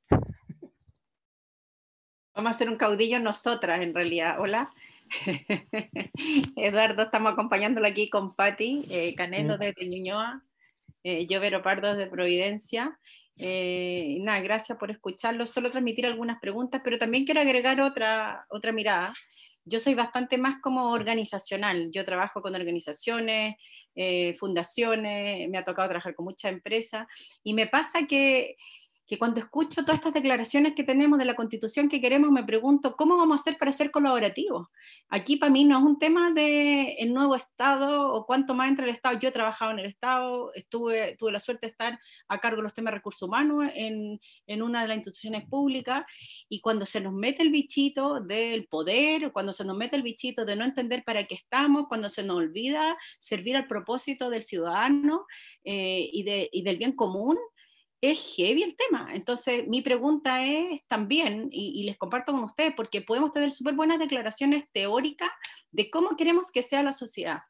Vamos 2.33 2.47
a 2.47 2.51
hacer 2.51 2.69
un 2.69 2.77
caudillo 2.77 3.19
nosotras, 3.19 3.81
en 3.81 3.93
realidad. 3.93 4.39
Hola. 4.39 4.71
Eduardo, 6.55 7.03
estamos 7.03 7.33
acompañándolo 7.33 7.85
aquí 7.85 8.09
con 8.09 8.33
Patti 8.33 8.85
eh, 8.89 9.13
Canelo 9.15 9.57
desde 9.57 9.85
Ñuñoa, 9.85 10.41
eh, 11.03 11.27
yo 11.27 11.41
Vero 11.41 11.61
Pardo 11.61 11.93
de 11.93 12.07
Providencia. 12.07 12.97
Eh, 13.37 14.17
nada, 14.21 14.39
gracias 14.39 14.77
por 14.77 14.91
escucharlo. 14.91 15.45
Solo 15.45 15.71
transmitir 15.71 16.05
algunas 16.05 16.39
preguntas, 16.39 16.79
pero 16.81 16.97
también 16.97 17.25
quiero 17.25 17.41
agregar 17.41 17.81
otra, 17.81 18.45
otra 18.49 18.71
mirada. 18.71 19.13
Yo 19.65 19.79
soy 19.79 19.93
bastante 19.93 20.37
más 20.37 20.61
como 20.61 20.91
organizacional. 20.91 21.91
Yo 21.91 22.05
trabajo 22.05 22.41
con 22.41 22.55
organizaciones, 22.55 23.57
eh, 23.93 24.33
fundaciones, 24.35 25.49
me 25.49 25.57
ha 25.57 25.65
tocado 25.65 25.89
trabajar 25.89 26.15
con 26.15 26.25
muchas 26.25 26.53
empresas 26.53 27.07
y 27.43 27.53
me 27.53 27.67
pasa 27.67 28.07
que 28.07 28.55
que 29.11 29.17
cuando 29.17 29.41
escucho 29.41 29.81
todas 29.81 29.97
estas 29.97 30.13
declaraciones 30.13 30.73
que 30.73 30.85
tenemos 30.85 31.19
de 31.19 31.25
la 31.25 31.35
constitución 31.35 31.89
que 31.89 31.99
queremos, 31.99 32.31
me 32.31 32.45
pregunto, 32.45 32.95
¿cómo 32.95 33.17
vamos 33.17 33.37
a 33.37 33.41
hacer 33.41 33.57
para 33.57 33.73
ser 33.73 33.91
colaborativos? 33.91 34.69
Aquí 35.09 35.35
para 35.35 35.51
mí 35.51 35.65
no 35.65 35.77
es 35.77 35.83
un 35.83 35.99
tema 35.99 36.31
de 36.31 36.93
el 36.93 37.13
nuevo 37.13 37.35
Estado 37.35 38.09
o 38.09 38.25
cuánto 38.25 38.53
más 38.53 38.69
entra 38.69 38.85
el 38.85 38.91
Estado. 38.91 39.19
Yo 39.19 39.27
he 39.27 39.33
trabajado 39.33 39.71
en 39.71 39.79
el 39.79 39.87
Estado, 39.87 40.53
estuve, 40.53 41.17
tuve 41.17 41.33
la 41.33 41.41
suerte 41.41 41.65
de 41.65 41.71
estar 41.71 41.99
a 42.29 42.39
cargo 42.39 42.59
de 42.59 42.63
los 42.63 42.73
temas 42.73 42.93
de 42.93 42.99
recursos 42.99 43.27
humanos 43.27 43.69
en, 43.75 44.17
en 44.47 44.61
una 44.61 44.81
de 44.81 44.87
las 44.87 44.95
instituciones 44.95 45.45
públicas 45.45 46.05
y 46.47 46.61
cuando 46.61 46.85
se 46.85 47.01
nos 47.01 47.11
mete 47.11 47.43
el 47.43 47.49
bichito 47.49 48.21
del 48.21 48.65
poder, 48.67 49.33
cuando 49.33 49.51
se 49.51 49.65
nos 49.65 49.75
mete 49.75 49.97
el 49.97 50.03
bichito 50.03 50.45
de 50.45 50.55
no 50.55 50.63
entender 50.63 51.03
para 51.03 51.27
qué 51.27 51.35
estamos, 51.35 51.89
cuando 51.89 52.07
se 52.07 52.23
nos 52.23 52.37
olvida 52.37 52.95
servir 53.19 53.57
al 53.57 53.67
propósito 53.67 54.29
del 54.29 54.43
ciudadano 54.43 55.25
eh, 55.65 56.09
y, 56.13 56.23
de, 56.23 56.49
y 56.53 56.63
del 56.63 56.77
bien 56.77 56.93
común, 56.93 57.37
es 58.01 58.35
heavy 58.35 58.63
el 58.63 58.75
tema. 58.75 59.11
Entonces, 59.13 59.67
mi 59.67 59.81
pregunta 59.81 60.43
es 60.43 60.81
también, 60.87 61.49
y, 61.51 61.83
les 61.83 61.97
comparto 61.97 62.31
con 62.31 62.43
ustedes, 62.43 62.73
porque 62.75 63.01
podemos 63.01 63.31
tener 63.31 63.51
súper 63.51 63.75
buenas 63.75 63.99
declaraciones 63.99 64.65
teóricas 64.73 65.29
de 65.71 65.89
cómo 65.89 66.17
queremos 66.17 66.51
que 66.51 66.63
sea 66.63 66.83
la 66.83 66.93
sociedad. 66.93 67.41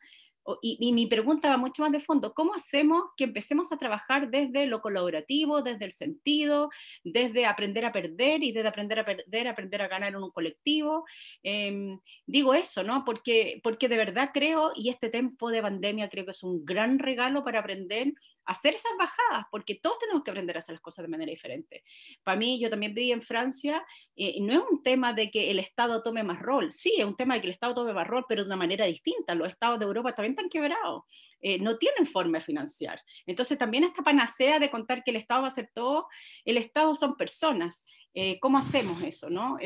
Y, 0.61 0.91
mi 0.91 1.05
pregunta 1.05 1.49
va 1.49 1.57
mucho 1.57 1.83
más 1.83 1.91
de 1.91 1.99
fondo, 1.99 2.33
¿cómo 2.33 2.55
hacemos 2.55 3.03
que 3.15 3.25
empecemos 3.25 3.71
a 3.71 3.77
trabajar 3.77 4.31
desde 4.31 4.65
lo 4.65 4.81
colaborativo, 4.81 5.61
desde 5.61 5.85
el 5.85 5.91
sentido, 5.91 6.69
desde 7.03 7.45
aprender 7.45 7.85
a 7.85 7.91
perder 7.91 8.43
y 8.43 8.51
desde 8.51 8.67
aprender 8.67 8.99
a 8.99 9.05
perder, 9.05 9.47
aprender 9.47 9.81
a 9.83 9.87
ganar 9.87 10.09
en 10.09 10.23
un 10.23 10.31
colectivo? 10.31 11.05
Em, 11.43 11.99
digo 12.25 12.55
eso, 12.55 12.83
¿no? 12.83 13.05
Porque, 13.05 13.61
porque 13.63 13.87
de 13.87 13.97
verdad 13.97 14.31
creo, 14.33 14.71
y 14.75 14.89
este 14.89 15.09
tiempo 15.09 15.51
de 15.51 15.61
pandemia 15.61 16.09
creo 16.09 16.25
que 16.25 16.31
es 16.31 16.43
un 16.43 16.65
gran 16.65 16.97
regalo 16.99 17.43
para 17.43 17.59
aprender 17.59 18.11
hacer 18.45 18.75
esas 18.75 18.91
bajadas, 18.97 19.45
porque 19.51 19.75
todos 19.75 19.99
tenemos 19.99 20.23
que 20.23 20.31
aprender 20.31 20.55
a 20.55 20.59
hacer 20.59 20.73
las 20.73 20.81
cosas 20.81 21.03
de 21.03 21.09
manera 21.09 21.29
diferente. 21.29 21.83
Para 22.23 22.37
mí, 22.37 22.59
yo 22.59 22.69
también 22.69 22.93
viví 22.93 23.11
en 23.11 23.21
Francia, 23.21 23.85
eh, 24.15 24.37
no 24.41 24.53
es 24.53 24.69
un 24.69 24.83
tema 24.83 25.13
de 25.13 25.29
que 25.29 25.51
el 25.51 25.59
Estado 25.59 26.01
tome 26.01 26.23
más 26.23 26.39
rol, 26.39 26.71
sí, 26.71 26.95
es 26.97 27.05
un 27.05 27.15
tema 27.15 27.35
de 27.35 27.41
que 27.41 27.47
el 27.47 27.53
Estado 27.53 27.73
tome 27.73 27.93
más 27.93 28.07
rol, 28.07 28.25
pero 28.27 28.43
de 28.43 28.47
una 28.47 28.55
manera 28.55 28.85
distinta. 28.85 29.35
Los 29.35 29.49
Estados 29.49 29.79
de 29.79 29.85
Europa 29.85 30.13
también 30.13 30.33
están 30.33 30.49
quebrados, 30.49 31.03
eh, 31.39 31.59
no 31.59 31.77
tienen 31.77 32.05
forma 32.05 32.39
de 32.39 32.43
financiar. 32.43 33.01
Entonces, 33.25 33.57
también 33.57 33.83
esta 33.83 34.03
panacea 34.03 34.59
de 34.59 34.69
contar 34.69 35.03
que 35.03 35.11
el 35.11 35.17
Estado 35.17 35.41
va 35.41 35.47
a 35.47 35.51
hacer 35.51 35.69
todo, 35.73 36.07
el 36.45 36.57
Estado 36.57 36.95
son 36.95 37.15
personas. 37.15 37.85
Eh, 38.13 38.39
¿Cómo 38.39 38.57
hacemos 38.57 39.01
eso? 39.03 39.29
No? 39.29 39.57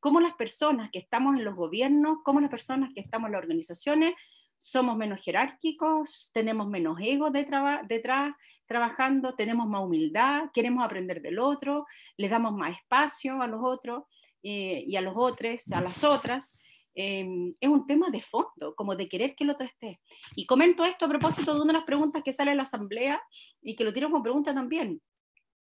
¿Cómo 0.00 0.20
las 0.20 0.34
personas 0.34 0.90
que 0.92 0.98
estamos 0.98 1.36
en 1.36 1.44
los 1.44 1.54
gobiernos, 1.54 2.18
cómo 2.24 2.40
las 2.40 2.50
personas 2.50 2.92
que 2.94 3.00
estamos 3.00 3.26
en 3.26 3.32
las 3.32 3.42
organizaciones, 3.42 4.14
somos 4.58 4.96
menos 4.96 5.22
jerárquicos, 5.22 6.30
tenemos 6.32 6.68
menos 6.68 6.98
ego 7.00 7.30
detrás 7.30 8.34
trabajando, 8.66 9.34
tenemos 9.34 9.66
más 9.66 9.82
humildad, 9.82 10.50
queremos 10.52 10.84
aprender 10.84 11.22
del 11.22 11.38
otro, 11.38 11.86
le 12.16 12.28
damos 12.28 12.52
más 12.52 12.76
espacio 12.76 13.40
a 13.40 13.46
los 13.46 13.60
otros 13.62 14.04
eh, 14.42 14.84
y 14.86 14.96
a 14.96 15.00
los 15.00 15.14
otros, 15.16 15.70
a 15.72 15.80
las 15.80 16.04
otras. 16.04 16.56
Em, 16.94 17.52
es 17.60 17.68
un 17.68 17.86
tema 17.86 18.08
de 18.08 18.22
fondo, 18.22 18.74
como 18.74 18.96
de 18.96 19.08
querer 19.08 19.34
que 19.34 19.44
el 19.44 19.50
otro 19.50 19.66
esté. 19.66 20.00
Y 20.34 20.46
comento 20.46 20.84
esto 20.84 21.04
a 21.04 21.08
propósito 21.08 21.52
de 21.54 21.60
una 21.60 21.72
de 21.72 21.78
las 21.78 21.84
preguntas 21.84 22.22
que 22.24 22.32
sale 22.32 22.52
en 22.52 22.56
la 22.56 22.62
asamblea 22.62 23.22
y 23.62 23.76
que 23.76 23.84
lo 23.84 23.92
tiro 23.92 24.10
como 24.10 24.22
pregunta 24.22 24.54
también. 24.54 25.02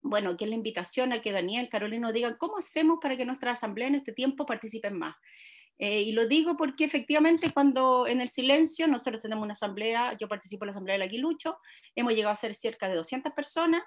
Bueno, 0.02 0.36
que 0.36 0.44
es 0.44 0.51
la 0.51 0.56
invitación 0.56 1.12
a 1.12 1.23
que 1.23 1.32
Daniel, 1.32 1.69
Carolino 1.70 2.12
digan 2.12 2.36
cómo 2.39 2.59
hacemos 2.59 2.98
para 3.01 3.16
que 3.16 3.24
nuestra 3.24 3.52
asamblea 3.52 3.89
en 3.89 3.94
este 3.94 4.12
tiempo 4.12 4.44
participen 4.44 4.98
más. 4.98 5.16
Eh, 5.84 6.02
y 6.02 6.12
lo 6.12 6.28
digo 6.28 6.56
porque 6.56 6.84
efectivamente 6.84 7.50
cuando 7.52 8.06
en 8.06 8.20
el 8.20 8.28
silencio 8.28 8.86
nosotros 8.86 9.20
tenemos 9.20 9.42
una 9.42 9.54
asamblea, 9.54 10.16
yo 10.16 10.28
participo 10.28 10.64
en 10.64 10.68
la 10.68 10.70
asamblea 10.70 10.94
del 10.94 11.02
Aguilucho, 11.02 11.59
hemos 11.96 12.12
llegado 12.12 12.30
a 12.30 12.36
ser 12.36 12.54
cerca 12.54 12.88
de 12.88 12.94
200 12.94 13.32
personas 13.32 13.82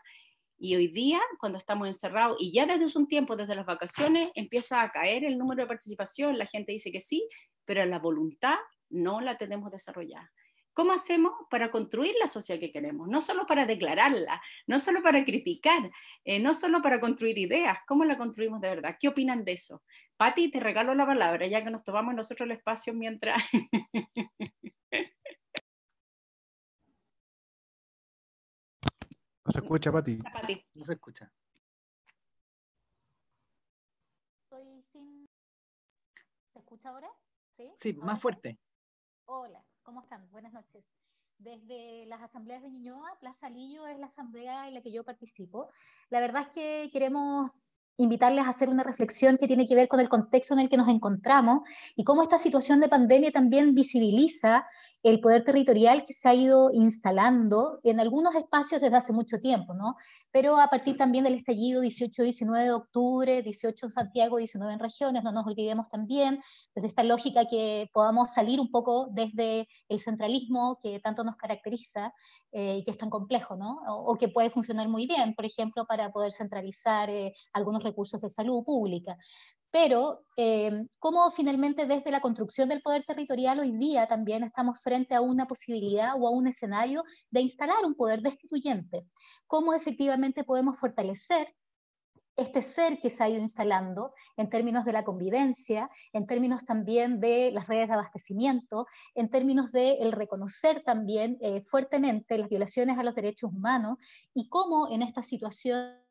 y 0.58 0.76
hoy 0.76 0.90
día, 0.90 1.22
cuando 1.40 1.58
estamos 1.58 1.88
encerrados 1.88 2.36
y 2.38 2.52
ya 2.52 2.66
desde 2.66 3.00
un 3.00 3.08
tiempo, 3.08 3.38
desde 3.38 3.56
las 3.56 3.66
vacaciones, 3.66 4.30
empieza 4.36 4.82
a 4.82 4.92
caer 4.92 5.24
el 5.24 5.38
número 5.38 5.62
de 5.64 5.68
participación, 5.70 6.38
la 6.38 6.46
gente 6.46 6.74
dice 6.74 6.92
que 6.92 7.00
sí, 7.00 7.26
pero 7.64 7.86
la 7.86 8.00
voluntad 8.00 8.58
no 8.90 9.22
la 9.22 9.38
tenemos 9.38 9.72
desarrollada. 9.72 10.34
¿Cómo 10.76 10.92
hacemos 10.92 11.32
para 11.50 11.72
construir 11.72 12.16
la 12.20 12.28
sociedad 12.28 12.60
que 12.60 12.74
queremos? 12.74 13.08
No 13.08 13.22
solo 13.22 13.46
para 13.46 13.66
declararla, 13.66 14.42
no 14.68 14.78
solo 14.78 15.02
para 15.02 15.24
criticar, 15.24 15.90
eh, 16.26 16.38
no 16.42 16.54
solo 16.54 16.82
para 16.82 17.00
construir 17.00 17.38
ideas, 17.38 17.80
¿cómo 17.88 18.04
la 18.04 18.18
construimos 18.18 18.60
de 18.60 18.68
verdad? 18.68 18.98
¿Qué 19.00 19.08
opinan 19.08 19.46
de 19.46 19.54
eso? 19.54 19.84
Patti, 20.18 20.52
te 20.52 20.60
regalo 20.60 20.94
la 20.94 21.06
palabra, 21.06 21.48
ya 21.48 21.62
que 21.62 21.72
nos 21.72 21.86
tomamos 21.86 22.14
nosotros 22.14 22.46
el 22.46 22.58
espacio 22.58 22.94
mientras... 22.94 23.42
No 29.46 29.52
se 29.52 29.60
escucha, 29.60 29.92
Pati. 29.92 30.20
No 30.74 30.86
se 30.86 30.94
escucha. 30.94 31.32
¿Se 36.52 36.60
escucha 36.60 36.90
ahora? 36.90 37.08
Sí, 37.56 37.72
sí 37.78 37.94
más 37.94 38.20
fuerte. 38.20 38.58
Hola. 39.26 39.64
¿Cómo 39.86 40.02
están? 40.02 40.28
Buenas 40.32 40.52
noches. 40.52 40.84
Desde 41.38 42.08
las 42.08 42.20
asambleas 42.20 42.64
de 42.64 42.72
Ñuñoa, 42.72 43.20
Plaza 43.20 43.52
Lillo 43.52 43.86
es 43.86 44.00
la 44.00 44.08
asamblea 44.08 44.68
en 44.68 44.74
la 44.74 44.82
que 44.82 44.92
yo 44.92 45.04
participo. 45.04 45.70
La 46.10 46.20
verdad 46.20 46.42
es 46.42 46.48
que 46.50 46.90
queremos 46.92 47.52
invitarles 47.98 48.46
a 48.46 48.50
hacer 48.50 48.70
una 48.70 48.84
reflexión 48.84 49.38
que 49.38 49.48
tiene 49.48 49.66
que 49.66 49.76
ver 49.76 49.88
con 49.88 50.00
el 50.00 50.10
contexto 50.10 50.54
en 50.54 50.60
el 50.60 50.70
que 50.70 50.78
nos 50.78 50.90
encontramos 50.90 51.62
y 51.96 52.04
cómo 52.04 52.24
esta 52.24 52.38
situación 52.38 52.80
de 52.80 52.90
pandemia 52.90 53.32
también 53.32 53.74
visibiliza 53.74 54.66
el 55.06 55.20
poder 55.20 55.44
territorial 55.44 56.04
que 56.04 56.14
se 56.14 56.28
ha 56.28 56.34
ido 56.34 56.72
instalando 56.74 57.80
en 57.84 58.00
algunos 58.00 58.34
espacios 58.34 58.82
desde 58.82 58.98
hace 58.98 59.14
mucho 59.14 59.40
tiempo, 59.40 59.76
¿no? 59.76 59.96
Pero 60.32 60.60
a 60.60 60.68
partir 60.68 60.98
también 60.98 61.24
del 61.24 61.36
estallido 61.36 61.84
18-19 61.84 62.64
de 62.64 62.72
octubre, 62.72 63.44
18 63.44 63.86
en 63.86 63.92
Santiago, 63.92 64.38
19 64.38 64.74
en 64.74 64.80
regiones, 64.80 65.24
no 65.24 65.32
nos 65.32 65.46
olvidemos 65.46 65.90
también, 65.90 66.42
desde 66.74 66.88
esta 66.88 67.04
lógica 67.04 67.46
que 67.48 67.88
podamos 67.94 68.34
salir 68.34 68.60
un 68.60 68.72
poco 68.72 69.08
desde 69.12 69.68
el 69.90 70.00
centralismo 70.00 70.80
que 70.82 71.00
tanto 71.00 71.24
nos 71.24 71.36
caracteriza 71.36 72.12
eh, 72.52 72.78
y 72.80 72.84
que 72.84 72.90
es 72.90 72.98
tan 72.98 73.12
complejo, 73.12 73.56
¿no? 73.56 73.78
O, 73.88 74.16
que 74.16 74.28
puede 74.28 74.50
funcionar 74.50 74.90
muy 74.90 75.06
bien, 75.06 75.36
por 75.36 75.46
ejemplo, 75.46 75.86
para 75.86 76.12
poder 76.12 76.32
centralizar 76.32 77.12
eh, 77.12 77.34
algunos 77.54 77.84
recursos 77.86 78.20
de 78.22 78.30
salud 78.30 78.64
pública. 78.66 79.18
Pero 79.72 80.22
eh, 80.38 80.88
cómo 81.00 81.30
finalmente 81.32 81.86
desde 81.86 82.12
la 82.12 82.22
construcción 82.22 82.70
del 82.70 82.82
poder 82.82 83.04
territorial 83.06 83.60
hoy 83.60 83.72
día 83.78 84.08
también 84.08 84.44
estamos 84.44 84.80
frente 84.82 85.16
a 85.16 85.22
una 85.22 85.48
posibilidad 85.48 86.14
o 86.20 86.28
a 86.28 86.32
un 86.32 86.48
escenario 86.48 87.04
de 87.30 87.42
instalar 87.42 87.86
un 87.86 87.96
poder 87.96 88.22
destituyente, 88.22 89.06
cómo 89.48 89.74
efectivamente 89.74 90.44
podemos 90.44 90.78
fortalecer 90.78 91.56
este 92.38 92.62
ser 92.62 93.00
que 93.00 93.10
se 93.10 93.24
ha 93.24 93.30
ido 93.30 93.40
instalando 93.40 94.14
en 94.38 94.50
términos 94.50 94.86
de 94.86 94.92
la 94.92 95.04
convivencia, 95.04 95.90
en 96.12 96.28
términos 96.28 96.66
también 96.66 97.20
de 97.20 97.52
las 97.52 97.68
redes 97.68 97.88
de 97.88 97.94
abastecimiento, 97.94 98.88
en 99.14 99.30
términos 99.30 99.72
de 99.72 99.96
el 99.96 100.12
reconocer 100.12 100.84
también 100.84 101.38
eh, 101.42 101.62
fuertemente 101.62 102.38
las 102.38 102.50
violaciones 102.50 102.98
a 102.98 103.04
los 103.04 103.16
derechos 103.16 103.52
humanos 103.52 103.98
y 104.34 104.50
cómo 104.50 104.90
en 104.92 105.02
esta 105.02 105.22
situación 105.22 106.05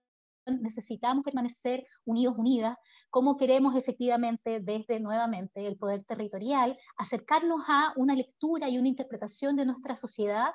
necesitamos 0.46 1.24
permanecer 1.24 1.84
unidos, 2.04 2.36
unidas, 2.38 2.76
cómo 3.10 3.36
queremos 3.36 3.76
efectivamente 3.76 4.60
desde 4.60 5.00
nuevamente 5.00 5.66
el 5.66 5.76
poder 5.76 6.04
territorial 6.04 6.78
acercarnos 6.96 7.62
a 7.68 7.92
una 7.96 8.14
lectura 8.14 8.68
y 8.68 8.78
una 8.78 8.88
interpretación 8.88 9.56
de 9.56 9.66
nuestra 9.66 9.96
sociedad 9.96 10.52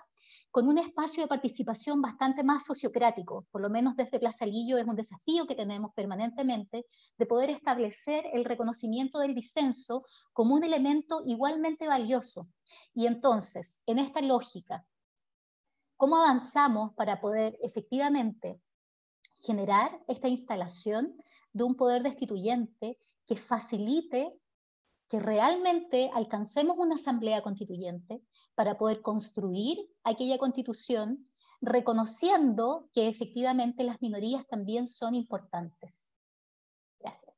con 0.52 0.68
un 0.68 0.78
espacio 0.78 1.24
de 1.24 1.28
participación 1.28 2.02
bastante 2.02 2.44
más 2.44 2.66
sociocrático, 2.66 3.46
por 3.52 3.62
lo 3.62 3.70
menos 3.70 3.96
desde 3.96 4.20
Plaza 4.20 4.46
Lillo 4.46 4.78
es 4.78 4.86
un 4.86 4.96
desafío 4.96 5.46
que 5.46 5.56
tenemos 5.56 5.94
permanentemente 5.94 6.86
de 7.18 7.26
poder 7.26 7.52
establecer 7.52 8.24
el 8.34 8.46
reconocimiento 8.46 9.20
del 9.20 9.36
disenso 9.36 10.04
como 10.34 10.56
un 10.56 10.64
elemento 10.64 11.22
igualmente 11.24 11.88
valioso. 11.88 12.48
Y 12.94 13.06
entonces, 13.06 13.84
en 13.86 14.00
esta 14.00 14.22
lógica, 14.22 14.86
¿cómo 15.98 16.18
avanzamos 16.18 16.94
para 16.96 17.22
poder 17.22 17.58
efectivamente 17.62 18.60
generar 19.40 20.00
esta 20.08 20.28
instalación 20.28 21.16
de 21.54 21.64
un 21.64 21.76
poder 21.76 22.04
destituyente 22.04 22.98
que 23.26 23.36
facilite 23.36 24.34
que 25.10 25.20
realmente 25.20 26.12
alcancemos 26.14 26.78
una 26.78 26.96
asamblea 26.96 27.42
constituyente 27.42 28.22
para 28.54 28.78
poder 28.78 29.02
construir 29.02 29.80
aquella 30.04 30.38
constitución 30.38 31.24
reconociendo 31.62 32.90
que 32.94 33.08
efectivamente 33.08 33.84
las 33.84 34.02
minorías 34.02 34.48
también 34.48 34.86
son 34.88 35.16
importantes. 35.16 36.14
Gracias. 37.00 37.36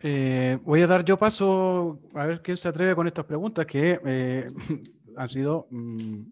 Eh, 0.00 0.58
voy 0.64 0.82
a 0.82 0.86
dar 0.86 1.04
yo 1.04 1.18
paso 1.18 2.00
a 2.14 2.24
ver 2.24 2.42
quién 2.42 2.56
se 2.56 2.68
atreve 2.68 2.96
con 2.96 3.06
estas 3.06 3.26
preguntas 3.26 3.66
que 3.66 4.00
eh, 4.04 4.50
han 5.16 5.28
sido 5.28 5.66
mm, 5.70 6.22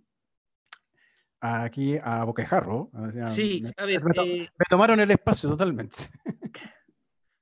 aquí 1.40 1.98
a 2.02 2.24
Boquejarro. 2.24 2.90
Sí, 3.28 3.60
me, 3.62 3.70
a 3.76 3.86
ver. 3.86 4.04
me, 4.04 4.12
eh, 4.16 4.48
me, 4.58 4.64
tomaron 4.68 5.00
el 5.00 5.10
espacio 5.10 5.50
totalmente. 5.50 5.96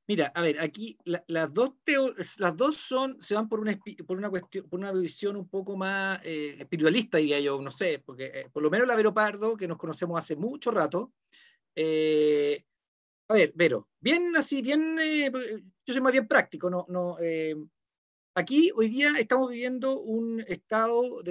Mira, 0.07 0.33
a 0.35 0.43
ver, 0.43 0.61
aquí 0.61 0.99
la, 1.05 1.25
las, 1.29 1.53
dos 1.53 1.73
las 2.37 2.57
dos 2.57 2.77
son, 2.77 3.17
se 3.23 3.35
van 3.35 3.49
por 3.49 3.61
una, 3.61 3.79
por 4.07 4.19
una, 4.19 4.29
cuestión, 4.29 4.69
por 4.69 4.79
una 4.79 4.93
visión 4.93 5.35
un 5.35 5.49
poco 5.49 5.77
más 5.77 6.21
eh, 6.25 6.57
espiritualista, 6.59 7.17
diría 7.17 7.41
yo, 7.41 7.59
no 7.61 7.71
sé, 7.71 8.03
porque 8.05 8.27
eh, 8.27 8.49
por 8.53 8.63
lo 8.63 8.71
menos 8.71 8.87
la 8.87 8.97
Vero 8.97 9.15
Pardo, 9.15 9.57
que 9.57 9.67
nos 9.67 9.79
conocemos 9.79 10.19
hace 10.19 10.37
mucho 10.37 10.71
rato, 10.71 11.15
a 11.75 13.33
ver, 13.35 13.53
Vero, 13.55 13.89
bien 13.99 14.37
así, 14.37 14.61
bien, 14.61 14.99
yo 15.87 15.95
soy 15.95 16.03
más 16.03 16.13
bien 16.13 16.29
práctico, 16.29 16.69
no, 16.69 16.85
no, 16.91 17.17
Aquí 18.37 18.73
hoy 18.75 18.89
día 18.89 19.13
estamos 19.17 19.49
viviendo 19.49 20.01
un 20.01 20.41
estado 20.49 21.23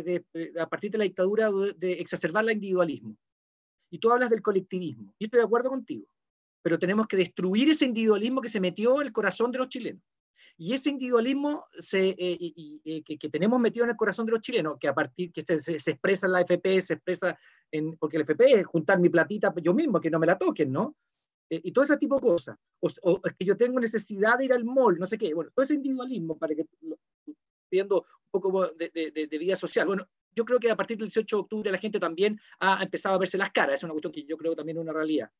a 0.58 0.70
partir 0.70 0.90
de 0.90 0.98
la 0.98 1.04
dictadura 1.04 1.52
de 1.76 1.94
exacerbar 1.94 2.46
el 2.46 2.54
individualismo. 2.54 3.18
Y 3.92 4.00
tú 4.00 4.10
hablas 4.10 4.30
del 4.30 4.42
colectivismo. 4.42 5.14
Yo 5.20 5.26
estoy 5.26 5.40
de 5.40 5.46
acuerdo 5.46 5.70
contigo. 5.70 6.08
Pero 6.62 6.80
tenemos 6.80 7.06
que 7.08 7.18
destruir 7.18 7.70
ese 7.70 7.86
individualismo 7.86 8.42
que 8.42 8.48
se 8.48 8.62
metió 8.62 9.02
en 9.02 9.08
el 9.08 9.14
corazón 9.14 9.52
de 9.52 9.58
los 9.58 9.68
chilenos. 9.68 10.02
Y 10.58 10.74
ese 10.74 10.92
individualismo 10.92 11.66
se, 11.78 12.10
eh, 12.10 12.38
y, 12.40 13.04
que, 13.04 13.30
tenemos 13.30 13.60
metido 13.60 13.84
en 13.84 13.92
el 13.92 13.98
corazón 13.98 14.26
de 14.26 14.32
los 14.32 14.42
chilenos, 14.42 14.78
que 14.80 14.88
a 14.88 14.94
partir 14.94 15.34
que 15.34 15.44
se, 15.44 15.92
expresa 15.92 16.28
en 16.28 16.32
la 16.32 16.42
FP, 16.42 16.82
se 16.82 16.94
expresa 16.94 17.38
en, 17.70 17.98
porque 17.98 18.16
el 18.16 18.24
FP 18.24 18.60
es 18.60 18.66
juntar 18.66 19.00
mi 19.00 19.10
platita 19.10 19.54
yo 19.62 19.74
mismo, 19.74 20.00
que 20.00 20.10
no 20.10 20.20
me 20.20 20.28
la 20.28 20.38
toquen, 20.38 20.72
¿no? 20.72 20.96
Eh, 21.50 21.62
y 21.64 21.72
todo 21.72 21.84
ese 21.84 21.98
tipo 21.98 22.16
de 22.16 22.22
cosas. 22.22 22.58
O, 22.80 23.22
es 23.24 23.34
que 23.34 23.46
yo 23.46 23.56
tengo 23.56 23.80
necesidad 23.80 24.38
de 24.38 24.46
ir 24.46 24.54
al 24.54 24.66
mall, 24.66 24.98
no 25.00 25.08
sé 25.08 25.18
qué. 25.18 25.34
Bueno, 25.34 25.52
todo 25.54 25.64
ese 25.64 25.76
individualismo, 25.76 26.38
para 26.38 26.56
que 26.56 26.66
viendo 27.72 28.02
un 28.02 28.42
poco 28.42 28.68
de, 28.68 28.92
de, 28.94 29.28
de, 29.28 29.38
vida 29.38 29.56
social. 29.56 29.88
Bueno, 29.88 30.08
yo 30.36 30.46
creo 30.46 30.60
que 30.60 30.70
a 30.70 30.76
partir 30.76 30.98
del 30.98 31.08
18 31.08 31.36
de 31.36 31.42
octubre 31.42 31.72
la 31.72 31.80
gente 31.80 32.00
también 32.00 32.40
ha 32.60 32.84
empezado 32.84 33.16
a 33.16 33.18
verse 33.18 33.38
las 33.38 33.52
caras. 33.52 33.76
Es 33.76 33.84
una 33.84 33.94
cuestión 33.94 34.14
que 34.14 34.26
yo 34.26 34.38
creo 34.38 34.56
también 34.56 34.78
es 34.78 34.82
una 34.82 34.94
realidad. 34.94 35.32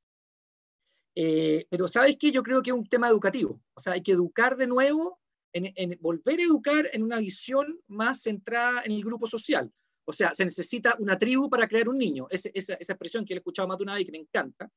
Eh, 1.16 1.68
pero 1.70 1.88
¿sabes 1.88 2.18
qué? 2.20 2.32
Yo 2.32 2.42
creo 2.42 2.64
que 2.64 2.72
es 2.72 2.76
un 2.76 2.88
tema 2.88 3.08
educativo. 3.08 3.62
O 3.76 3.80
sea, 3.80 3.94
hay 3.94 4.02
que 4.02 4.14
educar 4.14 4.56
de 4.58 4.68
nuevo, 4.68 5.20
en, 5.54 5.72
en, 5.76 5.98
volver 6.02 6.40
a 6.40 6.44
educar 6.44 6.90
en 6.92 7.04
una 7.04 7.20
visión 7.20 7.80
más 7.88 8.24
centrada 8.24 8.82
en 8.84 8.94
el 8.94 9.04
grupo 9.04 9.28
social. 9.28 9.72
O 10.06 10.12
sea, 10.12 10.34
se 10.34 10.44
necesita 10.44 10.96
una 11.00 11.18
tribu 11.18 11.50
para 11.50 11.68
crear 11.68 11.88
un 11.88 11.98
niño. 11.98 12.28
esa, 12.30 12.50
esa, 12.54 12.74
expresión 12.74 13.26
que 13.26 13.34
he 13.34 13.38
escuchado 13.38 13.68
más 13.68 13.78
de 13.78 13.84
una 13.84 13.94
vez 13.94 14.02
y 14.02 14.06
que 14.06 14.12
me 14.12 14.18
encanta. 14.18 14.70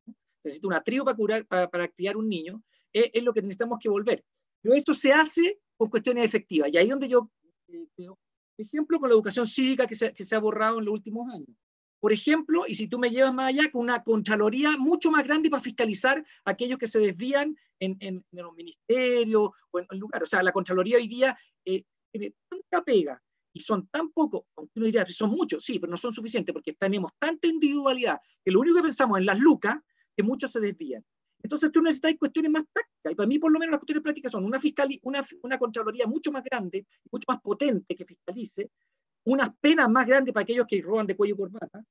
Se 0.47 0.49
necesita 0.49 0.69
una 0.69 0.83
tribu 0.83 1.05
para, 1.05 1.17
curar, 1.17 1.47
para, 1.47 1.69
para 1.69 1.89
criar 1.89 2.17
un 2.17 2.29
niño. 2.29 2.63
Es, 2.93 3.11
es, 3.13 3.23
lo 3.23 3.33
que 3.33 3.43
necesitamos 3.43 3.79
que 3.81 3.89
volver. 3.89 4.25
Pero 4.63 4.75
esto 4.75 4.95
se 4.95 5.13
hace 5.13 5.59
con 5.77 5.91
cuestiones 5.91 6.25
efectivas. 6.25 6.71
Y 6.73 6.79
ahí 6.79 6.89
donde 6.89 7.09
yo 7.09 7.31
eh, 7.69 7.87
ejemplo, 8.59 8.99
con 8.99 9.09
la 9.09 9.15
educación 9.15 9.47
cívica 9.47 9.87
que 9.87 9.95
se, 9.95 10.13
que 10.15 10.25
se 10.25 10.35
ha 10.37 10.39
borrado 10.39 10.79
en 10.79 10.85
los 10.85 10.95
últimos 10.95 11.29
años. 11.33 11.49
Por 12.01 12.13
ejemplo, 12.13 12.65
y 12.67 12.75
si 12.75 12.89
tú 12.89 12.99
me 12.99 13.11
llevas 13.11 13.35
más 13.35 13.49
allá, 13.49 13.71
con 13.71 13.83
una 13.83 14.03
contraloría 14.03 14.77
mucho 14.79 15.11
más 15.11 15.25
grande 15.25 15.51
para 15.51 15.63
fiscalizar 15.63 16.25
a 16.45 16.51
aquellos 16.51 16.79
que 16.79 16.87
se 16.87 17.01
desvían 17.01 17.57
en, 17.81 17.97
en, 18.01 18.25
en 18.31 18.43
los 18.43 18.55
ministerios 18.55 19.51
o 19.71 19.79
en, 19.79 19.87
el 19.91 19.99
lugar. 19.99 20.23
O 20.23 20.27
sea, 20.27 20.43
la 20.43 20.53
Contraloría 20.53 20.99
hoy 20.99 21.09
día 21.09 21.37
eh, 21.65 21.85
tiene 22.13 22.35
tanta 22.49 22.85
pega 22.85 23.23
y 23.53 23.61
son 23.61 23.89
tan 23.89 24.11
pocos, 24.11 24.43
aunque 24.57 24.73
uno 24.77 24.87
diría, 24.87 25.07
son 25.07 25.31
muchos, 25.31 25.65
sí, 25.65 25.79
pero 25.79 25.91
no 25.91 25.97
son 25.97 26.13
suficientes 26.13 26.53
porque 26.53 26.75
tenemos 26.75 27.13
tanta 27.19 27.49
individualidad 27.49 28.21
que 28.45 28.51
lo 28.51 28.61
único 28.61 28.77
que 28.77 28.83
pensamos 28.83 29.19
en 29.19 29.25
las 29.25 29.39
lucas, 29.39 29.79
que 30.17 30.23
muchos 30.23 30.51
se 30.51 30.61
desvían. 30.61 31.05
Entonces 31.43 31.71
tú 31.71 31.81
necesitas 31.81 32.15
cuestiones 32.19 32.51
más 32.51 32.65
prácticas, 32.73 33.13
y 33.13 33.15
para 33.15 33.27
mí 33.27 33.39
por 33.39 33.53
lo 33.53 33.59
menos 33.59 33.73
las 33.73 33.81
cuestiones 33.81 34.03
prácticas 34.03 34.33
son 34.33 34.45
una, 34.45 34.59
fiscal, 34.59 34.89
una, 35.03 35.23
una 35.43 35.59
Contraloría 35.59 36.07
mucho 36.07 36.33
más 36.33 36.43
grande, 36.43 36.87
mucho 37.11 37.25
más 37.29 37.41
potente 37.41 37.95
que 37.95 38.05
fiscalice, 38.05 38.71
unas 39.25 39.51
penas 39.61 39.89
más 39.89 40.07
grandes 40.07 40.33
para 40.33 40.43
aquellos 40.43 40.67
que 40.67 40.81
roban 40.81 41.07
de 41.07 41.17
cuello 41.17 41.35
y 41.35 41.39
corbata, 41.39 41.85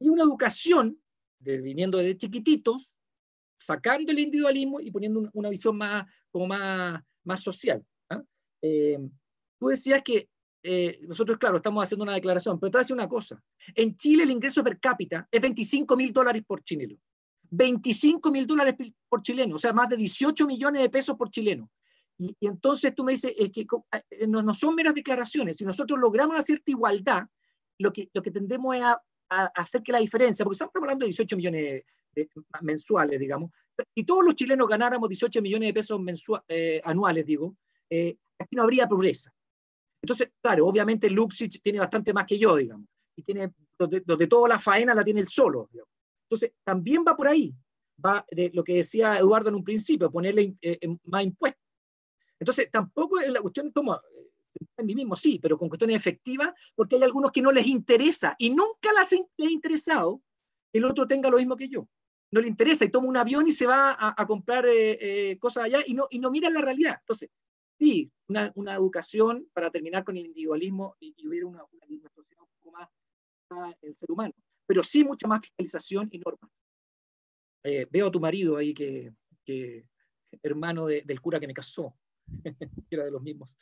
y 0.00 0.08
una 0.08 0.22
educación, 0.22 0.98
viniendo 1.40 1.98
de 1.98 2.16
chiquititos, 2.16 2.96
sacando 3.56 4.12
el 4.12 4.18
individualismo 4.20 4.80
y 4.80 4.90
poniendo 4.90 5.28
una, 5.32 5.48
visión 5.48 5.76
más, 5.76 6.04
como 6.30 6.46
más, 6.46 7.02
más 7.24 7.40
social. 7.40 7.84
¿ah? 8.08 8.22
Eh, 8.62 8.98
tú 9.58 9.68
decías 9.68 10.02
que 10.02 10.28
eh, 10.62 11.00
nosotros, 11.06 11.38
claro, 11.38 11.56
estamos 11.56 11.82
haciendo 11.82 12.04
una 12.04 12.14
declaración, 12.14 12.58
pero 12.58 12.70
te 12.70 12.76
voy 12.76 12.80
a 12.80 12.84
decir 12.84 12.94
una 12.94 13.08
cosa. 13.08 13.42
En 13.74 13.96
Chile 13.96 14.22
el 14.22 14.30
ingreso 14.30 14.62
per 14.62 14.78
cápita 14.78 15.28
es 15.30 15.40
25 15.40 15.96
mil 15.96 16.12
dólares 16.12 16.42
por 16.46 16.62
chileno. 16.62 16.96
25 17.50 18.30
mil 18.30 18.46
dólares 18.46 18.74
por 19.08 19.22
chileno, 19.22 19.56
o 19.56 19.58
sea, 19.58 19.72
más 19.72 19.88
de 19.88 19.96
18 19.96 20.46
millones 20.46 20.82
de 20.82 20.90
pesos 20.90 21.16
por 21.16 21.30
chileno. 21.30 21.70
Y, 22.18 22.34
y 22.40 22.46
entonces 22.46 22.94
tú 22.94 23.04
me 23.04 23.12
dices, 23.12 23.32
es 23.36 23.50
que 23.50 23.62
eh, 23.62 24.26
no, 24.26 24.42
no, 24.42 24.54
son 24.54 24.74
meras 24.74 24.94
declaraciones, 24.94 25.56
si 25.56 25.64
nosotros 25.64 25.98
logramos 25.98 26.34
una 26.34 26.42
cierta 26.42 26.70
igualdad, 26.70 27.24
lo 27.78 27.92
que, 27.92 28.10
lo 28.12 28.22
que 28.22 28.30
tendemos 28.30 28.76
es 28.76 28.82
a, 28.82 29.00
a 29.30 29.44
hacer 29.54 29.82
que 29.82 29.92
la 29.92 29.98
diferencia, 29.98 30.44
porque 30.44 30.56
estamos 30.56 30.72
hablando 30.74 31.04
de 31.04 31.10
18 31.10 31.36
millones 31.36 31.84
de, 32.14 32.28
mensuales, 32.62 33.20
digamos, 33.20 33.50
y 33.94 34.04
todos 34.04 34.24
los 34.24 34.34
chilenos 34.34 34.66
ganáramos 34.68 35.08
18 35.08 35.40
millones 35.40 35.68
de 35.68 35.74
pesos 35.74 36.00
mensuales, 36.00 36.44
eh, 36.48 36.80
anuales, 36.84 37.24
digo, 37.24 37.56
eh, 37.88 38.16
aquí 38.38 38.56
no 38.56 38.62
habría 38.62 38.88
pobreza. 38.88 39.32
Entonces, 40.02 40.32
claro, 40.40 40.66
obviamente 40.66 41.10
Luxich 41.10 41.60
tiene 41.62 41.78
bastante 41.78 42.12
más 42.12 42.24
que 42.26 42.38
yo, 42.38 42.56
digamos, 42.56 42.86
y 43.16 43.22
tiene, 43.22 43.52
donde, 43.78 44.00
donde 44.00 44.26
toda 44.26 44.48
la 44.48 44.58
faena 44.58 44.94
la 44.94 45.04
tiene 45.04 45.20
él 45.20 45.26
solo. 45.26 45.68
Digamos. 45.72 45.92
Entonces, 46.28 46.52
también 46.62 47.04
va 47.06 47.16
por 47.16 47.28
ahí, 47.28 47.54
va 48.04 48.24
de 48.30 48.50
lo 48.52 48.62
que 48.62 48.74
decía 48.74 49.16
Eduardo 49.18 49.48
en 49.48 49.54
un 49.54 49.64
principio, 49.64 50.10
ponerle 50.10 50.54
eh, 50.60 50.78
más 51.04 51.24
impuestos. 51.24 51.62
Entonces, 52.38 52.70
tampoco 52.70 53.18
es 53.18 53.28
la 53.28 53.40
cuestión 53.40 53.72
como 53.72 53.94
eh, 53.94 54.30
en 54.76 54.86
mí 54.86 54.94
mismo, 54.94 55.16
sí, 55.16 55.38
pero 55.40 55.58
con 55.58 55.68
cuestiones 55.68 55.96
efectivas, 55.96 56.52
porque 56.74 56.96
hay 56.96 57.02
algunos 57.02 57.32
que 57.32 57.42
no 57.42 57.52
les 57.52 57.66
interesa 57.66 58.34
y 58.38 58.50
nunca 58.50 58.90
les 58.98 59.12
ha 59.12 59.50
interesado 59.50 60.22
que 60.72 60.78
el 60.78 60.84
otro 60.84 61.06
tenga 61.06 61.30
lo 61.30 61.38
mismo 61.38 61.56
que 61.56 61.68
yo. 61.68 61.88
No 62.30 62.40
le 62.40 62.48
interesa 62.48 62.84
y 62.84 62.90
toma 62.90 63.08
un 63.08 63.16
avión 63.16 63.48
y 63.48 63.52
se 63.52 63.66
va 63.66 63.96
a, 63.98 64.26
comprar 64.26 64.66
eh, 64.66 64.98
eh, 65.00 65.38
cosas 65.38 65.64
allá 65.64 65.80
y 65.86 65.94
no, 65.94 66.06
y 66.10 66.18
no 66.18 66.30
mira 66.30 66.50
la 66.50 66.60
realidad. 66.60 66.96
Entonces, 67.00 67.30
sí, 67.78 68.12
una, 68.28 68.74
educación 68.74 69.48
para 69.54 69.70
terminar 69.70 70.04
con 70.04 70.16
el 70.16 70.26
individualismo 70.26 70.94
y, 71.00 71.14
y 71.16 71.26
hubiera 71.26 71.46
una, 71.46 71.64
una, 71.64 72.10
sociedad 72.10 72.42
un 72.42 72.48
poco 72.60 72.72
más 72.72 72.88
el 73.80 73.96
ser 73.96 74.10
humano, 74.10 74.34
pero 74.68 74.84
sí 74.84 75.02
mucha 75.02 75.26
más 75.26 75.40
fiscalización 75.40 76.08
y 76.12 76.18
normas. 76.18 76.50
Eh, 77.64 77.86
veo 77.90 78.08
a 78.08 78.10
tu 78.10 78.20
marido 78.20 78.58
ahí 78.58 78.74
que, 78.74 79.14
que 79.44 79.86
hermano 80.42 80.86
de, 80.86 81.02
del 81.06 81.22
cura 81.22 81.40
que 81.40 81.46
me 81.46 81.54
casó, 81.54 81.96
era 82.90 83.06
de 83.06 83.10
los 83.10 83.22
mismos 83.22 83.56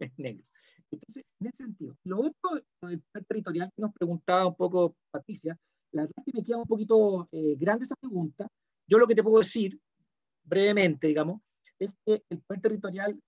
negros. 0.16 0.48
Entonces, 0.88 1.24
en 1.40 1.46
ese 1.48 1.64
sentido, 1.64 1.96
lo 2.04 2.20
otro, 2.20 2.62
el 2.82 3.02
territorial 3.26 3.72
que 3.74 3.82
nos 3.82 3.92
preguntaba 3.92 4.46
un 4.46 4.54
poco 4.54 4.96
Patricia, 5.10 5.58
la 5.90 6.02
verdad 6.02 6.14
es 6.18 6.24
que 6.32 6.38
me 6.38 6.44
queda 6.44 6.58
un 6.58 6.66
poquito 6.66 7.28
eh, 7.32 7.56
grande 7.58 7.84
esa 7.84 7.96
pregunta. 7.96 8.46
Yo 8.86 8.98
lo 8.98 9.06
que 9.06 9.16
te 9.16 9.22
puedo 9.22 9.38
decir, 9.38 9.80
brevemente, 10.44 11.08
digamos, 11.08 11.40
es 11.78 11.90
que 12.06 12.22
el 12.28 12.40
poder 12.40 12.62
territorial 12.62 13.20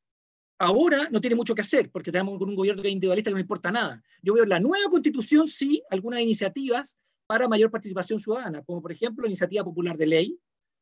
ahora 0.59 1.09
no 1.11 1.21
tiene 1.21 1.35
mucho 1.35 1.55
que 1.55 1.63
hacer, 1.63 1.91
porque 1.91 2.13
tenemos 2.13 2.41
un 2.41 2.55
gobierno 2.55 2.81
que 2.81 2.89
es 2.89 2.95
individualista 2.95 3.31
que 3.31 3.35
no 3.35 3.41
importa 3.41 3.73
nada. 3.73 4.01
Yo 4.23 4.35
veo 4.35 4.45
en 4.45 4.51
la 4.51 4.61
nueva 4.61 4.89
constitución, 4.89 5.49
sí, 5.49 5.83
algunas 5.91 6.21
iniciativas 6.21 6.97
para 7.27 7.49
mayor 7.49 7.71
participación 7.71 8.19
ciudadana, 8.19 8.63
como 8.63 8.83
por 8.83 8.93
ejemplo 8.93 9.23
la 9.23 9.29
iniciativa 9.29 9.65
popular 9.65 9.97
de 9.97 10.07
ley, 10.07 10.39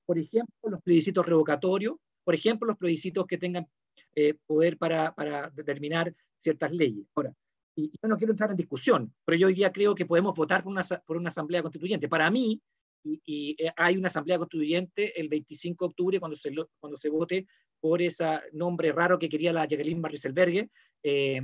por 0.07 0.19
ejemplo 0.19 0.71
los 0.71 0.83
plebiscitos 0.83 1.27
revocatorios, 1.27 1.97
por 2.25 2.35
ejemplo 2.35 2.67
los 2.67 2.77
plebiscitos 2.77 3.27
que 3.27 3.39
tengan 3.39 3.67
eh, 4.15 4.35
poder 4.47 4.79
para, 4.79 5.15
para, 5.15 5.51
determinar 5.51 6.15
ciertas 6.37 6.73
leyes. 6.73 7.07
Ahora, 7.15 7.33
y 7.77 7.91
yo 7.91 8.09
no 8.09 8.17
quiero 8.17 8.33
entrar 8.33 8.51
en 8.51 8.57
discusión, 8.57 9.15
pero 9.25 9.39
yo 9.39 9.47
hoy 9.47 9.55
día 9.55 9.73
creo 9.73 9.95
que 9.95 10.07
podemos 10.07 10.35
votar 10.35 10.63
por 10.63 10.73
una, 10.73 10.83
por 11.07 11.17
una 11.17 11.29
asamblea 11.29 11.63
constituyente. 11.63 12.09
Para 12.09 12.31
mí, 12.31 12.61
y, 13.05 13.21
y, 13.25 13.65
eh, 13.65 13.73
hay 13.77 13.97
una 13.97 14.09
asamblea 14.09 14.39
constituyente 14.39 15.19
el 15.21 15.29
25 15.29 15.85
de 15.85 15.89
octubre 15.89 16.21
cuando 16.21 16.37
se, 16.37 16.53
cuando 16.79 16.97
se 16.97 17.09
vote 17.09 17.47
por 17.81 18.01
ese 18.01 18.25
nombre 18.53 18.93
raro 18.93 19.19
que 19.19 19.29
quería 19.29 19.53
la 19.53 19.67
Jacqueline 19.67 20.01
Marriselbergue, 20.01 20.71
eh, 21.03 21.43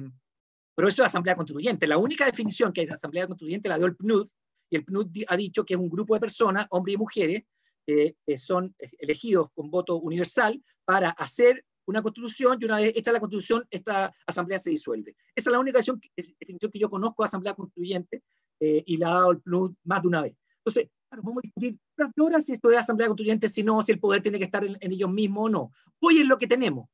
pero 0.75 0.89
eso 0.89 1.03
es 1.03 1.09
asamblea 1.09 1.35
constituyente. 1.35 1.89
La 1.89 1.99
única 1.99 2.25
definición 2.25 2.73
que 2.73 2.83
hay 2.83 2.87
de 2.87 2.93
asamblea 2.93 3.27
constituyente 3.27 3.69
la 3.69 3.77
dio 3.77 3.87
el 3.87 3.97
PNUD, 3.97 4.29
y 4.71 4.77
el 4.77 4.85
PNUD 4.85 5.25
ha 5.29 5.37
dicho 5.37 5.65
que 5.65 5.75
es 5.75 5.81
un 5.81 5.89
grupo 5.89 6.15
de 6.15 6.21
personas, 6.21 6.67
hombres 6.71 6.95
y 6.95 6.99
mujeres, 6.99 7.45
eh, 7.87 8.15
son 8.37 8.75
elegidos 8.99 9.49
con 9.55 9.71
voto 9.71 9.97
universal 9.97 10.63
para 10.85 11.11
hacer 11.11 11.65
una 11.87 12.03
constitución 12.03 12.59
y 12.61 12.67
una 12.67 12.77
vez 12.77 12.93
hecha 12.95 13.13
la 13.13 13.21
constitución, 13.21 13.67
esta 13.71 14.13
asamblea 14.27 14.59
se 14.59 14.71
disuelve. 14.71 15.17
Esa 15.35 15.49
es 15.49 15.53
la 15.53 15.59
única 15.59 15.79
definición 15.79 16.71
que 16.71 16.79
yo 16.79 16.91
conozco 16.91 17.23
de 17.23 17.29
asamblea 17.29 17.55
constituyente 17.55 18.23
eh, 18.61 18.83
y 18.87 18.99
la 18.99 19.09
ha 19.09 19.15
dado 19.15 19.31
el 19.31 19.41
PNUD 19.41 19.75
más 19.85 20.03
de 20.03 20.09
una 20.09 20.21
vez. 20.21 20.37
Entonces, 20.59 20.91
claro, 21.09 21.23
vamos 21.23 21.39
a 21.39 21.47
discutir 21.47 21.79
horas 22.19 22.45
si 22.45 22.53
esto 22.53 22.71
es 22.71 22.79
asamblea 22.79 23.09
constituyente, 23.09 23.49
si 23.49 23.63
no, 23.63 23.81
si 23.81 23.93
el 23.93 24.01
poder 24.01 24.23
tiene 24.23 24.37
que 24.37 24.45
estar 24.45 24.63
en, 24.63 24.77
en 24.79 24.93
ellos 24.93 25.11
mismos 25.11 25.47
o 25.47 25.49
no. 25.49 25.73
Hoy 26.01 26.21
es 26.21 26.27
lo 26.27 26.37
que 26.37 26.47
tenemos. 26.47 26.91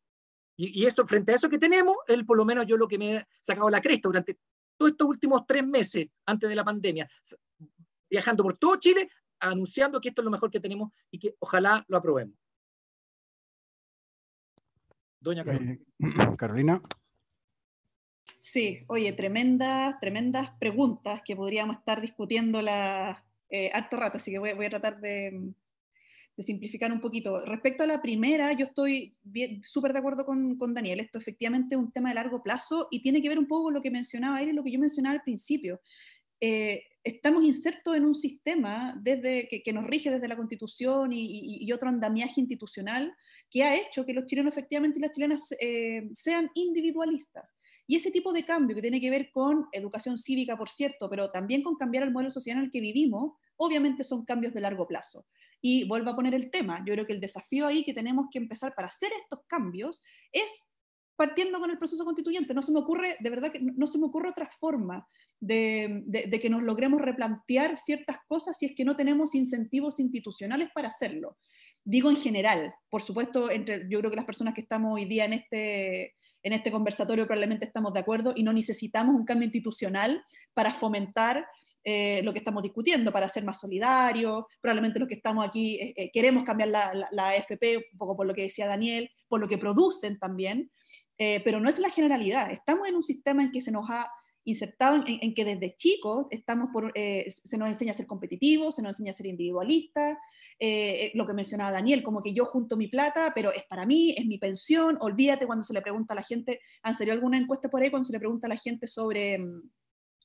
Y, 0.57 0.81
y, 0.81 0.87
eso, 0.87 1.05
frente 1.09 1.33
a 1.33 1.35
eso 1.35 1.49
que 1.49 1.59
tenemos, 1.59 1.97
él 2.07 2.25
por 2.25 2.37
lo 2.37 2.45
menos 2.45 2.67
yo 2.67 2.77
lo 2.77 2.87
que 2.87 2.99
me 2.99 3.17
he 3.17 3.27
sacado 3.41 3.69
la 3.71 3.81
cresta 3.81 4.09
durante 4.09 4.39
todos 4.77 4.93
estos 4.93 5.09
últimos 5.09 5.45
tres 5.47 5.67
meses 5.67 6.07
antes 6.27 6.49
de 6.49 6.55
la 6.55 6.65
pandemia, 6.65 7.09
viajando 8.09 8.43
por 8.43 8.57
todo 8.57 8.77
Chile, 8.77 9.09
anunciando 9.41 10.01
que 10.01 10.09
esto 10.09 10.23
es 10.23 10.25
lo 10.25 10.31
mejor 10.31 10.51
que 10.51 10.61
tenemos 10.61 10.91
y 11.11 11.19
que 11.19 11.35
ojalá 11.39 11.85
lo 11.89 11.97
aprobemos. 11.97 12.37
Doña 15.21 15.45
Carolina. 15.45 15.73
Eh, 15.73 15.79
Carolina. 16.39 16.83
Sí, 18.41 18.85
oye, 18.89 19.13
tremendas, 19.13 19.99
tremendas 20.01 20.51
preguntas 20.61 21.23
que 21.25 21.35
podríamos 21.35 21.79
estar 21.79 22.01
discutiendo 22.03 22.61
la, 22.61 23.25
eh, 23.49 23.71
harto 23.73 23.97
rato, 23.97 24.19
así 24.19 24.31
que 24.31 24.39
voy, 24.39 24.53
voy 24.53 24.67
a 24.67 24.71
tratar 24.71 25.01
de, 25.01 25.53
de, 26.37 26.43
simplificar 26.43 26.93
un 26.93 27.01
poquito. 27.01 27.45
Respecto 27.47 27.85
a 27.85 27.87
la 27.87 28.03
primera, 28.03 28.53
yo 28.53 28.67
estoy 28.67 29.17
súper 29.63 29.95
de 29.95 30.01
acuerdo 30.01 30.27
con, 30.27 30.59
con, 30.59 30.75
Daniel, 30.75 31.01
esto 31.01 31.19
efectivamente 31.19 31.75
es 31.75 31.79
un 31.79 31.91
tema 31.91 32.11
de 32.11 32.17
largo 32.17 32.43
plazo 32.43 32.89
y 32.91 33.01
tiene 33.01 33.23
que 33.23 33.29
ver 33.31 33.39
un 33.39 33.47
poco 33.47 33.65
con 33.65 33.75
lo 33.75 33.81
que 33.81 33.91
mencionaba 33.91 34.43
él 34.43 34.51
y 34.51 34.53
lo 34.53 34.63
que 34.63 34.73
yo 34.73 34.79
mencionaba 34.79 35.15
al 35.15 35.23
principio. 35.23 35.81
Eh, 36.47 36.83
estamos 37.03 37.43
insertos 37.43 37.97
en 37.97 38.05
un 38.05 38.15
sistema 38.15 38.95
desde, 39.01 39.49
que, 39.49 39.63
que, 39.63 39.73
nos 39.73 39.87
rige 39.87 40.11
desde 40.11 40.29
la 40.29 40.37
Constitución 40.37 41.11
y, 41.11 41.25
y, 41.25 41.65
y, 41.65 41.73
otro 41.73 41.89
andamiaje 41.89 42.39
institucional 42.39 43.15
que 43.49 43.63
ha 43.63 43.75
hecho 43.75 44.05
que 44.05 44.13
los 44.13 44.27
chilenos 44.27 44.53
efectivamente 44.53 44.99
y 44.99 45.03
las 45.03 45.11
chilenas 45.11 45.55
eh, 45.59 46.07
sean 46.13 46.51
individualistas. 46.55 47.57
Y 47.87 47.97
ese 47.97 48.11
tipo 48.11 48.31
de 48.35 48.45
cambio 48.45 48.77
que 48.77 48.83
tiene 48.83 49.01
que 49.01 49.09
ver 49.09 49.31
con 49.31 49.69
educación 49.73 50.19
cívica, 50.19 50.55
por 50.59 50.69
cierto, 50.69 51.09
pero 51.09 51.31
también 51.31 51.63
con 51.63 51.77
cambiar 51.77 52.05
el 52.05 52.13
modelo 52.13 52.31
social 52.31 52.59
en 52.59 52.65
el 52.65 52.71
que 52.71 52.83
vivimos, 52.83 53.33
obviamente 53.57 54.05
son 54.05 54.27
cambios 54.27 54.53
de 54.53 54.61
largo 54.61 54.87
plazo. 54.87 55.25
Y 55.63 55.89
vuelvo 55.89 56.11
a 56.11 56.17
poner 56.17 56.35
el 56.35 56.51
tema, 56.51 56.85
yo 56.87 56.93
creo 56.93 57.07
que 57.07 57.15
el 57.15 57.21
desafío 57.21 57.67
ahí 57.67 57.85
que 57.85 57.95
tenemos 57.95 58.27
que 58.31 58.39
empezar 58.39 58.75
para 58.75 58.89
hacer 58.89 59.11
estos 59.23 59.41
cambios 59.47 60.03
es 60.31 60.69
partiendo 61.17 61.61
con 61.61 61.71
el 61.71 61.79
proceso 61.79 62.05
constituyente. 62.05 62.55
No 62.55 62.63
se 62.63 62.73
me 62.73 62.81
ocurre, 62.81 63.17
de 63.21 63.31
verdad 63.31 63.53
que 63.53 63.61
no 63.61 63.87
se 63.87 63.99
me 63.99 64.07
ocurre 64.07 64.31
otra 64.31 64.49
forma 64.61 65.07
de, 65.41 66.05
que 66.41 66.51
nos 66.51 66.63
logremos 66.63 67.01
replantear 67.01 67.79
ciertas 67.79 68.19
cosas 68.27 68.59
si 68.59 68.67
es 68.67 68.75
que 68.75 68.85
no 68.85 68.97
tenemos 68.97 69.35
incentivos 69.35 70.01
institucionales 70.01 70.69
para 70.75 70.89
hacerlo. 70.89 71.37
digo 71.85 72.11
en 72.11 72.17
general, 72.17 72.75
por 72.91 73.03
supuesto, 73.03 73.51
entre, 73.51 73.87
yo 73.91 73.99
creo 74.01 74.11
que 74.11 74.17
las 74.17 74.25
personas 74.25 74.55
que 74.55 74.63
estamos 74.63 74.95
hoy 74.95 75.05
día 75.05 75.27
en 75.27 75.35
este, 75.35 76.15
en 76.43 76.53
este 76.53 76.71
conversatorio 76.71 77.27
probablemente 77.27 77.67
estamos 77.67 77.93
de 77.93 78.01
acuerdo 78.01 78.33
y 78.35 78.43
no 78.43 78.53
necesitamos 78.53 79.15
un 79.15 79.25
cambio 79.25 79.47
institucional 79.47 80.23
para 80.55 80.73
fomentar 80.73 81.47
eh, 81.87 82.23
lo 82.23 82.33
que 82.33 82.39
estamos 82.39 82.63
discutiendo, 82.63 83.13
para 83.13 83.29
ser 83.29 83.45
más 83.45 83.61
solidarios, 83.61 84.45
probablemente 84.63 84.99
los 84.99 85.07
que 85.07 85.17
estamos 85.17 85.47
aquí 85.47 85.75
eh, 85.75 85.93
eh, 85.95 86.11
queremos 86.11 86.43
cambiar 86.43 86.71
la, 86.71 87.09
la, 87.13 87.29
AFP, 87.29 87.77
un 87.93 87.99
poco 87.99 88.17
por 88.17 88.27
lo 88.27 88.33
que 88.33 88.43
decía 88.43 88.67
Daniel, 88.67 89.11
por 89.29 89.39
lo 89.39 89.47
que 89.47 89.59
producen 89.59 90.19
también, 90.19 90.71
pero 91.17 91.61
no 91.61 91.69
es 91.69 91.79
la 91.79 91.91
generalidad. 91.91 92.51
Estamos 92.51 92.89
en 92.89 92.97
un 92.97 93.03
sistema 93.03 93.43
en 93.43 93.53
que 93.53 93.61
se 93.61 93.71
nos 93.71 93.89
ha 93.91 94.11
insertado 94.47 95.05
en, 95.07 95.35
que 95.35 95.45
desde 95.45 95.77
chicos 95.77 96.27
estamos 96.31 96.69
por, 96.73 96.93
se 96.95 97.57
nos 97.57 97.69
enseña 97.69 97.93
a 97.93 97.97
ser 97.97 98.07
competitivos, 98.07 98.75
se 98.75 98.83
nos 98.83 98.91
enseña 98.91 99.13
a 99.13 99.15
ser 99.15 99.27
individualistas, 99.27 100.19
lo 101.15 101.27
que 101.27 101.33
mencionaba 101.33 101.71
Daniel, 101.71 102.03
como 102.03 102.21
que 102.21 102.35
yo 102.35 102.47
junto 102.47 102.77
mi 102.77 102.89
plata, 102.89 103.33
pero 103.35 103.53
es 103.53 103.63
para 103.69 103.87
mí, 103.87 104.15
es 104.19 104.27
mi 104.27 104.39
pensión, 104.39 104.99
olvídate 105.01 105.47
cuando 105.47 105.63
se 105.63 105.73
le 105.73 105.83
pregunta 105.83 106.15
a 106.15 106.17
la 106.17 106.23
gente, 106.23 106.61
¿han 106.83 106.95
salido 106.95 107.15
alguna 107.15 107.39
encuesta 107.39 107.69
por 107.69 107.83
ahí 107.83 107.91
cuando 107.91 108.07
se 108.07 108.13
le 108.13 108.19
pregunta 108.19 108.49
a 108.49 108.51
la 108.51 108.57
gente 108.57 108.87
sobre 108.87 109.39
mm, 109.39 109.71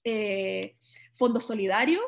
eh, 0.09 0.75
fondos 1.13 1.45
solidarios, 1.45 2.05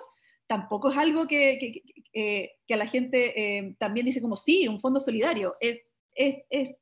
tampoco 0.47 0.91
es 0.91 0.97
algo 0.97 1.27
que, 1.27 1.57
que, 1.59 1.83
eh, 2.13 2.51
a 2.73 2.77
la 2.77 2.87
gente 2.87 3.33
eh, 3.39 3.75
también 3.77 4.05
dice 4.05 4.21
como, 4.21 4.35
sí, 4.37 4.67
un 4.67 4.79
fondo 4.79 4.99
solidario. 4.99 5.55
Es, 5.59 5.79
es, 6.15 6.75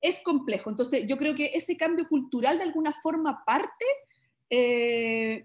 es, 0.00 0.18
complejo. 0.20 0.70
Entonces, 0.70 1.06
yo 1.06 1.16
creo 1.16 1.34
que 1.34 1.50
ese 1.54 1.76
cambio 1.76 2.08
cultural 2.08 2.58
de 2.58 2.64
alguna 2.64 2.94
forma 3.02 3.44
parte 3.46 3.84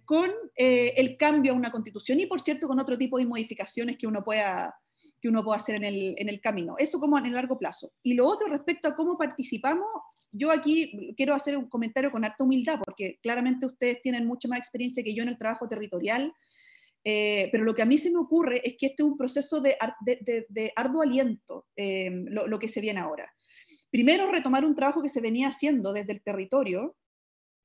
con 0.04 0.30
el 0.56 1.16
cambio 1.16 1.54
a 1.54 1.56
una 1.56 1.72
constitución 1.72 2.20
y, 2.20 2.26
por 2.26 2.41
cierto, 2.41 2.68
con 2.68 2.78
otro 2.78 2.98
tipo 2.98 3.18
de 3.18 3.26
modificaciones 3.26 3.98
que 3.98 4.06
uno 4.06 4.22
pueda 4.22 4.76
que 5.28 5.32
uno 5.32 5.44
pueda 5.44 5.58
hacer 5.58 5.76
en 5.76 5.84
el, 5.84 6.16
en 6.18 6.30
el 6.30 6.40
camino. 6.40 6.76
Eso 6.80 6.99
como 6.99 7.18
en 7.18 7.26
el 7.26 7.34
largo 7.34 7.58
plazo. 7.58 7.91
Y 8.02 8.14
lo 8.14 8.26
otro 8.26 8.48
respecto 8.48 8.88
a 8.88 8.95
cómo 8.95 9.18
participamos, 9.18 9.86
yo 10.32 10.52
aquí 10.52 11.14
quiero 11.18 11.34
hacer 11.34 11.58
un 11.58 11.68
comentario 11.68 12.12
con 12.12 12.24
harta 12.24 12.45
humildad, 12.45 12.80
porque 12.84 13.20
claramente 13.22 13.66
ustedes 13.66 14.02
tienen 14.02 14.26
mucha 14.26 14.48
más 14.48 14.60
experiencia 14.60 15.04
que 15.04 15.14
yo 15.14 15.24
en 15.24 15.30
el 15.30 15.38
trabajo 15.38 15.68
territorial, 15.68 16.34
eh, 17.04 17.49
pero 17.52 17.64
lo 17.64 17.76
que 17.76 17.82
a 17.82 17.86
mí 17.86 17.98
se 17.98 18.10
me 18.10 18.20
ocurre 18.20 18.62
es 18.64 18.76
que 18.78 18.88
este 18.88 19.04
es 19.04 19.10
un 19.10 19.18
proceso 19.18 19.60
de, 19.60 19.78
de, 20.02 20.45
de, 20.48 20.72
arduo 20.76 21.02
aliento, 21.02 21.66
eh, 21.76 22.10
lo, 22.12 22.60
que 22.60 22.68
se 22.68 22.82
viene 22.82 22.99
ahora. 22.99 23.32
Primero, 23.91 24.32
retomar 24.32 24.66
un 24.66 24.76
trabajo 24.76 25.02
que 25.02 25.10
se 25.10 25.22
venía 25.22 25.49
haciendo 25.49 25.94
desde 25.94 26.14
el 26.14 26.22
territorio. 26.22 26.95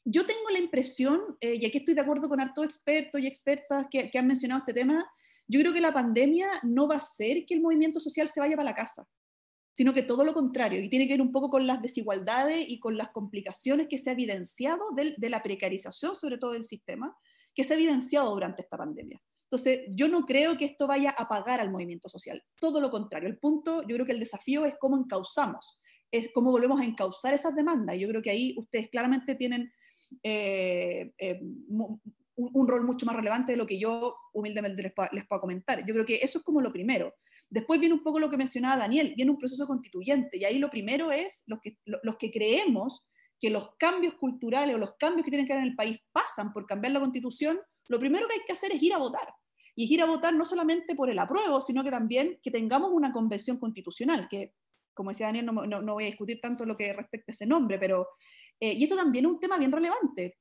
Yo 0.05 0.27
tengo 0.27 0.51
la 0.51 0.59
impresión, 0.59 1.21
eh, 1.41 1.57
y 1.61 1.67
aquí 1.67 1.79
estoy 1.79 1.95
de 1.95 2.01
acuerdo 2.01 2.29
con 2.29 2.41
hartos 2.41 2.65
expertos 2.65 3.21
y 3.21 3.27
expertas 3.27 3.87
que, 3.91 4.11
que 4.11 4.19
han 4.19 4.27
mencionado 4.27 4.61
este 4.61 4.75
tema, 4.75 5.05
yo 5.53 5.61
creo 5.61 5.73
que 5.73 5.83
la 5.83 5.93
pandemia 5.93 6.49
no 6.63 6.89
va 6.89 6.97
a 6.97 7.01
ser 7.01 7.45
que 7.45 7.53
el 7.53 7.61
movimiento 7.61 8.01
social 8.01 8.27
se 8.27 8.41
vaya 8.41 8.57
para 8.57 8.71
la 8.71 8.75
casa, 8.75 9.07
sino 9.75 9.93
que 9.93 10.03
todo 10.03 10.25
lo 10.25 10.33
contrario, 10.33 10.81
y 10.81 10.89
tiene 10.89 11.07
que 11.07 11.13
ver 11.13 11.21
un 11.21 11.31
poco 11.31 11.51
con 11.51 11.67
las 11.67 11.83
desigualdades 11.83 12.65
y 12.69 12.81
con 12.81 12.97
las 12.97 13.11
complicaciones 13.11 13.87
que 13.89 13.99
se 13.99 14.09
ha 14.09 14.15
evidenciado 14.15 14.83
de, 14.93 15.29
la 15.29 15.43
precarización, 15.43 16.17
sobre 16.17 16.39
todo 16.39 16.53
del 16.53 16.65
sistema, 16.65 17.15
que 17.55 17.65
se 17.65 17.75
ha 17.75 17.77
evidenciado 17.77 18.31
durante 18.31 18.63
esta 18.63 18.79
pandemia. 18.79 19.21
Entonces, 19.45 19.81
yo 19.91 20.09
no 20.09 20.25
creo 20.25 20.57
que 20.57 20.65
esto 20.65 20.87
vaya 20.87 21.11
a 21.11 21.25
apagar 21.25 21.61
al 21.61 21.71
movimiento 21.71 22.09
social, 22.09 22.43
todo 22.59 22.81
lo 22.81 22.91
contrario. 22.91 23.29
El 23.29 23.39
punto, 23.39 23.83
yo 23.83 23.95
creo 23.97 24.07
que 24.07 24.13
el 24.13 24.21
desafío 24.21 24.65
es 24.65 24.77
cómo 24.81 24.97
encauzamos, 24.97 25.79
es 26.11 26.31
cómo 26.33 26.51
volvemos 26.51 26.81
a 26.81 26.87
encauzar 26.87 27.35
esas 27.35 27.55
demandas. 27.55 27.97
Yo 27.99 28.09
creo 28.09 28.23
que 28.23 28.31
ahí 28.31 28.55
ustedes 28.57 28.89
claramente 28.89 29.35
tienen 29.35 29.71
eh, 30.23 31.13
eh, 31.19 31.41
un, 32.37 32.69
rol 32.69 32.85
mucho 32.85 33.07
más 33.07 33.17
relevante 33.17 33.53
de 33.53 33.59
lo 33.59 33.67
que 33.67 33.79
yo 33.79 34.17
humildemente 34.33 34.83
les, 34.83 35.27
puedo 35.27 35.41
comentar. 35.41 35.85
Yo 35.87 35.93
creo 35.95 36.07
que 36.07 36.17
eso 36.23 36.39
es 36.39 36.45
como 36.45 36.61
lo 36.61 36.73
primero. 36.73 37.15
Después 37.51 37.79
viene 37.79 37.95
un 37.95 38.03
poco 38.03 38.19
lo 38.19 38.31
que 38.31 38.37
mencionaba 38.37 38.77
Daniel, 38.77 39.13
viene 39.17 39.31
un 39.31 39.39
proceso 39.39 39.67
constituyente 39.67 40.39
y 40.39 40.45
ahí 40.45 40.59
lo 40.59 40.71
primero 40.71 41.13
es 41.13 41.43
los 41.47 41.61
que, 41.61 41.79
los 41.85 42.17
que 42.17 42.31
creemos 42.31 43.05
que 43.39 43.51
los 43.51 43.75
cambios 43.77 44.15
culturales 44.15 44.75
o 44.75 44.79
los 44.79 44.95
cambios 44.97 45.25
que 45.25 45.31
tienen 45.31 45.47
que 45.47 45.53
haber 45.53 45.65
en 45.65 45.71
el 45.71 45.77
país 45.77 45.99
pasan 46.13 46.53
por 46.53 46.65
cambiar 46.65 46.93
la 46.93 47.01
constitución, 47.01 47.61
lo 47.89 47.99
primero 47.99 48.29
que 48.29 48.35
hay 48.35 48.47
que 48.47 48.53
hacer 48.53 48.73
es 48.73 48.83
ir 48.83 48.95
a 48.95 48.99
votar. 48.99 49.35
Y 49.75 49.85
es 49.85 49.91
ir 49.91 50.03
a 50.03 50.07
votar 50.07 50.33
no 50.35 50.45
solamente 50.45 50.95
por 50.95 51.11
el 51.11 51.19
apruebo, 51.19 51.61
sino 51.61 51.83
que 51.83 51.91
también 51.91 52.39
que 52.43 52.51
tengamos 52.51 52.91
una 52.93 53.13
convención 53.13 53.59
constitucional, 53.59 54.29
que 54.31 54.55
como 54.95 55.11
decía 55.11 55.27
Daniel, 55.27 55.47
no, 55.47 55.67
no, 55.67 55.95
voy 55.95 56.05
a 56.05 56.09
discutir 56.09 56.41
tanto 56.41 56.67
lo 56.67 56.77
que 56.77 56.93
respecta 56.93 57.33
a 57.33 57.33
ese 57.33 57.47
nombre, 57.47 57.79
pero, 57.79 58.09
eh, 58.61 58.75
y 58.75 58.83
esto 58.85 58.97
también 58.97 59.25
es 59.25 59.31
un 59.33 59.41
tema 59.41 59.59
bien 59.59 59.73
relevante 59.73 60.37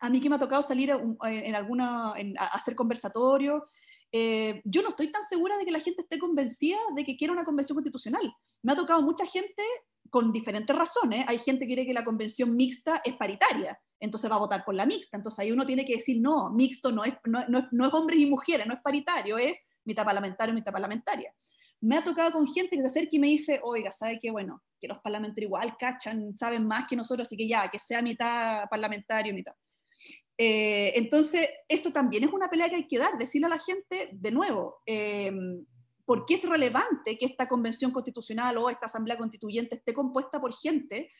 a 0.00 0.10
mí 0.10 0.20
que 0.20 0.28
me 0.28 0.36
ha 0.36 0.38
tocado 0.38 0.62
salir 0.62 0.90
en, 1.24 1.54
alguna, 1.54 2.12
a 2.12 2.46
hacer 2.52 2.74
conversatorio, 2.74 3.66
eh, 4.12 4.62
yo 4.64 4.82
no 4.82 4.90
estoy 4.90 5.10
tan 5.10 5.22
segura 5.22 5.56
de 5.56 5.64
que 5.64 5.70
la 5.70 5.80
gente 5.80 6.02
esté 6.02 6.18
convencida 6.18 6.78
de 6.94 7.04
que 7.04 7.16
quiera 7.16 7.32
una 7.32 7.44
convención 7.44 7.76
constitucional. 7.76 8.32
Me 8.62 8.72
ha 8.72 8.76
tocado 8.76 9.02
mucha 9.02 9.26
gente 9.26 9.62
con 10.10 10.32
diferentes 10.32 10.74
razones. 10.74 11.24
Hay 11.28 11.38
gente 11.38 11.64
que 11.64 11.74
quiere 11.74 11.86
que 11.86 11.92
la 11.92 12.04
convención 12.04 12.54
mixta 12.54 13.02
es 13.04 13.14
paritaria, 13.16 13.78
entonces 14.00 14.30
va 14.30 14.36
a 14.36 14.40
votar 14.40 14.64
por 14.64 14.74
la 14.74 14.86
mixta. 14.86 15.16
Entonces 15.16 15.38
ahí 15.40 15.52
uno 15.52 15.66
tiene 15.66 15.84
que 15.84 15.94
decir, 15.94 16.20
no, 16.20 16.50
mixto 16.50 16.92
no 16.92 17.04
es, 17.04 17.14
no, 17.24 17.44
no, 17.48 17.86
es 17.86 17.92
hombres 17.92 18.20
y 18.20 18.26
mujeres, 18.26 18.66
no 18.66 18.74
es 18.74 18.80
paritario, 18.82 19.38
es 19.38 19.58
mitad 19.84 20.04
parlamentario, 20.04 20.54
mitad 20.54 20.72
parlamentaria. 20.72 21.32
Me 21.80 21.98
ha 21.98 22.04
tocado 22.04 22.32
con 22.32 22.46
gente 22.46 22.74
que 22.76 22.82
se 22.82 22.86
acerca 22.86 23.10
y 23.12 23.18
me 23.18 23.28
dice, 23.28 23.60
oiga, 23.62 23.92
¿sabe 23.92 24.18
qué? 24.20 24.30
Bueno, 24.30 24.62
que 24.80 24.88
los 24.88 24.98
parlamentarios 25.00 25.48
igual 25.48 25.76
cachan, 25.78 26.34
saben 26.34 26.66
más 26.66 26.86
que 26.88 26.96
nosotros, 26.96 27.28
así 27.28 27.36
que 27.36 27.46
ya, 27.46 27.68
que 27.68 27.78
sea 27.78 28.00
mitad 28.00 28.66
parlamentario, 28.70 29.34
mitad. 29.34 29.52
Eh, 30.38 30.92
entonces, 30.96 31.48
eso 31.68 31.92
también 31.92 32.24
es 32.24 32.32
una 32.32 32.50
pelea 32.50 32.68
que 32.68 32.76
hay 32.76 32.88
que 32.88 32.98
dar, 32.98 33.16
decirle 33.16 33.46
a 33.46 33.50
la 33.50 33.58
gente, 33.58 34.10
de 34.12 34.30
nuevo, 34.30 34.82
eh, 34.86 35.32
por 36.04 36.26
qué 36.26 36.34
es 36.34 36.48
relevante 36.48 37.16
que 37.18 37.26
esta 37.26 37.48
convención 37.48 37.90
constitucional 37.90 38.56
o 38.58 38.70
esta 38.70 38.86
asamblea 38.86 39.16
constituyente 39.16 39.76
esté 39.76 39.92
compuesta 39.92 40.40
por 40.40 40.54
gente 40.54 41.10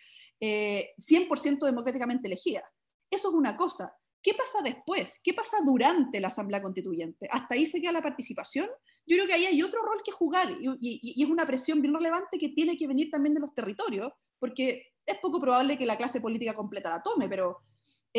100% 0.40 0.42
eh, 0.42 1.66
democráticamente 1.66 2.28
elegida. 2.28 2.62
Eso 3.10 3.28
es 3.30 3.34
una 3.34 3.56
cosa. 3.56 3.96
¿Qué 4.22 4.34
pasa 4.34 4.60
después? 4.62 5.20
¿Qué 5.22 5.32
pasa 5.32 5.58
durante 5.64 6.20
la 6.20 6.28
asamblea 6.28 6.60
constituyente? 6.60 7.26
¿Hasta 7.30 7.54
ahí 7.54 7.64
se 7.64 7.80
queda 7.80 7.92
la 7.92 8.02
participación? 8.02 8.68
Yo 9.06 9.16
creo 9.16 9.26
que 9.26 9.34
ahí 9.34 9.46
hay 9.46 9.62
otro 9.62 9.82
rol 9.82 10.02
que 10.04 10.12
jugar 10.12 10.50
y, 10.50 10.76
y 10.80 11.22
es 11.22 11.28
una 11.28 11.46
presión 11.46 11.80
bien 11.80 11.94
relevante 11.94 12.38
que 12.38 12.48
tiene 12.50 12.76
que 12.76 12.88
venir 12.88 13.08
también 13.10 13.34
de 13.34 13.40
los 13.40 13.54
territorios, 13.54 14.08
porque 14.38 14.94
es 15.04 15.18
poco 15.18 15.40
probable 15.40 15.78
que 15.78 15.86
la 15.86 15.96
clase 15.96 16.20
política 16.20 16.54
completa 16.54 16.90
la 16.90 17.02
tome, 17.02 17.28
pero 17.28 17.62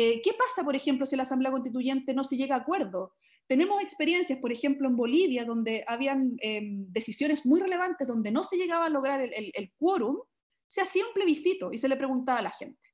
eh, 0.00 0.22
¿Qué 0.22 0.32
pasa, 0.32 0.62
por 0.62 0.76
ejemplo, 0.76 1.04
si 1.04 1.16
la 1.16 1.24
Asamblea 1.24 1.50
Constituyente 1.50 2.14
no 2.14 2.22
se 2.22 2.36
llega 2.36 2.54
a 2.54 2.60
acuerdo? 2.60 3.14
Tenemos 3.48 3.82
experiencias, 3.82 4.38
por 4.38 4.52
ejemplo, 4.52 4.86
en 4.86 4.94
Bolivia, 4.94 5.44
donde 5.44 5.82
habían 5.88 6.36
em, 6.38 6.86
decisiones 6.92 7.44
muy 7.44 7.58
relevantes, 7.58 8.06
donde 8.06 8.30
no 8.30 8.44
se 8.44 8.56
llegaba 8.56 8.86
a 8.86 8.90
lograr 8.90 9.20
el, 9.20 9.72
quórum, 9.76 10.18
se 10.68 10.82
hacía 10.82 11.04
un 11.04 11.12
plebiscito 11.12 11.72
y 11.72 11.78
se 11.78 11.88
le 11.88 11.96
preguntaba 11.96 12.38
a 12.38 12.42
la 12.42 12.52
gente. 12.52 12.86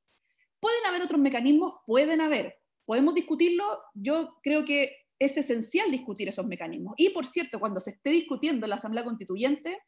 ¿Pueden 0.58 0.86
haber 0.86 1.02
otros 1.02 1.20
mecanismos? 1.20 1.74
Pueden 1.84 2.22
haber. 2.22 2.56
¿Podemos 2.86 3.12
discutirlo? 3.12 3.64
Yo 3.92 4.38
creo 4.42 4.64
que 4.64 4.96
es 5.18 5.36
esencial 5.36 5.90
discutir 5.90 6.30
esos 6.30 6.46
mecanismos. 6.46 6.94
Y, 6.96 7.10
por 7.10 7.26
cierto, 7.26 7.60
cuando 7.60 7.80
se 7.80 7.90
esté 7.90 8.08
discutiendo 8.08 8.64
en 8.64 8.70
la 8.70 8.76
Asamblea 8.76 9.04
Constituyente, 9.04 9.78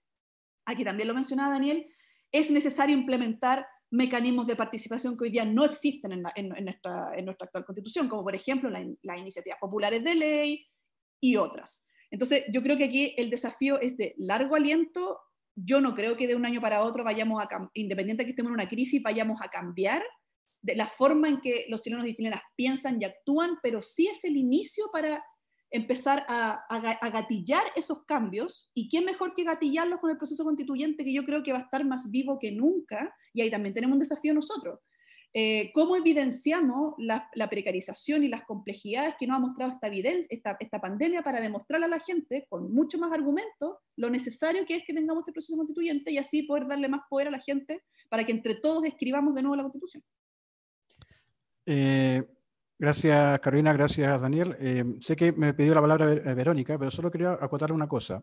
aquí 0.66 0.84
también 0.84 1.08
lo 1.08 1.14
mencionaba 1.14 1.54
Daniel, 1.54 1.86
es 2.30 2.50
necesario 2.50 2.94
implementar 2.94 3.66
mecanismos 3.90 4.46
de 4.46 4.56
participación 4.56 5.16
que 5.16 5.24
hoy 5.24 5.30
día 5.30 5.44
no 5.44 5.64
existen 5.64 6.12
en, 6.12 6.64
nuestra, 6.64 7.12
actual 7.12 7.64
constitución, 7.64 8.08
como 8.08 8.24
por 8.24 8.34
ejemplo 8.34 8.70
las 8.70 9.18
iniciativas 9.18 9.58
populares 9.60 10.02
de 10.02 10.14
ley 10.14 10.66
y 11.20 11.36
otras. 11.36 11.86
Entonces, 12.10 12.44
yo 12.52 12.62
creo 12.62 12.76
que 12.76 12.84
aquí 12.84 13.14
el 13.16 13.30
desafío 13.30 13.80
es 13.80 13.96
de 13.96 14.14
largo 14.18 14.54
aliento. 14.54 15.20
Yo 15.56 15.80
no 15.80 15.94
creo 15.94 16.16
que 16.16 16.26
de 16.26 16.36
un 16.36 16.46
año 16.46 16.60
para 16.60 16.82
otro 16.82 17.04
vayamos 17.04 17.42
a, 17.42 17.48
independiente 17.74 18.22
de 18.22 18.26
que 18.26 18.30
estemos 18.30 18.50
en 18.50 18.54
una 18.54 18.68
crisis, 18.68 19.02
vayamos 19.02 19.40
a 19.42 19.48
cambiar 19.48 20.02
de 20.62 20.76
la 20.76 20.88
forma 20.88 21.28
en 21.28 21.40
que 21.40 21.66
los 21.68 21.80
chilenos 21.80 22.06
y 22.06 22.14
chilenas 22.14 22.42
piensan 22.56 22.98
y 23.00 23.04
actúan, 23.04 23.58
pero 23.62 23.82
sí 23.82 24.08
es 24.08 24.24
el 24.24 24.36
inicio 24.36 24.90
para 24.92 25.24
empezar 25.76 26.24
a, 26.28 27.10
gatillar 27.12 27.62
esos 27.74 28.04
cambios, 28.04 28.70
y 28.74 28.88
quién 28.88 29.04
mejor 29.04 29.34
que 29.34 29.44
gatillarlos 29.44 30.00
con 30.00 30.10
el 30.10 30.16
proceso 30.16 30.44
constituyente, 30.44 31.04
que 31.04 31.12
yo 31.12 31.24
creo 31.24 31.42
que 31.42 31.52
va 31.52 31.58
a 31.58 31.62
estar 31.62 31.84
más 31.84 32.10
vivo 32.10 32.38
que 32.38 32.52
nunca, 32.52 33.14
y 33.32 33.42
ahí 33.42 33.50
también 33.50 33.74
tenemos 33.74 33.94
un 33.94 34.00
desafío 34.00 34.34
nosotros. 34.34 34.80
Eh, 35.38 35.70
¿Cómo 35.74 35.96
evidenciamos 35.96 36.94
la, 36.96 37.28
precarización 37.50 38.24
y 38.24 38.28
las 38.28 38.42
complejidades 38.44 39.16
que 39.18 39.26
nos 39.26 39.36
ha 39.36 39.40
mostrado 39.40 39.72
esta, 39.72 39.88
evidencia, 39.88 40.26
esta, 40.30 40.56
esta 40.58 40.80
pandemia 40.80 41.22
para 41.22 41.42
demostrarle 41.42 41.84
a 41.84 41.90
la 41.90 42.00
gente, 42.00 42.46
con 42.48 42.72
mucho 42.72 42.96
más 42.96 43.12
argumentos, 43.12 43.76
lo 43.96 44.08
necesario 44.08 44.64
que 44.64 44.76
es 44.76 44.84
que 44.86 44.94
tengamos 44.94 45.22
este 45.22 45.32
proceso 45.32 45.56
constituyente 45.58 46.10
y 46.10 46.16
así 46.16 46.44
poder 46.44 46.66
darle 46.66 46.88
más 46.88 47.02
poder 47.10 47.28
a 47.28 47.30
la 47.30 47.40
gente 47.40 47.82
para 48.08 48.24
que 48.24 48.32
entre 48.32 48.54
todos 48.54 48.84
escribamos 48.86 49.34
de 49.34 49.42
nuevo 49.42 49.56
la 49.56 49.62
constitución? 49.64 50.02
Eh, 51.66 52.22
Gracias, 52.78 53.40
Carolina. 53.40 53.72
Gracias, 53.72 54.20
Daniel. 54.20 54.56
Eh, 54.60 54.84
sé 55.00 55.16
que 55.16 55.32
me 55.32 55.54
pidió 55.54 55.74
la 55.74 55.80
palabra 55.80 56.12
eh, 56.12 56.34
Verónica, 56.34 56.78
pero 56.78 56.90
solo 56.90 57.10
quería 57.10 57.32
acotar 57.32 57.72
una 57.72 57.88
cosa. 57.88 58.22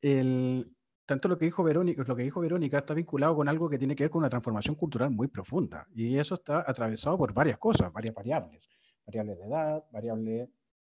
El, 0.00 0.74
tanto 1.06 1.28
lo 1.28 1.38
que, 1.38 1.44
dijo 1.44 1.62
Verónica, 1.62 2.02
lo 2.06 2.16
que 2.16 2.24
dijo 2.24 2.40
Verónica 2.40 2.78
está 2.78 2.94
vinculado 2.94 3.36
con 3.36 3.48
algo 3.48 3.68
que 3.68 3.78
tiene 3.78 3.94
que 3.94 4.04
ver 4.04 4.10
con 4.10 4.20
una 4.20 4.28
transformación 4.28 4.74
cultural 4.74 5.10
muy 5.10 5.28
profunda. 5.28 5.86
Y 5.94 6.18
eso 6.18 6.34
está 6.34 6.64
atravesado 6.66 7.16
por 7.16 7.32
varias 7.32 7.58
cosas, 7.58 7.92
varias 7.92 8.14
variables. 8.14 8.68
Variables 9.06 9.38
de 9.38 9.44
edad, 9.44 9.84
variables 9.92 10.48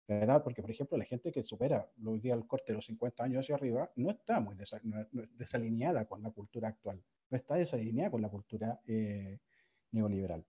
La 0.08 0.24
edad, 0.24 0.44
porque 0.44 0.62
por 0.62 0.72
ejemplo 0.72 0.98
la 0.98 1.06
gente 1.06 1.32
que 1.32 1.44
supera 1.44 1.90
hoy 2.06 2.20
día 2.20 2.34
el 2.34 2.46
corte 2.46 2.72
de 2.72 2.76
los 2.76 2.86
50 2.86 3.24
años 3.24 3.40
hacia 3.40 3.56
arriba 3.56 3.90
no 3.96 4.10
está 4.10 4.40
muy 4.40 4.56
desalineada 5.38 6.06
con 6.06 6.22
la 6.24 6.32
cultura 6.32 6.70
actual, 6.70 7.02
no 7.30 7.38
está 7.38 7.56
desalineada 7.56 8.12
con 8.12 8.22
la 8.22 8.30
cultura 8.30 8.80
eh, 8.86 9.40
neoliberal. 9.92 10.46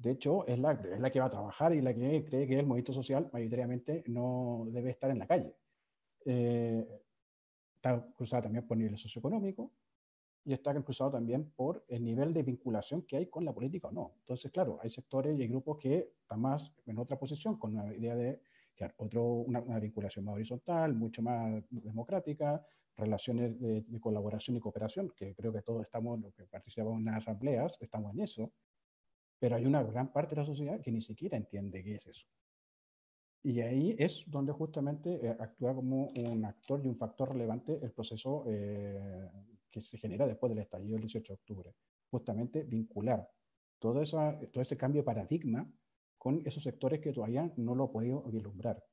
De 0.00 0.12
hecho, 0.12 0.46
es 0.46 0.58
la, 0.58 0.72
es 0.72 0.98
la 0.98 1.10
que 1.10 1.20
va 1.20 1.26
a 1.26 1.30
trabajar 1.30 1.74
y 1.74 1.82
la 1.82 1.92
que 1.92 2.24
cree 2.24 2.46
que 2.46 2.58
el 2.58 2.64
movimiento 2.64 2.94
social 2.94 3.28
mayoritariamente 3.34 4.02
no 4.06 4.64
debe 4.70 4.90
estar 4.90 5.10
en 5.10 5.18
la 5.18 5.26
calle. 5.26 5.54
Eh, 6.24 6.86
está 7.76 8.02
cruzada 8.16 8.44
también 8.44 8.66
por 8.66 8.78
nivel 8.78 8.96
socioeconómico 8.96 9.72
y 10.42 10.54
está 10.54 10.72
cruzado 10.82 11.10
también 11.10 11.50
por 11.54 11.84
el 11.86 12.02
nivel 12.02 12.32
de 12.32 12.42
vinculación 12.42 13.02
que 13.02 13.18
hay 13.18 13.26
con 13.26 13.44
la 13.44 13.52
política 13.52 13.88
o 13.88 13.92
no. 13.92 14.14
Entonces, 14.20 14.50
claro, 14.50 14.78
hay 14.82 14.88
sectores 14.88 15.38
y 15.38 15.42
hay 15.42 15.48
grupos 15.48 15.76
que 15.76 16.14
están 16.22 16.40
más 16.40 16.72
en 16.86 16.98
otra 16.98 17.18
posición, 17.18 17.58
con 17.58 17.76
una 17.76 17.94
idea 17.94 18.16
de 18.16 18.40
otro, 18.96 19.22
una, 19.22 19.78
vinculación 19.78 20.24
más 20.24 20.36
horizontal, 20.36 20.94
mucho 20.94 21.20
más 21.20 21.62
democrática, 21.68 22.64
relaciones 22.96 23.60
de, 23.60 23.82
de, 23.82 24.00
colaboración 24.00 24.56
y 24.56 24.60
cooperación, 24.60 25.12
que 25.14 25.34
creo 25.34 25.52
que 25.52 25.60
todos 25.60 25.82
estamos, 25.82 26.18
los 26.18 26.32
que 26.32 26.44
participamos 26.44 26.98
en 26.98 27.04
las 27.04 27.16
asambleas, 27.16 27.76
estamos 27.82 28.14
en 28.14 28.22
eso, 28.22 28.50
pero 29.40 29.56
hay 29.56 29.64
una 29.64 29.82
gran 29.82 30.12
parte 30.12 30.34
de 30.34 30.42
la 30.42 30.46
sociedad 30.46 30.80
que 30.80 30.92
ni 30.92 31.00
siquiera 31.00 31.36
entiende 31.36 31.82
qué 31.82 31.96
es 31.96 32.06
eso. 32.06 32.26
Y 33.42 33.60
ahí 33.62 33.96
es 33.98 34.24
donde 34.26 34.52
justamente 34.52 35.14
eh, 35.26 35.36
actúa 35.40 35.74
como 35.74 36.08
un 36.08 36.44
actor 36.44 36.80
y 36.84 36.88
un 36.88 36.96
factor 36.96 37.32
relevante 37.32 37.78
el 37.82 37.90
proceso 37.90 38.44
eh, 38.46 39.30
que 39.70 39.80
se 39.80 39.96
genera 39.96 40.26
después 40.26 40.50
del 40.50 40.58
estallido 40.58 40.92
del 40.92 41.06
18 41.06 41.32
de 41.32 41.34
octubre. 41.34 41.74
Justamente 42.10 42.64
vincular 42.64 43.26
todo, 43.78 44.02
esa, 44.02 44.38
todo 44.52 44.60
ese 44.60 44.76
cambio 44.76 45.00
de 45.00 45.06
paradigma 45.06 45.66
con 46.18 46.42
esos 46.44 46.62
sectores 46.62 47.00
que 47.00 47.14
todavía 47.14 47.50
no 47.56 47.74
lo 47.74 47.84
han 47.84 47.92
podido 47.92 48.22
vislumbrar. 48.24 48.84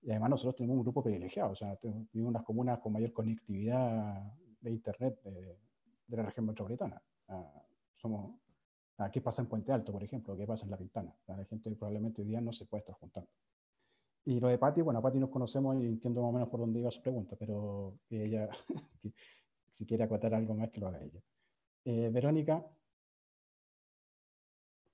Y 0.00 0.10
además 0.10 0.30
nosotros 0.30 0.56
tenemos 0.56 0.78
un 0.78 0.84
grupo 0.84 1.02
privilegiado, 1.02 1.50
o 1.50 1.54
sea, 1.54 1.78
vivimos 1.82 2.30
unas 2.30 2.42
comunas 2.42 2.78
con 2.80 2.94
mayor 2.94 3.12
conectividad 3.12 4.32
de 4.58 4.70
Internet 4.70 5.22
de, 5.22 5.58
de 6.06 6.16
la 6.16 6.22
región 6.22 6.46
metropolitana. 6.46 7.00
Ah, 7.28 7.62
somos, 7.96 8.41
¿Qué 9.10 9.20
pasa 9.20 9.42
en 9.42 9.48
Puente 9.48 9.72
Alto, 9.72 9.92
por 9.92 10.02
ejemplo? 10.02 10.36
¿Qué 10.36 10.46
pasa 10.46 10.64
en 10.64 10.70
La 10.70 10.76
Pintana? 10.76 11.14
La 11.26 11.44
gente 11.44 11.70
probablemente 11.72 12.22
hoy 12.22 12.28
día 12.28 12.40
no 12.40 12.52
se 12.52 12.66
puede 12.66 12.80
estar 12.80 12.94
juntando. 12.96 13.30
Y 14.24 14.38
lo 14.38 14.48
de 14.48 14.58
Patti, 14.58 14.82
bueno, 14.82 15.00
a 15.00 15.02
Patti 15.02 15.18
nos 15.18 15.30
conocemos 15.30 15.76
y 15.82 15.86
entiendo 15.86 16.22
más 16.22 16.28
o 16.28 16.32
menos 16.32 16.48
por 16.48 16.60
dónde 16.60 16.78
iba 16.78 16.90
su 16.90 17.02
pregunta, 17.02 17.34
pero 17.36 17.98
ella, 18.08 18.48
si 19.72 19.84
quiere 19.84 20.04
acotar 20.04 20.34
algo 20.34 20.54
más, 20.54 20.70
que 20.70 20.80
lo 20.80 20.88
haga 20.88 21.02
ella. 21.02 21.20
Eh, 21.84 22.10
Verónica. 22.12 22.64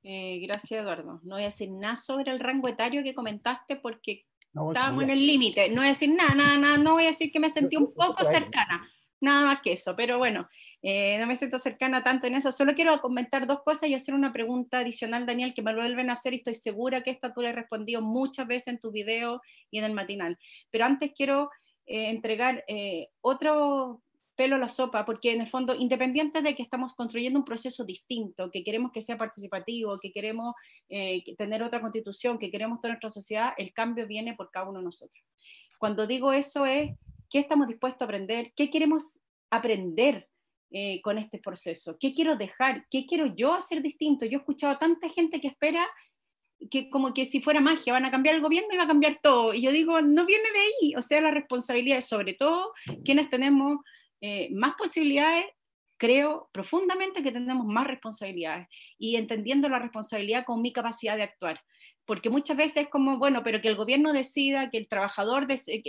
Eh, 0.03 0.39
gracias, 0.41 0.81
Eduardo. 0.81 1.21
No 1.25 1.35
voy 1.35 1.43
a 1.43 1.47
decir 1.47 1.71
nada 1.71 1.97
sobre 1.97 2.33
el 2.33 2.41
rango 2.41 2.69
etario 2.69 3.03
que 3.03 3.15
comentaste 3.15 3.77
porque 3.77 4.25
estábamos 4.55 5.05
en 5.05 5.11
el 5.11 5.27
límite. 5.27 5.69
No 5.69 5.77
voy 5.77 5.87
a 5.87 5.89
decir 5.89 6.15
nada, 6.15 6.35
nada, 6.35 6.57
nada, 6.57 6.79
no 6.79 6.95
voy 6.95 7.05
a 7.05 7.09
decir 7.09 7.31
que 7.31 7.41
me 7.41 7.51
sentí 7.51 7.77
un 7.77 7.93
poco 7.93 8.25
cercana 8.25 8.83
nada 9.21 9.45
más 9.47 9.61
que 9.63 9.73
eso, 9.73 9.95
pero 9.97 10.19
bueno, 10.19 10.49
eh, 10.83 11.19
no 11.19 11.27
me 11.27 11.37
siento 11.37 11.59
cercana 11.59 12.03
tanto 12.03 12.27
en 12.27 12.35
eso, 12.35 12.53
solo 12.53 12.75
quiero 12.75 13.01
comentar 13.01 13.47
dos 13.47 13.63
cosas 13.63 13.89
y 13.89 13.95
hacer 13.95 14.15
una 14.15 14.33
pregunta 14.33 14.79
adicional, 14.79 15.27
Daniel, 15.27 15.55
que 15.55 15.63
me 15.63 15.75
vuelven 15.75 16.11
a 16.11 16.15
hacer 16.15 16.33
y 16.33 16.37
estoy 16.37 16.55
segura 16.55 17.03
que 17.03 17.11
esta 17.11 17.33
tú 17.33 17.43
le 17.43 17.49
has 17.49 17.55
respondido 17.55 18.03
muchas 18.03 18.47
veces 18.47 18.69
en 18.69 18.81
tu 18.81 18.91
video 18.91 19.41
y 19.71 19.79
en 19.79 19.85
el 19.85 19.93
matinal, 19.93 20.39
pero 20.71 20.85
antes 20.85 21.13
quiero 21.15 21.51
eh, 21.87 22.11
entregar 22.11 22.65
eh, 22.69 23.09
otro 23.21 24.03
pelo 24.37 24.55
a 24.55 24.59
la 24.59 24.69
sopa, 24.69 25.05
porque 25.05 25.33
en 25.33 25.41
el 25.41 25.49
fondo, 25.49 25.75
independiente 25.75 26.43
de 26.43 26.55
que 26.55 26.63
estamos 26.63 26.95
construyendo 26.95 27.41
un 27.41 27.45
proceso 27.45 27.85
distinto, 27.85 28.53
que 28.53 28.63
queremos 28.63 28.93
que 28.93 29.03
sea 29.03 29.19
participativo, 29.19 29.99
que 29.99 30.13
queremos 30.13 30.55
tener 31.37 31.61
otra 31.65 31.81
constitución, 31.81 32.39
que 32.39 32.49
queremos 32.49 32.81
toda 32.81 32.93
nuestra 32.93 33.11
sociedad, 33.11 33.53
el 33.57 33.73
cambio 33.73 34.07
viene 34.07 34.35
por 34.35 34.53
cada 34.53 34.69
uno 34.69 34.79
de 34.79 34.85
nosotros. 34.85 35.25
Cuando 35.79 36.07
digo 36.07 36.33
eso 36.33 36.67
es 36.67 36.93
qué 37.31 37.39
estamos 37.39 37.69
dispuestos 37.69 38.03
a 38.03 38.05
aprender, 38.05 38.53
qué 38.57 38.71
queremos 38.71 39.21
aprender 39.51 40.29
eh, 40.71 41.01
con 41.03 41.19
este 41.19 41.39
proceso, 41.39 41.97
qué 41.99 42.15
quiero 42.15 42.37
dejar, 42.37 42.87
qué 42.91 43.07
quiero 43.07 43.27
yo 43.35 43.55
hacer 43.55 43.83
distinto. 43.83 44.27
Yo 44.27 44.39
he 44.39 44.41
escuchado 44.41 44.75
a 44.75 44.79
tanta 44.79 45.09
gente 45.09 45.41
que 45.41 45.49
espera 45.49 45.89
que 46.71 46.91
como 46.91 47.15
que 47.15 47.25
si 47.25 47.41
fuera 47.41 47.61
magia 47.61 47.93
van 47.93 48.05
a 48.05 48.11
cambiar 48.11 48.35
el 48.35 48.43
gobierno 48.43 48.69
y 48.73 48.77
va 48.77 48.85
a 48.85 48.89
cambiar 48.89 49.21
todo. 49.23 49.55
Y 49.55 49.63
yo 49.63 49.73
digo, 49.73 50.01
no 50.03 50.27
viene 50.27 50.51
de 50.53 50.59
ahí, 50.59 50.95
o 50.97 51.03
sea, 51.03 51.21
la 51.21 51.31
responsabilidad 51.31 51.99
es 51.99 52.07
sobre 52.07 52.35
todo 52.35 52.73
quienes 53.05 53.31
tenemos 53.31 53.79
eh, 54.21 54.49
más 54.53 54.75
posibilidades 54.77 55.45
creo 55.99 56.49
profundamente 56.53 57.23
que 57.23 57.33
tenemos 57.33 57.67
más 57.67 57.87
responsabilidades. 57.87 58.69
Y 58.99 59.17
entendiendo 59.17 59.69
la 59.69 59.79
responsabilidad 59.79 60.45
con 60.45 60.63
mi 60.63 60.73
capacidad 60.73 61.17
de 61.17 61.25
actuar 61.25 61.61
porque 62.09 62.31
muchas 62.31 62.57
veces 62.57 62.85
es 62.85 62.89
como, 62.89 63.19
bueno, 63.19 63.43
pero 63.43 63.61
que 63.61 63.69
el 63.69 63.77
gobierno 63.77 64.15
decida, 64.15 64.71
que 64.71 64.79
el 64.79 64.89
trabajador, 64.89 65.47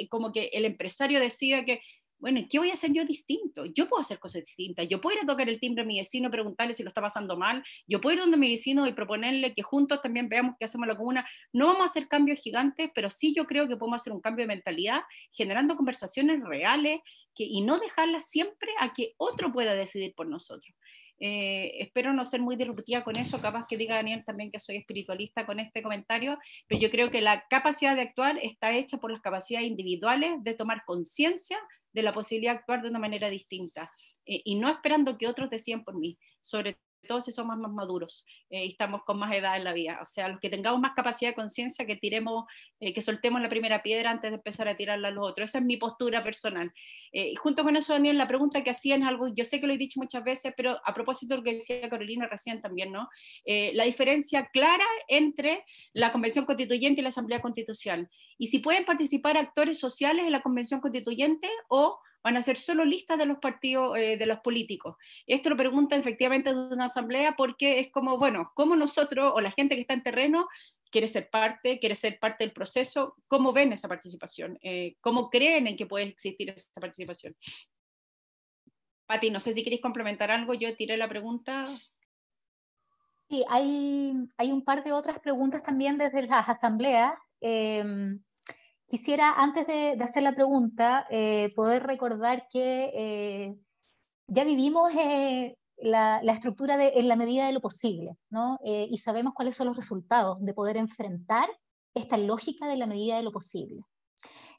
como 0.09 0.33
que 0.33 0.49
el 0.51 0.65
empresario 0.65 1.17
decida 1.17 1.63
que, 1.63 1.79
bueno, 2.17 2.41
¿qué 2.49 2.59
voy 2.59 2.71
a 2.71 2.73
hacer 2.73 2.91
yo 2.91 3.05
distinto? 3.05 3.63
Yo 3.67 3.87
puedo 3.87 4.01
hacer 4.01 4.19
cosas 4.19 4.43
distintas, 4.43 4.85
yo 4.89 4.99
puedo 4.99 5.15
ir 5.15 5.23
a 5.23 5.25
tocar 5.25 5.47
el 5.47 5.61
timbre 5.61 5.83
a 5.83 5.87
mi 5.87 5.97
vecino, 5.97 6.29
preguntarle 6.29 6.73
si 6.73 6.83
lo 6.83 6.89
está 6.89 6.99
pasando 6.99 7.37
mal, 7.37 7.63
yo 7.87 8.01
puedo 8.01 8.15
ir 8.15 8.19
donde 8.19 8.35
mi 8.35 8.49
vecino 8.49 8.85
y 8.85 8.91
proponerle 8.91 9.53
que 9.53 9.63
juntos 9.63 10.01
también 10.01 10.27
veamos 10.27 10.55
qué 10.59 10.65
hacemos 10.65 10.87
en 10.87 10.89
la 10.89 10.97
comuna. 10.97 11.25
No 11.53 11.67
vamos 11.67 11.83
a 11.83 11.85
hacer 11.85 12.09
cambios 12.09 12.39
gigantes, 12.39 12.91
pero 12.93 13.09
sí 13.09 13.33
yo 13.33 13.45
creo 13.45 13.69
que 13.69 13.77
podemos 13.77 14.01
hacer 14.01 14.11
un 14.11 14.19
cambio 14.19 14.43
de 14.43 14.47
mentalidad 14.47 15.03
generando 15.31 15.77
conversaciones 15.77 16.43
reales 16.43 16.99
que, 17.33 17.45
y 17.45 17.61
no 17.61 17.79
dejarlas 17.79 18.29
siempre 18.29 18.71
a 18.81 18.91
que 18.91 19.13
otro 19.15 19.53
pueda 19.53 19.73
decidir 19.73 20.13
por 20.15 20.27
nosotros. 20.27 20.75
Eh, 21.19 21.81
espero 21.81 22.13
no 22.13 22.25
ser 22.25 22.41
muy 22.41 22.55
disruptiva 22.55 23.03
con 23.03 23.17
eso, 23.17 23.41
capaz 23.41 23.65
que 23.67 23.77
diga 23.77 23.95
Daniel 23.95 24.23
también 24.25 24.51
que 24.51 24.59
soy 24.59 24.77
espiritualista 24.77 25.45
con 25.45 25.59
este 25.59 25.83
comentario, 25.83 26.37
pero 26.67 26.79
yo 26.79 26.89
creo 26.89 27.11
que 27.11 27.21
la 27.21 27.45
capacidad 27.49 27.95
de 27.95 28.03
actuar 28.03 28.37
está 28.41 28.71
hecha 28.73 28.97
por 28.97 29.11
las 29.11 29.21
capacidades 29.21 29.67
individuales 29.67 30.31
de 30.43 30.53
tomar 30.53 30.83
conciencia 30.85 31.57
de 31.91 32.03
la 32.03 32.13
posibilidad 32.13 32.53
de 32.53 32.59
actuar 32.59 32.81
de 32.81 32.89
una 32.89 32.99
manera 32.99 33.29
distinta 33.29 33.91
eh, 34.25 34.41
y 34.45 34.55
no 34.55 34.69
esperando 34.69 35.17
que 35.17 35.27
otros 35.27 35.49
decían 35.49 35.83
por 35.83 35.97
mí, 35.97 36.17
sobre 36.41 36.77
todos 37.07 37.25
si 37.25 37.31
somos 37.31 37.57
más 37.57 37.71
maduros 37.71 38.25
eh, 38.49 38.65
y 38.65 38.71
estamos 38.71 39.03
con 39.03 39.19
más 39.19 39.33
edad 39.33 39.57
en 39.57 39.63
la 39.63 39.73
vida. 39.73 39.99
O 40.01 40.05
sea, 40.05 40.27
los 40.27 40.39
que 40.39 40.49
tengamos 40.49 40.79
más 40.79 40.93
capacidad 40.95 41.31
de 41.31 41.35
conciencia, 41.35 41.85
que 41.85 41.95
tiremos, 41.95 42.45
eh, 42.79 42.93
que 42.93 43.01
soltemos 43.01 43.41
la 43.41 43.49
primera 43.49 43.81
piedra 43.81 44.11
antes 44.11 44.31
de 44.31 44.35
empezar 44.37 44.67
a 44.67 44.75
tirarla 44.75 45.09
a 45.09 45.11
los 45.11 45.27
otros. 45.27 45.49
Esa 45.49 45.59
es 45.59 45.65
mi 45.65 45.77
postura 45.77 46.23
personal. 46.23 46.71
Eh, 47.11 47.29
y 47.31 47.35
junto 47.35 47.63
con 47.63 47.75
eso, 47.75 47.93
Daniel, 47.93 48.17
la 48.17 48.27
pregunta 48.27 48.63
que 48.63 48.69
hacían 48.69 49.03
algo, 49.03 49.27
yo 49.27 49.45
sé 49.45 49.59
que 49.59 49.67
lo 49.67 49.73
he 49.73 49.77
dicho 49.77 49.99
muchas 49.99 50.23
veces, 50.23 50.53
pero 50.55 50.79
a 50.85 50.93
propósito 50.93 51.33
de 51.33 51.37
lo 51.37 51.43
que 51.43 51.53
decía 51.55 51.89
Carolina 51.89 52.27
recién 52.27 52.61
también, 52.61 52.91
¿no? 52.91 53.09
la 53.45 53.83
diferencia 53.83 54.47
clara 54.51 54.85
entre 55.07 55.63
la 55.93 56.11
Convención 56.11 56.45
Constituyente 56.45 57.01
y 57.01 57.03
la 57.03 57.09
Asamblea 57.09 57.41
Constitucional. 57.41 58.09
Y 58.37 58.47
si 58.47 58.59
pueden 58.59 58.85
participar 58.85 59.37
actores 59.37 59.79
sociales 59.79 60.25
en 60.25 60.31
la 60.31 60.41
Convención 60.41 60.81
Constituyente 60.81 61.49
o 61.67 61.99
van 62.23 62.37
a 62.37 62.41
ser 62.41 62.57
solo 62.57 62.85
listas 62.85 63.17
de 63.17 63.25
los 63.25 63.39
partidos, 63.39 63.97
eh, 63.97 64.17
de 64.17 64.25
los 64.25 64.39
políticos. 64.39 64.95
Esto 65.25 65.49
lo 65.49 65.57
pregunta 65.57 65.95
efectivamente 65.95 66.53
de 66.53 66.59
una 66.59 66.85
asamblea 66.85 67.35
porque 67.35 67.79
es 67.79 67.91
como, 67.91 68.17
bueno, 68.17 68.51
¿cómo 68.55 68.75
nosotros 68.75 69.31
o 69.33 69.41
la 69.41 69.51
gente 69.51 69.75
que 69.75 69.81
está 69.81 69.93
en 69.93 70.03
terreno 70.03 70.47
quiere 70.91 71.07
ser 71.07 71.29
parte, 71.29 71.79
quiere 71.79 71.95
ser 71.95 72.19
parte 72.19 72.43
del 72.43 72.53
proceso? 72.53 73.15
¿Cómo 73.27 73.53
ven 73.53 73.73
esa 73.73 73.87
participación? 73.87 74.57
Eh, 74.61 74.95
¿Cómo 75.01 75.29
creen 75.29 75.67
en 75.67 75.77
que 75.77 75.85
puede 75.85 76.05
existir 76.05 76.49
esa 76.49 76.67
participación? 76.79 77.35
Pati, 79.05 79.31
no 79.31 79.39
sé 79.39 79.53
si 79.53 79.63
queréis 79.63 79.81
complementar 79.81 80.29
algo, 80.29 80.53
yo 80.53 80.75
tiré 80.75 80.97
la 80.97 81.09
pregunta. 81.09 81.65
Sí, 83.29 83.43
hay, 83.47 84.13
hay 84.37 84.51
un 84.51 84.63
par 84.63 84.83
de 84.83 84.91
otras 84.91 85.19
preguntas 85.19 85.63
también 85.63 85.97
desde 85.97 86.27
las 86.27 86.49
asambleas. 86.49 87.13
Em, 87.41 88.21
Quisiera, 88.89 89.33
antes 89.37 89.67
de, 89.67 89.95
hacer 90.01 90.23
la 90.23 90.33
pregunta, 90.33 91.05
eh, 91.11 91.53
poder 91.55 91.83
recordar 91.83 92.47
que 92.49 92.91
eh, 92.95 93.55
ya 94.25 94.43
vivimos 94.43 94.91
eh, 94.95 95.55
la, 95.77 96.19
estructura 96.21 96.75
de, 96.75 96.93
en 96.95 97.07
la 97.07 97.15
medida 97.15 97.45
de 97.45 97.53
lo 97.53 97.61
posible, 97.61 98.17
¿no? 98.31 98.57
y 98.63 98.97
sabemos 98.97 99.33
cuáles 99.35 99.55
son 99.55 99.67
los 99.67 99.75
resultados 99.75 100.43
de 100.43 100.55
poder 100.55 100.75
enfrentar 100.75 101.47
esta 101.93 102.17
lógica 102.17 102.67
de 102.67 102.77
la 102.77 102.87
medida 102.87 103.17
de 103.17 103.23
lo 103.23 103.31
posible. 103.31 103.83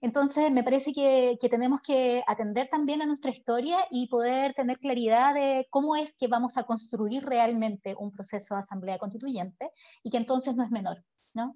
Entonces, 0.01 0.53
me 0.53 0.63
parece 0.63 0.93
que, 0.93 1.37
que, 1.41 1.49
tenemos 1.49 1.81
que 1.83 2.23
atender 2.25 2.69
también 2.69 3.03
a 3.03 3.07
nuestra 3.07 3.33
historia 3.33 3.79
y 3.91 4.07
poder 4.07 4.55
tener 4.55 4.79
claridad 4.79 5.35
de 5.35 5.67
cómo 5.71 5.97
es 5.97 6.17
que 6.17 6.29
vamos 6.29 6.57
a 6.57 6.63
construir 6.63 7.25
realmente 7.25 7.97
un 7.99 8.13
proceso 8.13 8.55
de 8.55 8.61
asamblea 8.61 8.99
constituyente 8.99 9.71
y 10.05 10.11
que 10.11 10.19
entonces 10.19 10.55
no 10.55 10.63
es 10.63 10.71
menor. 10.71 11.05
¿no? 11.35 11.55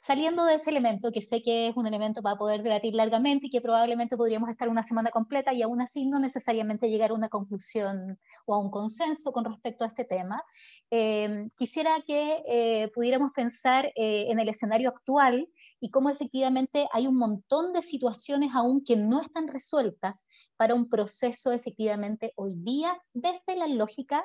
Saliendo 0.00 0.44
de 0.46 0.54
ese 0.54 0.70
elemento, 0.70 1.12
que 1.12 1.20
sé 1.20 1.42
que 1.42 1.68
es 1.68 1.76
un 1.76 1.86
elemento 1.86 2.22
para 2.22 2.36
poder 2.36 2.62
debatir 2.62 2.94
largamente 2.94 3.46
y 3.46 3.50
que 3.50 3.60
probablemente 3.60 4.16
podríamos 4.16 4.48
estar 4.48 4.68
una 4.68 4.82
semana 4.82 5.10
completa 5.10 5.52
y 5.52 5.60
aún 5.62 5.80
así 5.82 6.06
no 6.08 6.18
necesariamente 6.18 6.88
llegar 6.88 7.10
a 7.10 7.14
una 7.14 7.28
conclusión 7.28 8.18
o 8.46 8.54
a 8.54 8.58
un 8.58 8.70
consenso 8.70 9.30
con 9.32 9.44
respecto 9.44 9.84
a 9.84 9.88
este 9.88 10.06
tema, 10.06 10.42
eh, 10.90 11.48
quisiera 11.54 11.90
que 12.06 12.42
eh, 12.48 12.90
pudiéramos 12.94 13.32
pensar 13.32 13.86
eh, 13.94 14.26
en 14.30 14.38
el 14.38 14.48
escenario 14.48 14.88
actual 14.88 15.46
y 15.80 15.90
cómo 15.90 16.08
efectivamente 16.08 16.88
hay 16.92 17.06
un 17.06 17.16
montón 17.16 17.74
de 17.74 17.82
situaciones 17.82 18.52
aún 18.54 18.82
que 18.82 18.96
no 18.96 19.20
están 19.20 19.48
resueltas 19.48 20.26
para 20.56 20.74
un 20.74 20.88
proceso 20.88 21.52
efectivamente 21.52 22.32
hoy 22.36 22.56
día 22.56 22.98
desde 23.12 23.54
la 23.54 23.66
lógica 23.66 24.24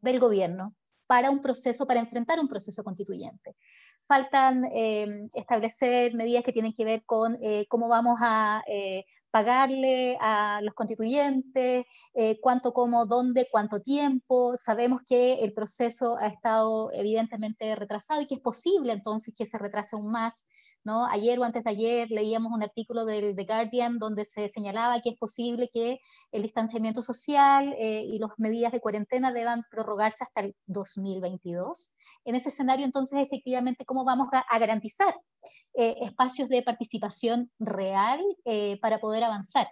del 0.00 0.20
gobierno, 0.20 0.76
para 1.08 1.30
un 1.30 1.42
proceso, 1.42 1.86
para 1.86 1.98
enfrentar 1.98 2.38
un 2.38 2.48
proceso 2.48 2.84
constituyente 2.84 3.56
faltan 4.08 4.64
eh, 4.72 5.28
establecer 5.34 6.14
medidas 6.14 6.42
que 6.42 6.52
tienen 6.52 6.72
que 6.72 6.84
ver 6.84 7.02
con 7.04 7.38
eh, 7.42 7.66
cómo 7.68 7.88
vamos 7.88 8.18
a 8.20 8.62
eh, 8.66 9.04
pagarle 9.30 10.16
a 10.20 10.60
los 10.62 10.74
constituyentes, 10.74 11.84
cuánto, 12.40 12.72
cómo, 12.72 13.06
dónde, 13.06 13.48
cuánto 13.50 13.80
tiempo. 13.80 14.56
Sabemos 14.56 15.02
que 15.06 15.44
el 15.44 15.52
proceso 15.52 16.16
ha 16.18 16.28
estado 16.28 16.90
evidentemente 16.92 17.74
retrasado 17.76 18.20
y 18.20 18.26
que 18.26 18.36
es 18.36 18.40
posible 18.40 18.92
entonces 18.92 19.34
que 19.36 19.46
se 19.46 19.58
retrase 19.58 19.96
aún 19.96 20.10
más. 20.12 20.46
¿no? 20.84 21.06
Ayer 21.06 21.38
o 21.38 21.44
antes 21.44 21.64
de 21.64 21.70
ayer 21.70 22.10
leíamos 22.10 22.52
un 22.52 22.62
artículo 22.62 23.04
del 23.04 23.36
The 23.36 23.44
Guardian 23.44 23.98
donde 23.98 24.24
se 24.24 24.48
señalaba 24.48 25.00
que 25.02 25.10
es 25.10 25.18
posible 25.18 25.68
que 25.72 25.98
el 26.32 26.42
distanciamiento 26.42 27.02
social 27.02 27.74
y 27.78 28.18
las 28.18 28.30
medidas 28.38 28.72
de 28.72 28.80
cuarentena 28.80 29.32
deban 29.32 29.64
prorrogarse 29.70 30.24
hasta 30.24 30.40
el 30.42 30.56
2022. 30.66 31.92
En 32.24 32.34
ese 32.34 32.50
escenario, 32.50 32.84
entonces, 32.84 33.18
efectivamente, 33.18 33.84
¿cómo 33.84 34.04
vamos 34.04 34.28
a, 34.32 34.58
garantizar 34.58 35.14
eh, 35.74 35.96
espacios 36.02 36.48
de 36.48 36.62
participación 36.62 37.50
real 37.58 38.20
eh, 38.44 38.78
para 38.80 38.98
poder 38.98 39.24
avanzar 39.24 39.68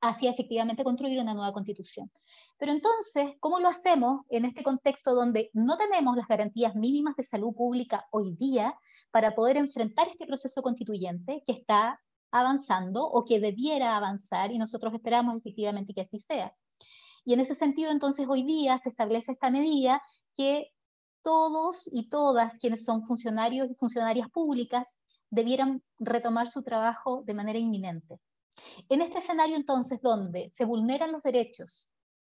hacia 0.00 0.30
efectivamente 0.30 0.84
construir 0.84 1.18
una 1.18 1.34
nueva 1.34 1.52
constitución? 1.52 2.10
Pero 2.58 2.72
entonces, 2.72 3.34
¿cómo 3.40 3.60
lo 3.60 3.68
hacemos 3.68 4.22
en 4.28 4.44
este 4.44 4.62
contexto 4.62 5.14
donde 5.14 5.50
no 5.52 5.76
tenemos 5.76 6.16
las 6.16 6.28
garantías 6.28 6.74
mínimas 6.74 7.16
de 7.16 7.24
salud 7.24 7.54
pública 7.54 8.06
hoy 8.10 8.34
día 8.36 8.74
para 9.10 9.34
poder 9.34 9.56
enfrentar 9.56 10.08
este 10.08 10.26
proceso 10.26 10.62
constituyente 10.62 11.42
que 11.44 11.52
está 11.52 12.00
avanzando 12.30 13.04
o 13.04 13.24
que 13.24 13.40
debiera 13.40 13.96
avanzar 13.96 14.52
y 14.52 14.58
nosotros 14.58 14.92
esperamos 14.94 15.36
efectivamente 15.36 15.94
que 15.94 16.02
así 16.02 16.18
sea? 16.18 16.54
Y 17.24 17.32
en 17.32 17.40
ese 17.40 17.56
sentido, 17.56 17.90
entonces, 17.90 18.26
hoy 18.28 18.44
día 18.44 18.78
se 18.78 18.88
establece 18.88 19.32
esta 19.32 19.50
medida 19.50 20.00
que 20.36 20.70
todos 21.26 21.88
y 21.90 22.08
todas 22.08 22.56
quienes 22.56 22.84
son 22.84 23.02
funcionarios 23.02 23.68
y 23.68 23.74
funcionarias 23.74 24.30
públicas 24.30 24.96
debieran 25.28 25.82
retomar 25.98 26.46
su 26.46 26.62
trabajo 26.62 27.24
de 27.26 27.34
manera 27.34 27.58
inminente. 27.58 28.20
En 28.88 29.00
este 29.00 29.18
escenario 29.18 29.56
entonces 29.56 30.00
donde 30.00 30.48
se 30.50 30.64
vulneran 30.64 31.10
los 31.10 31.24
derechos 31.24 31.90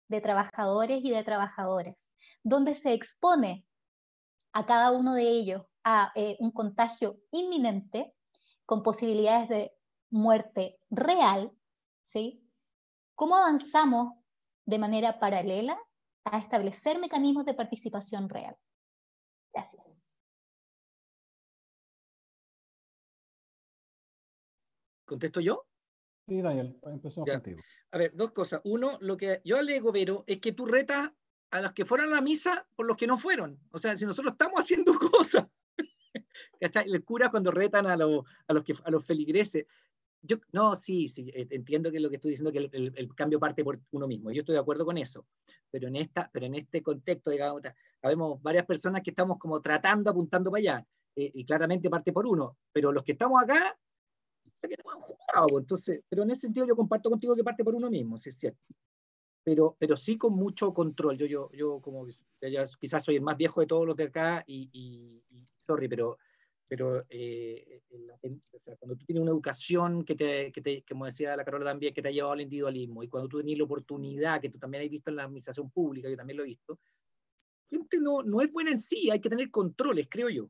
de 0.09 0.19
trabajadores 0.19 0.99
y 1.05 1.09
de 1.09 1.23
trabajadoras, 1.23 2.11
donde 2.43 2.73
se 2.73 2.91
expone 2.91 3.65
a 4.51 4.65
cada 4.65 4.91
uno 4.91 5.13
de 5.13 5.29
ellos 5.29 5.61
a 5.85 6.11
eh, 6.15 6.35
un 6.41 6.51
contagio 6.51 7.17
inminente 7.31 8.13
con 8.65 8.83
posibilidades 8.83 9.47
de 9.47 9.71
muerte 10.09 10.77
real, 10.89 11.49
¿sí? 12.03 12.45
¿Cómo 13.15 13.37
avanzamos 13.37 14.15
de 14.65 14.79
manera 14.79 15.17
paralela 15.17 15.79
a 16.25 16.39
establecer 16.39 16.99
mecanismos 16.99 17.45
de 17.45 17.53
participación 17.53 18.27
real? 18.27 18.57
Gracias. 19.53 20.11
¿Contesto 25.05 25.41
yo? 25.41 25.67
Sí, 26.27 26.41
Daniel, 26.41 26.79
empecemos 26.83 27.29
contigo. 27.29 27.59
A 27.91 27.97
ver, 27.97 28.15
dos 28.15 28.31
cosas. 28.31 28.61
Uno, 28.63 28.97
lo 29.01 29.17
que 29.17 29.41
yo 29.43 29.57
alego, 29.57 29.91
Vero, 29.91 30.23
es 30.25 30.39
que 30.39 30.53
tú 30.53 30.65
retas 30.65 31.11
a 31.49 31.61
los 31.61 31.73
que 31.73 31.83
fueron 31.83 32.07
a 32.07 32.15
la 32.15 32.21
misa 32.21 32.65
por 32.75 32.87
los 32.87 32.95
que 32.95 33.07
no 33.07 33.17
fueron. 33.17 33.59
O 33.71 33.77
sea, 33.77 33.97
si 33.97 34.05
nosotros 34.05 34.31
estamos 34.31 34.61
haciendo 34.61 34.93
cosas. 35.11 35.47
¿Cachai? 36.59 36.85
El 36.89 37.03
cura 37.03 37.29
cuando 37.29 37.51
retan 37.51 37.87
a, 37.87 37.93
a, 37.93 37.97
los, 37.97 38.63
que, 38.63 38.73
a 38.83 38.91
los 38.91 39.05
feligreses. 39.05 39.65
Yo, 40.23 40.37
no, 40.51 40.75
sí, 40.75 41.07
sí, 41.07 41.31
eh, 41.33 41.47
entiendo 41.49 41.91
que 41.91 41.99
lo 41.99 42.09
que 42.09 42.17
estoy 42.17 42.31
diciendo, 42.31 42.51
que 42.51 42.69
el, 42.71 43.15
cambio 43.15 43.39
parte 43.39 43.63
por 43.63 43.79
uno 43.91 44.07
mismo. 44.07 44.31
Yo 44.31 44.41
estoy 44.41 44.53
de 44.53 44.61
acuerdo 44.61 44.85
con 44.85 44.97
eso. 44.97 45.25
Pero 45.71 45.87
en, 45.87 45.95
esta, 45.95 46.29
pero 46.31 46.45
en 46.45 46.55
este 46.55 46.83
contexto, 46.83 47.31
digamos, 47.31 47.61
sabemos 48.01 48.41
varias 48.41 48.65
personas 48.65 49.01
que 49.01 49.09
estamos 49.09 49.39
como 49.39 49.61
tratando, 49.61 50.11
apuntando 50.11 50.51
para 50.51 50.59
allá. 50.59 50.87
Eh, 51.15 51.31
y 51.33 51.43
claramente 51.43 51.89
parte 51.89 52.13
por 52.13 52.27
uno. 52.27 52.57
Pero 52.71 52.91
los 52.91 53.03
que 53.03 53.13
estamos 53.13 53.41
acá, 53.41 53.77
que 54.61 54.75
no 54.83 54.91
han 54.91 54.99
jugado. 54.99 55.59
Entonces, 55.59 56.01
pero 56.07 56.23
en 56.23 56.31
ese 56.31 56.41
sentido 56.41 56.67
yo 56.67 56.75
comparto 56.75 57.09
contigo 57.09 57.35
que 57.35 57.43
parte 57.43 57.63
por 57.63 57.75
uno 57.75 57.89
mismo, 57.89 58.17
sí 58.17 58.29
es 58.29 58.35
cierto. 58.35 58.61
Pero, 59.43 59.75
pero 59.79 59.97
sí 59.97 60.17
con 60.17 60.33
mucho 60.33 60.71
control. 60.71 61.17
Yo, 61.17 61.25
yo, 61.25 61.51
yo 61.51 61.81
como 61.81 62.05
quizás 62.79 63.03
soy 63.03 63.15
el 63.15 63.23
más 63.23 63.37
viejo 63.37 63.59
de 63.59 63.67
todos 63.67 63.87
los 63.87 63.95
de 63.95 64.03
acá 64.03 64.43
y, 64.45 64.69
y, 64.71 65.23
y 65.35 65.47
sorry, 65.65 65.87
pero 65.87 66.17
pero 66.71 67.05
eh, 67.09 67.81
cuando 68.79 68.95
tú 68.95 69.05
tienes 69.05 69.23
una 69.23 69.31
educación 69.31 70.05
que 70.05 70.15
te, 70.15 70.53
que 70.53 70.61
te, 70.61 70.85
como 70.87 71.03
decía 71.03 71.35
la 71.35 71.43
Carola 71.43 71.65
también, 71.65 71.93
que 71.93 72.01
te 72.01 72.07
ha 72.07 72.11
llevado 72.13 72.31
al 72.31 72.39
individualismo, 72.39 73.03
y 73.03 73.09
cuando 73.09 73.27
tú 73.27 73.39
tienes 73.39 73.57
la 73.57 73.65
oportunidad, 73.65 74.39
que 74.39 74.49
tú 74.49 74.57
también 74.57 74.85
has 74.85 74.89
visto 74.89 75.09
en 75.09 75.17
la 75.17 75.23
administración 75.25 75.69
pública, 75.69 76.07
yo 76.07 76.15
también 76.15 76.37
lo 76.37 76.43
he 76.43 76.47
visto, 76.47 76.79
gente 77.69 77.99
no, 77.99 78.23
no 78.23 78.39
es 78.39 78.49
buena 78.53 78.71
en 78.71 78.79
sí, 78.79 79.11
hay 79.11 79.19
que 79.19 79.29
tener 79.29 79.51
controles, 79.51 80.07
creo 80.09 80.29
yo. 80.29 80.49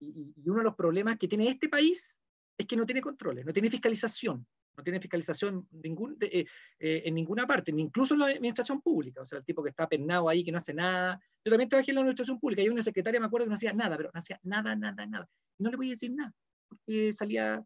Y, 0.00 0.32
y, 0.36 0.48
uno 0.48 0.58
de 0.58 0.64
los 0.64 0.74
problemas 0.74 1.16
que 1.18 1.28
tiene 1.28 1.48
este 1.48 1.68
país 1.68 2.18
es 2.58 2.66
que 2.66 2.74
no 2.74 2.84
tiene 2.84 3.00
controles, 3.00 3.46
no 3.46 3.52
tiene 3.52 3.70
fiscalización, 3.70 4.44
no 4.80 4.84
tiene 4.84 5.00
fiscalización 5.00 5.68
ningún, 5.70 6.16
eh, 6.20 6.44
eh, 6.78 7.02
en 7.04 7.14
ninguna 7.14 7.46
parte, 7.46 7.72
incluso 7.76 8.14
en 8.14 8.20
la 8.20 8.26
administración 8.26 8.80
pública, 8.80 9.22
o 9.22 9.24
sea, 9.24 9.38
el 9.38 9.44
tipo 9.44 9.62
que 9.62 9.70
está 9.70 9.88
pernado 9.88 10.28
ahí, 10.28 10.42
que 10.42 10.52
no 10.52 10.58
hace 10.58 10.74
nada. 10.74 11.20
Yo 11.44 11.50
también 11.50 11.68
trabajé 11.68 11.90
en 11.90 11.96
la 11.96 12.00
administración 12.00 12.40
pública 12.40 12.62
y 12.62 12.68
una 12.68 12.82
secretaria, 12.82 13.20
me 13.20 13.26
acuerdo, 13.26 13.46
que 13.46 13.50
no 13.50 13.54
hacía 13.54 13.72
nada, 13.72 13.96
pero 13.96 14.10
no 14.12 14.18
hacía 14.18 14.40
nada, 14.42 14.74
nada, 14.74 15.06
nada 15.06 15.28
no 15.60 15.70
le 15.70 15.76
voy 15.76 15.88
a 15.88 15.90
decir 15.90 16.12
nada, 16.12 16.34
porque 16.68 17.12
salía... 17.12 17.64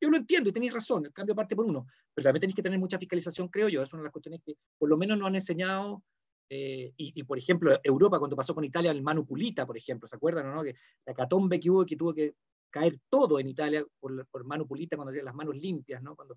Yo 0.00 0.10
lo 0.10 0.18
entiendo 0.18 0.50
y 0.50 0.52
tenéis 0.52 0.74
razón, 0.74 1.06
el 1.06 1.12
cambio 1.14 1.34
parte 1.34 1.56
por 1.56 1.64
uno, 1.64 1.86
pero 2.12 2.24
también 2.24 2.42
tenéis 2.42 2.56
que 2.56 2.62
tener 2.62 2.78
mucha 2.78 2.98
fiscalización, 2.98 3.48
creo 3.48 3.70
yo, 3.70 3.82
es 3.82 3.92
una 3.92 4.02
de 4.02 4.04
las 4.04 4.12
cuestiones 4.12 4.42
que 4.44 4.54
por 4.76 4.90
lo 4.90 4.98
menos 4.98 5.16
nos 5.16 5.28
han 5.28 5.34
enseñado, 5.34 6.02
eh, 6.50 6.92
y, 6.96 7.22
por 7.24 7.38
ejemplo, 7.38 7.80
Europa 7.82 8.18
cuando 8.18 8.36
pasó 8.36 8.54
con 8.54 8.64
Italia 8.64 8.90
el 8.90 9.02
Manu 9.02 9.24
Pulita, 9.24 9.66
por 9.66 9.78
ejemplo, 9.78 10.06
¿se 10.06 10.16
acuerdan? 10.16 10.54
No? 10.54 10.62
Que 10.62 10.74
la 11.06 11.14
catombe 11.14 11.58
que 11.58 11.70
hubo, 11.70 11.86
que 11.86 11.96
tuvo 11.96 12.12
que 12.12 12.34
caer 12.74 12.98
todo 13.08 13.38
en 13.38 13.46
Italia 13.46 13.86
por, 14.00 14.26
por 14.26 14.44
Manu 14.44 14.66
Pulita 14.66 14.96
cuando 14.96 15.12
las 15.12 15.34
manos 15.34 15.54
limpias, 15.56 16.02
¿no? 16.02 16.16
Cuando, 16.16 16.36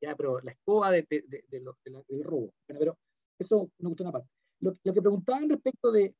ya, 0.00 0.16
pero 0.16 0.40
la 0.40 0.50
escoba 0.50 0.90
de, 0.90 1.06
de, 1.08 1.22
de, 1.28 1.44
de 1.48 1.60
lo, 1.60 1.78
del 1.84 2.24
robo. 2.24 2.52
Bueno, 2.66 2.80
pero 2.80 2.98
eso 3.38 3.70
no 3.78 3.90
gustó 3.90 4.02
una 4.02 4.10
parte. 4.10 4.28
Lo, 4.58 4.74
lo 4.82 4.92
que 4.92 5.00
preguntaban 5.00 5.48
respecto 5.48 5.92
de, 5.92 6.12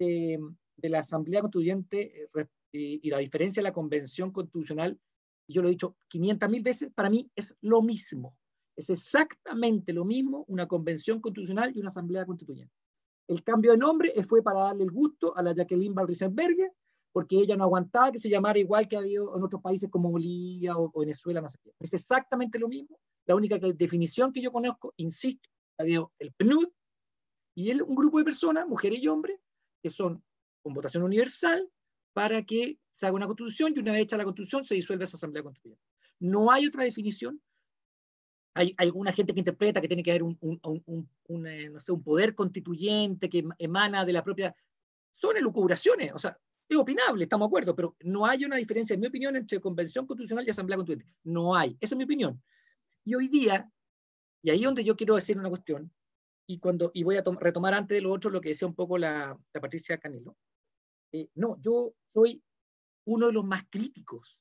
la 0.82 1.01
Asamblea 1.01 1.40
Constituyente 1.40 2.28
eh, 2.32 3.01
y, 3.02 3.10
la 3.10 3.18
diferencia 3.18 3.60
de 3.60 3.64
la 3.64 3.72
convención 3.72 4.30
constitucional, 4.30 5.01
yo 5.48 5.62
lo 5.62 5.68
he 5.68 5.72
dicho 5.72 5.97
500 6.10 6.48
mil 6.48 6.62
veces, 6.62 6.93
para 6.94 7.10
mí 7.10 7.28
es 7.34 7.56
lo 7.60 7.82
mismo. 7.82 8.30
Es 8.76 8.88
exactamente 8.90 9.93
lo 9.93 10.05
mismo 10.05 10.44
una 10.47 10.68
convención 10.68 11.20
constitucional 11.20 11.72
y 11.74 11.80
una 11.80 11.88
asamblea 11.88 12.24
constituyente. 12.24 12.72
El 13.26 13.43
cambio 13.43 13.72
de 13.72 13.78
nombre 13.78 14.12
fue 14.28 14.44
para 14.44 14.60
darle 14.60 14.84
el 14.84 14.93
gusto 14.93 15.36
a 15.36 15.43
la 15.43 15.52
Jacqueline 15.52 15.93
Van 15.93 16.06
porque 17.16 17.36
ella 17.36 17.56
no 17.56 17.64
aguantaba 17.64 18.12
que 18.12 18.18
se 18.18 18.28
llamara 18.28 18.59
igual 18.59 18.86
que 18.86 18.94
ha 18.94 18.98
habido 18.98 19.34
en 19.34 19.43
otros 19.43 19.62
países 19.62 19.88
como 19.88 20.10
Bolivia 20.10 20.76
o, 20.76 20.93
Venezuela, 21.01 21.40
no 21.40 21.48
sé 21.48 21.56
qué. 21.64 21.72
Es 21.80 21.94
exactamente 21.94 22.59
lo 22.59 22.68
mismo. 22.68 23.01
La 23.24 23.34
única 23.34 23.56
definición 23.59 24.34
que 24.34 24.43
yo 24.43 24.52
conozco, 24.52 24.93
insisto, 24.98 25.48
la 25.78 25.86
dio 25.86 26.12
el 26.18 26.34
PNUD, 26.34 26.68
y 27.55 27.70
es 27.70 27.80
un 27.80 27.94
grupo 27.94 28.18
de 28.18 28.24
personas, 28.24 28.68
mujeres 28.68 28.98
y 29.01 29.09
hombres, 29.09 29.40
que 29.82 29.88
son 29.88 30.22
con 30.62 30.74
votación 30.74 31.05
universal, 31.05 31.66
para 32.12 32.43
que 32.43 32.78
se 32.90 33.06
haga 33.06 33.16
una 33.16 33.24
constitución 33.24 33.72
y 33.74 33.78
una 33.78 33.93
vez 33.93 34.02
hecha 34.02 34.18
la 34.18 34.24
constitución 34.24 34.66
se 34.66 34.74
disuelve 34.74 35.05
esa 35.05 35.16
asamblea 35.16 35.43
constituyente. 35.43 35.82
No 36.20 36.51
hay 36.52 36.66
otra 36.66 36.84
definición. 36.84 37.40
Hay, 38.52 38.74
alguna 38.76 39.10
gente 39.12 39.32
que 39.32 39.40
interpreta 39.40 39.80
que 39.80 39.88
tiene 39.88 40.02
que 40.02 40.10
haber 40.10 40.22
un, 40.22 40.36
un, 40.43 41.09
un, 41.28 41.47
eh, 41.47 41.70
no 41.70 41.80
sé, 41.80 41.93
un 41.93 42.02
poder 42.02 42.34
constituyente 42.34 43.30
que 43.30 43.43
emana 43.56 44.05
de 44.05 44.12
la 44.12 44.22
propia... 44.22 44.55
Son 45.12 45.34
elucubraciones, 45.34 46.12
o 46.12 46.18
sea, 46.18 46.38
es 46.68 46.76
opinable, 46.76 47.24
estamos 47.24 47.47
de 47.47 47.48
acuerdo, 47.48 47.76
pero 47.76 47.97
no 48.01 48.26
hay 48.26 48.44
una 48.44 48.56
diferencia, 48.56 48.94
en 48.94 49.01
mi 49.01 49.06
opinión, 49.06 49.36
entre 49.36 49.60
convención 49.60 50.06
constitucional 50.06 50.47
y 50.47 50.51
asamblea 50.51 50.76
constituyente. 50.76 51.14
No 51.24 51.55
hay, 51.55 51.76
esa 51.80 51.94
es 51.94 51.98
mi 51.98 52.05
opinión. 52.05 52.43
Y 53.05 53.14
hoy 53.14 53.28
día, 53.28 53.70
y 54.43 54.51
ahí 54.51 54.59
es 54.59 54.64
donde 54.64 54.84
yo 54.84 54.97
quiero 54.97 55.14
decir 55.14 55.38
una 55.38 55.48
cuestión, 55.48 55.93
y, 56.48 56.59
cuando, 56.59 56.90
y 56.94 57.02
voy 57.02 57.16
a 57.16 57.24
retomar 57.40 57.74
antes 57.74 57.97
de 57.97 58.02
lo 58.02 58.12
otro 58.12 58.30
lo 58.30 58.40
que 58.40 58.51
decía 58.51 58.68
un 58.68 58.74
poco 58.74 58.98
la, 58.98 59.38
la 59.52 59.60
Patricia 59.60 59.98
Canelo, 59.98 60.36
eh, 61.12 61.28
no, 61.34 61.60
yo 61.60 61.94
soy 62.12 62.43
uno 63.05 63.26
de 63.26 63.32
los 63.32 63.44
más 63.44 63.64
críticos 63.70 64.40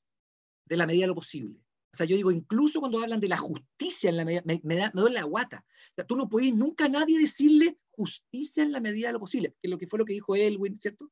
de 0.64 0.76
la 0.76 0.86
medida 0.86 1.02
de 1.02 1.08
lo 1.08 1.14
posible. 1.14 1.60
O 1.92 1.96
sea, 1.96 2.06
yo 2.06 2.16
digo, 2.16 2.30
incluso 2.30 2.80
cuando 2.80 3.00
hablan 3.00 3.20
de 3.20 3.28
la 3.28 3.38
justicia 3.38 4.10
en 4.10 4.16
la 4.18 4.24
medida, 4.24 4.42
me, 4.44 4.76
da, 4.76 4.90
me 4.92 5.00
duele 5.00 5.14
la 5.14 5.22
guata. 5.22 5.64
O 5.66 5.94
sea, 5.94 6.06
tú 6.06 6.16
no 6.16 6.28
puedes 6.28 6.54
nunca 6.54 6.84
a 6.84 6.88
nadie 6.88 7.18
decirle 7.18 7.78
justicia 7.90 8.62
en 8.62 8.72
la 8.72 8.80
medida 8.80 9.08
de 9.08 9.14
lo 9.14 9.20
posible, 9.20 9.56
que 9.62 9.68
lo 9.68 9.78
que 9.78 9.86
fue 9.86 9.98
lo 9.98 10.04
que 10.04 10.12
dijo 10.12 10.36
Elwin, 10.36 10.78
¿cierto? 10.78 11.10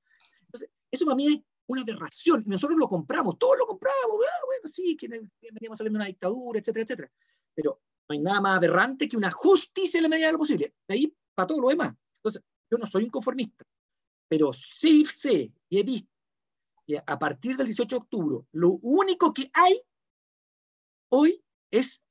Eso 0.94 1.04
para 1.04 1.16
mí 1.16 1.28
es 1.28 1.40
una 1.66 1.82
aberración. 1.82 2.42
Nosotros 2.46 2.78
lo 2.78 2.88
compramos, 2.88 3.38
todos 3.38 3.56
lo 3.58 3.66
compramos. 3.66 4.20
Ah, 4.26 4.44
bueno, 4.46 4.68
sí, 4.68 4.96
que 4.96 5.08
veníamos 5.08 5.78
saliendo 5.78 5.98
de 5.98 6.02
una 6.02 6.06
dictadura, 6.06 6.58
etcétera, 6.58 6.84
etcétera. 6.84 7.12
Pero 7.54 7.80
no 8.08 8.12
hay 8.12 8.18
nada 8.20 8.40
más 8.40 8.56
aberrante 8.56 9.08
que 9.08 9.16
una 9.16 9.30
justicia 9.30 9.98
en 9.98 10.04
la 10.04 10.08
medida 10.08 10.26
de 10.26 10.32
lo 10.32 10.38
posible. 10.38 10.74
De 10.88 10.94
ahí 10.94 11.16
para 11.34 11.46
todo 11.46 11.60
lo 11.60 11.68
demás. 11.68 11.94
Entonces, 12.18 12.42
yo 12.70 12.78
no 12.78 12.86
soy 12.86 13.04
un 13.04 13.10
conformista 13.10 13.64
pero 14.28 14.52
sí 14.52 15.04
sé 15.04 15.52
y 15.68 15.78
he 15.78 15.82
visto 15.82 16.10
que 16.86 17.02
a 17.04 17.18
partir 17.18 17.56
del 17.56 17.66
18 17.66 17.96
de 17.96 18.02
octubre, 18.02 18.46
lo 18.52 18.70
único 18.82 19.32
que 19.32 19.50
hay 19.54 19.80
hoy 21.08 21.42
es 21.70 22.02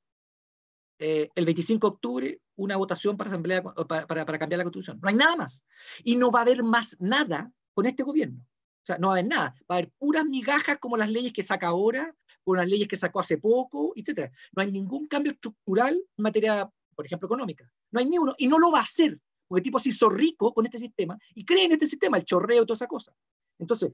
eh, 0.98 1.28
el 1.34 1.44
25 1.44 1.86
de 1.86 1.94
octubre 1.94 2.40
una 2.56 2.76
votación 2.76 3.16
para, 3.16 3.28
asamblea, 3.28 3.62
para, 3.62 4.38
cambiar 4.38 4.58
la 4.58 4.64
constitución. 4.64 4.98
No 5.02 5.08
hay 5.08 5.16
nada 5.16 5.36
más. 5.36 5.64
Y 6.02 6.16
no 6.16 6.30
va 6.30 6.40
a 6.40 6.42
haber 6.42 6.62
más 6.62 6.96
nada 7.00 7.52
con 7.74 7.86
este 7.86 8.04
gobierno. 8.04 8.44
O 8.84 8.86
sea, 8.86 8.98
no 8.98 9.08
va 9.08 9.14
a 9.14 9.16
haber 9.16 9.30
nada. 9.30 9.54
Va 9.70 9.76
a 9.76 9.78
haber 9.78 9.90
puras 9.98 10.26
migajas 10.26 10.78
como 10.78 10.98
las 10.98 11.10
leyes 11.10 11.32
que 11.32 11.42
saca 11.42 11.68
ahora, 11.68 12.14
como 12.42 12.56
las 12.56 12.68
leyes 12.68 12.86
que 12.86 12.96
sacó 12.96 13.20
hace 13.20 13.38
poco, 13.38 13.94
etc. 13.96 14.30
No 14.52 14.62
hay 14.62 14.70
ningún 14.70 15.06
cambio 15.06 15.32
estructural 15.32 15.94
en 15.94 16.22
materia, 16.22 16.70
por 16.94 17.06
ejemplo, 17.06 17.26
económica. 17.26 17.70
No 17.90 18.00
hay 18.00 18.06
ni 18.06 18.18
uno. 18.18 18.34
Y 18.36 18.46
no 18.46 18.58
lo 18.58 18.70
va 18.70 18.80
a 18.80 18.82
hacer. 18.82 19.18
Porque 19.48 19.60
el 19.60 19.64
tipo 19.64 19.78
se 19.78 19.88
hizo 19.88 20.10
rico 20.10 20.52
con 20.52 20.66
este 20.66 20.78
sistema 20.78 21.18
y 21.34 21.46
cree 21.46 21.64
en 21.64 21.72
este 21.72 21.86
sistema, 21.86 22.18
el 22.18 22.24
chorreo 22.24 22.62
y 22.62 22.66
toda 22.66 22.76
esa 22.76 22.86
cosa. 22.86 23.14
Entonces, 23.58 23.92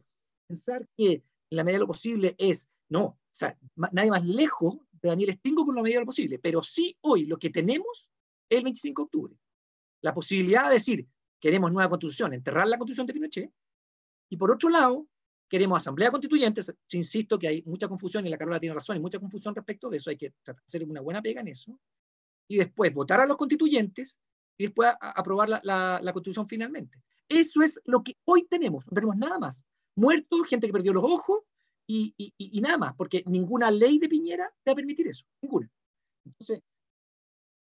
pensar 0.48 0.88
que 0.96 1.12
en 1.12 1.56
la 1.56 1.62
medida 1.64 1.76
de 1.76 1.80
lo 1.80 1.86
posible 1.86 2.34
es, 2.38 2.68
no, 2.88 3.04
o 3.04 3.18
sea, 3.30 3.56
nadie 3.92 4.10
más 4.10 4.26
lejos 4.26 4.76
de 5.00 5.08
Daniel 5.08 5.32
Stingo 5.34 5.64
con 5.64 5.74
la 5.74 5.82
medida 5.82 5.98
de 5.98 6.02
lo 6.02 6.06
posible, 6.06 6.38
pero 6.38 6.62
sí 6.62 6.96
hoy 7.02 7.26
lo 7.26 7.36
que 7.36 7.50
tenemos 7.50 8.10
es 8.48 8.58
el 8.58 8.64
25 8.64 9.02
de 9.02 9.04
octubre. 9.04 9.36
La 10.02 10.14
posibilidad 10.14 10.66
de 10.66 10.74
decir, 10.74 11.06
queremos 11.40 11.72
nueva 11.72 11.88
constitución, 11.88 12.32
enterrar 12.32 12.68
la 12.68 12.78
constitución 12.78 13.06
de 13.06 13.12
Pinochet, 13.12 13.52
y 14.30 14.36
por 14.36 14.50
otro 14.50 14.70
lado, 14.70 15.06
queremos 15.48 15.76
asamblea 15.76 16.10
constituyente, 16.10 16.62
insisto 16.92 17.38
que 17.38 17.48
hay 17.48 17.62
mucha 17.66 17.88
confusión, 17.88 18.24
y 18.26 18.30
la 18.30 18.38
Carola 18.38 18.60
tiene 18.60 18.74
razón, 18.74 18.94
hay 18.94 19.02
mucha 19.02 19.18
confusión 19.18 19.54
respecto 19.54 19.90
de 19.90 19.96
eso, 19.96 20.08
hay 20.08 20.16
que 20.16 20.32
hacer 20.64 20.84
una 20.84 21.00
buena 21.00 21.20
pega 21.20 21.40
en 21.40 21.48
eso, 21.48 21.78
y 22.48 22.56
después 22.56 22.92
votar 22.94 23.20
a 23.20 23.26
los 23.26 23.36
constituyentes, 23.36 24.18
y 24.56 24.64
después 24.64 24.92
aprobar 25.00 25.48
la, 25.48 25.60
la, 26.02 26.12
constitución 26.12 26.46
finalmente. 26.46 27.02
Eso 27.28 27.62
es 27.62 27.80
lo 27.84 28.04
que 28.04 28.16
hoy 28.24 28.46
tenemos, 28.46 28.86
no 28.86 28.94
tenemos 28.94 29.16
nada 29.16 29.38
más. 29.38 29.64
Muertos, 29.96 30.46
gente 30.48 30.66
que 30.66 30.72
perdió 30.72 30.92
los 30.92 31.04
ojos, 31.04 31.40
y, 31.86 32.14
y, 32.16 32.32
y, 32.38 32.60
nada 32.60 32.78
más, 32.78 32.94
porque 32.94 33.24
ninguna 33.26 33.68
ley 33.68 33.98
de 33.98 34.08
Piñera 34.08 34.48
te 34.62 34.70
va 34.70 34.72
a 34.74 34.76
permitir 34.76 35.08
eso, 35.08 35.26
ninguna. 35.42 35.68
Entonces, 36.24 36.60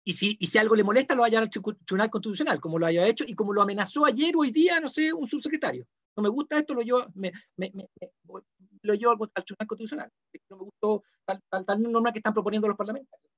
y 0.09 0.13
si, 0.13 0.37
y 0.39 0.47
si 0.47 0.57
algo 0.57 0.75
le 0.75 0.83
molesta, 0.83 1.13
lo 1.13 1.21
vaya 1.21 1.37
al 1.37 1.49
Tribunal 1.51 2.09
Constitucional, 2.09 2.59
como 2.59 2.79
lo 2.79 2.87
haya 2.87 3.07
hecho 3.07 3.23
y 3.27 3.35
como 3.35 3.53
lo 3.53 3.61
amenazó 3.61 4.05
ayer 4.05 4.35
o 4.35 4.39
hoy 4.39 4.51
día, 4.51 4.79
no 4.79 4.87
sé, 4.87 5.13
un 5.13 5.27
subsecretario 5.27 5.85
no 6.19 6.23
me 6.23 6.29
gusta 6.29 6.57
esto, 6.57 6.73
lo 6.73 6.81
llevo, 6.81 7.05
me, 7.15 7.31
me, 7.55 7.71
me, 7.73 7.89
lo 8.81 8.93
llevo 8.93 9.11
al, 9.11 9.43
Tribunal 9.45 9.67
Constitucional. 9.67 10.11
No 10.49 10.57
me 10.57 10.63
gustó 10.63 11.03
tal, 11.25 11.39
tal, 11.49 11.65
tal 11.65 11.81
norma 11.81 12.11
que 12.11 12.19
están 12.19 12.33
proponiendo 12.33 12.67
los 12.67 12.75
parlamentarios. 12.75 13.29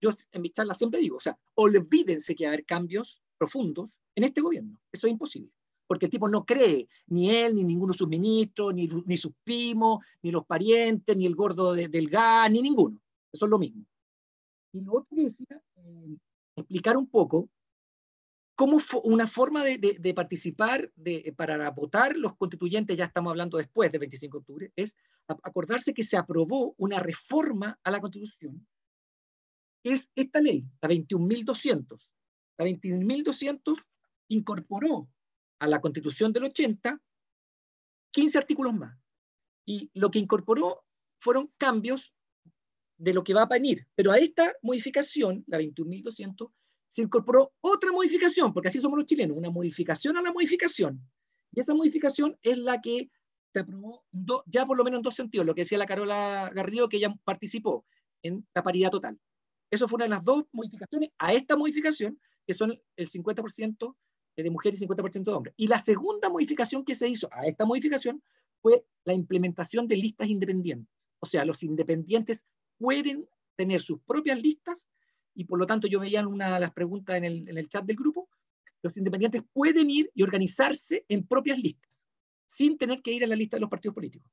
Yo 0.00 0.10
en 0.32 0.42
mi 0.42 0.50
charla 0.50 0.74
siempre 0.74 1.00
digo, 1.00 1.16
o 1.16 1.20
sea, 1.20 1.38
olvídense 1.54 2.34
que 2.34 2.44
va 2.44 2.50
a 2.50 2.54
haber 2.54 2.64
cambios 2.64 3.20
profundos 3.38 4.00
en 4.16 4.24
este 4.24 4.40
gobierno. 4.40 4.80
Eso 4.90 5.06
es 5.06 5.12
imposible. 5.12 5.50
Porque 5.86 6.06
el 6.06 6.10
tipo 6.10 6.28
no 6.28 6.44
cree, 6.44 6.88
ni 7.06 7.30
él, 7.30 7.54
ni 7.54 7.62
ninguno 7.62 7.92
de 7.92 7.98
sus 7.98 8.08
ministros, 8.08 8.74
ni, 8.74 8.88
ni 9.06 9.16
sus 9.16 9.32
primos, 9.44 9.98
ni 10.22 10.30
los 10.30 10.44
parientes, 10.44 11.16
ni 11.16 11.26
el 11.26 11.36
gordo 11.36 11.74
del 11.74 12.08
GAN, 12.08 12.52
ni 12.52 12.62
ninguno. 12.62 12.98
Eso 13.32 13.46
es 13.46 13.50
lo 13.50 13.58
mismo. 13.58 13.84
Y 14.74 14.80
lo 14.82 14.92
otro 14.92 15.16
que 15.16 15.22
decía, 15.22 15.62
eh, 15.76 16.18
explicar 16.56 16.96
un 16.96 17.08
poco 17.08 17.48
¿Cómo 18.56 18.78
una 19.02 19.26
forma 19.26 19.64
de, 19.64 20.14
participar 20.14 20.92
de, 20.94 21.34
para 21.36 21.68
votar 21.70 22.16
los 22.16 22.36
constituyentes, 22.36 22.96
ya 22.96 23.06
estamos 23.06 23.30
hablando 23.30 23.58
después 23.58 23.90
del 23.90 23.98
25 23.98 24.36
de 24.36 24.40
octubre, 24.40 24.72
es 24.76 24.94
acordarse 25.26 25.92
que 25.92 26.04
se 26.04 26.16
aprobó 26.16 26.72
una 26.78 27.00
reforma 27.00 27.80
a 27.82 27.90
la 27.90 28.00
constitución, 28.00 28.64
que 29.82 29.94
es 29.94 30.08
esta 30.14 30.40
ley, 30.40 30.64
la 30.80 30.88
21.200. 30.88 32.12
La 32.58 32.64
21.200 32.66 33.76
incorporó 34.28 35.08
a 35.58 35.66
la 35.66 35.80
constitución 35.80 36.32
del 36.32 36.44
80 36.44 37.00
15 38.12 38.38
artículos 38.38 38.74
más. 38.74 38.96
Y 39.66 39.90
lo 39.94 40.12
que 40.12 40.20
incorporó 40.20 40.84
fueron 41.18 41.52
cambios 41.58 42.14
de 43.04 43.12
lo 43.12 43.22
que 43.22 43.34
va 43.34 43.42
a 43.42 43.46
venir. 43.46 43.86
Pero 43.94 44.10
a 44.12 44.16
esta 44.16 44.52
modificación, 44.62 45.44
la 45.46 45.58
21.200, 45.58 46.50
se 46.88 47.02
incorporó 47.02 47.52
otra 47.60 47.92
modificación, 47.92 48.52
porque 48.52 48.68
así 48.68 48.80
somos 48.80 48.98
los 48.98 49.06
chilenos, 49.06 49.36
una 49.36 49.50
modificación 49.50 50.16
a 50.16 50.22
la 50.22 50.32
modificación. 50.32 51.00
Y 51.52 51.60
esa 51.60 51.74
modificación 51.74 52.36
es 52.42 52.58
la 52.58 52.80
que 52.80 53.10
se 53.52 53.60
aprobó 53.60 54.04
ya 54.46 54.64
por 54.64 54.76
lo 54.76 54.84
menos 54.84 54.98
en 54.98 55.02
dos 55.02 55.14
sentidos, 55.14 55.46
lo 55.46 55.54
que 55.54 55.62
decía 55.62 55.78
la 55.78 55.86
Carola 55.86 56.50
Garrido, 56.54 56.88
que 56.88 56.96
ella 56.96 57.14
participó 57.24 57.84
en 58.22 58.46
la 58.54 58.62
paridad 58.62 58.90
total. 58.90 59.18
Eso 59.70 59.86
fue 59.86 59.96
una 59.96 60.06
de 60.06 60.10
las 60.10 60.24
dos 60.24 60.44
modificaciones 60.52 61.10
a 61.18 61.32
esta 61.32 61.56
modificación, 61.56 62.18
que 62.46 62.54
son 62.54 62.76
el 62.96 63.08
50% 63.08 63.96
de 64.36 64.50
mujeres 64.50 64.80
y 64.80 64.86
50% 64.86 65.24
de 65.24 65.32
hombres. 65.32 65.54
Y 65.56 65.66
la 65.66 65.78
segunda 65.78 66.28
modificación 66.30 66.84
que 66.84 66.94
se 66.94 67.08
hizo 67.08 67.28
a 67.32 67.46
esta 67.46 67.66
modificación 67.66 68.22
fue 68.62 68.84
la 69.04 69.12
implementación 69.12 69.86
de 69.86 69.96
listas 69.96 70.28
independientes. 70.28 71.10
O 71.20 71.26
sea, 71.26 71.44
los 71.44 71.62
independientes 71.62 72.44
pueden 72.78 73.28
tener 73.56 73.80
sus 73.80 74.00
propias 74.00 74.40
listas 74.40 74.88
y 75.34 75.44
por 75.44 75.58
lo 75.58 75.66
tanto 75.66 75.86
yo 75.86 76.00
veía 76.00 76.26
una 76.26 76.54
de 76.54 76.60
las 76.60 76.72
preguntas 76.72 77.16
en 77.16 77.24
el, 77.24 77.48
en 77.48 77.58
el 77.58 77.68
chat 77.68 77.84
del 77.84 77.96
grupo, 77.96 78.28
los 78.82 78.96
independientes 78.96 79.42
pueden 79.52 79.90
ir 79.90 80.10
y 80.14 80.22
organizarse 80.22 81.04
en 81.08 81.26
propias 81.26 81.58
listas, 81.58 82.06
sin 82.46 82.76
tener 82.78 83.02
que 83.02 83.12
ir 83.12 83.24
a 83.24 83.26
la 83.26 83.34
lista 83.34 83.56
de 83.56 83.62
los 83.62 83.70
partidos 83.70 83.94
políticos. 83.94 84.30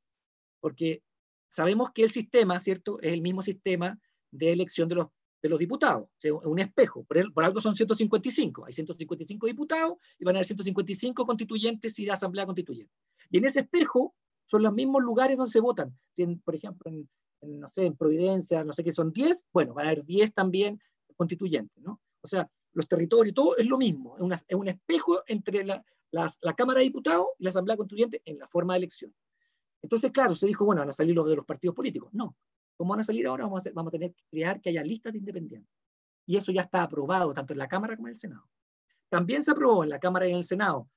Porque 0.59 1.03
sabemos 1.49 1.91
que 1.91 2.03
el 2.03 2.11
sistema, 2.11 2.59
¿cierto?, 2.59 2.99
es 3.01 3.13
el 3.13 3.21
mismo 3.21 3.41
sistema 3.41 3.99
de 4.29 4.51
elección 4.51 4.89
de 4.89 4.95
los, 4.95 5.07
de 5.41 5.49
los 5.49 5.57
diputados, 5.57 6.09
o 6.31 6.49
un 6.49 6.59
espejo, 6.59 7.03
por, 7.05 7.17
el, 7.17 7.33
por 7.33 7.43
algo 7.43 7.61
son 7.61 7.75
155, 7.75 8.65
hay 8.65 8.73
155 8.73 9.47
diputados 9.47 9.97
y 10.19 10.25
van 10.25 10.35
a 10.35 10.39
haber 10.39 10.45
155 10.45 11.25
constituyentes 11.25 11.97
y 11.99 12.05
de 12.05 12.11
asamblea 12.11 12.45
constituyente. 12.45 12.93
Y 13.29 13.37
en 13.37 13.45
ese 13.45 13.61
espejo 13.61 14.13
son 14.45 14.63
los 14.63 14.73
mismos 14.73 15.01
lugares 15.01 15.37
donde 15.37 15.51
se 15.51 15.61
votan. 15.61 15.97
Si 16.13 16.25
por 16.25 16.55
ejemplo, 16.55 16.91
en, 16.91 17.09
no 17.41 17.67
sé, 17.69 17.85
en 17.85 17.95
Providencia, 17.95 18.63
no 18.63 18.73
sé 18.73 18.83
qué 18.83 18.91
son 18.91 19.11
10, 19.11 19.47
bueno, 19.51 19.73
van 19.73 19.87
a 19.87 19.89
haber 19.89 20.05
10 20.05 20.33
también 20.33 20.79
constituyentes, 21.15 21.83
¿no? 21.83 21.99
O 22.21 22.27
sea, 22.27 22.49
los 22.73 22.87
territorios, 22.87 23.33
todo 23.33 23.57
es 23.57 23.67
lo 23.67 23.77
mismo, 23.77 24.17
es, 24.17 24.55
un 24.55 24.67
espejo 24.67 25.23
entre 25.27 25.65
la, 25.65 25.83
la, 26.11 26.53
Cámara 26.55 26.79
de 26.79 26.85
Diputados 26.85 27.27
y 27.39 27.43
la 27.43 27.49
Asamblea 27.49 27.77
Constituyente 27.77 28.21
en 28.25 28.37
la 28.37 28.47
forma 28.47 28.73
de 28.73 28.79
elección. 28.79 29.13
Entonces, 29.81 30.11
claro, 30.11 30.35
se 30.35 30.47
dijo, 30.47 30.65
bueno, 30.65 30.81
van 30.81 30.89
a 30.89 30.93
salir 30.93 31.15
los 31.15 31.27
de 31.27 31.35
los 31.35 31.45
partidos 31.45 31.75
políticos. 31.75 32.09
No, 32.13 32.35
¿cómo 32.77 32.91
van 32.91 32.99
a 32.99 33.03
salir 33.03 33.27
ahora? 33.27 33.45
Vamos 33.45 33.65
a, 33.65 33.71
vamos 33.73 33.89
a 33.91 33.97
tener 33.97 34.13
que 34.13 34.23
crear 34.29 34.61
que 34.61 34.69
haya 34.69 34.83
listas 34.83 35.13
de 35.13 35.19
independientes. 35.19 35.71
Y 36.27 36.37
eso 36.37 36.51
ya 36.51 36.61
está 36.61 36.83
aprobado 36.83 37.33
tanto 37.33 37.53
en 37.53 37.59
la 37.59 37.67
Cámara 37.67 37.95
como 37.95 38.07
en 38.07 38.13
el 38.13 38.19
Senado. 38.19 38.47
También 39.09 39.43
se 39.43 39.51
aprobó 39.51 39.83
en 39.83 39.89
la 39.89 39.99
Cámara 39.99 40.27
y 40.27 40.31
en 40.31 40.37
el 40.37 40.43
Senado, 40.43 40.89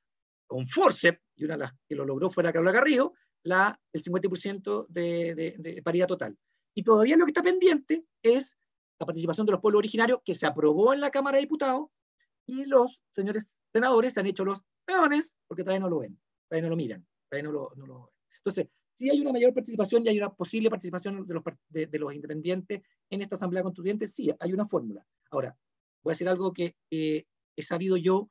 con 0.47 0.67
force, 0.67 1.23
y 1.35 1.45
una 1.45 1.55
de 1.55 1.61
las 1.61 1.75
que 1.89 1.95
lo 1.95 2.05
logró 2.05 2.29
fue 2.31 2.45
la 2.45 2.53
Carla 2.53 2.71
Garrido, 2.71 3.15
la, 3.45 3.79
el 3.93 4.03
50% 4.03 4.87
de, 4.89 5.83
paridad 5.85 6.09
total. 6.09 6.37
Y 6.75 6.83
todavía 6.83 7.17
lo 7.17 7.25
que 7.25 7.31
está 7.31 7.43
pendiente 7.43 8.05
es 8.23 8.59
la 8.99 9.07
participación 9.07 9.47
de 9.47 9.53
los 9.53 9.61
pueblos 9.61 9.79
originarios 9.79 10.21
que 10.25 10.35
se 10.35 10.47
aprobó 10.47 10.93
en 10.93 11.01
la 11.01 11.11
Cámara 11.11 11.37
de 11.37 11.43
Diputados 11.43 11.89
y 12.47 12.65
los 12.65 13.03
señores 13.11 13.61
senadores 13.73 14.15
se 14.15 14.21
han 14.21 14.27
hecho 14.27 14.45
los 14.45 14.61
peones 14.85 15.37
porque 15.47 15.63
todavía 15.63 15.81
no 15.81 15.91
lo 15.91 16.01
ven, 16.01 16.19
todavía 16.49 16.69
no 16.69 16.71
lo 16.71 16.77
miran, 16.77 17.07
todavía 17.29 17.51
no 17.51 17.53
lo, 17.53 17.73
lo 17.87 18.13
Entonces, 18.39 18.69
si 18.95 19.11
hay 19.11 19.21
una 19.21 19.33
mayor 19.33 19.53
participación 19.53 20.05
y 20.05 20.09
hay 20.09 20.19
una 20.19 20.33
posible 20.33 20.71
participación 20.71 21.27
de 21.27 21.35
los, 21.35 21.43
de, 21.69 21.99
los 21.99 22.15
independientes 22.15 22.83
en 23.11 23.23
esta 23.23 23.37
Asamblea 23.37 23.63
Constituyente, 23.63 24.07
sí, 24.07 24.31
hay 24.39 24.53
una 24.53 24.67
fórmula. 24.67 25.05
Ahora, 25.31 25.57
voy 26.03 26.13
a 26.13 26.15
decir 26.15 26.29
algo 26.29 26.53
que 26.53 26.77
he 26.91 27.63
sabido 27.63 27.97
yo, 27.97 28.29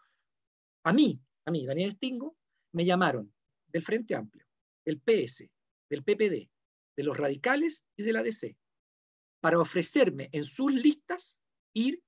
a 0.83 0.93
mí, 0.93 1.19
a 1.45 1.51
mí, 1.51 1.65
Daniel 1.65 1.93
Stingo, 1.93 2.35
me 2.71 2.85
llamaron 2.85 3.33
del 3.67 3.83
Frente 3.83 4.15
Amplio, 4.15 4.45
del 4.85 4.99
PS, 4.99 5.49
del 5.89 6.03
PPD, 6.03 6.49
de 6.95 7.03
los 7.03 7.17
radicales 7.17 7.83
y 7.95 8.03
de 8.03 8.13
la 8.13 8.23
DC, 8.23 8.57
para 9.41 9.59
ofrecerme 9.59 10.29
en 10.31 10.45
sus 10.45 10.73
listas 10.73 11.41
ir 11.73 12.01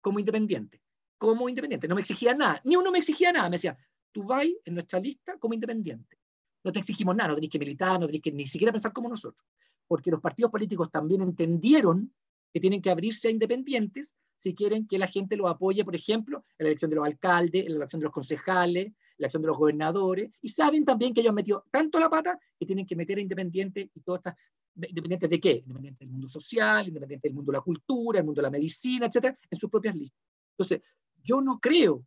como 0.00 0.18
independiente. 0.18 0.82
Como 1.18 1.48
independiente. 1.48 1.86
No 1.86 1.94
me 1.94 2.00
exigía 2.00 2.34
nada. 2.34 2.60
Ni 2.64 2.74
uno 2.76 2.90
me 2.90 2.98
exigía 2.98 3.32
nada. 3.32 3.48
Me 3.48 3.54
decía, 3.54 3.78
tú 4.10 4.26
vas 4.26 4.46
en 4.64 4.74
nuestra 4.74 4.98
lista 4.98 5.38
como 5.38 5.54
independiente. 5.54 6.18
No 6.64 6.72
te 6.72 6.78
exigimos 6.78 7.16
nada, 7.16 7.28
no 7.28 7.34
tenés 7.36 7.50
que 7.50 7.58
militar, 7.58 7.98
no 7.98 8.06
tenés 8.06 8.22
que 8.22 8.32
ni 8.32 8.46
siquiera 8.46 8.72
pensar 8.72 8.92
como 8.92 9.08
nosotros. 9.08 9.46
Porque 9.86 10.10
los 10.10 10.20
partidos 10.20 10.50
políticos 10.50 10.90
también 10.90 11.22
entendieron 11.22 12.14
que 12.52 12.60
tienen 12.60 12.82
que 12.82 12.90
abrirse 12.90 13.28
a 13.28 13.30
independientes 13.30 14.14
si 14.36 14.54
quieren 14.54 14.86
que 14.86 14.98
la 14.98 15.06
gente 15.06 15.36
los 15.36 15.48
apoye, 15.48 15.84
por 15.84 15.94
ejemplo, 15.94 16.44
en 16.58 16.64
la 16.64 16.70
elección 16.70 16.90
de 16.90 16.96
los 16.96 17.06
alcaldes, 17.06 17.64
en 17.64 17.72
la 17.72 17.76
elección 17.78 18.00
de 18.00 18.04
los 18.04 18.12
concejales, 18.12 18.92
la 19.18 19.24
elección 19.26 19.42
de 19.42 19.48
los 19.48 19.58
gobernadores, 19.58 20.30
y 20.40 20.48
saben 20.48 20.84
también 20.84 21.14
que 21.14 21.20
ellos 21.20 21.30
han 21.30 21.36
metido 21.36 21.64
tanto 21.70 21.98
la 22.00 22.10
pata 22.10 22.38
que 22.58 22.66
tienen 22.66 22.86
que 22.86 22.96
meter 22.96 23.18
a 23.18 23.20
independientes 23.20 23.88
y 23.94 24.00
todas 24.00 24.20
estas 24.20 24.36
independiente 24.74 25.28
de 25.28 25.40
qué? 25.40 25.62
Independiente 25.66 26.04
del 26.04 26.12
mundo 26.12 26.28
social, 26.28 26.88
independiente 26.88 27.28
del 27.28 27.34
mundo 27.34 27.52
de 27.52 27.58
la 27.58 27.62
cultura, 27.62 28.18
el 28.20 28.24
mundo 28.24 28.40
de 28.40 28.46
la 28.46 28.50
medicina, 28.50 29.06
etcétera, 29.06 29.38
en 29.50 29.58
sus 29.58 29.68
propias 29.70 29.94
listas. 29.94 30.18
Entonces, 30.56 30.80
yo 31.22 31.40
no 31.40 31.60
creo 31.60 32.06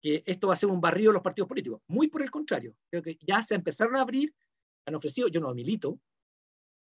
que 0.00 0.22
esto 0.26 0.48
va 0.48 0.54
a 0.54 0.56
ser 0.56 0.70
un 0.70 0.80
barrio 0.80 1.10
de 1.10 1.14
los 1.14 1.22
partidos 1.22 1.48
políticos. 1.48 1.82
Muy 1.86 2.08
por 2.08 2.22
el 2.22 2.30
contrario. 2.30 2.74
Creo 2.88 3.02
que 3.02 3.18
ya 3.20 3.42
se 3.42 3.54
empezaron 3.54 3.96
a 3.96 4.00
abrir, 4.00 4.34
han 4.86 4.94
ofrecido, 4.94 5.28
yo 5.28 5.40
no 5.40 5.54
milito, 5.54 6.00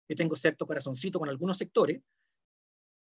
yo 0.09 0.17
tengo 0.17 0.37
cierto 0.37 0.67
corazoncito 0.67 1.19
con 1.19 1.29
algunos 1.29 1.57
sectores, 1.57 2.01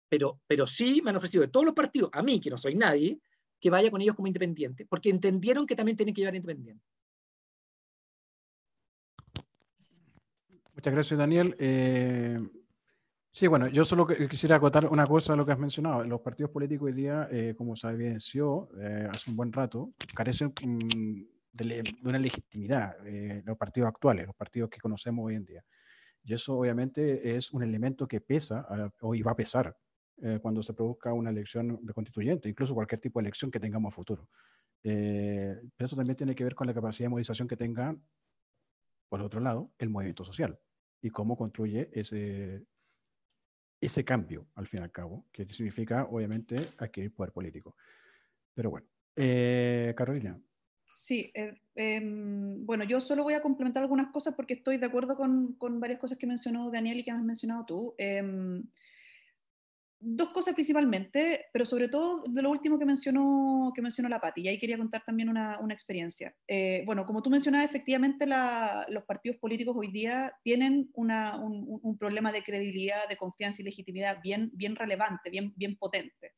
pero, 0.08 0.40
pero 0.46 0.66
sí 0.66 1.00
me 1.02 1.10
han 1.10 1.16
ofrecido 1.16 1.42
de 1.42 1.48
todos 1.48 1.66
los 1.66 1.74
partidos, 1.74 2.10
a 2.12 2.22
mí, 2.22 2.38
que 2.38 2.50
no 2.50 2.58
soy 2.58 2.76
nadie, 2.76 3.18
que 3.64 3.70
vaya 3.70 3.90
con 3.90 4.02
ellos 4.02 4.14
como 4.14 4.26
independiente, 4.26 4.84
porque 4.84 5.08
entendieron 5.08 5.66
que 5.66 5.74
también 5.74 5.96
tienen 5.96 6.14
que 6.14 6.20
llevar 6.20 6.34
independiente. 6.34 6.84
Muchas 10.74 10.92
gracias, 10.92 11.18
Daniel. 11.18 11.56
Eh, 11.58 12.38
sí, 13.32 13.46
bueno, 13.46 13.68
yo 13.68 13.86
solo 13.86 14.06
quisiera 14.06 14.56
acotar 14.56 14.86
una 14.88 15.06
cosa 15.06 15.32
a 15.32 15.36
lo 15.36 15.46
que 15.46 15.52
has 15.52 15.58
mencionado. 15.58 16.04
Los 16.04 16.20
partidos 16.20 16.50
políticos 16.50 16.88
hoy 16.88 16.92
día, 16.92 17.26
eh, 17.30 17.54
como 17.56 17.74
se 17.74 17.88
evidenció 17.88 18.68
eh, 18.78 19.08
hace 19.10 19.30
un 19.30 19.36
buen 19.38 19.50
rato, 19.50 19.94
carecen 20.14 20.52
mm, 20.62 21.22
de, 21.52 21.84
una 22.02 22.18
legitimidad, 22.18 22.96
eh, 23.06 23.42
los 23.46 23.56
partidos 23.56 23.88
actuales, 23.88 24.26
los 24.26 24.36
partidos 24.36 24.68
que 24.68 24.78
conocemos 24.78 25.24
hoy 25.24 25.36
en 25.36 25.46
día. 25.46 25.64
Y 26.22 26.34
eso 26.34 26.58
obviamente 26.58 27.34
es 27.34 27.50
un 27.50 27.62
elemento 27.62 28.06
que 28.06 28.20
pesa 28.20 28.66
hoy 29.00 29.22
va 29.22 29.32
a 29.32 29.36
pesar 29.36 29.74
eh, 30.24 30.38
cuando 30.40 30.62
se 30.62 30.72
produzca 30.72 31.12
una 31.12 31.28
elección 31.28 31.78
de 31.82 31.92
constituyente, 31.92 32.48
incluso 32.48 32.72
cualquier 32.72 32.98
tipo 32.98 33.20
de 33.20 33.24
elección 33.24 33.50
que 33.50 33.60
tengamos 33.60 33.92
a 33.92 33.94
futuro. 33.94 34.30
Eh, 34.82 35.54
eso 35.76 35.96
también 35.96 36.16
tiene 36.16 36.34
que 36.34 36.44
ver 36.44 36.54
con 36.54 36.66
la 36.66 36.72
capacidad 36.72 37.04
de 37.04 37.10
movilización 37.10 37.46
que 37.46 37.58
tenga, 37.58 37.94
por 39.10 39.20
otro 39.20 39.40
lado, 39.40 39.70
el 39.76 39.90
movimiento 39.90 40.24
social 40.24 40.58
y 41.02 41.10
cómo 41.10 41.36
construye 41.36 41.90
ese, 41.92 42.64
ese 43.82 44.02
cambio, 44.02 44.46
al 44.54 44.66
fin 44.66 44.80
y 44.80 44.84
al 44.84 44.90
cabo, 44.90 45.26
que 45.30 45.44
significa, 45.52 46.04
obviamente, 46.04 46.56
adquirir 46.78 47.14
poder 47.14 47.30
político. 47.30 47.76
Pero 48.54 48.70
bueno, 48.70 48.86
eh, 49.16 49.92
Carolina. 49.94 50.40
Sí, 50.86 51.30
eh, 51.34 51.60
em, 51.74 52.64
bueno, 52.64 52.84
yo 52.84 52.98
solo 53.02 53.24
voy 53.24 53.34
a 53.34 53.42
complementar 53.42 53.82
algunas 53.82 54.10
cosas 54.10 54.34
porque 54.34 54.54
estoy 54.54 54.78
de 54.78 54.86
acuerdo 54.86 55.16
con, 55.16 55.52
con 55.56 55.80
varias 55.80 56.00
cosas 56.00 56.16
que 56.16 56.26
mencionó 56.26 56.70
Daniel 56.70 57.00
y 57.00 57.04
que 57.04 57.10
has 57.10 57.22
mencionado 57.22 57.66
tú. 57.66 57.94
Dos 60.06 60.28
cosas 60.30 60.52
principalmente, 60.52 61.46
pero 61.50 61.64
sobre 61.64 61.88
todo 61.88 62.24
de 62.28 62.42
lo 62.42 62.50
último 62.50 62.78
que 62.78 62.84
mencionó, 62.84 63.72
que 63.74 63.80
mencionó 63.80 64.10
la 64.10 64.20
Pati, 64.20 64.42
y 64.42 64.48
ahí 64.48 64.58
quería 64.58 64.76
contar 64.76 65.02
también 65.02 65.30
una, 65.30 65.58
una 65.60 65.72
experiencia. 65.72 66.36
Eh, 66.46 66.82
bueno, 66.84 67.06
como 67.06 67.22
tú 67.22 67.30
mencionabas, 67.30 67.64
efectivamente 67.64 68.26
los 68.26 69.04
partidos 69.04 69.38
políticos 69.38 69.74
hoy 69.78 69.90
día 69.90 70.30
tienen 70.42 70.90
un, 70.92 71.10
un, 71.10 71.96
problema 71.96 72.32
de 72.32 72.42
credibilidad, 72.42 73.08
de 73.08 73.16
confianza 73.16 73.62
y 73.62 73.64
legitimidad 73.64 74.18
bien, 74.22 74.50
bien 74.52 74.76
relevante, 74.76 75.30
bien, 75.30 75.54
bien 75.56 75.74
potente. 75.76 76.32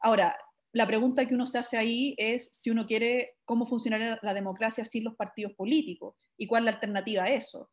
Ahora, 0.00 0.34
la 0.72 0.86
pregunta 0.86 1.26
que 1.26 1.34
uno 1.34 1.46
se 1.46 1.58
hace 1.58 1.76
ahí 1.76 2.14
es 2.16 2.48
si 2.50 2.70
uno 2.70 2.86
quiere 2.86 3.34
cómo 3.44 3.66
funcionaría 3.66 4.18
la 4.22 4.32
democracia 4.32 4.86
sin 4.86 5.04
los 5.04 5.16
partidos 5.16 5.52
políticos 5.52 6.14
y 6.38 6.46
cuál 6.46 6.62
es 6.62 6.64
la 6.64 6.70
alternativa 6.72 7.24
a 7.24 7.30
eso 7.30 7.70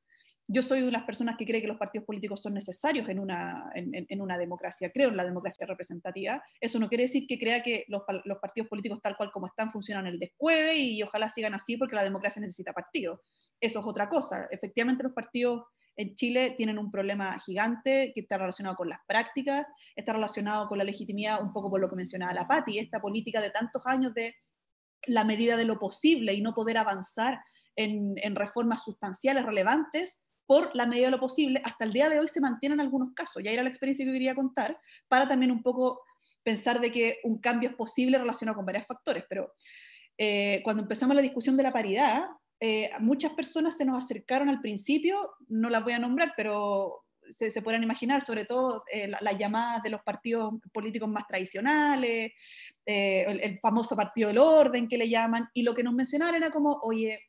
yo 0.47 0.61
soy 0.61 0.81
de 0.81 0.91
las 0.91 1.03
personas 1.03 1.37
que 1.37 1.45
cree 1.45 1.61
que 1.61 1.67
los 1.67 1.77
partidos 1.77 2.05
políticos 2.05 2.41
son 2.41 2.53
necesarios 2.53 3.07
en 3.07 3.19
una, 3.19 3.71
en, 3.75 4.21
una 4.21 4.37
democracia, 4.37 4.91
creo 4.91 5.09
en 5.09 5.17
la 5.17 5.23
democracia 5.23 5.65
representativa. 5.65 6.43
Eso 6.59 6.79
no 6.79 6.89
quiere 6.89 7.03
decir 7.03 7.25
que 7.27 7.39
crea 7.39 7.63
que 7.63 7.85
los, 7.87 8.01
los, 8.25 8.39
partidos 8.39 8.67
políticos 8.67 8.99
tal 9.01 9.15
cual 9.15 9.31
como 9.31 9.47
están 9.47 9.69
funcionan 9.69 10.05
en 10.07 10.13
el 10.13 10.19
descueve 10.19 10.75
y 10.75 11.01
ojalá 11.01 11.29
sigan 11.29 11.53
así 11.53 11.77
porque 11.77 11.95
la 11.95 12.03
democracia 12.03 12.41
necesita 12.41 12.73
partidos. 12.73 13.21
Eso 13.59 13.79
es 13.79 13.85
otra 13.85 14.09
cosa. 14.09 14.47
Efectivamente 14.51 15.03
los 15.03 15.13
partidos 15.13 15.63
en 15.95 16.13
Chile 16.15 16.55
tienen 16.57 16.77
un 16.77 16.91
problema 16.91 17.39
gigante 17.39 18.11
que 18.13 18.21
está 18.21 18.37
relacionado 18.37 18.75
con 18.75 18.89
las 18.89 18.99
prácticas, 19.07 19.69
está 19.95 20.13
relacionado 20.13 20.67
con 20.67 20.77
la 20.77 20.83
legitimidad, 20.83 21.41
un 21.41 21.53
poco 21.53 21.69
por 21.69 21.79
lo 21.79 21.89
que 21.89 21.95
mencionaba 21.95 22.33
la 22.33 22.47
Pati, 22.47 22.79
esta 22.79 22.99
política 22.99 23.39
de 23.39 23.51
tantos 23.51 23.81
años 23.85 24.13
de 24.13 24.35
la 25.05 25.23
medida 25.23 25.55
de 25.55 25.65
lo 25.65 25.79
posible 25.79 26.33
y 26.33 26.41
no 26.41 26.53
poder 26.53 26.77
avanzar 26.77 27.39
en, 27.75 28.15
en 28.17 28.35
reformas 28.35 28.83
sustanciales 28.83 29.45
relevantes 29.45 30.22
por 30.45 30.75
la 30.75 30.85
medida 30.85 31.05
de 31.05 31.11
lo 31.11 31.19
posible, 31.19 31.61
hasta 31.63 31.85
el 31.85 31.93
día 31.93 32.09
de 32.09 32.19
hoy 32.19 32.27
se 32.27 32.41
mantienen 32.41 32.81
algunos 32.81 33.13
casos, 33.13 33.41
ya 33.43 33.51
era 33.51 33.63
la 33.63 33.69
experiencia 33.69 34.05
que 34.05 34.11
quería 34.11 34.35
contar, 34.35 34.77
para 35.07 35.27
también 35.27 35.51
un 35.51 35.63
poco 35.63 36.01
pensar 36.43 36.79
de 36.81 36.91
que 36.91 37.19
un 37.23 37.39
cambio 37.39 37.69
es 37.69 37.75
posible 37.75 38.17
relacionado 38.17 38.57
con 38.57 38.65
varios 38.65 38.85
factores, 38.85 39.23
pero 39.29 39.53
eh, 40.17 40.61
cuando 40.63 40.83
empezamos 40.83 41.15
la 41.15 41.21
discusión 41.21 41.57
de 41.57 41.63
la 41.63 41.73
paridad, 41.73 42.25
eh, 42.59 42.91
muchas 42.99 43.33
personas 43.33 43.77
se 43.77 43.85
nos 43.85 44.03
acercaron 44.03 44.49
al 44.49 44.61
principio, 44.61 45.35
no 45.47 45.69
las 45.69 45.83
voy 45.83 45.93
a 45.93 45.99
nombrar, 45.99 46.33
pero 46.35 47.03
se, 47.29 47.49
se 47.49 47.61
pueden 47.61 47.83
imaginar, 47.83 48.21
sobre 48.21 48.45
todo 48.45 48.83
eh, 48.91 49.07
las 49.07 49.37
llamadas 49.37 49.81
de 49.81 49.89
los 49.89 50.01
partidos 50.01 50.53
políticos 50.73 51.09
más 51.09 51.25
tradicionales, 51.25 52.33
el, 52.85 53.39
el, 53.39 53.59
famoso 53.59 53.95
partido 53.95 54.27
del 54.27 54.37
orden 54.39 54.89
que 54.89 54.97
le 54.97 55.09
llaman, 55.09 55.49
y 55.53 55.63
lo 55.63 55.73
que 55.73 55.83
nos 55.83 55.93
mencionaron 55.93 56.35
era 56.35 56.51
como, 56.51 56.79
oye, 56.83 57.21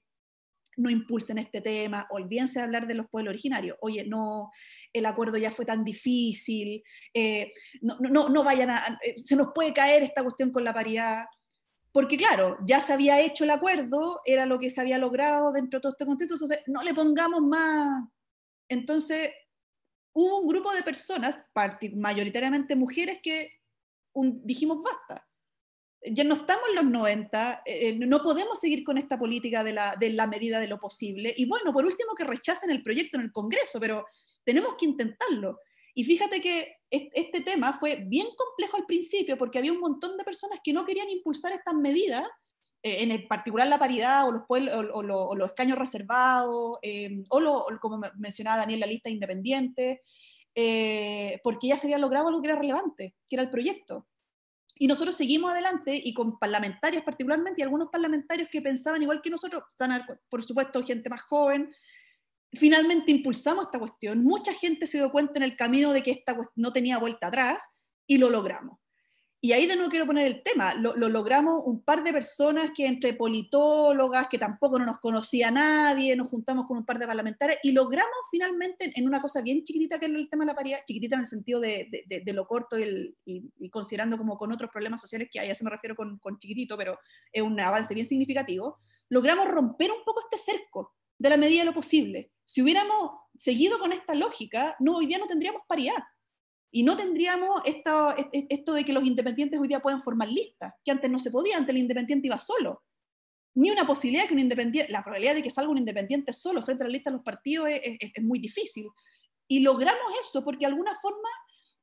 no 0.76 0.90
impulsen 0.90 1.38
este 1.38 1.60
tema, 1.60 2.06
olvídense 2.10 2.58
de 2.58 2.64
hablar 2.64 2.86
de 2.86 2.94
los 2.94 3.08
pueblos 3.08 3.32
originarios, 3.32 3.76
oye, 3.80 4.04
no, 4.04 4.50
el 4.92 5.06
acuerdo 5.06 5.38
ya 5.38 5.50
fue 5.50 5.64
tan 5.64 5.84
difícil, 5.84 6.82
eh, 7.12 7.50
no, 7.80 7.96
no, 8.00 8.28
no, 8.28 8.44
vayan 8.44 8.70
a, 8.70 8.98
eh, 9.02 9.14
se 9.16 9.36
nos 9.36 9.48
puede 9.54 9.72
caer 9.72 10.02
esta 10.02 10.22
cuestión 10.22 10.50
con 10.50 10.64
la 10.64 10.74
paridad, 10.74 11.24
porque 11.92 12.16
claro, 12.16 12.58
ya 12.66 12.80
se 12.80 12.92
había 12.92 13.20
hecho 13.20 13.44
el 13.44 13.50
acuerdo, 13.50 14.20
era 14.24 14.46
lo 14.46 14.58
que 14.58 14.70
se 14.70 14.80
había 14.80 14.98
logrado 14.98 15.52
dentro 15.52 15.78
de 15.78 15.82
todo 15.82 15.92
este 15.92 16.06
contexto, 16.06 16.34
entonces 16.34 16.58
no 16.66 16.82
le 16.82 16.92
pongamos 16.92 17.40
más. 17.42 18.08
Entonces, 18.68 19.30
hubo 20.12 20.40
un 20.40 20.48
grupo 20.48 20.72
de 20.72 20.82
personas, 20.82 21.38
mayoritariamente 21.94 22.74
mujeres, 22.74 23.20
que 23.22 23.60
dijimos 24.42 24.78
basta 24.82 25.24
ya 26.06 26.24
no 26.24 26.34
estamos 26.34 26.64
en 26.68 26.76
los 26.76 26.84
90, 26.84 27.62
eh, 27.64 27.88
eh, 27.88 27.94
no 27.94 28.22
podemos 28.22 28.58
seguir 28.60 28.84
con 28.84 28.98
esta 28.98 29.18
política 29.18 29.64
de 29.64 29.72
la, 29.72 29.96
de 29.96 30.10
la 30.10 30.26
medida 30.26 30.60
de 30.60 30.68
lo 30.68 30.78
posible. 30.78 31.34
Y 31.36 31.46
bueno, 31.46 31.72
por 31.72 31.84
último, 31.84 32.14
que 32.14 32.24
rechacen 32.24 32.70
el 32.70 32.82
proyecto 32.82 33.16
en 33.16 33.24
el 33.24 33.32
Congreso, 33.32 33.80
pero 33.80 34.04
tenemos 34.44 34.74
que 34.78 34.84
intentarlo. 34.86 35.60
Y 35.94 36.04
fíjate 36.04 36.42
que 36.42 36.76
este 36.90 37.40
tema 37.40 37.78
fue 37.78 37.96
bien 38.06 38.26
complejo 38.36 38.76
al 38.76 38.86
principio 38.86 39.38
porque 39.38 39.58
había 39.58 39.72
un 39.72 39.80
montón 39.80 40.16
de 40.16 40.24
personas 40.24 40.58
que 40.62 40.72
no 40.72 40.84
querían 40.84 41.08
impulsar 41.08 41.52
estas 41.52 41.74
medidas, 41.74 42.26
eh, 42.82 43.02
en 43.02 43.10
el 43.12 43.26
particular 43.26 43.66
la 43.68 43.78
paridad 43.78 44.28
o 44.28 44.32
los, 44.32 44.42
o, 44.48 44.98
o, 44.98 45.34
los 45.34 45.48
escaños 45.48 45.78
reservados, 45.78 46.78
o, 47.28 47.40
lo, 47.40 47.66
como 47.80 48.00
mencionaba 48.16 48.58
Daniel, 48.58 48.80
la 48.80 48.86
lista 48.86 49.08
independiente, 49.08 50.02
porque 51.42 51.68
ya 51.68 51.76
se 51.76 51.86
había 51.86 51.98
logrado 51.98 52.28
algo 52.28 52.42
que 52.42 52.48
era 52.48 52.58
relevante, 52.58 53.14
que 53.28 53.36
era 53.36 53.42
el 53.44 53.50
proyecto. 53.50 54.06
Y 54.76 54.86
nosotros 54.86 55.14
seguimos 55.14 55.52
adelante 55.52 56.00
y 56.02 56.12
con 56.12 56.38
parlamentarios 56.38 57.04
particularmente 57.04 57.60
y 57.60 57.62
algunos 57.62 57.88
parlamentarios 57.90 58.48
que 58.50 58.60
pensaban 58.60 59.02
igual 59.02 59.22
que 59.22 59.30
nosotros, 59.30 59.62
por 60.28 60.44
supuesto 60.44 60.84
gente 60.84 61.08
más 61.08 61.22
joven, 61.22 61.72
finalmente 62.52 63.12
impulsamos 63.12 63.66
esta 63.66 63.78
cuestión. 63.78 64.24
Mucha 64.24 64.52
gente 64.52 64.86
se 64.86 64.98
dio 64.98 65.10
cuenta 65.10 65.34
en 65.36 65.44
el 65.44 65.56
camino 65.56 65.92
de 65.92 66.02
que 66.02 66.10
esta 66.10 66.36
no 66.56 66.72
tenía 66.72 66.98
vuelta 66.98 67.28
atrás 67.28 67.68
y 68.06 68.18
lo 68.18 68.30
logramos. 68.30 68.78
Y 69.44 69.52
ahí 69.52 69.66
de 69.66 69.76
nuevo 69.76 69.90
quiero 69.90 70.06
poner 70.06 70.26
el 70.26 70.42
tema, 70.42 70.74
lo, 70.74 70.94
logramos 70.96 71.60
un 71.66 71.82
par 71.82 72.02
de 72.02 72.14
personas 72.14 72.70
que 72.74 72.86
entre 72.86 73.12
politólogas, 73.12 74.26
que 74.30 74.38
tampoco 74.38 74.78
no 74.78 74.86
nos 74.86 75.00
conocía 75.00 75.50
nadie, 75.50 76.16
nos 76.16 76.30
juntamos 76.30 76.64
con 76.64 76.78
un 76.78 76.86
par 76.86 76.98
de 76.98 77.06
parlamentarios 77.06 77.58
y 77.62 77.72
logramos 77.72 78.10
finalmente 78.30 78.90
en 78.96 79.06
una 79.06 79.20
cosa 79.20 79.42
bien 79.42 79.62
chiquitita 79.62 79.98
que 79.98 80.06
es 80.06 80.12
el 80.12 80.30
tema 80.30 80.46
de 80.46 80.52
la 80.52 80.56
paridad, 80.56 80.78
chiquitita 80.86 81.16
en 81.16 81.20
el 81.20 81.26
sentido 81.26 81.60
de, 81.60 82.06
de, 82.06 82.32
lo 82.32 82.46
corto 82.46 82.78
y, 82.78 83.14
y, 83.26 83.68
considerando 83.68 84.16
como 84.16 84.38
con 84.38 84.50
otros 84.50 84.70
problemas 84.70 85.02
sociales 85.02 85.28
que 85.30 85.38
hay, 85.38 85.50
a 85.50 85.52
eso 85.52 85.62
me 85.62 85.70
refiero 85.70 85.94
con, 85.94 86.16
con 86.20 86.38
chiquitito, 86.38 86.78
pero 86.78 86.98
es 87.30 87.42
un 87.42 87.60
avance 87.60 87.92
bien 87.92 88.06
significativo, 88.06 88.78
logramos 89.10 89.46
romper 89.46 89.90
un 89.90 90.04
poco 90.06 90.20
este 90.20 90.38
cerco 90.38 90.94
de 91.18 91.28
la 91.28 91.36
medida 91.36 91.58
de 91.58 91.66
lo 91.66 91.74
posible. 91.74 92.32
Si 92.46 92.62
hubiéramos 92.62 93.10
seguido 93.36 93.78
con 93.78 93.92
esta 93.92 94.14
lógica, 94.14 94.74
no, 94.80 94.96
hoy 94.96 95.04
día 95.04 95.18
no 95.18 95.26
tendríamos 95.26 95.60
paridad 95.68 95.96
y 96.76 96.82
no 96.82 96.96
tendríamos 96.96 97.62
esto, 97.64 98.12
esto 98.32 98.72
de 98.72 98.84
que 98.84 98.92
los 98.92 99.04
independientes 99.04 99.60
hoy 99.60 99.68
día 99.68 99.78
puedan 99.78 100.02
formar 100.02 100.28
listas, 100.28 100.74
que 100.84 100.90
antes 100.90 101.08
no 101.08 101.20
se 101.20 101.30
podía, 101.30 101.56
antes 101.56 101.72
el 101.72 101.80
independiente 101.80 102.26
iba 102.26 102.36
solo. 102.36 102.82
Ni 103.54 103.70
una 103.70 103.86
posibilidad 103.86 104.26
que 104.26 104.34
un 104.34 104.40
independiente, 104.40 104.90
la 104.90 105.04
probabilidad 105.04 105.36
de 105.36 105.44
que 105.44 105.50
salga 105.50 105.70
un 105.70 105.78
independiente 105.78 106.32
solo 106.32 106.64
frente 106.64 106.82
a 106.82 106.88
la 106.88 106.92
lista 106.92 107.10
de 107.10 107.18
los 107.18 107.24
partidos 107.24 107.68
es, 107.68 107.96
es 108.00 108.24
muy 108.24 108.40
difícil. 108.40 108.88
Y 109.46 109.60
logramos 109.60 110.14
eso 110.20 110.42
porque 110.42 110.66
de 110.66 110.72
alguna 110.72 110.98
forma 111.00 111.28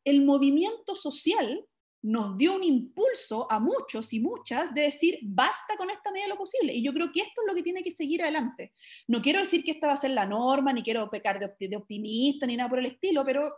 el 0.04 0.26
movimiento 0.26 0.94
social 0.94 1.66
nos 2.02 2.36
dio 2.36 2.58
un 2.58 2.64
impulso 2.66 3.50
a 3.50 3.62
muchos 3.62 4.12
y 4.12 4.20
muchas 4.20 4.74
de 4.74 4.82
decir, 4.82 5.20
basta 5.22 5.78
con 5.78 5.90
esta 5.90 6.12
medida 6.12 6.28
lo 6.28 6.38
posible. 6.38 6.74
Y 6.74 6.84
yo 6.84 6.92
creo 6.92 7.14
que 7.14 7.22
esto 7.22 7.44
es 7.44 7.48
lo 7.48 7.56
que 7.56 7.64
tiene 7.64 7.82
que 7.82 7.92
seguir 7.92 8.24
adelante. 8.24 8.74
No 9.08 9.22
quiero 9.22 9.40
decir 9.40 9.64
que 9.64 9.72
esta 9.72 9.88
va 9.88 9.94
a 9.94 9.96
ser 9.96 10.12
la 10.12 10.26
norma, 10.26 10.74
ni 10.74 10.84
quiero 10.84 11.10
pecar 11.10 11.40
de 11.40 11.78
optimista, 11.78 12.46
ni 12.46 12.58
nada 12.58 12.70
por 12.70 12.80
el 12.80 12.88
estilo, 12.88 13.24
pero 13.24 13.54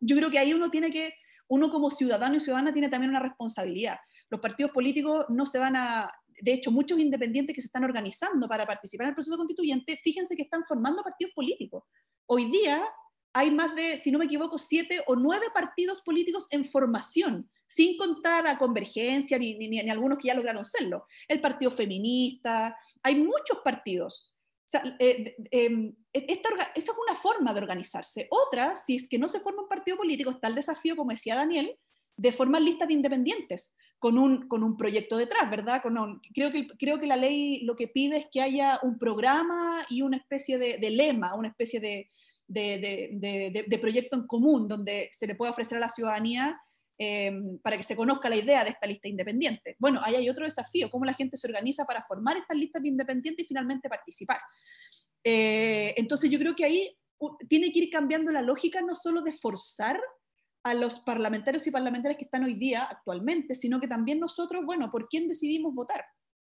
yo 0.00 0.16
creo 0.16 0.30
que 0.30 0.38
ahí 0.38 0.52
uno 0.52 0.70
tiene 0.70 0.90
que, 0.90 1.14
uno 1.48 1.68
como 1.68 1.90
ciudadano 1.90 2.36
y 2.36 2.40
ciudadana 2.40 2.72
tiene 2.72 2.88
también 2.88 3.10
una 3.10 3.20
responsabilidad. 3.20 3.98
Los 4.30 4.40
partidos 4.40 4.72
políticos 4.72 5.26
no 5.28 5.46
se 5.46 5.58
van 5.58 5.76
a, 5.76 6.10
de 6.40 6.52
hecho, 6.52 6.70
muchos 6.70 6.98
independientes 6.98 7.54
que 7.54 7.60
se 7.60 7.66
están 7.66 7.84
organizando 7.84 8.48
para 8.48 8.66
participar 8.66 9.04
en 9.04 9.08
el 9.10 9.14
proceso 9.14 9.36
constituyente, 9.36 9.98
fíjense 10.02 10.36
que 10.36 10.42
están 10.42 10.64
formando 10.66 11.02
partidos 11.02 11.34
políticos. 11.34 11.84
Hoy 12.26 12.50
día 12.50 12.84
hay 13.32 13.50
más 13.50 13.74
de, 13.74 13.96
si 13.96 14.10
no 14.10 14.18
me 14.18 14.24
equivoco, 14.24 14.58
siete 14.58 15.02
o 15.06 15.14
nueve 15.14 15.46
partidos 15.54 16.00
políticos 16.00 16.46
en 16.50 16.64
formación, 16.64 17.48
sin 17.66 17.96
contar 17.96 18.46
a 18.46 18.58
Convergencia 18.58 19.38
ni, 19.38 19.54
ni, 19.56 19.68
ni 19.68 19.90
algunos 19.90 20.18
que 20.18 20.28
ya 20.28 20.34
lograron 20.34 20.64
serlo. 20.64 21.06
El 21.28 21.40
Partido 21.40 21.70
Feminista, 21.70 22.76
hay 23.02 23.14
muchos 23.16 23.58
partidos 23.64 24.34
eh, 24.98 25.36
em, 25.50 25.94
e, 26.12 26.26
esa 26.28 26.72
es 26.74 26.90
una 27.08 27.16
forma 27.16 27.52
de 27.52 27.60
organizarse. 27.60 28.28
Otra, 28.30 28.76
si 28.76 28.96
es 28.96 29.08
que 29.08 29.18
no 29.18 29.28
se 29.28 29.40
forma 29.40 29.62
un 29.62 29.68
partido 29.68 29.96
político, 29.96 30.30
está 30.30 30.48
el 30.48 30.54
desafío, 30.54 30.96
como 30.96 31.10
decía 31.10 31.36
Daniel, 31.36 31.76
de 32.16 32.32
formar 32.32 32.62
listas 32.62 32.88
de 32.88 32.94
independientes 32.94 33.74
con 33.98 34.18
un, 34.18 34.48
con 34.48 34.62
un 34.62 34.76
proyecto 34.76 35.16
detrás, 35.16 35.50
¿verdad? 35.50 35.82
Creo, 36.34 36.50
que, 36.50 36.66
creo 36.78 36.98
que 36.98 37.06
la 37.06 37.16
ley 37.16 37.60
lo 37.64 37.76
que 37.76 37.88
pide 37.88 38.18
es 38.18 38.26
que 38.30 38.40
haya 38.40 38.78
un 38.82 38.98
programa 38.98 39.84
y 39.88 40.02
una 40.02 40.16
especie 40.16 40.58
de, 40.58 40.78
de 40.78 40.90
lema, 40.90 41.34
una 41.34 41.48
especie 41.48 41.80
de, 41.80 42.08
de, 42.46 43.64
de, 43.66 43.78
proyecto 43.78 44.16
en 44.16 44.26
común 44.26 44.66
donde 44.68 45.08
se 45.12 45.26
le 45.26 45.34
pueda 45.34 45.52
ofrecer 45.52 45.78
a 45.78 45.80
la 45.80 45.90
ciudadanía 45.90 46.60
em, 47.02 47.58
para 47.60 47.78
que 47.78 47.82
se 47.82 47.96
conozca 47.96 48.28
la 48.28 48.36
idea 48.36 48.62
de 48.62 48.70
esta 48.70 48.86
lista 48.86 49.08
independiente. 49.08 49.74
Bueno, 49.78 50.00
ahí 50.04 50.16
hay 50.16 50.28
otro 50.28 50.44
desafío, 50.44 50.90
cómo 50.90 51.06
la 51.06 51.14
gente 51.14 51.38
se 51.38 51.46
organiza 51.46 51.86
para 51.86 52.02
formar 52.02 52.36
estas 52.36 52.58
listas 52.58 52.82
de 52.82 52.90
independientes 52.90 53.42
y 53.42 53.48
finalmente 53.48 53.88
participar. 53.88 54.38
Eh, 55.24 55.94
entonces 55.96 56.28
yo 56.28 56.38
creo 56.38 56.54
que 56.54 56.66
ahí 56.66 56.94
tiene 57.48 57.72
que 57.72 57.78
ir 57.78 57.90
cambiando 57.90 58.30
la 58.32 58.42
lógica 58.42 58.82
no 58.82 58.94
solo 58.94 59.22
de 59.22 59.32
forzar 59.32 59.98
a 60.62 60.74
los 60.74 60.98
parlamentarios 60.98 61.66
y 61.66 61.70
parlamentarias 61.70 62.18
que 62.18 62.26
están 62.26 62.44
hoy 62.44 62.52
día 62.52 62.84
actualmente, 62.84 63.54
sino 63.54 63.80
que 63.80 63.88
también 63.88 64.20
nosotros, 64.20 64.62
bueno, 64.66 64.90
¿por 64.90 65.08
quién 65.08 65.26
decidimos 65.26 65.74
votar? 65.74 66.04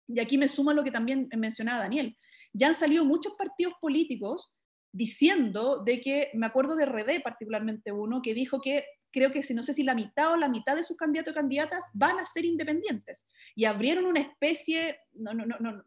Y 0.08 0.22
aquí 0.22 0.38
me 0.38 0.48
suma 0.48 0.74
lo 0.74 0.86
que 0.86 0.92
también 0.92 1.28
mencionaba 1.36 1.80
Daniel. 1.80 2.16
Ya 2.54 2.68
han 2.68 2.74
salido 2.74 3.04
muchos 3.04 3.36
partidos 3.36 3.74
políticos 3.82 4.50
diciendo 4.94 5.84
de 5.84 6.00
que, 6.00 6.32
me 6.36 6.48
acuerdo 6.48 6.78
de 6.78 6.86
Redé 6.86 7.20
particularmente 7.20 7.92
uno, 7.92 8.22
que 8.22 8.34
dijo 8.34 8.62
que 8.62 8.86
creo 9.18 9.32
que 9.32 9.44
si 9.44 9.54
no 9.54 9.64
sé 9.64 9.74
si 9.74 9.84
la 9.84 9.96
mitad 9.96 10.34
o 10.34 10.38
la 10.38 10.50
mitad 10.50 10.76
de 10.76 10.84
sus 10.84 10.96
candidatos 10.96 11.32
o 11.32 11.36
candidatas 11.36 11.86
van 11.94 12.20
a 12.20 12.26
ser 12.26 12.46
independientes. 12.46 13.26
Y 13.56 13.66
abrieron 13.66 14.06
una 14.06 14.22
especie, 14.22 15.00
no, 15.14 15.34
no, 15.34 15.46
no, 15.46 15.58
no, 15.60 15.84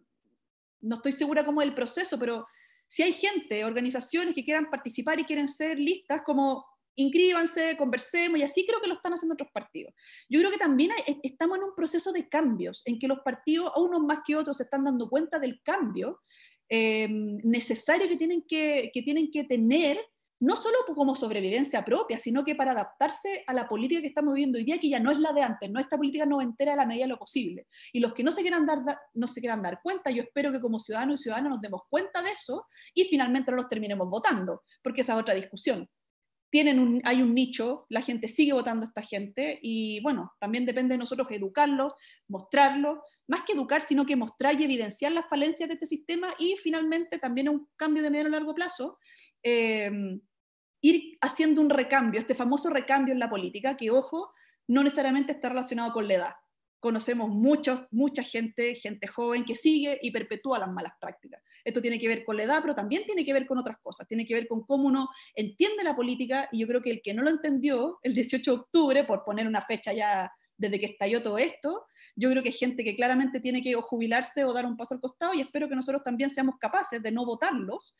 no 0.80 0.96
estoy 0.96 1.12
segura 1.12 1.44
cómo 1.44 1.62
es 1.62 1.68
el 1.68 1.74
proceso, 1.74 2.18
pero 2.18 2.46
si 2.86 3.02
hay 3.02 3.12
gente, 3.12 3.64
organizaciones 3.64 4.34
que 4.34 4.44
quieran 4.44 4.68
participar 4.68 5.20
y 5.20 5.24
quieren 5.24 5.48
ser 5.48 5.78
listas, 5.78 6.22
como 6.22 6.66
inscríbanse, 6.96 7.76
conversemos, 7.76 8.38
y 8.38 8.42
así 8.42 8.66
creo 8.66 8.80
que 8.80 8.88
lo 8.88 8.94
están 8.94 9.12
haciendo 9.12 9.34
otros 9.34 9.50
partidos. 9.52 9.94
Yo 10.28 10.40
creo 10.40 10.50
que 10.50 10.58
también 10.58 10.90
estamos 11.22 11.58
en 11.58 11.64
un 11.64 11.74
proceso 11.74 12.12
de 12.12 12.28
cambios, 12.28 12.82
en 12.84 12.98
que 12.98 13.08
los 13.08 13.20
partidos, 13.20 13.72
unos 13.76 14.02
más 14.02 14.18
que 14.26 14.36
otros, 14.36 14.56
se 14.56 14.64
están 14.64 14.84
dando 14.84 15.08
cuenta 15.08 15.38
del 15.38 15.62
cambio 15.62 16.20
eh, 16.68 17.08
necesario 17.08 18.08
que 18.08 18.16
tienen 18.16 18.42
que, 18.46 18.90
que 18.92 19.02
tienen 19.02 19.30
que 19.30 19.44
tener 19.44 19.98
no 20.40 20.56
solo 20.56 20.78
como 20.94 21.14
sobrevivencia 21.14 21.84
propia, 21.84 22.18
sino 22.18 22.42
que 22.42 22.54
para 22.54 22.72
adaptarse 22.72 23.44
a 23.46 23.52
la 23.52 23.68
política 23.68 24.00
que 24.00 24.08
estamos 24.08 24.32
viviendo 24.32 24.58
hoy 24.58 24.64
día, 24.64 24.78
que 24.78 24.88
ya 24.88 24.98
no 24.98 25.10
es 25.10 25.18
la 25.18 25.32
de 25.32 25.42
antes, 25.42 25.70
no 25.70 25.78
esta 25.78 25.98
política 25.98 26.24
no 26.24 26.40
entera 26.40 26.72
a 26.72 26.76
la 26.76 26.86
medida 26.86 27.04
de 27.04 27.10
lo 27.10 27.18
posible. 27.18 27.66
Y 27.92 28.00
los 28.00 28.14
que 28.14 28.24
no 28.24 28.32
se 28.32 28.40
quieran 28.40 28.66
dar, 28.66 28.78
no 29.12 29.28
se 29.28 29.40
quieran 29.40 29.62
dar 29.62 29.80
cuenta, 29.82 30.10
yo 30.10 30.22
espero 30.22 30.50
que 30.50 30.60
como 30.60 30.78
ciudadanos 30.78 31.20
y 31.20 31.24
ciudadanas 31.24 31.50
nos 31.50 31.60
demos 31.60 31.82
cuenta 31.90 32.22
de 32.22 32.30
eso 32.30 32.66
y 32.94 33.04
finalmente 33.04 33.50
no 33.50 33.58
los 33.58 33.68
terminemos 33.68 34.08
votando, 34.08 34.62
porque 34.82 35.02
esa 35.02 35.12
es 35.12 35.20
otra 35.20 35.34
discusión. 35.34 35.86
Tienen 36.48 37.00
hay 37.04 37.22
un 37.22 37.32
nicho, 37.32 37.86
la 37.90 38.02
gente 38.02 38.26
sigue 38.26 38.54
votando 38.54 38.84
esta 38.84 39.02
gente 39.02 39.60
y 39.62 40.00
bueno, 40.02 40.32
también 40.40 40.66
depende 40.66 40.94
de 40.94 40.98
nosotros 40.98 41.28
educarlos, 41.30 41.92
mostrarlos, 42.26 42.98
más 43.28 43.42
que 43.46 43.52
educar, 43.52 43.82
sino 43.82 44.04
que 44.04 44.16
mostrar 44.16 44.58
y 44.58 44.64
evidenciar 44.64 45.12
las 45.12 45.28
falencias 45.28 45.68
de 45.68 45.74
este 45.74 45.86
sistema 45.86 46.28
y 46.38 46.56
finalmente 46.56 47.18
también 47.18 47.50
un 47.50 47.68
cambio 47.76 48.02
de 48.02 48.10
medio 48.10 48.26
a 48.26 48.30
largo 48.30 48.54
plazo. 48.54 48.98
Eh, 49.44 50.18
ir 50.80 51.18
haciendo 51.20 51.60
un 51.60 51.70
recambio, 51.70 52.20
este 52.20 52.34
famoso 52.34 52.70
recambio 52.70 53.12
en 53.12 53.20
la 53.20 53.30
política, 53.30 53.76
que 53.76 53.90
ojo, 53.90 54.32
no 54.68 54.82
necesariamente 54.82 55.32
está 55.32 55.48
relacionado 55.48 55.92
con 55.92 56.08
la 56.08 56.14
edad. 56.14 56.34
Conocemos 56.78 57.28
muchos, 57.28 57.82
mucha 57.90 58.22
gente, 58.22 58.74
gente 58.74 59.06
joven 59.06 59.44
que 59.44 59.54
sigue 59.54 59.98
y 60.00 60.10
perpetúa 60.10 60.58
las 60.58 60.70
malas 60.70 60.94
prácticas. 60.98 61.42
Esto 61.62 61.82
tiene 61.82 61.98
que 61.98 62.08
ver 62.08 62.24
con 62.24 62.38
la 62.38 62.44
edad, 62.44 62.60
pero 62.62 62.74
también 62.74 63.04
tiene 63.04 63.24
que 63.24 63.34
ver 63.34 63.46
con 63.46 63.58
otras 63.58 63.76
cosas. 63.82 64.08
Tiene 64.08 64.24
que 64.24 64.32
ver 64.32 64.48
con 64.48 64.64
cómo 64.64 64.88
uno 64.88 65.08
entiende 65.34 65.84
la 65.84 65.94
política 65.94 66.48
y 66.50 66.60
yo 66.60 66.66
creo 66.66 66.80
que 66.80 66.90
el 66.90 67.02
que 67.02 67.12
no 67.12 67.22
lo 67.22 67.28
entendió 67.28 67.98
el 68.02 68.14
18 68.14 68.50
de 68.50 68.56
octubre, 68.58 69.04
por 69.04 69.24
poner 69.24 69.46
una 69.46 69.60
fecha 69.60 69.92
ya 69.92 70.32
desde 70.56 70.78
que 70.78 70.86
estalló 70.86 71.22
todo 71.22 71.38
esto, 71.38 71.86
yo 72.14 72.30
creo 72.30 72.42
que 72.42 72.50
hay 72.50 72.54
gente 72.54 72.84
que 72.84 72.94
claramente 72.94 73.40
tiene 73.40 73.62
que 73.62 73.74
o 73.76 73.82
jubilarse 73.82 74.44
o 74.44 74.52
dar 74.52 74.66
un 74.66 74.76
paso 74.76 74.94
al 74.94 75.00
costado 75.00 75.34
y 75.34 75.40
espero 75.40 75.68
que 75.68 75.74
nosotros 75.74 76.02
también 76.04 76.30
seamos 76.30 76.56
capaces 76.58 77.02
de 77.02 77.10
no 77.10 77.24
votarlos 77.24 77.96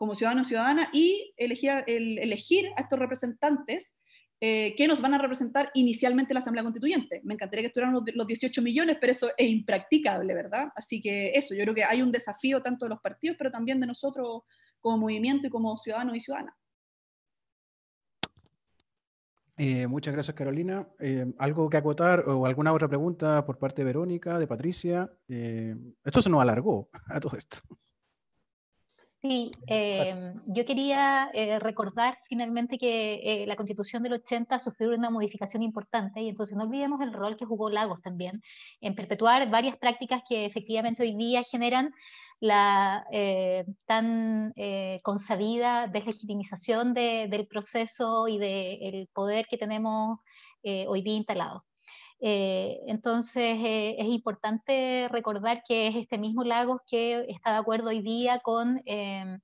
como 0.00 0.14
ciudadanos 0.14 0.46
y 0.46 0.48
ciudadanas 0.48 0.88
y 0.94 1.34
elegir, 1.36 1.84
elegir 1.86 2.70
a 2.78 2.80
estos 2.80 2.98
representantes 2.98 3.94
eh, 4.40 4.74
que 4.74 4.88
nos 4.88 5.02
van 5.02 5.12
a 5.12 5.18
representar 5.18 5.70
inicialmente 5.74 6.32
la 6.32 6.40
Asamblea 6.40 6.64
Constituyente. 6.64 7.20
Me 7.22 7.34
encantaría 7.34 7.64
que 7.64 7.66
estuvieran 7.66 7.94
los 8.14 8.26
18 8.26 8.62
millones, 8.62 8.96
pero 8.98 9.12
eso 9.12 9.28
es 9.36 9.50
impracticable, 9.50 10.32
¿verdad? 10.32 10.70
Así 10.74 11.02
que 11.02 11.32
eso, 11.34 11.54
yo 11.54 11.60
creo 11.64 11.74
que 11.74 11.84
hay 11.84 12.00
un 12.00 12.10
desafío 12.10 12.62
tanto 12.62 12.86
de 12.86 12.88
los 12.88 13.00
partidos, 13.02 13.36
pero 13.36 13.50
también 13.50 13.78
de 13.78 13.86
nosotros 13.86 14.44
como 14.80 14.96
movimiento 14.96 15.48
y 15.48 15.50
como 15.50 15.76
ciudadanos 15.76 16.16
y 16.16 16.20
ciudadanas. 16.20 16.54
Eh, 19.58 19.86
muchas 19.86 20.14
gracias, 20.14 20.34
Carolina. 20.34 20.88
Eh, 20.98 21.30
¿Algo 21.36 21.68
que 21.68 21.76
acotar 21.76 22.26
o 22.26 22.46
alguna 22.46 22.72
otra 22.72 22.88
pregunta 22.88 23.44
por 23.44 23.58
parte 23.58 23.82
de 23.82 23.84
Verónica, 23.84 24.38
de 24.38 24.46
Patricia? 24.46 25.12
esto 25.28 26.22
se 26.22 26.30
nos 26.30 26.40
alargó 26.40 26.88
a 27.04 27.20
todo 27.20 27.36
esto. 27.36 27.58
Sí, 29.22 29.50
eh, 29.66 30.32
yo 30.46 30.64
quería 30.64 31.30
eh, 31.34 31.58
recordar 31.58 32.16
finalmente 32.26 32.78
que 32.78 33.20
eh, 33.22 33.46
la 33.46 33.54
Constitución 33.54 34.02
del 34.02 34.14
80 34.14 34.58
sufrió 34.58 34.88
una 34.90 35.10
modificación 35.10 35.62
importante 35.62 36.22
y 36.22 36.30
entonces 36.30 36.56
no 36.56 36.64
olvidemos 36.64 37.02
el 37.02 37.12
rol 37.12 37.36
que 37.36 37.44
jugó 37.44 37.68
Lagos 37.68 38.00
también 38.00 38.40
en 38.80 38.94
perpetuar 38.94 39.50
varias 39.50 39.76
prácticas 39.76 40.22
que 40.26 40.46
efectivamente 40.46 41.02
hoy 41.02 41.14
día 41.14 41.42
generan 41.42 41.92
la 42.40 43.04
tan 43.84 44.54
consabida 45.02 45.86
deslegitimización 45.88 46.94
de, 46.94 47.28
del 47.30 47.46
proceso 47.46 48.26
y 48.28 48.38
del 48.38 49.08
poder 49.12 49.44
que 49.50 49.58
tenemos 49.58 50.18
hoy 50.62 51.02
día 51.02 51.16
instalado. 51.16 51.64
Eh, 52.22 52.80
entonces 52.86 53.56
eh, 53.64 53.96
es 53.98 54.06
importante 54.06 55.08
recordar 55.10 55.62
que 55.66 55.88
es 55.88 55.96
este 55.96 56.18
mismo 56.18 56.44
Lagos 56.44 56.82
que 56.86 57.24
está 57.28 57.52
de 57.52 57.58
acuerdo 57.58 57.88
hoy 57.88 58.02
día 58.02 58.40
con 58.40 58.82
eh, 58.84 59.38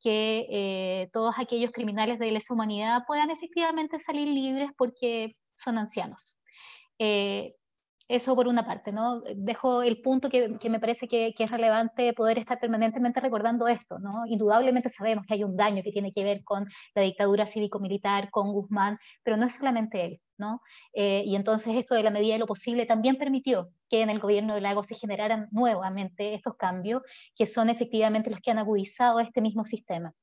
que 0.00 1.08
todos 1.12 1.34
aquellos 1.38 1.72
criminales 1.72 2.18
de 2.18 2.30
lesa 2.30 2.54
humanidad 2.54 3.04
puedan 3.06 3.30
efectivamente 3.30 3.98
salir 3.98 4.28
libres 4.28 4.70
porque 4.76 5.34
son 5.56 5.76
ancianos. 5.78 6.38
Eso 8.08 8.34
por 8.34 8.48
una 8.48 8.64
parte, 8.64 8.90
¿no? 8.90 9.20
Dejo 9.36 9.82
el 9.82 10.00
punto 10.00 10.30
que, 10.30 10.56
que 10.58 10.70
me 10.70 10.80
parece 10.80 11.06
que, 11.06 11.34
que, 11.36 11.44
es 11.44 11.50
relevante 11.50 12.14
poder 12.14 12.38
estar 12.38 12.58
permanentemente 12.58 13.20
recordando 13.20 13.68
esto, 13.68 13.98
¿no? 13.98 14.24
Indudablemente 14.26 14.88
sabemos 14.88 15.26
que 15.26 15.34
hay 15.34 15.44
un 15.44 15.56
daño 15.56 15.82
que 15.82 15.92
tiene 15.92 16.10
que 16.10 16.24
ver 16.24 16.42
con 16.42 16.66
la 16.94 17.02
dictadura 17.02 17.46
cívico-militar, 17.46 18.30
con 18.30 18.52
Guzmán, 18.52 18.98
pero 19.22 19.36
no 19.36 19.44
es 19.44 19.54
solamente 19.54 20.06
él, 20.06 20.20
¿no? 20.38 20.62
Eh, 20.94 21.22
y 21.26 21.36
entonces 21.36 21.74
esto 21.76 21.94
de 21.94 22.02
la 22.02 22.10
medida 22.10 22.32
de 22.32 22.38
lo 22.38 22.46
posible 22.46 22.86
también 22.86 23.16
permitió 23.16 23.68
que 23.90 24.00
en 24.00 24.08
el 24.08 24.20
gobierno 24.20 24.54
de 24.54 24.62
Lago 24.62 24.82
se 24.84 24.94
generaran 24.94 25.48
nuevamente 25.50 26.32
estos 26.32 26.56
cambios, 26.56 27.02
que 27.36 27.46
son 27.46 27.68
efectivamente 27.68 28.30
los 28.30 28.40
que 28.40 28.50
han 28.50 28.58
agudizado 28.58 29.20
este 29.20 29.42
mismo 29.42 29.66
sistema. 29.66 30.14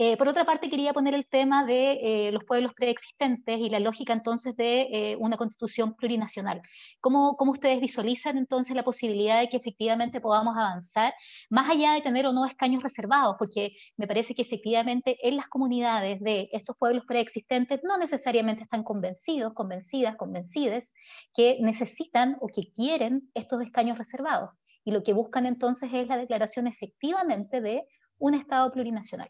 Eh, 0.00 0.16
por 0.16 0.28
otra 0.28 0.44
parte, 0.44 0.70
quería 0.70 0.92
poner 0.92 1.12
el 1.14 1.26
tema 1.26 1.64
de 1.66 2.28
eh, 2.28 2.32
los 2.32 2.44
pueblos 2.44 2.72
preexistentes 2.72 3.58
y 3.58 3.68
la 3.68 3.80
lógica 3.80 4.12
entonces 4.12 4.54
de 4.54 4.82
eh, 4.92 5.16
una 5.18 5.36
constitución 5.36 5.96
plurinacional. 5.96 6.62
¿Cómo, 7.00 7.36
¿Cómo, 7.36 7.50
ustedes 7.50 7.80
visualizan 7.80 8.38
entonces 8.38 8.76
la 8.76 8.84
posibilidad 8.84 9.40
de 9.40 9.48
que 9.48 9.56
efectivamente 9.56 10.20
podamos 10.20 10.56
avanzar, 10.56 11.14
más 11.50 11.68
allá 11.68 11.94
de 11.94 12.02
tener 12.02 12.26
o 12.26 12.32
no 12.32 12.46
escaños 12.46 12.80
reservados? 12.80 13.34
Porque 13.40 13.72
me 13.96 14.06
parece 14.06 14.36
que 14.36 14.42
efectivamente 14.42 15.18
en 15.26 15.34
las 15.36 15.48
comunidades 15.48 16.20
de 16.20 16.48
estos 16.52 16.76
pueblos 16.76 17.04
preexistentes 17.04 17.80
no 17.82 17.98
necesariamente 17.98 18.62
están 18.62 18.84
convencidos, 18.84 19.52
convencidas, 19.52 20.16
convencidas 20.16 20.94
que 21.34 21.58
necesitan 21.60 22.36
o 22.40 22.46
que 22.46 22.70
quieren 22.72 23.30
estos 23.34 23.62
escaños 23.62 23.98
reservados. 23.98 24.50
Y 24.84 24.92
lo 24.92 25.02
que 25.02 25.12
buscan 25.12 25.44
entonces 25.44 25.90
es 25.92 26.06
la 26.06 26.16
declaración 26.16 26.68
efectivamente 26.68 27.60
de 27.60 27.84
un 28.18 28.34
Estado 28.34 28.70
plurinacional. 28.70 29.28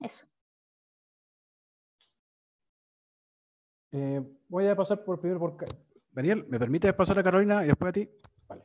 Eso. 0.00 0.26
Eh, 3.92 4.22
voy 4.48 4.66
a 4.66 4.76
pasar 4.76 5.04
por 5.04 5.20
primero 5.20 5.40
por 5.40 5.56
Daniel, 6.12 6.44
¿me 6.48 6.58
permite 6.58 6.92
pasar 6.92 7.18
a 7.18 7.22
Carolina 7.22 7.64
y 7.64 7.68
después 7.68 7.90
a 7.90 7.92
ti? 7.92 8.08
Vale. 8.48 8.64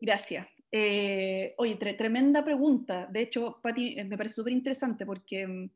Gracias. 0.00 0.46
Eh, 0.70 1.54
oye, 1.56 1.76
tremenda 1.76 2.44
pregunta. 2.44 3.06
De 3.06 3.22
hecho, 3.22 3.58
Pati, 3.62 3.98
eh, 3.98 4.04
me 4.04 4.16
parece 4.16 4.36
súper 4.36 4.52
interesante 4.52 5.06
porque 5.06 5.46
mm, 5.46 5.70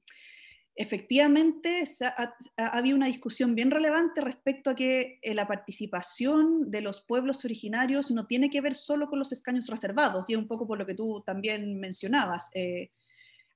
efectivamente 0.75 1.85
ha, 2.57 2.67
habido 2.77 2.97
una 2.97 3.07
discusión 3.07 3.55
bien 3.55 3.71
relevante 3.71 4.21
respecto 4.21 4.71
a 4.71 4.75
que 4.75 5.19
eh, 5.21 5.35
la 5.35 5.47
participación 5.47 6.71
de 6.71 6.81
los 6.81 7.03
pueblos 7.03 7.45
originarios 7.45 8.11
no 8.11 8.27
tiene 8.27 8.49
que 8.49 8.61
ver 8.61 8.75
solo 8.75 9.09
con 9.09 9.19
los 9.19 9.33
escaños 9.33 9.67
reservados, 9.67 10.29
y 10.29 10.33
es 10.33 10.39
un 10.39 10.49
poco 10.49 10.67
por 10.67 10.79
lo 10.79 10.87
que 10.87 10.95
tú 10.95 11.23
también 11.27 11.79
mencionabas. 11.79 12.49
Eh, 12.55 12.91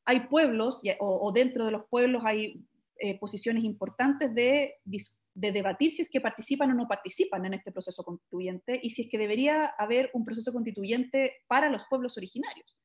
hay 0.05 0.21
pueblos, 0.21 0.83
o, 1.01 1.33
dentro 1.33 1.65
de 1.65 1.73
los 1.73 1.85
pueblos 1.89 2.23
hay 2.25 2.63
eh, 2.99 3.19
posiciones 3.19 3.65
importantes 3.65 4.33
de, 4.35 4.75
de 5.35 5.53
debatir 5.53 5.91
si 5.91 6.03
es 6.03 6.09
que 6.09 6.21
participan 6.21 6.71
o 6.71 6.75
no 6.75 6.87
participan 6.87 7.45
en 7.45 7.55
este 7.55 7.73
proceso 7.73 8.05
constituyente 8.05 8.79
y 8.83 8.91
si 8.91 9.03
es 9.03 9.09
que 9.11 9.19
debería 9.19 9.65
haber 9.79 10.11
un 10.13 10.25
proceso 10.25 10.53
constituyente 10.53 11.43
para 11.49 11.71
los 11.71 11.85
pueblos 11.87 12.17
originarios. 12.17 12.77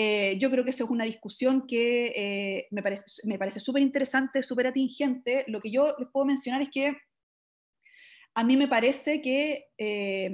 Eh, 0.00 0.38
yo 0.38 0.48
creo 0.48 0.62
que 0.62 0.70
esa 0.70 0.84
es 0.84 0.90
una 0.90 1.02
discusión 1.02 1.66
que 1.66 2.12
eh, 2.14 2.68
me 2.70 2.84
parece 2.84 3.04
me 3.24 3.36
parece 3.36 3.58
súper 3.58 3.82
interesante, 3.82 4.44
súper 4.44 4.68
atingente. 4.68 5.44
Lo 5.48 5.60
que 5.60 5.72
yo 5.72 5.96
les 5.98 6.08
puedo 6.12 6.24
mencionar 6.24 6.62
es 6.62 6.68
que 6.70 6.96
a 8.36 8.44
mí 8.44 8.56
me 8.56 8.68
parece 8.68 9.20
que 9.20 9.64
eh, 9.76 10.30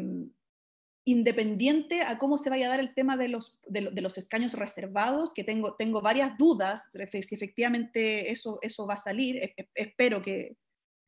independiente 1.07 2.03
a 2.03 2.19
cómo 2.19 2.37
se 2.37 2.51
vaya 2.51 2.67
a 2.67 2.69
dar 2.69 2.81
el 2.81 2.93
tema 2.93 3.17
de 3.17 3.29
los, 3.29 3.59
de, 3.67 4.03
los 4.03 4.19
escaños 4.19 4.53
reservados, 4.53 5.33
que 5.33 5.45
tengo, 5.45 5.77
tengo 5.77 6.03
varias 6.03 6.37
dudas 6.37 6.91
si 6.93 7.35
efectivamente 7.35 8.31
eso, 8.31 8.59
eso 8.61 8.87
va 8.87 8.95
a 8.95 8.99
salir, 8.99 9.37
e, 9.37 9.55
e, 9.57 9.69
espero 9.77 10.21
que, 10.21 10.59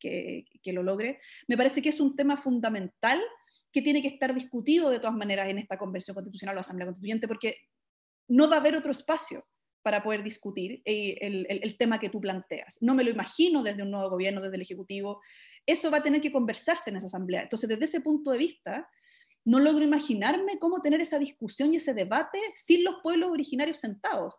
que, 0.00 0.46
que, 0.62 0.72
lo 0.72 0.82
logre, 0.82 1.20
me 1.46 1.58
parece 1.58 1.82
que 1.82 1.90
es 1.90 2.00
un 2.00 2.16
tema 2.16 2.38
fundamental 2.38 3.20
que 3.70 3.82
tiene 3.82 4.00
que 4.00 4.08
estar 4.08 4.34
discutido 4.34 4.88
de 4.88 4.98
todas 4.98 5.16
maneras 5.16 5.48
en 5.48 5.58
esta 5.58 5.76
Convención 5.76 6.14
Constitucional 6.14 6.56
o 6.56 6.60
Asamblea 6.60 6.86
Constituyente, 6.86 7.28
porque 7.28 7.58
no 8.28 8.48
va 8.48 8.56
a 8.56 8.60
haber 8.60 8.76
otro 8.76 8.92
espacio 8.92 9.46
para 9.82 10.02
poder 10.02 10.24
discutir 10.24 10.82
eh, 10.84 11.16
el, 11.20 11.76
tema 11.78 12.00
que 12.00 12.08
tú 12.08 12.20
planteas. 12.20 12.78
No 12.80 12.94
me 12.94 13.04
lo 13.04 13.10
imagino 13.10 13.62
desde 13.62 13.82
un 13.82 13.92
nuevo 13.92 14.10
gobierno, 14.10 14.40
desde 14.40 14.56
el 14.56 14.62
Ejecutivo. 14.62 15.20
Eso 15.64 15.90
va 15.92 15.98
a 15.98 16.02
tener 16.02 16.20
que 16.20 16.32
conversarse 16.32 16.90
en 16.90 16.96
esa 16.96 17.06
asamblea. 17.06 17.42
Entonces, 17.42 17.68
desde 17.68 17.84
ese 17.84 18.00
punto 18.00 18.32
de 18.32 18.38
vista, 18.38 18.88
no 19.44 19.60
logro 19.60 19.84
imaginarme 19.84 20.58
cómo 20.58 20.82
tener 20.82 21.00
esa 21.00 21.20
discusión 21.20 21.72
y 21.72 21.76
ese 21.76 21.94
debate 21.94 22.40
sin 22.52 22.82
los 22.82 22.96
pueblos 23.00 23.30
originarios 23.30 23.78
sentados. 23.78 24.34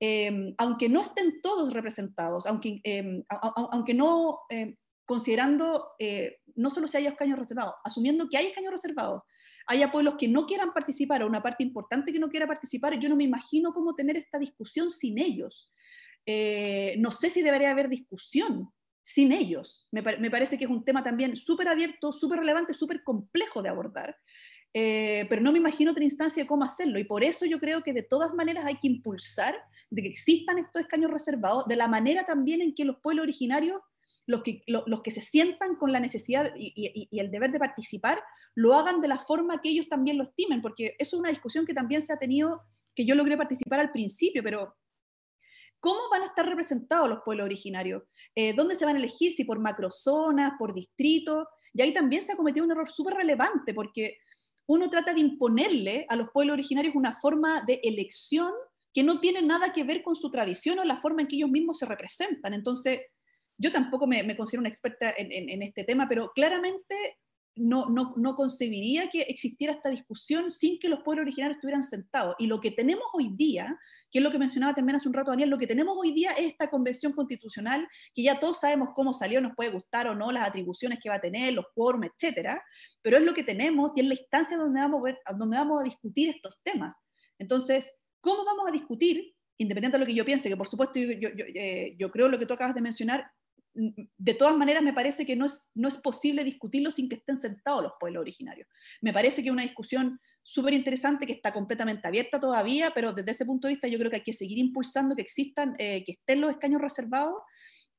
Eh, 0.00 0.54
aunque 0.58 0.88
no 0.88 1.02
estén 1.02 1.40
todos 1.42 1.72
representados, 1.72 2.46
aunque, 2.46 2.80
eh, 2.84 3.24
aunque 3.72 3.94
no, 3.94 4.40
eh, 4.48 4.76
considerando 5.04 5.92
no 6.54 6.70
solo 6.70 6.86
si 6.86 6.96
hay 6.96 7.06
escaños 7.06 7.38
reservados, 7.38 7.74
asumiendo 7.84 8.28
que 8.28 8.36
hay 8.36 8.46
escaños 8.46 8.72
reservados, 8.72 9.22
haya 9.68 9.92
pueblos 9.92 10.16
que 10.18 10.28
no 10.28 10.46
quieran 10.46 10.72
participar 10.72 11.22
o 11.22 11.26
una 11.26 11.42
parte 11.42 11.62
importante 11.62 12.12
que 12.12 12.18
no 12.18 12.28
quiera 12.28 12.46
participar, 12.46 12.98
yo 12.98 13.08
no 13.08 13.16
me 13.16 13.24
imagino 13.24 13.72
cómo 13.72 13.94
tener 13.94 14.16
esta 14.16 14.38
discusión 14.38 14.90
sin 14.90 15.18
ellos. 15.18 15.72
no 16.98 17.10
sé 17.10 17.30
si 17.30 17.42
debería 17.42 17.70
haber 17.70 17.88
discusión 17.88 18.70
sin 19.02 19.32
ellos. 19.32 19.88
Me, 19.90 20.02
me 20.02 20.30
parece 20.30 20.58
que 20.58 20.64
es 20.64 20.70
un 20.70 20.84
tema 20.84 21.02
también 21.02 21.36
súper 21.36 21.68
abierto, 21.68 22.12
súper 22.12 22.40
relevante, 22.40 22.74
súper 22.74 23.02
complejo 23.02 23.62
de 23.62 23.68
abordar. 23.68 24.16
Eh, 24.74 25.26
pero 25.30 25.40
no 25.40 25.50
me 25.50 25.58
imagino 25.58 25.92
otra 25.92 26.04
instancia 26.04 26.42
de 26.42 26.46
cómo 26.46 26.64
hacerlo. 26.64 26.98
Y 26.98 27.04
por 27.04 27.24
eso 27.24 27.46
yo 27.46 27.58
creo 27.58 27.82
que 27.82 27.92
de 27.92 28.02
todas 28.02 28.34
maneras 28.34 28.66
hay 28.66 28.76
que 28.76 28.88
impulsar 28.88 29.56
de 29.90 30.02
que 30.02 30.08
existan 30.08 30.58
estos 30.58 30.82
escaños 30.82 31.10
reservados, 31.10 31.66
de 31.66 31.76
la 31.76 31.88
manera 31.88 32.24
también 32.24 32.60
en 32.60 32.74
que 32.74 32.84
los 32.84 32.96
pueblos 33.00 33.24
originarios, 33.24 33.80
los 34.28 34.42
que, 34.42 34.62
los 34.66 35.02
que 35.02 35.10
se 35.10 35.22
sientan 35.22 35.76
con 35.76 35.90
la 35.90 36.00
necesidad 36.00 36.52
y, 36.54 36.72
y, 37.10 37.18
el 37.18 37.30
deber 37.30 37.50
de 37.50 37.58
participar, 37.58 38.22
lo 38.54 38.74
hagan 38.74 39.00
de 39.00 39.08
la 39.08 39.18
forma 39.18 39.60
que 39.60 39.70
ellos 39.70 39.88
también 39.88 40.18
lo 40.18 40.24
estimen, 40.24 40.60
porque 40.60 40.94
eso 40.98 41.16
es 41.16 41.20
una 41.20 41.30
discusión 41.30 41.64
que 41.64 41.72
también 41.72 42.02
se 42.02 42.12
ha 42.12 42.18
tenido, 42.18 42.60
que 42.94 43.06
yo 43.06 43.14
logré 43.14 43.38
participar 43.38 43.80
al 43.80 43.90
principio, 43.90 44.42
pero 44.44 44.76
¿Cómo 45.80 46.00
van 46.10 46.22
a 46.22 46.26
estar 46.26 46.44
representados 46.44 47.08
los 47.08 47.20
pueblos 47.24 47.44
originarios? 47.44 48.02
Eh, 48.34 48.52
¿Dónde 48.52 48.74
se 48.74 48.84
van 48.84 48.96
a 48.96 48.98
elegir? 48.98 49.32
Si 49.32 49.44
por 49.44 49.60
macrozonas, 49.60 50.54
por 50.58 50.74
distritos. 50.74 51.46
Y 51.72 51.82
ahí 51.82 51.94
también 51.94 52.20
se 52.22 52.32
ha 52.32 52.36
cometido 52.36 52.64
un 52.64 52.72
error 52.72 52.90
súper 52.90 53.14
relevante, 53.14 53.74
porque 53.74 54.18
uno 54.66 54.90
trata 54.90 55.14
de 55.14 55.20
imponerle 55.20 56.04
a 56.08 56.16
los 56.16 56.30
pueblos 56.30 56.54
originarios 56.54 56.96
una 56.96 57.14
forma 57.14 57.60
de 57.60 57.80
elección 57.84 58.52
que 58.92 59.04
no 59.04 59.20
tiene 59.20 59.40
nada 59.40 59.72
que 59.72 59.84
ver 59.84 60.02
con 60.02 60.16
su 60.16 60.32
tradición 60.32 60.80
o 60.80 60.84
la 60.84 61.00
forma 61.00 61.22
en 61.22 61.28
que 61.28 61.36
ellos 61.36 61.50
mismos 61.50 61.78
se 61.78 61.86
representan. 61.86 62.54
Entonces, 62.54 63.02
yo 63.58 63.72
tampoco 63.72 64.06
me, 64.06 64.36
considero 64.36 64.60
una 64.60 64.68
experta 64.68 65.12
en, 65.16 65.62
este 65.62 65.84
tema, 65.84 66.08
pero 66.08 66.32
claramente 66.34 67.18
no, 67.56 67.86
no, 67.90 68.14
no, 68.16 68.34
concebiría 68.36 69.08
que 69.08 69.22
existiera 69.22 69.72
esta 69.72 69.90
discusión 69.90 70.50
sin 70.50 70.78
que 70.78 70.88
los 70.88 71.02
pueblos 71.02 71.24
originarios 71.24 71.56
estuvieran 71.56 71.82
sentados. 71.82 72.36
Y 72.38 72.46
lo 72.46 72.60
que 72.60 72.70
tenemos 72.70 73.04
hoy 73.12 73.34
día 73.34 73.76
que 74.10 74.18
es 74.18 74.24
lo 74.24 74.30
que 74.30 74.38
mencionaba 74.38 74.74
también 74.74 74.96
hace 74.96 75.08
un 75.08 75.14
rato 75.14 75.30
Daniel, 75.30 75.50
lo 75.50 75.58
que 75.58 75.66
tenemos 75.66 75.96
hoy 75.98 76.12
día 76.12 76.32
es 76.32 76.46
esta 76.46 76.70
convención 76.70 77.12
constitucional, 77.12 77.86
que 78.14 78.22
ya 78.22 78.38
todos 78.38 78.60
sabemos 78.60 78.90
cómo 78.94 79.12
salió, 79.12 79.40
nos 79.40 79.54
puede 79.54 79.70
gustar 79.70 80.08
o 80.08 80.14
no, 80.14 80.32
las 80.32 80.48
atribuciones 80.48 80.98
que 81.02 81.08
va 81.08 81.16
a 81.16 81.20
tener, 81.20 81.52
los 81.52 81.66
quórum, 81.74 82.04
etcétera, 82.04 82.62
pero 83.02 83.18
es 83.18 83.22
lo 83.22 83.34
que 83.34 83.44
tenemos 83.44 83.92
y 83.94 84.00
es 84.00 84.06
la 84.06 84.14
instancia 84.14 84.56
donde 84.56 84.80
vamos, 84.80 85.02
a 85.24 85.32
donde 85.34 85.56
vamos 85.56 85.80
a 85.80 85.84
discutir 85.84 86.30
estos 86.30 86.58
temas. 86.62 86.94
Entonces, 87.38 87.90
¿cómo 88.20 88.44
vamos 88.44 88.68
a 88.68 88.72
discutir? 88.72 89.34
Independiente 89.58 89.98
de 89.98 90.00
lo 90.00 90.06
que 90.06 90.14
yo 90.14 90.24
piense, 90.24 90.48
que 90.48 90.56
por 90.56 90.68
supuesto 90.68 91.00
yo, 91.00 91.12
yo, 91.12 91.30
yo, 91.34 91.44
eh, 91.54 91.96
yo 91.98 92.10
creo 92.10 92.28
lo 92.28 92.38
que 92.38 92.46
tú 92.46 92.54
acabas 92.54 92.74
de 92.74 92.80
mencionar, 92.80 93.30
de 94.16 94.34
todas 94.34 94.56
maneras 94.56 94.82
me 94.82 94.92
parece 94.92 95.24
que 95.24 95.36
no 95.36 95.46
es, 95.46 95.68
no 95.74 95.88
es 95.88 95.96
posible 95.98 96.42
discutirlo 96.42 96.90
sin 96.90 97.08
que 97.08 97.16
estén 97.16 97.36
sentados 97.36 97.82
los 97.82 97.92
pueblos 98.00 98.20
originarios. 98.20 98.66
Me 99.00 99.12
parece 99.12 99.42
que 99.42 99.48
es 99.48 99.52
una 99.52 99.62
discusión 99.62 100.20
súper 100.42 100.74
interesante 100.74 101.26
que 101.26 101.34
está 101.34 101.52
completamente 101.52 102.08
abierta 102.08 102.40
todavía, 102.40 102.90
pero 102.94 103.12
desde 103.12 103.30
ese 103.30 103.46
punto 103.46 103.68
de 103.68 103.74
vista 103.74 103.88
yo 103.88 103.98
creo 103.98 104.10
que 104.10 104.16
hay 104.16 104.22
que 104.22 104.32
seguir 104.32 104.58
impulsando 104.58 105.14
que 105.14 105.22
existan, 105.22 105.76
eh, 105.78 106.02
que 106.04 106.12
estén 106.12 106.40
los 106.40 106.50
escaños 106.50 106.80
reservados, 106.80 107.34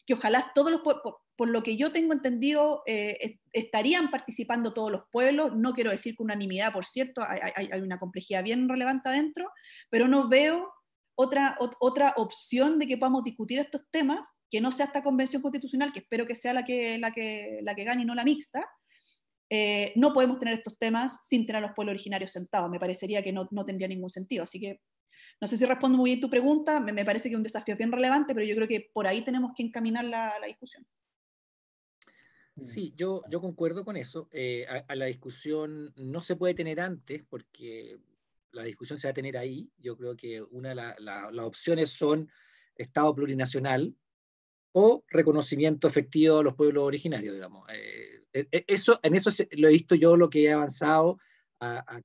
que 0.06 0.16
ojalá 0.16 0.52
todos 0.54 0.72
los 0.72 0.82
pueblos, 0.82 1.04
por, 1.38 1.50
lo 1.50 1.64
que 1.64 1.78
yo 1.78 1.92
tengo 1.92 2.14
entendido, 2.14 2.82
eh, 2.86 3.38
estarían 3.54 4.10
participando 4.12 4.74
todos 4.74 4.92
los 4.92 5.04
pueblos, 5.12 5.56
no 5.56 5.74
quiero 5.74 5.92
decir 5.92 6.16
con 6.16 6.26
unanimidad, 6.26 6.74
por 6.74 6.86
cierto, 6.86 7.22
hay, 7.26 7.70
hay, 7.72 7.80
una 7.80 8.00
complejidad 8.00 8.44
bien 8.44 8.68
relevante 8.68 9.08
adentro, 9.08 9.50
pero 9.90 10.08
no 10.08 10.28
veo 10.28 10.74
otra, 11.22 11.58
otra 11.82 12.14
opción 12.16 12.80
de 12.80 12.88
que 12.88 12.98
podamos 12.98 13.26
discutir 13.26 13.60
estos 13.60 13.84
temas, 13.92 14.26
que 14.50 14.62
no 14.62 14.72
sea 14.72 14.86
esta 14.86 15.04
convención 15.04 15.42
constitucional, 15.42 15.92
que 15.92 16.00
espero 16.00 16.26
que 16.26 16.34
sea 16.34 16.54
la 16.54 16.64
que, 16.64 16.98
la 16.98 17.12
que, 17.12 17.60
la 17.62 17.76
que 17.76 17.84
gane 17.84 18.04
y 18.04 18.06
no 18.06 18.16
la 18.16 18.24
mixta, 18.24 18.66
eh, 19.50 19.92
no 19.98 20.14
podemos 20.14 20.40
tener 20.40 20.54
estos 20.54 20.78
temas 20.78 21.20
sin 21.28 21.46
tener 21.46 21.62
a 21.62 21.68
los 21.68 21.76
pueblos 21.76 21.96
originarios 21.96 22.32
sentados. 22.32 22.70
Me 22.70 22.80
parecería 22.80 23.22
que 23.22 23.34
no, 23.34 23.50
no, 23.52 23.66
tendría 23.66 23.90
ningún 23.90 24.10
sentido. 24.10 24.44
Así 24.44 24.62
que 24.62 24.80
no 25.42 25.48
sé 25.48 25.58
si 25.58 25.66
respondo 25.66 25.98
muy 25.98 26.12
bien 26.12 26.22
tu 26.22 26.30
pregunta, 26.30 26.80
me, 26.80 26.94
me, 26.94 27.04
parece 27.04 27.28
que 27.28 27.34
es 27.34 27.38
un 27.38 27.44
desafío 27.44 27.76
bien 27.76 27.92
relevante, 27.92 28.34
pero 28.34 28.46
yo 28.46 28.56
creo 28.56 28.70
que 28.70 28.90
por 28.94 29.06
ahí 29.06 29.22
tenemos 29.22 29.52
que 29.58 29.64
encaminar 29.64 30.06
la, 30.06 30.40
la 30.40 30.48
discusión. 30.48 30.88
Sí, 32.62 32.94
yo, 32.96 33.24
yo 33.30 33.42
concuerdo 33.42 33.84
con 33.84 33.98
eso. 33.98 34.30
Eh, 34.32 34.66
a, 34.70 34.86
a, 34.88 34.96
la 34.96 35.08
discusión 35.08 35.92
no 35.98 36.22
se 36.22 36.38
puede 36.38 36.54
tener 36.54 36.80
antes 36.80 37.24
porque 37.30 38.00
la 38.52 38.64
discusión 38.64 38.98
se 39.00 39.08
va 39.08 39.12
a 39.12 39.16
tener 39.16 39.38
ahí. 39.38 39.70
Yo 39.78 39.98
creo 39.98 40.16
que 40.16 40.42
una 40.42 40.70
de 40.70 40.76
la, 40.76 40.96
la, 41.00 41.32
las 41.32 41.46
opciones 41.46 41.92
son 41.92 42.30
Estado 42.76 43.14
plurinacional 43.14 43.94
o 44.72 45.04
reconocimiento 45.10 45.88
efectivo 45.88 46.38
a 46.38 46.44
los 46.44 46.56
pueblos 46.56 46.84
originarios, 46.84 47.34
digamos. 47.34 47.68
Eh, 47.74 48.48
eso, 48.68 49.00
en 49.04 49.16
eso 49.16 49.32
lo 49.52 49.68
he 49.68 49.74
visto 49.74 49.96
yo, 49.96 50.16
lo 50.16 50.30
que 50.30 50.44
he 50.44 50.52
avanzado, 50.54 51.20
a, 51.60 51.84
a 51.88 52.02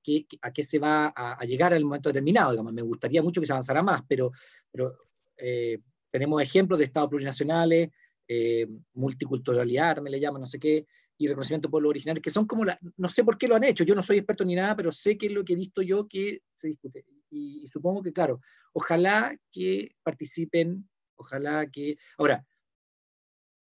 qué 0.53 0.63
se 0.65 0.79
va 0.79 1.13
a, 1.15 1.35
a, 1.35 1.45
llegar 1.45 1.73
al 1.73 1.85
momento 1.85 2.09
determinado, 2.09 2.51
digamos. 2.51 2.73
Me 2.73 2.83
gustaría 2.83 3.23
mucho 3.23 3.41
que 3.41 3.47
se 3.47 3.53
avanzara 3.53 3.83
más, 3.83 4.03
pero, 4.09 4.33
pero 4.71 4.97
eh, 5.37 5.79
tenemos 6.11 6.43
ejemplos 6.43 6.79
de 6.79 6.87
estados 6.87 7.09
plurinacionales, 7.09 7.91
eh, 8.27 8.67
multiculturalidad, 8.95 10.01
me 10.01 10.11
le 10.11 10.21
llaman, 10.21 10.41
no 10.41 10.47
sé 10.47 10.59
qué, 10.59 10.87
y 11.17 11.29
reconocimiento 11.29 11.69
de 11.69 11.71
pueblos 11.71 11.91
originarios, 11.91 12.23
que 12.23 12.31
son 12.31 12.47
como 12.47 12.65
la, 12.65 12.79
no 12.97 13.09
sé 13.09 13.25
por 13.25 13.39
qué 13.39 13.47
lo 13.47 13.55
han 13.55 13.65
hecho, 13.65 13.85
yo 13.85 13.95
no 13.95 14.03
soy 14.03 14.19
experto 14.19 14.45
ni 14.45 14.55
nada, 14.55 14.77
pero 14.77 14.91
sé 14.91 15.17
que 15.17 15.27
es 15.27 15.33
lo 15.33 15.45
que 15.45 15.53
he 15.53 15.57
visto 15.57 15.83
yo 15.83 16.09
que 16.09 16.43
se 16.55 16.69
discute. 16.69 17.05
Y, 17.31 17.67
supongo 17.69 18.03
que, 18.03 18.13
claro, 18.13 18.41
ojalá 18.73 19.37
que 19.51 19.95
participen, 20.03 20.89
ojalá 21.17 21.67
que... 21.71 21.97
Ahora, 22.19 22.45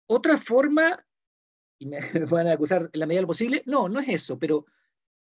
otra 0.06 0.38
forma, 0.38 1.04
y 1.78 1.86
me 1.86 1.98
van 2.30 2.48
a 2.48 2.52
acusar 2.52 2.90
en 2.92 3.00
la 3.00 3.06
medida 3.06 3.18
de 3.18 3.22
lo 3.22 3.28
posible, 3.28 3.62
no, 3.66 3.88
no 3.88 4.00
es 4.00 4.08
eso, 4.08 4.38
pero 4.38 4.66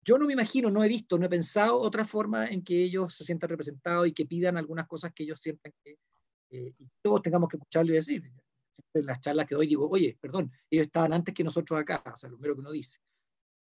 yo 0.03 0.17
no 0.17 0.25
me 0.25 0.33
imagino, 0.33 0.71
no 0.71 0.83
he 0.83 0.87
visto, 0.87 1.17
no 1.17 1.25
he 1.25 1.29
pensado 1.29 1.79
otra 1.79 2.05
forma 2.05 2.47
en 2.47 2.63
que 2.63 2.81
ellos 2.83 3.15
se 3.15 3.23
sientan 3.23 3.49
representados 3.49 4.07
y 4.07 4.13
que 4.13 4.25
pidan 4.25 4.57
algunas 4.57 4.87
cosas 4.87 5.11
que 5.13 5.23
ellos 5.23 5.39
sientan 5.39 5.73
que 5.83 5.97
eh, 6.49 6.73
todos 7.01 7.21
tengamos 7.21 7.49
que 7.49 7.57
escucharlo 7.57 7.91
y 7.91 7.95
decir 7.95 8.23
en 8.93 9.05
las 9.05 9.19
charlas 9.19 9.45
que 9.45 9.55
doy 9.55 9.67
digo, 9.67 9.89
oye, 9.89 10.17
perdón, 10.19 10.51
ellos 10.69 10.87
estaban 10.87 11.13
antes 11.13 11.33
que 11.33 11.43
nosotros 11.43 11.79
acá, 11.79 12.03
o 12.05 12.17
sea, 12.17 12.29
lo 12.29 12.37
primero 12.37 12.55
que 12.55 12.61
uno 12.61 12.71
dice. 12.71 12.99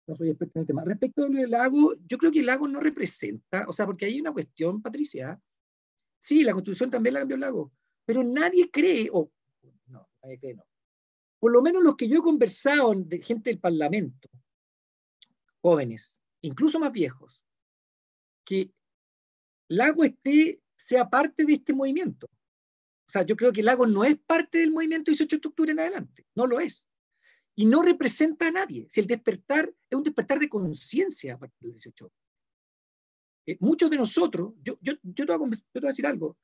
No 0.06 0.16
soy 0.16 0.30
experto 0.30 0.58
en 0.58 0.60
el 0.62 0.66
tema. 0.66 0.84
Respecto 0.84 1.28
del 1.28 1.50
lago, 1.50 1.94
yo 2.06 2.18
creo 2.18 2.32
que 2.32 2.40
el 2.40 2.46
lago 2.46 2.66
no 2.66 2.80
representa, 2.80 3.64
o 3.68 3.72
sea, 3.72 3.86
porque 3.86 4.06
hay 4.06 4.20
una 4.20 4.32
cuestión, 4.32 4.82
Patricia, 4.82 5.40
sí, 6.18 6.42
la 6.42 6.52
constitución 6.52 6.90
también 6.90 7.14
la 7.14 7.20
cambió 7.20 7.34
el 7.36 7.40
lago, 7.40 7.72
pero 8.04 8.24
nadie 8.24 8.70
cree, 8.70 9.08
o 9.12 9.30
no, 9.86 10.08
nadie 10.22 10.38
cree, 10.38 10.54
no. 10.54 10.64
Por 11.38 11.52
lo 11.52 11.62
menos 11.62 11.82
los 11.82 11.96
que 11.96 12.08
yo 12.08 12.18
he 12.18 12.22
conversado 12.22 12.92
de 12.94 13.22
gente 13.22 13.50
del 13.50 13.60
Parlamento, 13.60 14.28
jóvenes, 15.60 16.20
incluso 16.42 16.78
más 16.78 16.92
viejos, 16.92 17.42
que 18.44 18.72
Lago 19.68 20.02
esté, 20.02 20.60
sea 20.74 21.08
parte 21.08 21.44
de 21.44 21.54
este 21.54 21.72
movimiento. 21.72 22.28
O 23.10 23.12
sea, 23.12 23.26
yo 23.26 23.34
creo 23.34 23.52
que 23.52 23.64
Lagos 23.64 23.90
no 23.90 24.04
es 24.04 24.16
parte 24.20 24.58
del 24.58 24.70
movimiento 24.70 25.10
18 25.10 25.38
de 25.38 25.48
octubre 25.48 25.72
en 25.72 25.80
adelante, 25.80 26.24
no 26.36 26.46
lo 26.46 26.60
es. 26.60 26.86
Y 27.56 27.66
no 27.66 27.82
representa 27.82 28.46
a 28.46 28.50
nadie. 28.52 28.86
Si 28.88 29.00
el 29.00 29.08
despertar 29.08 29.68
es 29.90 29.98
un 29.98 30.04
despertar 30.04 30.38
de 30.38 30.48
conciencia 30.48 31.34
a 31.34 31.38
partir 31.40 31.58
del 31.60 31.72
18. 31.72 32.12
Eh, 33.46 33.56
muchos 33.58 33.90
de 33.90 33.96
nosotros, 33.96 34.52
yo, 34.62 34.78
yo, 34.80 34.92
yo, 35.02 35.26
te 35.26 35.36
voy 35.36 35.44
a, 35.44 35.50
yo, 35.50 35.60
te 35.72 35.80
voy 35.80 35.88
a, 35.88 35.90
decir 35.90 36.06
algo, 36.06 36.38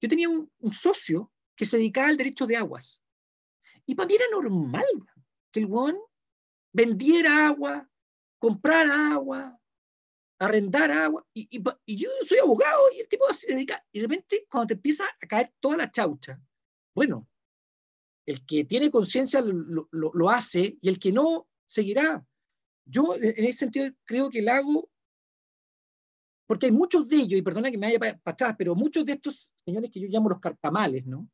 yo 0.00 0.08
tenía 0.08 0.30
un, 0.30 0.50
un, 0.60 0.72
socio 0.72 1.30
que 1.54 1.66
se 1.66 1.76
dedicaba 1.76 2.08
al 2.08 2.16
derecho 2.16 2.46
de 2.46 2.56
aguas. 2.56 3.04
Y 3.84 3.94
para 3.94 4.06
mí 4.06 4.14
era 4.14 4.24
normal 4.32 4.86
que 5.52 5.60
el 5.60 5.66
guón 5.66 5.98
vendiera 6.72 7.46
agua, 7.46 7.86
comprara 8.38 9.12
agua, 9.12 9.59
arrendar 10.40 10.90
agua, 10.90 11.24
y, 11.34 11.62
yo 11.86 12.08
soy 12.26 12.38
abogado 12.38 12.80
y 12.96 13.00
el 13.00 13.08
tipo 13.08 13.32
se 13.32 13.52
dedica, 13.52 13.84
y 13.92 14.00
de 14.00 14.08
repente 14.08 14.46
cuando 14.50 14.68
te 14.68 14.74
empieza 14.74 15.04
a 15.04 15.26
caer 15.26 15.52
toda 15.60 15.76
la 15.76 15.90
chaucha, 15.90 16.40
bueno, 16.94 17.28
el 18.26 18.44
que 18.46 18.64
tiene 18.64 18.90
conciencia 18.90 19.40
lo, 19.42 19.88
lo, 19.92 20.30
hace 20.30 20.78
y 20.80 20.88
el 20.88 20.98
que 20.98 21.12
no 21.12 21.48
seguirá. 21.66 22.24
Yo 22.84 23.16
en 23.16 23.44
ese 23.44 23.58
sentido 23.58 23.90
creo 24.04 24.30
que 24.30 24.40
el 24.40 24.46
lago 24.46 24.90
porque 26.46 26.66
hay 26.66 26.72
muchos 26.72 27.06
de 27.06 27.14
ellos, 27.14 27.38
y 27.38 27.42
perdona 27.42 27.70
que 27.70 27.78
me 27.78 27.86
vaya 27.86 28.00
para 28.00 28.20
atrás, 28.24 28.56
pero 28.58 28.74
muchos 28.74 29.04
de 29.04 29.12
estos 29.12 29.52
señores 29.64 29.88
que 29.88 30.00
yo 30.00 30.08
llamo 30.08 30.28
los 30.28 30.40
cartamales, 30.40 31.06
¿no? 31.06 31.30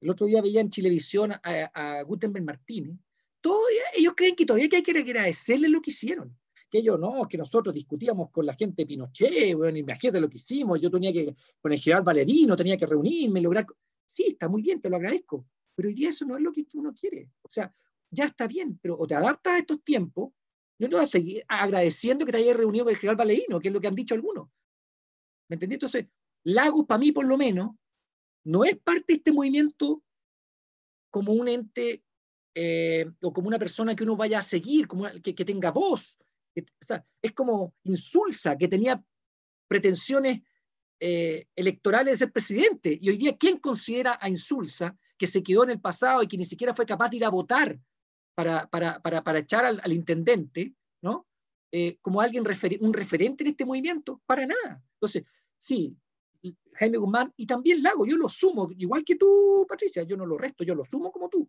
El 0.00 0.10
otro 0.10 0.26
día 0.26 0.42
veía 0.42 0.60
en 0.60 0.70
Televisión 0.70 1.30
a, 1.30 1.40
a 1.72 2.02
Gutenberg 2.02 2.44
Martínez, 2.44 2.96
todos 3.40 3.64
ellos 3.94 4.14
creen 4.16 4.34
que 4.34 4.44
todavía 4.44 4.68
hay 4.72 4.82
que 4.82 4.98
agradecerles 4.98 5.70
lo 5.70 5.80
que 5.80 5.90
hicieron. 5.90 6.36
Que 6.72 6.78
ellos 6.78 6.98
no, 6.98 7.28
que 7.28 7.36
nosotros 7.36 7.74
discutíamos 7.74 8.30
con 8.30 8.46
la 8.46 8.54
gente 8.54 8.82
de 8.82 8.86
Pinochet, 8.86 9.54
bueno, 9.54 9.76
imagínate 9.76 10.18
lo 10.18 10.30
que 10.30 10.38
hicimos, 10.38 10.80
yo 10.80 10.90
tenía 10.90 11.12
que, 11.12 11.36
con 11.60 11.70
el 11.70 11.78
general 11.78 12.02
Valerino, 12.02 12.56
tenía 12.56 12.78
que 12.78 12.86
reunirme, 12.86 13.42
lograr. 13.42 13.66
Sí, 14.06 14.28
está 14.28 14.48
muy 14.48 14.62
bien, 14.62 14.80
te 14.80 14.88
lo 14.88 14.96
agradezco, 14.96 15.46
pero 15.74 15.90
hoy 15.90 15.94
día 15.94 16.08
eso 16.08 16.24
no 16.24 16.34
es 16.34 16.42
lo 16.42 16.50
que 16.50 16.64
uno 16.72 16.94
quiere. 16.94 17.28
O 17.42 17.50
sea, 17.50 17.74
ya 18.10 18.24
está 18.24 18.46
bien, 18.46 18.78
pero 18.80 18.96
o 18.98 19.06
te 19.06 19.14
adaptas 19.14 19.52
a 19.52 19.58
estos 19.58 19.84
tiempos, 19.84 20.32
no 20.78 20.88
te 20.88 20.96
vas 20.96 21.04
a 21.04 21.12
seguir 21.12 21.44
agradeciendo 21.46 22.24
que 22.24 22.32
te 22.32 22.38
hayas 22.38 22.56
reunido 22.56 22.86
con 22.86 22.94
el 22.94 22.98
general 22.98 23.16
Valerino, 23.16 23.60
que 23.60 23.68
es 23.68 23.74
lo 23.74 23.80
que 23.80 23.88
han 23.88 23.94
dicho 23.94 24.14
algunos. 24.14 24.48
¿Me 25.48 25.56
entendí? 25.56 25.74
Entonces, 25.74 26.06
Lagos, 26.44 26.86
para 26.86 26.98
mí 26.98 27.12
por 27.12 27.26
lo 27.26 27.36
menos, 27.36 27.72
no 28.44 28.64
es 28.64 28.78
parte 28.78 29.04
de 29.08 29.14
este 29.18 29.32
movimiento 29.32 30.02
como 31.10 31.32
un 31.32 31.48
ente 31.48 32.02
eh, 32.54 33.10
o 33.20 33.30
como 33.30 33.48
una 33.48 33.58
persona 33.58 33.94
que 33.94 34.04
uno 34.04 34.16
vaya 34.16 34.38
a 34.38 34.42
seguir, 34.42 34.88
como 34.88 35.04
que 35.22 35.44
tenga 35.44 35.70
voz. 35.70 36.18
Es 36.54 37.32
como 37.32 37.74
Insulsa, 37.84 38.56
que 38.56 38.68
tenía 38.68 39.02
pretensiones 39.68 40.42
eh, 41.00 41.46
electorales 41.56 42.12
de 42.12 42.18
ser 42.18 42.32
presidente. 42.32 42.98
Y 43.00 43.10
hoy 43.10 43.16
día, 43.16 43.36
¿quién 43.36 43.58
considera 43.58 44.18
a 44.20 44.28
Insulsa 44.28 44.96
que 45.16 45.26
se 45.26 45.42
quedó 45.42 45.64
en 45.64 45.70
el 45.70 45.80
pasado 45.80 46.22
y 46.22 46.28
que 46.28 46.36
ni 46.36 46.44
siquiera 46.44 46.74
fue 46.74 46.86
capaz 46.86 47.08
de 47.08 47.16
ir 47.16 47.24
a 47.24 47.30
votar 47.30 47.78
para, 48.34 48.66
para, 48.68 49.00
para, 49.00 49.22
para 49.22 49.38
echar 49.38 49.64
al, 49.64 49.92
intendente, 49.92 50.74
¿no? 51.02 51.26
Eh, 51.70 51.98
como 52.02 52.20
alguien 52.20 52.44
un 52.80 52.92
referente 52.92 53.44
en 53.44 53.50
este 53.50 53.64
movimiento? 53.64 54.20
Para 54.26 54.46
nada. 54.46 54.82
Entonces, 54.94 55.24
sí, 55.56 55.96
Jaime 56.74 56.98
Guzmán 56.98 57.32
y 57.36 57.46
también 57.46 57.82
Lago, 57.82 58.06
yo 58.06 58.16
lo 58.16 58.28
sumo, 58.28 58.68
igual 58.76 59.04
que 59.04 59.16
tú, 59.16 59.66
Patricia, 59.68 60.02
yo 60.02 60.16
no 60.16 60.26
lo 60.26 60.38
resto, 60.38 60.64
yo 60.64 60.74
lo 60.74 60.84
sumo 60.84 61.12
como 61.12 61.28
tú. 61.28 61.48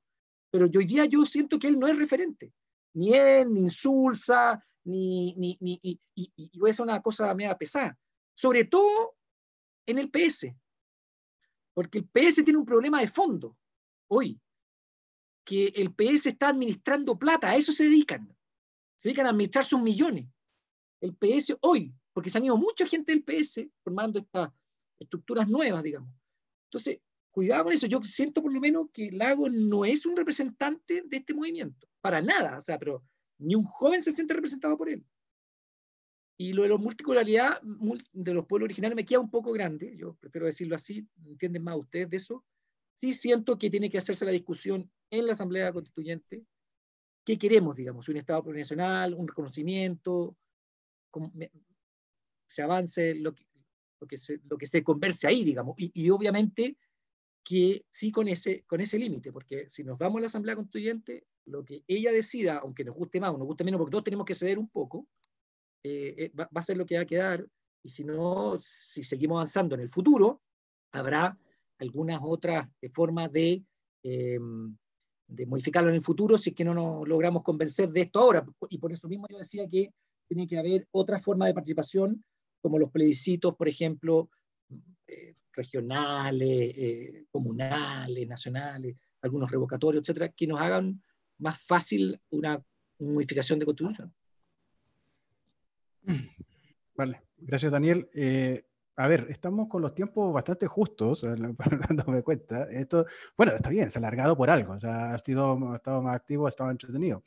Pero 0.52 0.66
hoy 0.66 0.86
día 0.86 1.06
yo 1.06 1.26
siento 1.26 1.58
que 1.58 1.68
él 1.68 1.80
no 1.80 1.88
es 1.88 1.98
referente. 1.98 2.54
Ni 2.94 3.14
él, 3.14 3.52
ni 3.52 3.62
Insulsa, 3.62 4.64
ni, 4.86 5.34
ni, 5.36 5.58
ni 5.62 5.80
y, 5.82 6.00
y, 6.16 6.32
y 6.36 6.70
hacer 6.70 6.84
una 6.84 7.02
cosa 7.02 7.34
media 7.34 7.58
pesada. 7.58 7.98
Sobre 8.36 8.66
todo 8.66 9.16
en 9.86 10.00
el 10.00 10.10
PS. 10.10 10.54
Porque 11.74 12.00
el 12.00 12.06
PS 12.06 12.44
tiene 12.44 12.60
un 12.60 12.66
problema 12.66 13.02
de 13.02 13.08
fondo 13.08 13.58
hoy. 14.08 14.40
Que 15.46 15.68
el 15.76 15.94
PS 15.94 16.28
está 16.28 16.50
administrando 16.50 17.18
plata, 17.18 17.50
a 17.50 17.56
eso 17.56 17.72
se 17.72 17.86
dedican. 17.86 18.34
Se 18.96 19.10
dedican 19.10 19.28
a 19.28 19.32
administrar 19.32 19.66
sus 19.66 19.82
millones. 19.82 20.28
El 21.02 21.16
PS 21.16 21.58
hoy, 21.62 21.94
porque 22.14 22.30
se 22.30 22.38
han 22.38 22.46
ido 22.46 22.58
mucha 22.58 22.86
gente 22.86 23.12
del 23.12 23.24
PS 23.24 23.68
formando 23.84 24.20
estas 24.20 24.50
estructuras 25.00 25.50
nuevas, 25.50 25.84
digamos. 25.84 26.14
Entonces, 26.70 27.02
cuidado 27.32 27.66
con 27.66 27.74
eso. 27.74 27.88
Yo 27.88 28.02
siento 28.04 28.42
por 28.42 28.54
lo 28.54 28.62
menos 28.62 28.88
que 28.94 29.12
Lago 29.12 29.50
no 29.50 29.84
es 29.84 30.06
un 30.06 30.16
representante 30.16 31.04
de 31.06 31.18
este 31.18 31.34
movimiento, 31.34 31.88
para 32.00 32.22
nada, 32.22 32.58
o 32.58 32.62
sea, 32.62 32.80
pero 32.80 33.04
ni 33.44 33.56
un 33.56 33.66
joven 33.66 34.04
se 34.04 34.14
siente 34.14 34.34
representado 34.34 34.78
por 34.78 34.90
él. 34.90 35.06
Y 36.38 36.54
lo 36.54 36.64
de 36.64 36.70
la 36.70 36.78
multiculturalidad 36.78 37.62
de 37.62 38.34
los 38.34 38.46
pueblos 38.46 38.66
originarios 38.66 38.96
me 38.96 39.06
queda 39.06 39.20
un 39.20 39.30
poco 39.30 39.52
grande, 39.52 39.96
yo 39.96 40.16
prefiero 40.16 40.48
decirlo 40.48 40.76
así, 40.76 41.08
entienden 41.26 41.64
más 41.64 41.78
ustedes 41.78 42.10
de 42.10 42.18
eso. 42.18 42.44
Sí 43.00 43.14
siento 43.14 43.58
que 43.58 43.70
tiene 43.70 43.90
que 43.90 43.98
hacerse 43.98 44.26
la 44.26 44.32
discusión 44.32 44.90
en 45.10 45.26
la 45.28 45.34
Asamblea 45.34 45.72
Constituyente. 45.72 46.46
¿Qué 47.24 47.38
queremos, 47.38 47.76
digamos? 47.76 48.08
¿Un 48.10 48.18
Estado 48.18 48.44
plurinacional, 48.44 49.14
un 49.14 49.28
reconocimiento? 49.28 50.36
se 52.48 52.64
avance 52.64 53.14
lo 53.16 53.34
que, 53.34 53.46
lo 54.00 54.08
que, 54.08 54.18
se, 54.18 54.40
lo 54.50 54.58
que 54.58 54.66
se 54.66 54.84
converse 54.84 55.28
ahí, 55.28 55.44
digamos. 55.44 55.76
Y, 55.78 55.92
y 55.94 56.10
obviamente 56.10 56.78
que 57.44 57.86
sí 57.90 58.12
con 58.12 58.28
ese, 58.28 58.64
con 58.64 58.82
ese 58.82 58.98
límite, 58.98 59.32
porque 59.32 59.70
si 59.70 59.84
nos 59.84 59.98
vamos 59.98 60.18
a 60.18 60.22
la 60.22 60.28
Asamblea 60.28 60.56
Constituyente, 60.56 61.26
lo 61.46 61.64
que 61.64 61.84
ella 61.88 62.12
decida, 62.12 62.58
aunque 62.58 62.84
nos 62.84 62.96
guste 62.96 63.20
más 63.20 63.32
o 63.32 63.38
nos 63.38 63.48
guste 63.48 63.64
menos, 63.64 63.80
porque 63.80 63.92
todos 63.92 64.04
tenemos 64.04 64.26
que 64.26 64.36
ceder 64.36 64.60
un 64.60 64.70
poco, 64.70 65.08
eh, 65.84 66.32
va, 66.38 66.46
va, 66.46 66.60
a 66.60 66.64
ser 66.64 66.78
lo 66.78 66.86
que 66.86 66.96
va 66.96 67.02
a 67.02 67.06
quedar, 67.06 67.46
y 67.84 67.90
si 67.90 68.04
no, 68.04 68.58
si 68.60 69.04
seguimos 69.04 69.36
avanzando 69.36 69.76
en 69.76 69.82
el 69.82 69.90
futuro, 69.90 70.42
habrá 70.94 71.38
algunas 71.80 72.22
otras 72.24 72.68
formas 72.94 73.32
de, 73.32 73.64
eh, 74.04 74.40
de 75.28 75.46
modificarlo 75.46 75.90
en 75.90 75.96
el 75.96 76.04
futuro 76.04 76.38
si 76.38 76.52
es 76.52 76.56
que 76.56 76.64
no 76.64 76.74
nos 76.74 77.08
logramos 77.08 77.44
convencer 77.44 77.90
de 77.90 78.02
esto 78.02 78.20
ahora, 78.20 78.46
y 78.70 78.78
por 78.78 78.92
eso 78.92 79.08
mismo 79.08 79.28
yo 79.30 79.38
decía 79.38 79.68
que 79.70 79.92
tiene 80.28 80.48
que 80.48 80.58
haber 80.58 80.88
otra 80.92 81.20
forma 81.20 81.48
de 81.48 81.54
participación, 81.54 82.24
como 82.62 82.80
los 82.80 82.92
plebiscitos, 82.92 83.56
por 83.56 83.68
ejemplo, 83.68 84.30
eh, 85.08 85.36
regionales, 85.52 86.50
eh, 86.50 87.26
comunales, 87.30 88.28
nacionales, 88.28 88.96
algunos 89.22 89.52
revocatorios, 89.52 90.02
etcétera, 90.02 90.30
que 90.30 90.48
nos 90.48 90.62
hagan 90.62 91.04
más 91.38 91.60
fácil 91.60 92.20
una 92.30 92.64
modificación 93.00 93.60
de 93.60 93.66
constitución. 93.66 94.14
Vale, 96.96 97.22
gracias 97.38 97.72
Daniel. 97.72 98.08
Eh, 98.14 98.66
a 98.96 99.08
ver, 99.08 99.28
estamos 99.30 99.68
con 99.68 99.82
los 99.82 99.96
tiempos 99.96 100.32
bastante 100.34 100.68
justos, 100.68 101.22
dándome 101.90 102.22
cuenta. 102.22 102.66
Esto, 102.70 103.06
bueno, 103.36 103.54
está 103.56 103.70
bien, 103.70 103.90
se 103.90 103.98
ha 103.98 104.02
alargado 104.02 104.38
por 104.38 104.50
algo, 104.50 104.74
o 104.74 104.80
sea, 104.80 105.14
ha, 105.14 105.20
sido, 105.20 105.72
ha 105.72 105.76
estado 105.76 106.02
más 106.02 106.16
activo, 106.16 106.46
ha 106.46 106.50
estado 106.50 106.70
entretenido. 106.70 107.24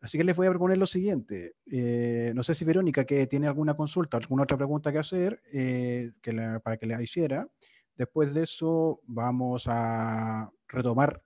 Así 0.00 0.18
que 0.18 0.24
les 0.24 0.36
voy 0.36 0.46
a 0.46 0.50
proponer 0.50 0.76
lo 0.76 0.86
siguiente. 0.86 1.54
Eh, 1.64 2.32
no 2.34 2.42
sé 2.42 2.54
si 2.54 2.64
Verónica, 2.66 3.06
que 3.06 3.26
tiene 3.26 3.46
alguna 3.46 3.74
consulta, 3.74 4.18
alguna 4.18 4.42
otra 4.42 4.58
pregunta 4.58 4.92
que 4.92 4.98
hacer, 4.98 5.40
eh, 5.50 6.12
que 6.20 6.32
la, 6.32 6.60
para 6.60 6.76
que 6.76 6.86
la 6.86 7.00
hiciera. 7.02 7.48
Después 7.96 8.34
de 8.34 8.42
eso 8.42 9.00
vamos 9.06 9.64
a 9.66 10.50
retomar 10.68 11.22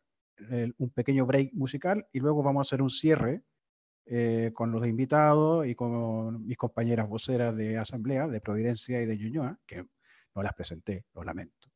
el, 0.50 0.74
un 0.78 0.90
pequeño 0.90 1.26
break 1.26 1.52
musical 1.52 2.06
y 2.12 2.20
luego 2.20 2.42
vamos 2.42 2.60
a 2.60 2.68
hacer 2.68 2.82
un 2.82 2.90
cierre 2.90 3.42
eh, 4.06 4.52
con 4.54 4.72
los 4.72 4.86
invitados 4.86 5.66
y 5.66 5.74
con 5.74 6.46
mis 6.46 6.56
compañeras 6.56 7.08
voceras 7.08 7.56
de 7.56 7.76
Asamblea, 7.76 8.26
de 8.26 8.40
Providencia 8.40 9.00
y 9.02 9.06
de 9.06 9.16
Ñuñoa, 9.18 9.58
que 9.66 9.84
no 10.34 10.42
las 10.42 10.54
presenté, 10.54 11.04
lo 11.14 11.24
lamento. 11.24 11.68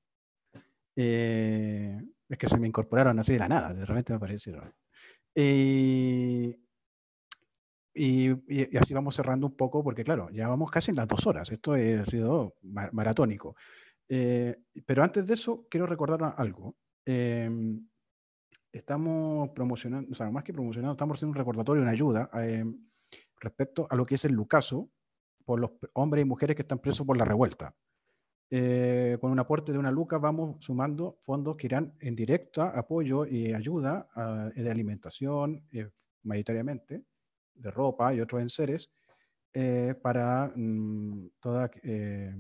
Eh, 0.97 2.01
es 2.29 2.39
que 2.39 2.49
se 2.49 2.59
me 2.59 2.69
incorporaron 2.69 3.19
así 3.19 3.35
de 3.35 3.39
la 3.39 3.49
nada, 3.49 3.75
de 3.75 3.85
repente 3.85 4.13
me 4.13 4.17
aparecieron. 4.17 4.73
Eh, 5.35 6.59
y, 7.95 8.31
y, 8.31 8.37
y, 8.49 8.77
así 8.79 8.95
vamos 8.95 9.15
cerrando 9.15 9.47
un 9.47 9.57
poco, 9.57 9.85
porque 9.85 10.05
claro, 10.05 10.31
ya 10.31 10.49
vamos 10.49 10.71
casi 10.71 10.91
en 10.91 10.97
las 10.97 11.09
dos 11.09 11.27
horas. 11.27 11.51
Esto 11.51 11.75
ha 11.75 12.07
sido 12.07 12.55
maratónico. 12.63 13.55
Eh, 14.09 14.57
pero 14.85 15.03
antes 15.03 15.27
de 15.27 15.35
eso, 15.35 15.67
quiero 15.71 15.87
recordar 15.87 16.35
algo. 16.37 16.77
Eh, 17.07 17.51
estamos 18.73 19.51
promocionando, 19.51 20.11
o 20.11 20.15
sea, 20.15 20.31
más 20.31 20.45
que 20.45 20.53
promocionando, 20.53 20.93
estamos 20.93 21.17
haciendo 21.17 21.33
un 21.33 21.39
recordatorio, 21.39 21.83
una 21.83 21.93
ayuda 21.93 22.31
eh, 22.35 22.65
respecto 23.41 23.87
a 23.91 23.97
lo 23.97 24.07
que 24.07 24.17
es 24.17 24.25
el 24.25 24.33
Lucaso 24.33 24.91
por 25.45 25.61
los 25.61 25.73
hombres 25.95 26.23
y 26.23 26.29
mujeres 26.29 26.57
que 26.57 26.63
están 26.63 26.79
presos 26.79 27.07
por 27.07 27.17
la 27.17 27.25
revuelta. 27.25 27.75
con 29.21 29.31
un 29.31 29.39
aporte 29.39 29.73
de 29.73 29.79
una 29.79 29.91
luca 29.91 30.19
vamos 30.19 30.65
sumando 30.65 31.19
fondos 31.23 31.57
que 31.57 31.67
irán 31.67 31.95
en 32.01 32.15
directa 32.15 32.69
apoyo 32.69 33.27
y 33.27 33.53
ayuda 33.53 34.09
a, 34.15 34.51
de 34.55 34.71
alimentación, 34.71 35.65
mayoritariamente, 36.23 37.03
de 37.55 37.71
ropa 37.71 38.15
y 38.15 38.21
otros 38.21 38.43
enseres, 38.43 38.91
eh, 39.55 39.95
para 40.01 40.51
mmm, 40.55 41.27
toda, 41.41 41.71
eh, 41.83 42.35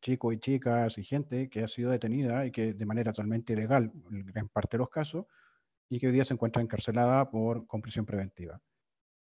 chicos 0.00 0.34
y 0.34 0.38
chicas 0.38 0.96
y 0.98 1.04
gente 1.04 1.50
que 1.50 1.62
ha 1.62 1.68
sido 1.68 1.90
detenida 1.90 2.46
y 2.46 2.50
que 2.50 2.72
de 2.72 2.86
manera 2.86 3.12
totalmente 3.12 3.52
ilegal, 3.52 3.92
en 4.10 4.26
gran 4.26 4.48
parte 4.48 4.76
de 4.76 4.78
los 4.78 4.88
casos, 4.88 5.26
y 5.90 5.98
que 5.98 6.06
hoy 6.06 6.12
día 6.12 6.24
se 6.24 6.32
encuentra 6.32 6.62
encarcelada 6.62 7.28
por 7.28 7.66
compresión 7.66 8.06
preventiva. 8.06 8.62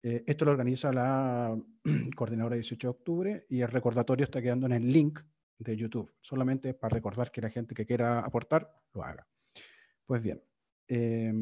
Eh, 0.03 0.23
esto 0.27 0.45
lo 0.45 0.53
organiza 0.53 0.93
la 0.93 1.59
coordinadora 2.17 2.55
18 2.55 2.87
de 2.87 2.91
octubre 2.91 3.47
y 3.49 3.63
el 3.63 3.69
recordatorio 3.69 4.25
está 4.25 4.41
quedando 4.41 4.67
en 4.67 4.73
el 4.73 4.93
link 4.93 5.21
de 5.59 5.77
YouTube, 5.77 6.15
solamente 6.21 6.75
para 6.75 6.95
recordar 6.95 7.31
que 7.33 7.41
la 7.41 7.51
gente 7.51 7.75
que 7.75 7.87
quiera 7.87 8.21
aportar 8.21 8.83
lo 8.93 9.03
haga. 9.03 9.27
Pues 10.05 10.23
bien, 10.23 10.43
eh, 10.89 11.33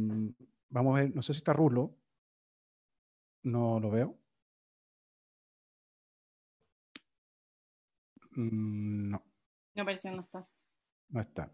vamos 0.69 0.97
a 0.97 1.01
ver, 1.01 1.15
no 1.15 1.23
sé 1.23 1.33
si 1.33 1.39
está 1.39 1.53
Rulo, 1.53 1.97
no 3.43 3.81
lo 3.81 3.91
veo. 3.91 4.19
Mm, 8.33 9.11
no. 9.11 9.25
No 9.75 9.85
parece 9.85 10.11
que 10.11 10.17
no 10.17 10.23
está. 10.23 10.49
No 11.09 11.21
está. 11.21 11.53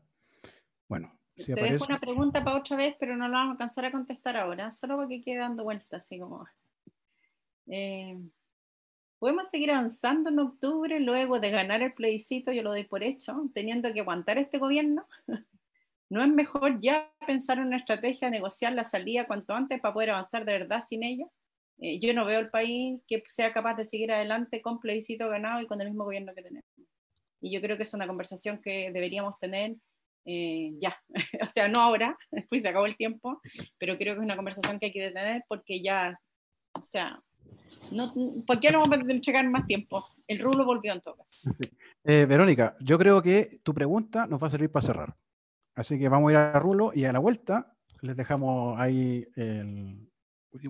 Bueno, 0.88 1.18
si 1.36 1.46
Te 1.46 1.52
aparece... 1.52 1.72
dejo 1.74 1.86
una 1.86 2.00
pregunta 2.00 2.44
para 2.44 2.58
otra 2.58 2.76
vez, 2.76 2.96
pero 2.98 3.16
no 3.16 3.28
la 3.28 3.38
vamos 3.38 3.48
a 3.48 3.52
alcanzar 3.52 3.86
a 3.86 3.92
contestar 3.92 4.36
ahora, 4.36 4.72
solo 4.72 4.96
porque 4.96 5.20
quede 5.20 5.38
dando 5.38 5.64
vueltas, 5.64 6.04
así 6.04 6.18
como. 6.18 6.46
Eh, 7.66 8.18
¿Podemos 9.18 9.48
seguir 9.48 9.70
avanzando 9.70 10.30
en 10.30 10.38
octubre 10.38 11.00
luego 11.00 11.40
de 11.40 11.50
ganar 11.50 11.82
el 11.82 11.94
plebiscito? 11.94 12.52
Yo 12.52 12.62
lo 12.62 12.70
doy 12.70 12.84
por 12.84 13.02
hecho, 13.02 13.34
teniendo 13.54 13.92
que 13.92 14.00
aguantar 14.00 14.38
este 14.38 14.58
gobierno. 14.58 15.06
¿No 16.10 16.22
es 16.22 16.28
mejor 16.28 16.80
ya 16.80 17.10
pensar 17.26 17.58
en 17.58 17.64
una 17.64 17.78
estrategia, 17.78 18.28
negociar 18.28 18.74
la 18.74 18.84
salida 18.84 19.26
cuanto 19.26 19.54
antes 19.54 19.80
para 19.80 19.94
poder 19.94 20.10
avanzar 20.10 20.44
de 20.44 20.52
verdad 20.58 20.80
sin 20.80 21.02
ella? 21.02 21.26
eh, 21.78 21.98
yo 21.98 22.12
no 22.14 22.24
veo 22.24 22.40
el 22.40 22.50
país 22.50 23.00
que 23.06 23.22
sea 23.28 23.52
capaz 23.52 23.74
de 23.74 23.84
seguir 23.84 24.12
adelante 24.12 24.62
con 24.62 24.80
plebiscito 24.80 25.28
ganado 25.28 25.60
y 25.60 25.66
con 25.66 25.80
el 25.80 25.88
mismo 25.88 26.04
gobierno 26.04 26.34
que 26.34 26.42
tenemos. 26.42 26.68
Y 27.40 27.52
yo 27.52 27.60
creo 27.60 27.76
que 27.76 27.82
es 27.82 27.94
una 27.94 28.06
conversación 28.06 28.60
que 28.62 28.90
deberíamos 28.92 29.38
tener 29.38 29.76
eh, 30.24 30.72
ya, 30.78 30.96
o 31.42 31.46
sea, 31.46 31.68
no 31.68 31.80
ahora, 31.80 32.16
después 32.30 32.62
se 32.62 32.68
acabó 32.68 32.86
el 32.86 32.96
tiempo, 32.96 33.40
pero 33.78 33.96
creo 33.96 34.14
que 34.14 34.20
es 34.20 34.24
una 34.24 34.36
conversación 34.36 34.78
que 34.78 34.86
hay 34.86 34.92
que 34.92 35.10
tener 35.10 35.44
porque 35.48 35.82
ya, 35.82 36.14
o 36.78 36.82
sea, 36.82 37.20
no, 37.92 38.12
¿por 38.46 38.60
qué 38.60 38.70
no 38.70 38.80
vamos 38.80 38.98
a 38.98 39.42
más 39.44 39.66
tiempo? 39.66 40.06
El 40.26 40.38
rulo 40.38 40.64
volvió 40.64 40.92
en 40.92 41.00
todo. 41.00 41.16
Eh, 42.02 42.24
Verónica, 42.26 42.76
yo 42.80 42.98
creo 42.98 43.22
que 43.22 43.60
tu 43.62 43.74
pregunta 43.74 44.26
nos 44.26 44.42
va 44.42 44.46
a 44.46 44.50
servir 44.50 44.70
para 44.70 44.86
cerrar. 44.86 45.16
Así 45.74 45.98
que 45.98 46.08
vamos 46.08 46.28
a 46.28 46.32
ir 46.32 46.38
a 46.38 46.58
Rulo 46.58 46.92
y 46.94 47.04
a 47.04 47.12
la 47.12 47.18
vuelta 47.18 47.74
les 48.00 48.16
dejamos 48.16 48.78
ahí 48.78 49.26
el... 49.34 50.08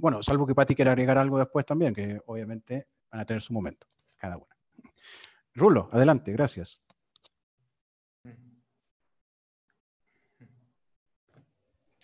Bueno, 0.01 0.22
salvo 0.22 0.47
que 0.47 0.55
Pati 0.55 0.74
quiera 0.74 0.93
agregar 0.93 1.18
algo 1.18 1.39
después 1.39 1.66
también, 1.66 1.94
que 1.94 2.20
obviamente 2.26 2.89
van 3.10 3.20
a 3.20 3.24
tener 3.26 3.43
su 3.43 3.52
momento, 3.52 3.86
cada 4.16 4.39
una. 4.39 4.56
Rulo, 5.55 5.90
adelante, 5.93 6.32
gracias. 6.32 6.81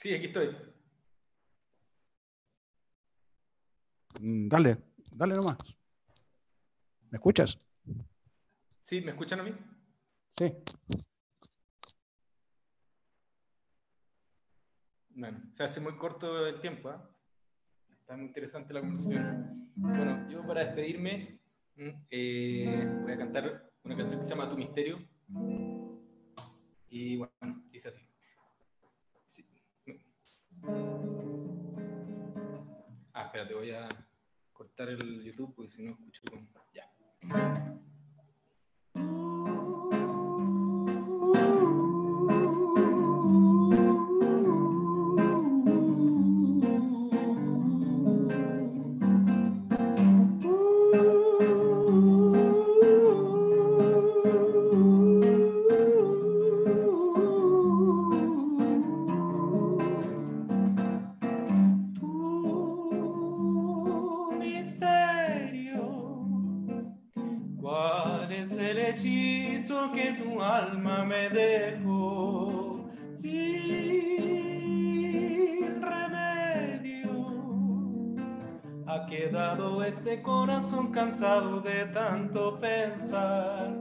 Sí, 0.01 0.15
aquí 0.15 0.27
estoy. 0.29 0.57
Mm, 4.19 4.49
Dale, 4.49 4.79
dale 5.13 5.35
nomás. 5.35 5.59
¿Me 7.11 7.19
escuchas? 7.19 7.59
¿Sí? 8.81 9.03
¿Me 9.03 9.11
escuchan 9.11 9.41
a 9.41 9.43
mí? 9.43 9.53
Sí. 10.31 10.55
Bueno, 15.11 15.43
se 15.55 15.65
hace 15.65 15.81
muy 15.81 15.95
corto 15.99 16.47
el 16.47 16.63
tiempo. 16.63 16.89
¿ah? 16.89 17.15
Está 17.91 18.17
muy 18.17 18.25
interesante 18.25 18.73
la 18.73 18.81
conversación. 18.81 19.71
Bueno, 19.77 20.31
yo 20.31 20.47
para 20.47 20.65
despedirme 20.65 21.41
mm, 21.77 21.89
eh, 22.11 22.89
voy 23.03 23.13
a 23.13 23.19
cantar 23.19 23.71
una 23.85 23.97
canción 23.99 24.21
que 24.21 24.27
se 24.27 24.35
llama 24.35 24.49
Tu 24.49 24.57
Misterio. 24.57 25.07
Y 26.89 27.17
bueno, 27.19 27.65
dice 27.71 27.91
así. 27.91 28.10
Ah, 33.13 33.25
espérate, 33.25 33.55
voy 33.55 33.71
a 33.71 33.89
cortar 34.53 34.89
el 34.89 35.23
YouTube 35.23 35.55
porque 35.55 35.71
si 35.71 35.83
no 35.83 35.93
escucho 35.93 36.23
con... 36.31 36.49
Ya. 36.73 37.81
Cansado 80.93 81.61
de 81.61 81.87
tanto 81.87 82.59
pensar 82.59 83.77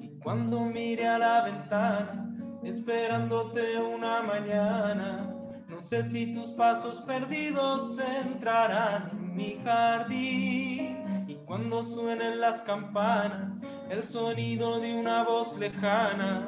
y 0.00 0.08
cuando 0.20 0.60
mire 0.60 1.06
a 1.08 1.18
la 1.18 1.42
ventana 1.44 2.34
esperándote 2.62 3.78
una 3.78 4.22
mañana 4.22 5.32
no 5.68 5.80
sé 5.80 6.06
si 6.08 6.34
tus 6.34 6.50
pasos 6.50 7.00
perdidos 7.00 7.98
entrarán 7.98 9.10
en 9.12 9.34
mi 9.34 9.58
jardín 9.64 11.24
y 11.26 11.34
cuando 11.46 11.82
suenen 11.84 12.40
las 12.40 12.62
campanas, 12.62 13.60
el 13.88 14.04
sonido 14.04 14.78
de 14.78 14.94
una 14.94 15.24
voz 15.24 15.58
lejana 15.58 16.46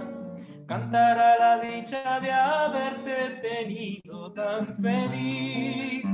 cantará 0.66 1.38
la 1.38 1.58
dicha 1.58 2.20
de 2.20 2.30
haberte 2.30 3.40
tenido 3.42 4.32
tan 4.32 4.76
feliz. 4.76 6.13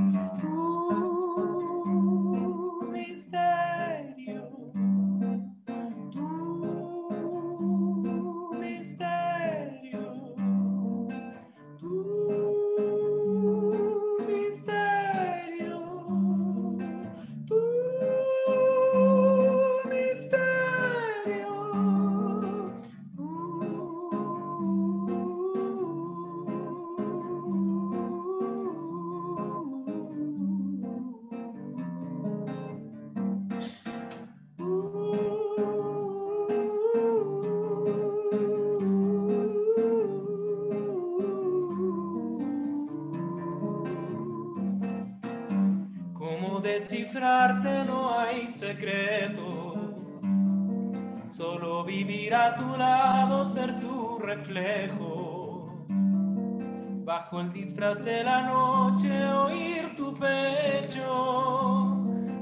Disfraz 57.61 58.03
de 58.03 58.23
la 58.23 58.41
noche, 58.43 59.11
oír 59.33 59.95
tu 59.95 60.13
pecho. 60.15 61.97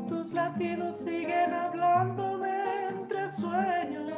Tus 0.07 0.31
latidos 0.31 0.99
siguen 1.01 1.53
hablándome 1.53 2.87
entre 2.89 3.31
sueños, 3.33 4.13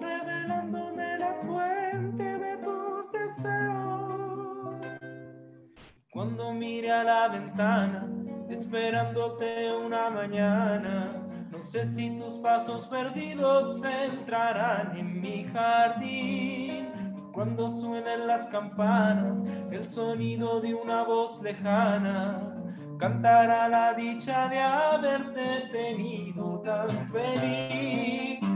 revelándome 0.00 1.18
la 1.18 1.34
fuente 1.46 2.24
de 2.24 2.56
tus 2.58 3.12
deseos. 3.12 4.76
Cuando 6.10 6.52
mire 6.52 6.92
a 6.92 7.04
la 7.04 7.28
ventana, 7.28 8.06
esperándote 8.50 9.72
una 9.86 10.10
mañana, 10.10 11.12
no 11.50 11.64
sé 11.64 11.88
si 11.88 12.16
tus 12.18 12.34
pasos 12.38 12.86
perdidos 12.88 13.82
entrarán 13.84 14.96
en 14.96 15.20
mi 15.20 15.44
jardín. 15.44 16.47
Cuando 17.38 17.70
suenen 17.70 18.26
las 18.26 18.46
campanas, 18.46 19.44
el 19.70 19.86
sonido 19.86 20.60
de 20.60 20.74
una 20.74 21.04
voz 21.04 21.40
lejana 21.40 22.52
cantará 22.98 23.68
la 23.68 23.94
dicha 23.94 24.48
de 24.48 24.58
haberte 24.58 25.68
tenido 25.70 26.60
tan 26.64 27.08
feliz. 27.12 28.47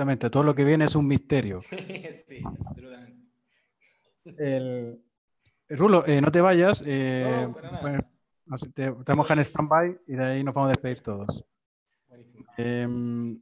Justamente, 0.00 0.30
todo 0.30 0.44
lo 0.44 0.54
que 0.54 0.64
viene 0.64 0.86
es 0.86 0.94
un 0.94 1.06
misterio. 1.06 1.60
sí, 2.26 2.42
absolutamente. 2.64 3.20
El, 4.38 4.98
Rulo, 5.68 6.06
eh, 6.06 6.22
no 6.22 6.32
te 6.32 6.40
vayas. 6.40 6.82
eh, 6.86 7.44
No, 7.46 7.52
para 7.52 7.70
nada. 7.70 8.10
te, 8.74 8.90
te 8.90 8.90
vamos 8.90 9.26
a 9.30 9.34
dejar 9.34 9.38
en 9.38 9.44
stand-by 9.44 10.00
y 10.06 10.12
de 10.14 10.24
ahí 10.24 10.42
nos 10.42 10.54
vamos 10.54 10.68
a 10.68 10.70
despedir 10.70 11.02
todos. 11.02 11.44
Buenísimo. 12.08 12.46
Em, 12.56 13.38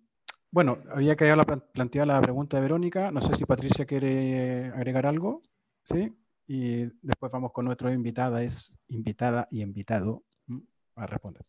bueno, 0.51 0.79
había 0.93 1.15
quedado 1.15 1.37
la, 1.37 1.45
plan- 1.45 1.65
planteada 1.73 2.07
la 2.15 2.21
pregunta 2.23 2.57
de 2.57 2.63
Verónica. 2.65 3.13
No 3.13 3.21
sé 3.21 3.37
si 3.37 3.45
Patricia 3.45 3.87
quiere 3.87 4.67
agregar 4.75 5.07
algo. 5.07 5.43
¿Sí? 5.85 6.13
Y 6.49 6.87
después 7.03 7.31
vamos 7.31 7.53
con 7.53 7.67
nuestro 7.67 7.93
invitada, 7.93 8.43
es 8.43 8.77
invitada 8.89 9.47
y 9.53 9.63
invitado 9.63 10.25
a 10.97 11.07
responder. 11.07 11.45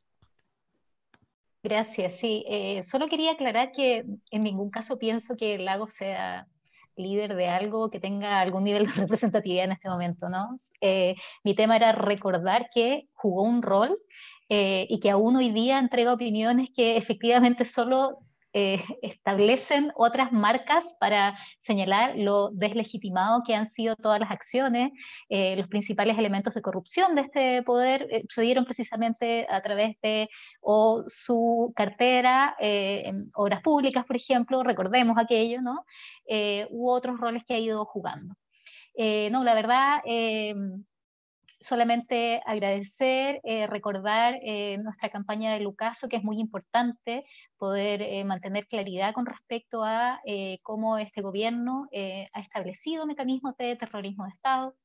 Gracias, 1.61 2.17
sí. 2.19 2.45
Eh, 2.47 2.83
solo 2.83 3.07
quería 3.07 3.31
aclarar 3.31 3.71
que 3.71 4.05
en 4.31 4.43
ningún 4.43 4.69
caso 4.69 4.97
pienso 4.97 5.35
que 5.35 5.55
el 5.55 5.65
lago 5.65 5.87
sea 5.87 6.47
líder 6.95 7.35
de 7.35 7.47
algo 7.49 7.89
que 7.89 7.99
tenga 7.99 8.39
algún 8.39 8.63
nivel 8.63 8.85
de 8.87 8.93
representatividad 9.07 9.65
en 9.65 9.71
este 9.73 9.89
momento, 9.89 10.29
¿no? 10.29 10.57
Eh, 10.81 11.15
mi 11.43 11.55
tema 11.55 11.75
era 11.75 11.91
recordar 11.91 12.69
que 12.73 13.07
jugó 13.13 13.43
un 13.43 13.61
rol 13.61 13.97
eh, 14.49 14.87
y 14.89 14.99
que 14.99 15.09
aún 15.09 15.35
hoy 15.35 15.51
día 15.51 15.79
entrega 15.79 16.13
opiniones 16.13 16.69
que 16.75 16.97
efectivamente 16.97 17.65
solo 17.65 18.19
eh, 18.53 18.81
establecen 19.01 19.91
otras 19.95 20.31
marcas 20.31 20.95
para 20.99 21.37
señalar 21.59 22.13
lo 22.17 22.49
deslegitimado 22.51 23.43
que 23.45 23.55
han 23.55 23.67
sido 23.67 23.95
todas 23.95 24.19
las 24.19 24.31
acciones. 24.31 24.91
Eh, 25.29 25.55
los 25.57 25.67
principales 25.67 26.17
elementos 26.17 26.53
de 26.53 26.61
corrupción 26.61 27.15
de 27.15 27.21
este 27.21 27.63
poder 27.63 28.07
eh, 28.11 28.23
se 28.29 28.41
dieron 28.41 28.65
precisamente 28.65 29.47
a 29.49 29.61
través 29.61 29.97
de 30.01 30.29
o 30.61 31.03
su 31.07 31.73
cartera 31.75 32.55
eh, 32.59 33.11
obras 33.35 33.61
públicas, 33.61 34.05
por 34.05 34.15
ejemplo, 34.15 34.63
recordemos 34.63 35.17
aquello, 35.17 35.61
¿no? 35.61 35.85
U 36.69 36.89
otros 36.89 37.19
roles 37.19 37.43
que 37.45 37.53
ha 37.55 37.59
ido 37.59 37.85
jugando. 37.85 38.35
No, 39.31 39.43
la 39.43 39.55
verdad, 39.55 40.01
solamente 41.59 42.41
agradecer, 42.45 43.41
eh, 43.43 43.67
recordar 43.67 44.39
eh, 44.41 44.77
nuestra 44.77 45.09
campaña 45.09 45.53
de 45.53 45.59
Lucaso, 45.59 46.07
que 46.07 46.15
es 46.15 46.23
muy 46.23 46.39
importante 46.39 47.25
poder 47.57 48.01
eh, 48.01 48.23
mantener 48.23 48.67
claridad 48.67 49.13
con 49.13 49.25
respecto 49.25 49.83
a 49.83 50.21
cómo 50.63 50.97
este 50.97 51.21
gobierno 51.21 51.87
ha 52.33 52.39
establecido 52.39 53.05
mecanismos 53.05 53.57
de 53.57 53.75
terrorismo 53.75 54.25
de 54.25 54.31
Estado, 54.31 54.75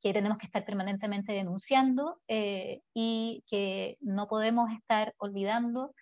que 0.00 0.12
tenemos 0.12 0.38
que 0.38 0.46
estar 0.46 0.64
permanentemente 0.64 1.32
denunciando 1.32 2.20
y 2.28 3.44
que 3.48 3.96
no 4.00 4.28
podemos 4.28 4.70
estar 4.72 5.14
olvidando 5.18 5.94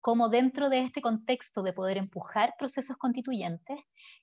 cómo 0.00 0.28
dentro 0.28 0.68
de 0.68 0.80
este 0.80 1.02
contexto 1.02 1.62
de 1.62 1.72
poder 1.72 1.98
empujar 1.98 2.54
procesos 2.58 2.96
constituyentes, 2.96 3.80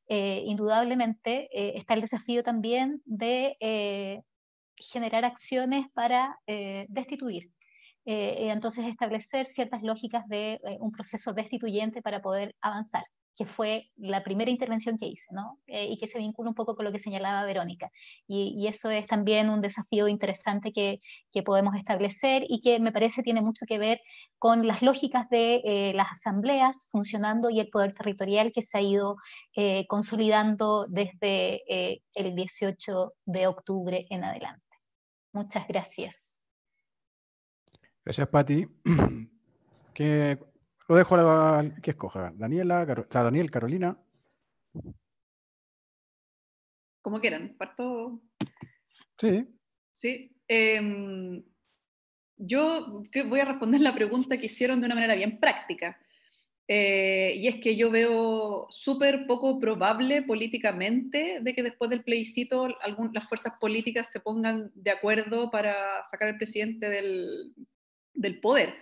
indudablemente 0.10 1.78
está 1.78 1.94
el 1.94 2.02
desafío 2.02 2.44
también 2.44 3.02
de 3.06 4.24
generar 4.78 5.26
acciones 5.26 5.88
para 5.94 6.40
eh, 6.48 6.86
destituir. 6.90 7.52
Eh, 8.06 8.46
y 8.46 8.50
entonces 8.50 8.86
establecer 8.86 9.48
ciertas 9.48 9.84
lógicas 9.84 10.28
de 10.28 10.54
eh, 10.54 10.78
un 10.80 10.92
proceso 10.92 11.34
destituyente 11.34 12.02
para 12.02 12.22
poder 12.22 12.56
avanzar, 12.62 13.04
que 13.36 13.46
fue 13.46 13.90
la 13.98 14.24
primera 14.24 14.50
intervención 14.50 14.98
que 14.98 15.08
hice, 15.08 15.28
¿no? 15.32 15.60
Eh, 15.68 15.88
y 15.92 15.98
que 15.98 16.08
se 16.08 16.18
vincula 16.18 16.50
un 16.50 16.56
poco 16.56 16.76
con 16.76 16.86
lo 16.86 16.92
que 16.92 17.00
señalaba 17.00 17.44
Verónica. 17.46 17.90
Y, 18.28 18.66
eso 18.68 18.90
es 18.90 19.08
también 19.08 19.50
un 19.50 19.62
desafío 19.62 20.08
interesante 20.08 20.72
que, 20.74 21.00
que, 21.32 21.44
podemos 21.44 21.76
establecer 21.76 22.46
y 22.50 22.62
que 22.62 22.80
me 22.80 22.92
parece 22.92 23.24
tiene 23.24 23.42
mucho 23.42 23.66
que 23.68 23.78
ver 23.78 24.00
con 24.40 24.68
las 24.68 24.82
lógicas 24.82 25.30
de 25.30 25.62
eh, 25.64 25.94
las 25.96 26.12
asambleas 26.12 26.90
funcionando 26.92 27.50
y 27.50 27.60
el 27.60 27.70
poder 27.70 27.94
territorial 27.94 28.52
que 28.54 28.62
se 28.62 28.78
ha 28.78 28.82
ido 28.82 29.18
eh, 29.56 29.86
consolidando 29.88 30.86
desde 30.88 31.62
eh, 31.68 32.02
el 32.14 32.36
18 32.36 33.14
de 33.26 33.48
octubre 33.48 34.06
en 34.10 34.24
adelante. 34.24 34.67
Muchas 35.38 35.68
gracias. 35.68 36.44
Gracias, 38.04 38.28
Pati. 38.28 38.68
Que 39.94 40.38
lo 40.88 40.96
dejo 40.96 41.16
a 41.16 41.64
la, 41.64 41.76
que 41.82 41.92
escoja. 41.92 42.32
Daniela, 42.36 42.86
Caro, 42.86 43.08
o 43.08 43.12
sea, 43.12 43.24
Daniel, 43.24 43.50
Carolina. 43.50 43.98
Como 47.02 47.20
quieran, 47.20 47.56
parto. 47.58 48.22
Sí. 49.20 49.48
Sí. 49.92 50.38
Eh, 50.48 51.44
yo 52.38 53.04
voy 53.28 53.40
a 53.40 53.46
responder 53.46 53.82
la 53.82 53.96
pregunta 53.96 54.38
que 54.38 54.46
hicieron 54.46 54.80
de 54.80 54.86
una 54.86 54.96
manera 54.96 55.16
bien 55.16 55.40
práctica. 55.40 56.00
Eh, 56.70 57.36
y 57.38 57.48
es 57.48 57.62
que 57.62 57.78
yo 57.78 57.90
veo 57.90 58.68
súper 58.70 59.26
poco 59.26 59.58
probable 59.58 60.22
políticamente 60.24 61.40
de 61.42 61.56
que 61.56 61.64
después 61.64 61.90
del 61.90 62.04
plebiscito 62.04 62.68
algún, 62.82 63.12
las 63.14 63.28
fuerzas 63.28 63.54
políticas 63.58 64.12
se 64.12 64.20
pongan 64.20 64.70
de 64.76 64.92
acuerdo 64.92 65.50
para 65.50 66.04
sacar 66.06 66.28
al 66.28 66.38
presidente 66.38 66.90
del, 66.90 67.54
poder, 68.42 68.76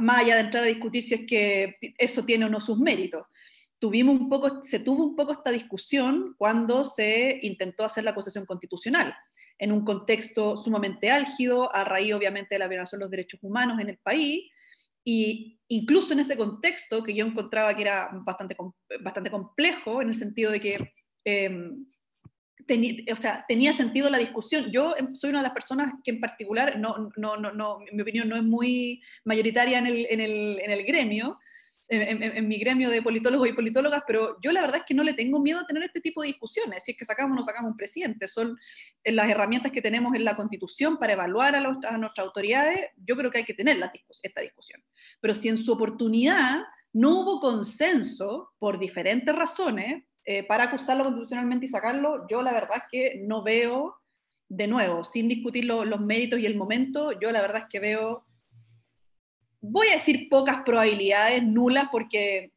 más 0.00 0.20
allá 0.20 0.36
de 0.36 0.40
entrar 0.40 0.64
a 0.64 0.68
discutir 0.68 1.02
si 1.02 1.14
es 1.14 1.26
que 1.26 1.76
eso 1.98 2.24
tiene 2.24 2.46
o 2.46 2.48
no 2.48 2.62
sus 2.62 2.78
méritos. 2.78 3.26
Tuvimos 3.78 4.18
un 4.18 4.30
poco, 4.30 4.62
se 4.62 4.78
tuvo 4.78 5.04
un 5.04 5.16
poco 5.16 5.32
esta 5.32 5.50
discusión 5.50 6.34
cuando 6.38 6.82
se 6.84 7.40
intentó 7.42 7.84
hacer 7.84 8.04
la 8.04 8.12
acusación 8.12 8.46
constitucional, 8.46 9.14
en 9.58 9.72
un 9.72 9.84
contexto 9.84 10.56
sumamente 10.56 11.10
álgido, 11.10 11.74
a 11.74 11.84
raíz 11.84 12.14
obviamente 12.14 12.54
de 12.54 12.60
la 12.60 12.68
violación 12.68 13.00
de 13.00 13.04
los 13.04 13.10
derechos 13.10 13.40
humanos 13.42 13.80
en 13.80 13.90
el 13.90 13.98
país, 13.98 14.50
y 15.04 15.60
incluso 15.68 16.12
en 16.12 16.20
ese 16.20 16.36
contexto 16.36 17.02
que 17.02 17.14
yo 17.14 17.26
encontraba 17.26 17.74
que 17.74 17.82
era 17.82 18.10
bastante, 18.12 18.56
bastante 19.00 19.30
complejo, 19.30 20.02
en 20.02 20.08
el 20.08 20.14
sentido 20.14 20.52
de 20.52 20.60
que 20.60 20.92
eh, 21.24 21.70
o 23.12 23.16
sea, 23.16 23.44
tenía 23.46 23.72
sentido 23.72 24.08
la 24.10 24.18
discusión. 24.18 24.70
Yo 24.70 24.94
soy 25.14 25.30
una 25.30 25.40
de 25.40 25.44
las 25.44 25.52
personas 25.52 25.94
que 26.04 26.12
en 26.12 26.20
particular, 26.20 26.78
no, 26.78 27.12
no, 27.16 27.36
no, 27.36 27.52
no 27.52 27.80
mi 27.92 28.02
opinión 28.02 28.28
no 28.28 28.36
es 28.36 28.42
muy 28.42 29.02
mayoritaria 29.24 29.78
en 29.78 29.86
el, 29.86 30.06
en 30.08 30.20
el, 30.20 30.60
en 30.60 30.70
el 30.70 30.84
gremio, 30.84 31.38
en, 31.88 32.22
en, 32.22 32.22
en, 32.22 32.48
mi 32.48 32.58
gremio 32.58 32.88
de 32.88 33.02
politólogos 33.02 33.48
y 33.48 33.52
politólogas, 33.52 34.02
pero 34.06 34.38
yo 34.40 34.52
la 34.52 34.62
verdad 34.62 34.78
es 34.78 34.84
que 34.86 34.94
no 34.94 35.02
le 35.02 35.12
tengo 35.12 35.40
miedo 35.40 35.58
a 35.58 35.66
tener 35.66 35.82
este 35.82 36.00
tipo 36.00 36.22
de 36.22 36.28
discusiones. 36.28 36.84
Si 36.84 36.92
es 36.92 36.96
que 36.96 37.04
sacamos 37.04 37.34
o 37.34 37.36
no 37.36 37.42
sacamos 37.42 37.72
un 37.72 37.76
presidente, 37.76 38.28
son 38.28 38.58
las 39.04 39.28
herramientas 39.28 39.72
que 39.72 39.82
tenemos 39.82 40.14
en 40.14 40.24
la 40.24 40.36
Constitución 40.36 40.96
para 40.98 41.14
evaluar 41.14 41.54
a, 41.56 41.60
los, 41.60 41.76
a 41.84 41.98
nuestras 41.98 42.26
autoridades, 42.26 42.90
yo 42.96 43.16
creo 43.16 43.30
que 43.30 43.38
hay 43.38 43.44
que 43.44 43.54
tener 43.54 43.78
la 43.78 43.92
esta 44.22 44.40
discusión. 44.40 44.82
Pero 45.22 45.32
si 45.32 45.48
en 45.48 45.56
su 45.56 45.72
oportunidad 45.72 46.64
no 46.92 47.20
hubo 47.20 47.40
consenso 47.40 48.52
por 48.58 48.78
diferentes 48.78 49.34
razones 49.34 50.04
eh, 50.24 50.46
para 50.46 50.64
acusarlo 50.64 51.04
constitucionalmente 51.04 51.64
y 51.64 51.68
sacarlo, 51.68 52.26
yo 52.28 52.42
la 52.42 52.52
verdad 52.52 52.76
es 52.76 52.82
que 52.90 53.22
no 53.26 53.42
veo, 53.42 53.96
de 54.50 54.68
nuevo, 54.68 55.02
sin 55.02 55.28
discutir 55.28 55.64
lo, 55.64 55.86
los 55.86 56.00
méritos 56.02 56.38
y 56.38 56.44
el 56.44 56.56
momento, 56.56 57.18
yo 57.18 57.32
la 57.32 57.40
verdad 57.40 57.62
es 57.62 57.68
que 57.70 57.80
veo 57.80 58.26
voy 59.62 59.88
a 59.88 59.94
decir 59.94 60.28
pocas 60.28 60.62
probabilidades, 60.64 61.42
nulas, 61.42 61.88
porque 61.90 62.52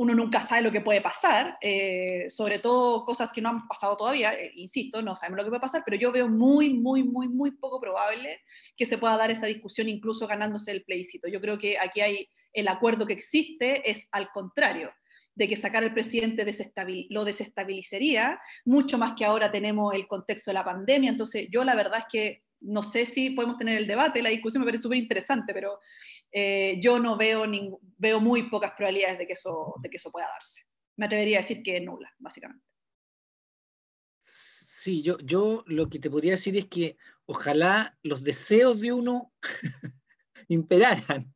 uno 0.00 0.14
nunca 0.14 0.40
sabe 0.40 0.62
lo 0.62 0.72
que 0.72 0.80
puede 0.80 1.02
pasar, 1.02 1.58
eh, 1.60 2.24
sobre 2.30 2.58
todo 2.58 3.04
cosas 3.04 3.30
que 3.32 3.42
no 3.42 3.50
han 3.50 3.68
pasado 3.68 3.98
todavía, 3.98 4.32
eh, 4.32 4.50
insisto, 4.54 5.02
no 5.02 5.14
sabemos 5.14 5.36
lo 5.36 5.44
que 5.44 5.50
puede 5.50 5.60
pasar, 5.60 5.82
pero 5.84 5.98
yo 5.98 6.10
veo 6.10 6.26
muy, 6.26 6.72
muy, 6.72 7.02
muy, 7.02 7.28
muy 7.28 7.50
poco 7.50 7.78
probable 7.78 8.40
que 8.78 8.86
se 8.86 8.96
pueda 8.96 9.18
dar 9.18 9.30
esa 9.30 9.44
discusión 9.44 9.90
incluso 9.90 10.26
ganándose 10.26 10.70
el 10.70 10.84
plebiscito. 10.84 11.28
Yo 11.28 11.38
creo 11.42 11.58
que 11.58 11.78
aquí 11.78 12.00
hay 12.00 12.30
el 12.54 12.68
acuerdo 12.68 13.04
que 13.04 13.12
existe 13.12 13.90
es 13.90 14.08
al 14.10 14.30
contrario 14.30 14.90
de 15.34 15.48
que 15.48 15.56
sacar 15.56 15.84
al 15.84 15.92
presidente 15.92 16.46
lo 17.10 17.24
desestabilizaría, 17.24 18.40
mucho 18.64 18.96
más 18.96 19.12
que 19.18 19.26
ahora 19.26 19.50
tenemos 19.50 19.92
el 19.92 20.08
contexto 20.08 20.50
de 20.50 20.54
la 20.54 20.64
pandemia, 20.64 21.10
entonces 21.10 21.46
yo 21.50 21.62
la 21.62 21.74
verdad 21.74 21.98
es 21.98 22.06
que 22.10 22.42
no 22.60 22.82
sé 22.82 23.06
si 23.06 23.30
podemos 23.30 23.56
tener 23.56 23.78
el 23.78 23.86
debate, 23.86 24.22
la 24.22 24.28
discusión 24.30 24.60
me 24.60 24.66
parece 24.66 24.82
súper 24.82 24.98
interesante, 24.98 25.54
pero 25.54 25.80
eh, 26.30 26.78
yo 26.80 26.98
no 26.98 27.16
veo, 27.16 27.44
veo 27.98 28.20
muy 28.20 28.50
pocas 28.50 28.72
probabilidades 28.72 29.18
de 29.18 29.26
que, 29.26 29.32
eso, 29.32 29.74
de 29.82 29.90
que 29.90 29.96
eso 29.96 30.10
pueda 30.10 30.28
darse. 30.28 30.62
Me 30.96 31.06
atrevería 31.06 31.38
a 31.38 31.42
decir 31.42 31.62
que 31.62 31.80
nula, 31.80 32.12
básicamente. 32.18 32.64
Sí, 34.22 35.02
yo, 35.02 35.18
yo 35.18 35.64
lo 35.66 35.88
que 35.88 35.98
te 35.98 36.10
podría 36.10 36.32
decir 36.32 36.56
es 36.56 36.66
que 36.66 36.96
ojalá 37.26 37.98
los 38.02 38.22
deseos 38.22 38.80
de 38.80 38.92
uno 38.92 39.32
imperaran. 40.48 41.34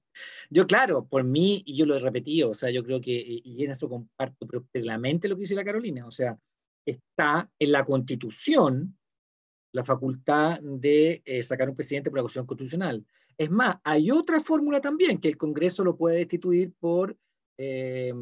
Yo, 0.50 0.66
claro, 0.66 1.06
por 1.08 1.24
mí, 1.24 1.62
y 1.66 1.76
yo 1.76 1.86
lo 1.86 1.96
he 1.96 1.98
repetido, 1.98 2.50
o 2.50 2.54
sea, 2.54 2.70
yo 2.70 2.84
creo 2.84 3.00
que, 3.00 3.12
y 3.12 3.64
en 3.64 3.72
eso 3.72 3.88
comparto 3.88 4.46
plenamente 4.70 5.28
lo 5.28 5.34
que 5.34 5.40
dice 5.40 5.54
la 5.54 5.64
Carolina, 5.64 6.06
o 6.06 6.10
sea, 6.10 6.38
está 6.86 7.50
en 7.58 7.72
la 7.72 7.84
constitución 7.84 8.96
la 9.74 9.82
facultad 9.82 10.60
de 10.60 11.20
eh, 11.24 11.42
sacar 11.42 11.68
un 11.68 11.74
presidente 11.74 12.08
por 12.08 12.20
acusación 12.20 12.46
constitucional. 12.46 13.04
Es 13.36 13.50
más, 13.50 13.76
hay 13.82 14.12
otra 14.12 14.40
fórmula 14.40 14.80
también, 14.80 15.18
que 15.18 15.26
el 15.26 15.36
Congreso 15.36 15.82
lo 15.82 15.96
puede 15.96 16.18
destituir 16.18 16.72
por, 16.78 17.18
eh, 17.58 18.12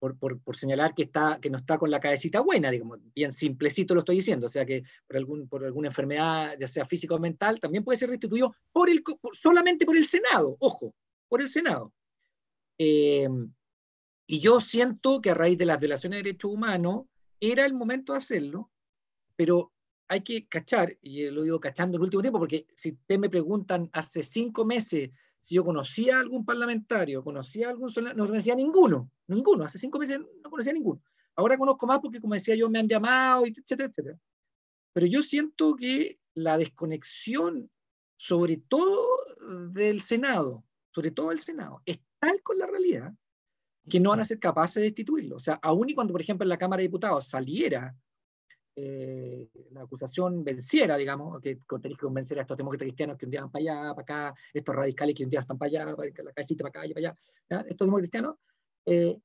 por, 0.00 0.18
por, 0.18 0.40
por, 0.40 0.56
señalar 0.56 0.92
que, 0.92 1.02
está, 1.02 1.38
que 1.40 1.48
no 1.48 1.58
está 1.58 1.78
con 1.78 1.92
la 1.92 2.00
cabecita 2.00 2.40
buena, 2.40 2.72
digamos, 2.72 2.98
bien 3.14 3.30
simplecito 3.30 3.94
lo 3.94 4.00
estoy 4.00 4.16
diciendo, 4.16 4.48
o 4.48 4.50
sea 4.50 4.66
que 4.66 4.82
por, 5.06 5.16
algún, 5.16 5.48
por 5.48 5.64
alguna 5.64 5.88
enfermedad, 5.88 6.56
ya 6.58 6.66
sea 6.66 6.84
física 6.84 7.14
o 7.14 7.20
mental, 7.20 7.60
también 7.60 7.84
puede 7.84 7.96
ser 7.96 8.10
restituido 8.10 8.56
por 8.72 8.90
el, 8.90 9.04
solamente 9.32 9.86
por 9.86 9.96
el 9.96 10.04
Senado, 10.04 10.56
ojo, 10.58 10.92
por 11.28 11.40
el 11.40 11.48
Senado. 11.48 11.92
Eh, 12.78 13.28
y 14.26 14.40
yo 14.40 14.60
siento 14.60 15.20
que 15.20 15.30
a 15.30 15.34
raíz 15.34 15.56
de 15.56 15.66
las 15.66 15.78
violaciones 15.78 16.16
de 16.18 16.24
derechos 16.24 16.50
humanos 16.50 17.04
era 17.38 17.64
el 17.64 17.74
momento 17.74 18.12
de 18.12 18.18
hacerlo, 18.18 18.72
pero 19.36 19.72
hay 20.10 20.22
que 20.22 20.48
cachar, 20.48 20.98
y 21.02 21.30
lo 21.30 21.42
digo 21.42 21.60
cachando 21.60 21.96
en 21.96 22.00
el 22.00 22.06
último 22.06 22.20
tiempo, 22.20 22.40
porque 22.40 22.66
si 22.74 22.90
ustedes 22.90 23.20
me 23.20 23.30
preguntan 23.30 23.88
hace 23.92 24.24
cinco 24.24 24.64
meses 24.64 25.10
si 25.38 25.54
yo 25.54 25.64
conocía 25.64 26.16
a 26.16 26.20
algún 26.20 26.44
parlamentario, 26.44 27.22
conocía 27.22 27.68
a 27.68 27.70
algún 27.70 27.92
no 28.16 28.26
conocía 28.26 28.54
a 28.54 28.56
ninguno, 28.56 29.08
ninguno, 29.28 29.64
hace 29.64 29.78
cinco 29.78 30.00
meses 30.00 30.18
no 30.18 30.50
conocía 30.50 30.72
a 30.72 30.74
ninguno. 30.74 31.00
Ahora 31.36 31.56
conozco 31.56 31.86
más 31.86 32.00
porque, 32.00 32.20
como 32.20 32.34
decía 32.34 32.56
yo, 32.56 32.68
me 32.68 32.80
han 32.80 32.88
llamado, 32.88 33.46
etcétera, 33.46 33.88
etcétera. 33.88 34.18
Pero 34.92 35.06
yo 35.06 35.22
siento 35.22 35.76
que 35.76 36.18
la 36.34 36.58
desconexión, 36.58 37.70
sobre 38.16 38.56
todo 38.56 39.06
del 39.70 40.00
Senado, 40.00 40.64
sobre 40.92 41.12
todo 41.12 41.28
del 41.28 41.38
Senado, 41.38 41.82
es 41.86 42.00
tal 42.18 42.42
con 42.42 42.58
la 42.58 42.66
realidad 42.66 43.14
que 43.88 44.00
no 44.00 44.10
van 44.10 44.20
a 44.20 44.24
ser 44.24 44.40
capaces 44.40 44.74
de 44.74 44.88
destituirlo. 44.88 45.36
O 45.36 45.40
sea, 45.40 45.54
aún 45.62 45.88
y 45.88 45.94
cuando, 45.94 46.12
por 46.12 46.20
ejemplo, 46.20 46.44
en 46.44 46.48
la 46.48 46.58
Cámara 46.58 46.80
de 46.80 46.88
Diputados 46.88 47.28
saliera 47.28 47.96
eh, 48.76 49.48
la 49.72 49.82
acusación 49.82 50.44
venciera, 50.44 50.96
digamos, 50.96 51.40
que 51.40 51.58
tenéis 51.80 51.98
que 51.98 52.06
convencer 52.06 52.38
a 52.38 52.42
estos 52.42 52.56
demócratas 52.56 52.86
cristianos 52.86 53.18
que 53.18 53.24
un 53.24 53.30
día 53.30 53.40
van 53.40 53.50
para 53.50 53.62
allá, 53.62 53.94
para 53.94 54.02
acá, 54.02 54.34
estos 54.52 54.74
radicales 54.74 55.14
que 55.14 55.24
un 55.24 55.30
día 55.30 55.40
están 55.40 55.58
para 55.58 55.68
allá, 55.68 55.96
para 55.96 56.08
la 56.08 56.32
cabecita 56.32 56.62
para 56.62 56.80
acá 56.80 56.86
y 56.86 56.94
para 56.94 57.08
allá, 57.08 57.64
estos 57.68 57.86
demócratas 57.86 58.10
cristianos, 58.10 58.36
eh, 58.86 59.18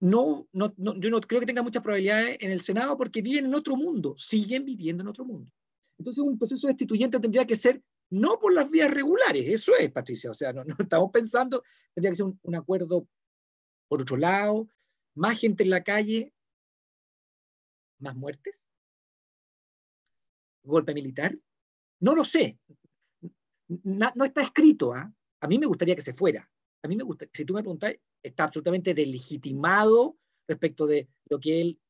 no, 0.00 0.46
no, 0.52 0.74
no, 0.76 0.94
yo 0.96 1.10
no 1.10 1.20
creo 1.20 1.40
que 1.40 1.46
tenga 1.46 1.62
muchas 1.62 1.82
probabilidades 1.82 2.36
en 2.40 2.50
el 2.50 2.60
Senado 2.60 2.96
porque 2.96 3.22
viven 3.22 3.46
en 3.46 3.54
otro 3.54 3.76
mundo, 3.76 4.14
siguen 4.18 4.64
viviendo 4.64 5.02
en 5.02 5.08
otro 5.08 5.24
mundo. 5.24 5.50
Entonces 5.98 6.22
un 6.22 6.38
proceso 6.38 6.66
destituyente 6.66 7.18
tendría 7.18 7.46
que 7.46 7.56
ser 7.56 7.82
no 8.10 8.38
por 8.38 8.52
las 8.52 8.70
vías 8.70 8.90
regulares, 8.90 9.48
eso 9.48 9.72
es, 9.76 9.90
Patricia, 9.90 10.30
o 10.30 10.34
sea, 10.34 10.52
no, 10.52 10.62
no 10.64 10.74
estamos 10.78 11.10
pensando, 11.10 11.62
tendría 11.94 12.12
que 12.12 12.16
ser 12.16 12.26
un, 12.26 12.38
un 12.42 12.54
acuerdo 12.54 13.08
por 13.88 14.02
otro 14.02 14.16
lado, 14.16 14.68
más 15.14 15.38
gente 15.38 15.62
en 15.62 15.70
la 15.70 15.82
calle, 15.82 16.33
más 17.98 18.16
muertes? 18.16 18.70
¿Golpe 20.62 20.94
militar? 20.94 21.36
No 22.00 22.14
lo 22.14 22.24
sé. 22.24 22.58
No, 23.68 24.24
está 24.24 24.42
escrito. 24.42 24.92
¿ah? 24.92 25.12
A 25.40 25.48
mí 25.48 25.58
me 25.58 25.66
gustaría 25.66 25.94
que 25.94 26.00
se 26.00 26.14
fuera. 26.14 26.50
A 26.82 26.88
mí 26.88 26.96
me 26.96 27.04
gusta, 27.04 27.26
si 27.32 27.44
tú 27.44 27.54
me 27.54 27.62
preguntas, 27.62 27.94
está 28.22 28.44
absolutamente 28.44 28.94
delegitimado 28.94 30.18
respecto 30.46 30.86
de 30.86 31.08
lo 31.30 31.40
que 31.40 31.60
él, 31.60 31.80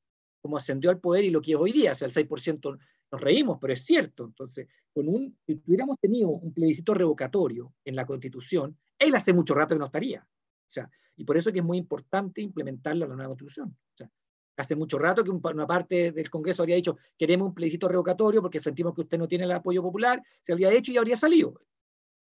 como 0.40 0.56
ascendió 0.56 0.90
al 0.90 1.00
poder 1.00 1.24
y 1.24 1.30
lo 1.30 1.42
que 1.42 1.52
es 1.52 1.58
hoy 1.58 1.72
día. 1.72 1.92
O 1.92 1.94
sea, 1.94 2.06
el 2.06 2.14
6% 2.14 2.78
nos 3.10 3.20
reímos, 3.20 3.58
pero 3.60 3.72
es 3.72 3.84
cierto. 3.84 4.24
Entonces, 4.24 4.68
con 4.92 5.08
un, 5.08 5.36
si 5.46 5.60
hubiéramos 5.66 5.98
tenido 5.98 6.28
un 6.28 6.52
plebiscito 6.52 6.94
revocatorio 6.94 7.74
en 7.84 7.96
la 7.96 8.06
Constitución, 8.06 8.78
él 8.98 9.14
hace 9.14 9.32
mucho 9.32 9.54
rato 9.54 9.74
que 9.74 9.80
no 9.80 9.86
estaría. 9.86 10.22
O 10.22 10.70
sea, 10.70 10.90
y 11.16 11.24
por 11.24 11.36
eso 11.36 11.50
es 11.50 11.64
muy 11.64 11.78
importante 11.78 12.40
implementarlo 12.40 13.04
en 13.04 13.10
la 13.10 13.16
nueva 13.16 13.30
Constitución. 13.30 13.70
O 13.70 13.96
sea, 13.96 14.10
hace 14.56 14.76
mucho 14.76 14.98
rato 14.98 15.24
que 15.24 15.30
una 15.30 15.66
parte 15.66 16.12
del 16.12 16.30
Congreso 16.30 16.62
había 16.62 16.76
dicho, 16.76 16.96
queremos 17.18 17.48
un 17.48 17.54
plebiscito 17.54 17.88
revocatorio 17.88 18.40
porque 18.40 18.60
sentimos 18.60 18.94
que 18.94 19.02
usted 19.02 19.18
no 19.18 19.28
tiene 19.28 19.44
el 19.44 19.52
apoyo 19.52 19.82
popular, 19.82 20.22
se 20.42 20.52
habría 20.52 20.72
hecho 20.72 20.92
y 20.92 20.96
habría 20.96 21.16
salido. 21.16 21.60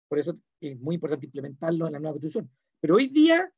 Por 0.08 0.20
eso 0.20 0.38
es 0.62 0.80
muy 0.80 0.96
importante 0.96 1.26
implementarlo 1.26 1.88
en 1.88 1.94
la 1.94 2.00
nueva 2.00 2.14
Constitución. 2.14 2.50
Pero 2.80 2.96
hoy 2.96 3.08
día, 3.08 3.52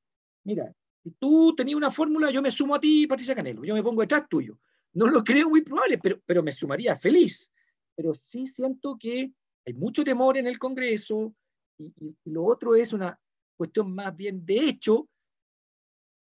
mira, 0.44 0.74
si 1.04 1.12
tú 1.12 1.54
tenías 1.56 1.78
una 1.78 1.92
fórmula, 1.92 2.32
yo 2.32 2.42
me 2.42 2.52
sumo 2.52 2.76
a 2.76 2.80
ti, 2.80 3.06
Patricia 3.06 3.36
Canelo, 3.36 3.64
yo 3.64 3.74
me 3.74 3.84
pongo 3.84 4.02
detrás 4.02 4.28
tuyo. 4.30 4.60
No 4.94 5.08
lo 5.08 5.24
creo 5.24 5.50
muy 5.50 5.62
probable, 5.62 5.98
pero, 5.98 6.18
pero 6.26 6.42
me 6.42 6.52
sumaría 6.52 6.96
feliz. 6.96 7.52
Pero 7.96 8.14
sí 8.14 8.48
siento 8.48 8.98
que 9.00 9.32
hay 9.66 9.74
mucho 9.74 10.04
temor 10.04 10.38
en 10.38 10.48
el 10.48 10.58
Congreso 10.58 11.36
y, 11.78 11.94
y 12.00 12.16
lo 12.26 12.46
otro 12.46 12.76
es 12.76 12.94
una 12.94 13.20
cuestión 13.56 13.94
más 13.94 14.16
bien 14.16 14.46
de 14.46 14.70
hecho. 14.70 15.08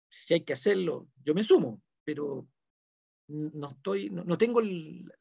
Si 0.09 0.34
hay 0.34 0.41
que 0.41 0.53
hacerlo, 0.53 1.07
yo 1.23 1.34
me 1.34 1.43
sumo 1.43 1.81
pero 2.07 2.47
no 3.27 3.71
estoy, 3.71 4.09
no, 4.09 4.38
tengo 4.38 4.61
el, 4.61 5.11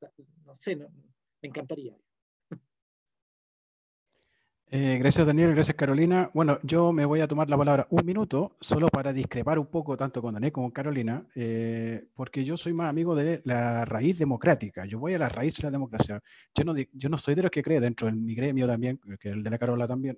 no 0.45 0.55
sé, 0.55 0.77
me 0.77 0.87
encantaría. 1.43 1.97
Eh, 4.69 4.99
gracias 4.99 5.27
Daniel, 5.27 5.53
gracias 5.53 5.77
Carolina. 5.77 6.31
Bueno, 6.33 6.61
yo 6.63 6.93
me 6.93 7.05
voy 7.05 7.21
a 7.21 7.27
tomar 7.27 7.51
la 7.51 7.57
palabra 7.57 7.89
un 7.91 8.07
minuto 8.07 8.57
solo 8.61 8.87
para 8.87 9.13
discrepar 9.13 9.59
un 9.59 9.67
poco 9.67 9.97
tanto 9.97 10.23
con 10.23 10.35
Daniel 10.35 10.53
como 10.53 10.67
con 10.67 10.73
Carolina, 10.73 11.27
eh, 11.35 12.07
porque 12.15 12.45
yo 12.45 12.57
soy 12.57 12.73
más 12.73 12.89
amigo 12.89 13.17
de 13.17 13.43
la 13.45 13.85
raíz 13.85 14.17
democrática. 14.17 14.85
Yo 14.87 15.01
voy 15.01 15.15
a 15.15 15.19
la 15.19 15.29
raíz 15.29 15.57
de 15.57 15.65
la 15.65 15.73
democracia. 15.73 16.23
Yo 16.55 16.65
no, 16.65 16.75
yo 16.77 17.09
no 17.09 17.19
soy 17.19 17.35
de 17.35 17.43
los 17.43 17.51
que 17.51 17.65
cree 17.65 17.81
dentro 17.81 18.07
de 18.07 18.13
mi 18.13 18.37
gremio 18.37 18.69
también, 18.69 19.01
que 19.19 19.31
el 19.31 19.43
de 19.43 19.51
la 19.51 19.59
Carola 19.59 19.89
también, 19.89 20.17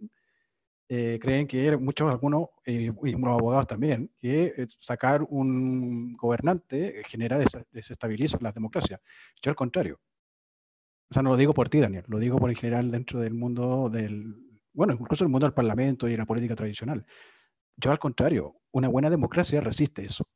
eh, 0.89 1.19
creen 1.21 1.47
que 1.47 1.77
muchos, 1.77 2.11
algunos, 2.11 2.49
eh, 2.65 2.91
y 3.05 3.15
unos 3.15 3.39
abogados 3.39 3.67
también, 3.67 4.11
que 4.19 4.55
eh, 4.57 4.67
sacar 4.81 5.23
un 5.29 6.15
gobernante 6.17 7.03
genera, 7.07 7.39
desestabiliza 7.71 8.39
la 8.41 8.53
democracia. 8.53 9.01
Yo 9.43 9.51
al 9.51 9.57
contrario. 9.57 10.01
O 11.11 11.15
sea, 11.15 11.23
no 11.23 11.31
lo 11.31 11.37
digo 11.37 11.55
por 11.55 11.69
ti, 11.69 11.81
Daniel, 11.81 12.05
lo 12.09 12.19
digo 12.19 12.39
por 12.39 12.51
en 12.51 12.57
general 12.57 12.91
dentro 12.91 13.21
del 13.21 13.35
mundo 13.35 13.89
del, 13.91 14.35
bueno, 14.73 14.95
incluso 14.99 15.25
el 15.25 15.31
mundo 15.31 15.47
del 15.47 15.55
parlamento 15.55 16.09
y 16.09 16.17
la 16.17 16.27
política 16.27 16.55
tradicional. 16.55 17.05
Yo 17.77 17.91
al 17.91 17.99
contrario, 17.99 18.57
una 18.73 18.89
buena 18.89 19.11
democracia 19.11 19.61
resiste 19.61 20.05
eso. 20.05 20.29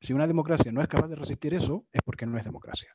Si 0.00 0.12
una 0.12 0.26
democracia 0.26 0.70
no 0.72 0.82
es 0.82 0.88
capaz 0.88 1.08
de 1.08 1.16
resistir 1.16 1.54
eso, 1.54 1.86
es 1.92 2.02
porque 2.02 2.26
no 2.26 2.36
es 2.38 2.44
democracia. 2.44 2.94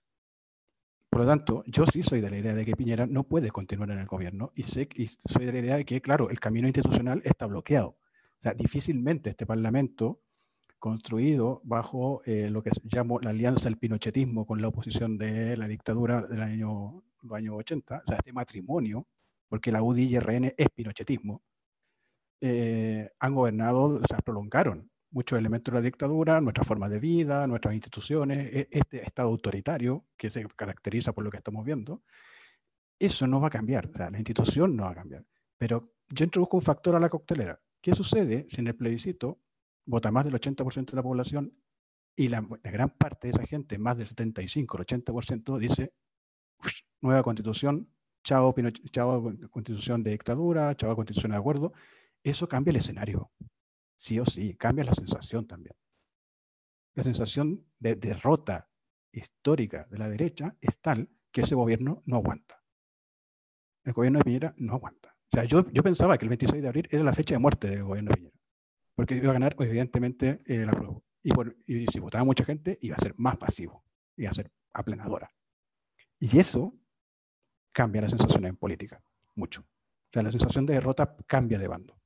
Por 1.10 1.22
lo 1.22 1.28
tanto, 1.28 1.64
yo 1.66 1.86
sí 1.88 2.04
soy 2.04 2.22
de 2.22 2.30
la 2.30 2.38
idea 2.38 2.54
de 2.54 2.66
que 2.66 2.76
Piñera 2.76 3.08
no 3.08 3.24
puede 3.24 3.50
continuar 3.50 3.90
en 3.92 4.00
el 4.00 4.06
gobierno 4.06 4.52
y, 4.56 4.64
soy 4.64 5.46
de 5.46 5.52
la 5.52 5.60
idea 5.60 5.78
de 5.78 5.86
que, 5.86 6.02
claro, 6.02 6.30
el 6.30 6.40
camino 6.40 6.68
institucional 6.68 7.22
está 7.26 7.48
bloqueado. 7.48 7.90
O 7.90 8.42
sea, 8.42 8.54
difícilmente 8.54 9.32
este 9.32 9.46
Parlamento, 9.46 10.22
construido 10.78 11.62
bajo 11.64 12.22
eh, 12.26 12.50
lo 12.50 12.62
que 12.64 12.72
llamo 12.84 13.20
la 13.20 13.32
alianza 13.32 13.66
del 13.66 13.78
pinochetismo 13.78 14.46
con 14.46 14.62
la 14.62 14.70
oposición 14.70 15.18
de 15.18 15.58
la 15.58 15.68
dictadura 15.68 16.22
del 16.22 16.42
año, 16.42 17.04
los 17.22 17.38
años 17.38 17.56
80, 17.58 18.04
o 18.06 18.08
sea, 18.08 18.18
este 18.18 18.32
matrimonio, 18.32 19.08
porque 19.50 19.72
la 19.72 19.82
UDI 19.82 20.04
y 20.04 20.20
RN 20.20 20.54
es 20.56 20.70
pinochetismo, 20.70 21.42
eh, 22.40 23.10
han 23.20 23.36
gobernado, 23.36 24.00
o 24.02 24.08
sea, 24.08 24.20
prolongaron 24.20 24.90
muchos 25.12 25.40
elementos 25.40 25.72
de 25.74 25.80
la 25.80 25.84
dictadura, 25.84 26.42
nuestra 26.42 26.64
forma 26.64 26.90
de 26.90 27.00
vida, 27.00 27.48
nuestras 27.48 27.74
instituciones, 27.74 28.38
e, 28.54 28.68
este 28.72 29.04
estado 29.04 29.30
autoritario 29.30 30.06
que 30.18 30.30
se 30.30 30.46
caracteriza 30.56 31.14
por 31.14 31.24
lo 31.24 31.32
que 31.32 31.38
estamos 31.38 31.66
viendo, 31.66 32.04
eso 33.00 33.28
no 33.28 33.40
va 33.40 33.48
a 33.48 33.52
cambiar, 33.52 33.90
la 33.98 34.18
institución 34.18 34.76
no 34.76 34.84
va 34.84 34.92
a 34.92 34.96
cambiar. 34.96 35.26
Pero 35.58 35.94
yo 36.10 36.26
introduzco 36.26 36.58
un 36.58 36.64
factor 36.64 36.96
a 36.96 37.00
la 37.00 37.10
coctelera. 37.10 37.60
¿Qué 37.82 37.94
sucede 37.94 38.46
si 38.50 38.60
en 38.62 38.68
el 38.68 38.76
plebiscito 38.76 39.40
vota 39.86 40.12
más 40.12 40.26
del 40.26 40.34
80% 40.34 40.92
de 40.92 40.96
la 40.96 41.04
población 41.04 41.54
y 42.16 42.28
la, 42.28 42.46
gran 42.64 42.90
parte 42.90 43.28
de 43.28 43.32
esa 43.32 43.46
gente, 43.46 43.78
más 43.78 43.98
del 43.98 44.08
75, 44.08 44.78
el 44.78 44.86
80%, 44.86 45.58
dice 45.58 45.94
nueva 47.02 47.24
constitución, 47.24 47.90
chao, 48.24 48.54
chao 48.92 49.24
constitución 49.50 50.04
de 50.04 50.12
dictadura, 50.12 50.76
chao 50.76 50.96
constitución 50.96 51.32
de 51.32 51.38
acuerdo? 51.38 51.72
Eso 52.22 52.50
cambia 52.50 52.72
el 52.72 52.78
escenario 52.78 53.32
sí 54.00 54.18
o 54.18 54.26
sí, 54.26 54.56
cambia 54.56 54.86
la 54.86 54.94
sensación 54.94 55.46
también. 55.46 55.76
La 56.96 57.04
sensación 57.04 57.66
de 57.80 57.96
derrota 57.96 58.70
histórica 59.12 59.88
de 59.92 59.98
la 59.98 60.08
derecha 60.08 60.56
es 60.62 60.80
tal 60.80 61.10
que 61.32 61.42
ese 61.42 61.54
gobierno 61.54 62.02
no 62.06 62.16
aguanta. 62.16 62.64
El 63.84 63.92
gobierno 63.92 64.20
de 64.20 64.24
Piñera 64.24 64.54
no 64.58 64.76
aguanta. 64.76 65.10
O 65.10 65.36
sea, 65.36 65.44
yo, 65.44 65.70
yo 65.72 65.84
pensaba 65.84 66.18
que 66.18 66.24
el 66.24 66.30
26 66.30 66.62
de 66.62 66.68
abril 66.70 66.88
era 66.90 67.04
la 67.04 67.12
fecha 67.12 67.36
de 67.36 67.40
muerte 67.40 67.68
del 67.68 67.84
gobierno 67.84 68.12
de 68.12 68.16
Piñera, 68.16 68.40
porque 68.96 69.16
iba 69.18 69.32
a 69.32 69.34
ganar, 69.34 69.56
evidentemente, 69.60 70.42
el 70.46 70.68
la 70.68 71.02
Y, 71.22 71.82
y 71.82 71.88
si 71.88 72.00
votaba 72.00 72.24
mucha 72.24 72.46
gente, 72.46 72.80
iba 72.82 72.96
a 72.96 73.02
ser 73.02 73.16
más 73.18 73.36
pasivo, 73.36 73.84
iba 74.16 74.30
a 74.30 74.34
ser 74.34 74.50
aplanadora. 74.72 75.30
Y 76.20 76.40
eso 76.40 76.74
cambia 77.74 78.04
la 78.04 78.10
sensación 78.10 78.46
en 78.46 78.56
política, 78.56 79.04
mucho. 79.36 79.62
O 79.62 80.12
sea, 80.14 80.24
la 80.24 80.32
sensación 80.32 80.66
de 80.66 80.76
derrota 80.76 81.18
cambia 81.28 81.60
de 81.60 81.68
bando 81.68 81.99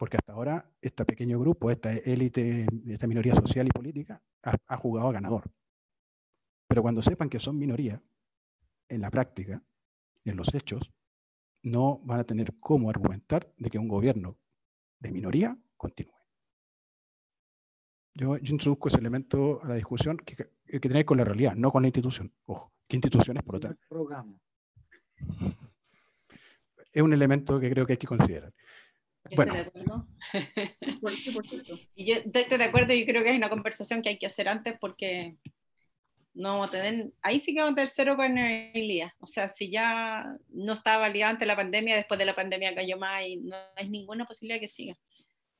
porque 0.00 0.16
hasta 0.16 0.32
ahora 0.32 0.64
este 0.80 1.04
pequeño 1.04 1.38
grupo, 1.38 1.70
esta 1.70 1.92
élite, 1.92 2.66
esta 2.86 3.06
minoría 3.06 3.34
social 3.34 3.66
y 3.66 3.70
política, 3.70 4.22
ha, 4.42 4.76
jugado 4.78 5.10
a 5.10 5.12
ganador. 5.12 5.44
Pero 6.66 6.80
cuando 6.80 7.02
sepan 7.02 7.28
que 7.28 7.38
son 7.38 7.58
minoría, 7.58 8.02
en 8.88 9.02
la 9.02 9.10
práctica, 9.10 9.62
en 10.24 10.36
los 10.38 10.54
hechos, 10.54 10.90
no 11.62 12.00
van 12.02 12.18
a 12.18 12.24
tener 12.24 12.54
cómo 12.60 12.88
argumentar 12.88 13.52
de 13.58 13.68
que 13.68 13.76
un 13.76 13.88
gobierno 13.88 14.38
de 15.00 15.10
minoría 15.12 15.58
continúe. 15.76 16.14
Yo, 18.14 18.38
introduzco 18.38 18.88
ese 18.88 19.00
elemento 19.00 19.62
a 19.62 19.68
la 19.68 19.74
discusión 19.74 20.16
que, 20.16 20.34
que, 20.34 20.48
que 20.64 20.80
tiene 20.80 21.04
con 21.04 21.18
la 21.18 21.24
realidad, 21.24 21.54
no 21.56 21.70
con 21.70 21.82
la 21.82 21.88
institución. 21.88 22.32
Ojo, 22.46 22.72
¿qué 22.88 22.96
instituciones 22.96 23.42
por 23.42 23.56
otra? 23.56 23.76
Es 26.90 27.02
un 27.02 27.12
elemento 27.12 27.60
que 27.60 27.68
creo 27.68 27.84
que 27.84 27.92
hay 27.92 27.98
que 27.98 28.06
considerar. 28.06 28.54
Yo 29.28 29.36
Bueno. 29.36 29.54
estoy 29.54 29.64
de 29.64 29.68
acuerdo. 29.68 30.08
Y 31.94 32.06
yo 32.06 32.14
estoy 32.24 32.58
de 32.58 32.64
acuerdo 32.64 32.92
y 32.94 33.04
creo 33.04 33.22
que 33.22 33.30
es 33.30 33.36
una 33.36 33.50
conversación 33.50 34.02
que 34.02 34.08
hay 34.10 34.18
que 34.18 34.26
hacer 34.26 34.48
antes 34.48 34.76
porque 34.80 35.36
no 36.32 36.50
vamos 36.52 36.68
a 36.68 36.70
tener, 36.70 37.12
ahí 37.22 37.38
sí 37.38 37.52
que 37.52 37.60
vamos 37.60 37.72
a 37.72 37.74
tener 37.76 37.88
cero 37.88 38.16
gobernabilidad. 38.16 39.10
O 39.18 39.26
sea, 39.26 39.48
si 39.48 39.70
ya 39.70 40.36
no 40.48 40.72
estaba 40.72 40.98
validado 40.98 41.30
antes 41.32 41.40
de 41.40 41.46
la 41.46 41.56
pandemia, 41.56 41.96
después 41.96 42.18
de 42.18 42.24
la 42.24 42.34
pandemia 42.34 42.74
cayó 42.74 42.96
más 42.96 43.26
y 43.26 43.36
no 43.38 43.56
hay 43.76 43.90
ninguna 43.90 44.24
posibilidad 44.24 44.60
que 44.60 44.68
siga. 44.68 44.96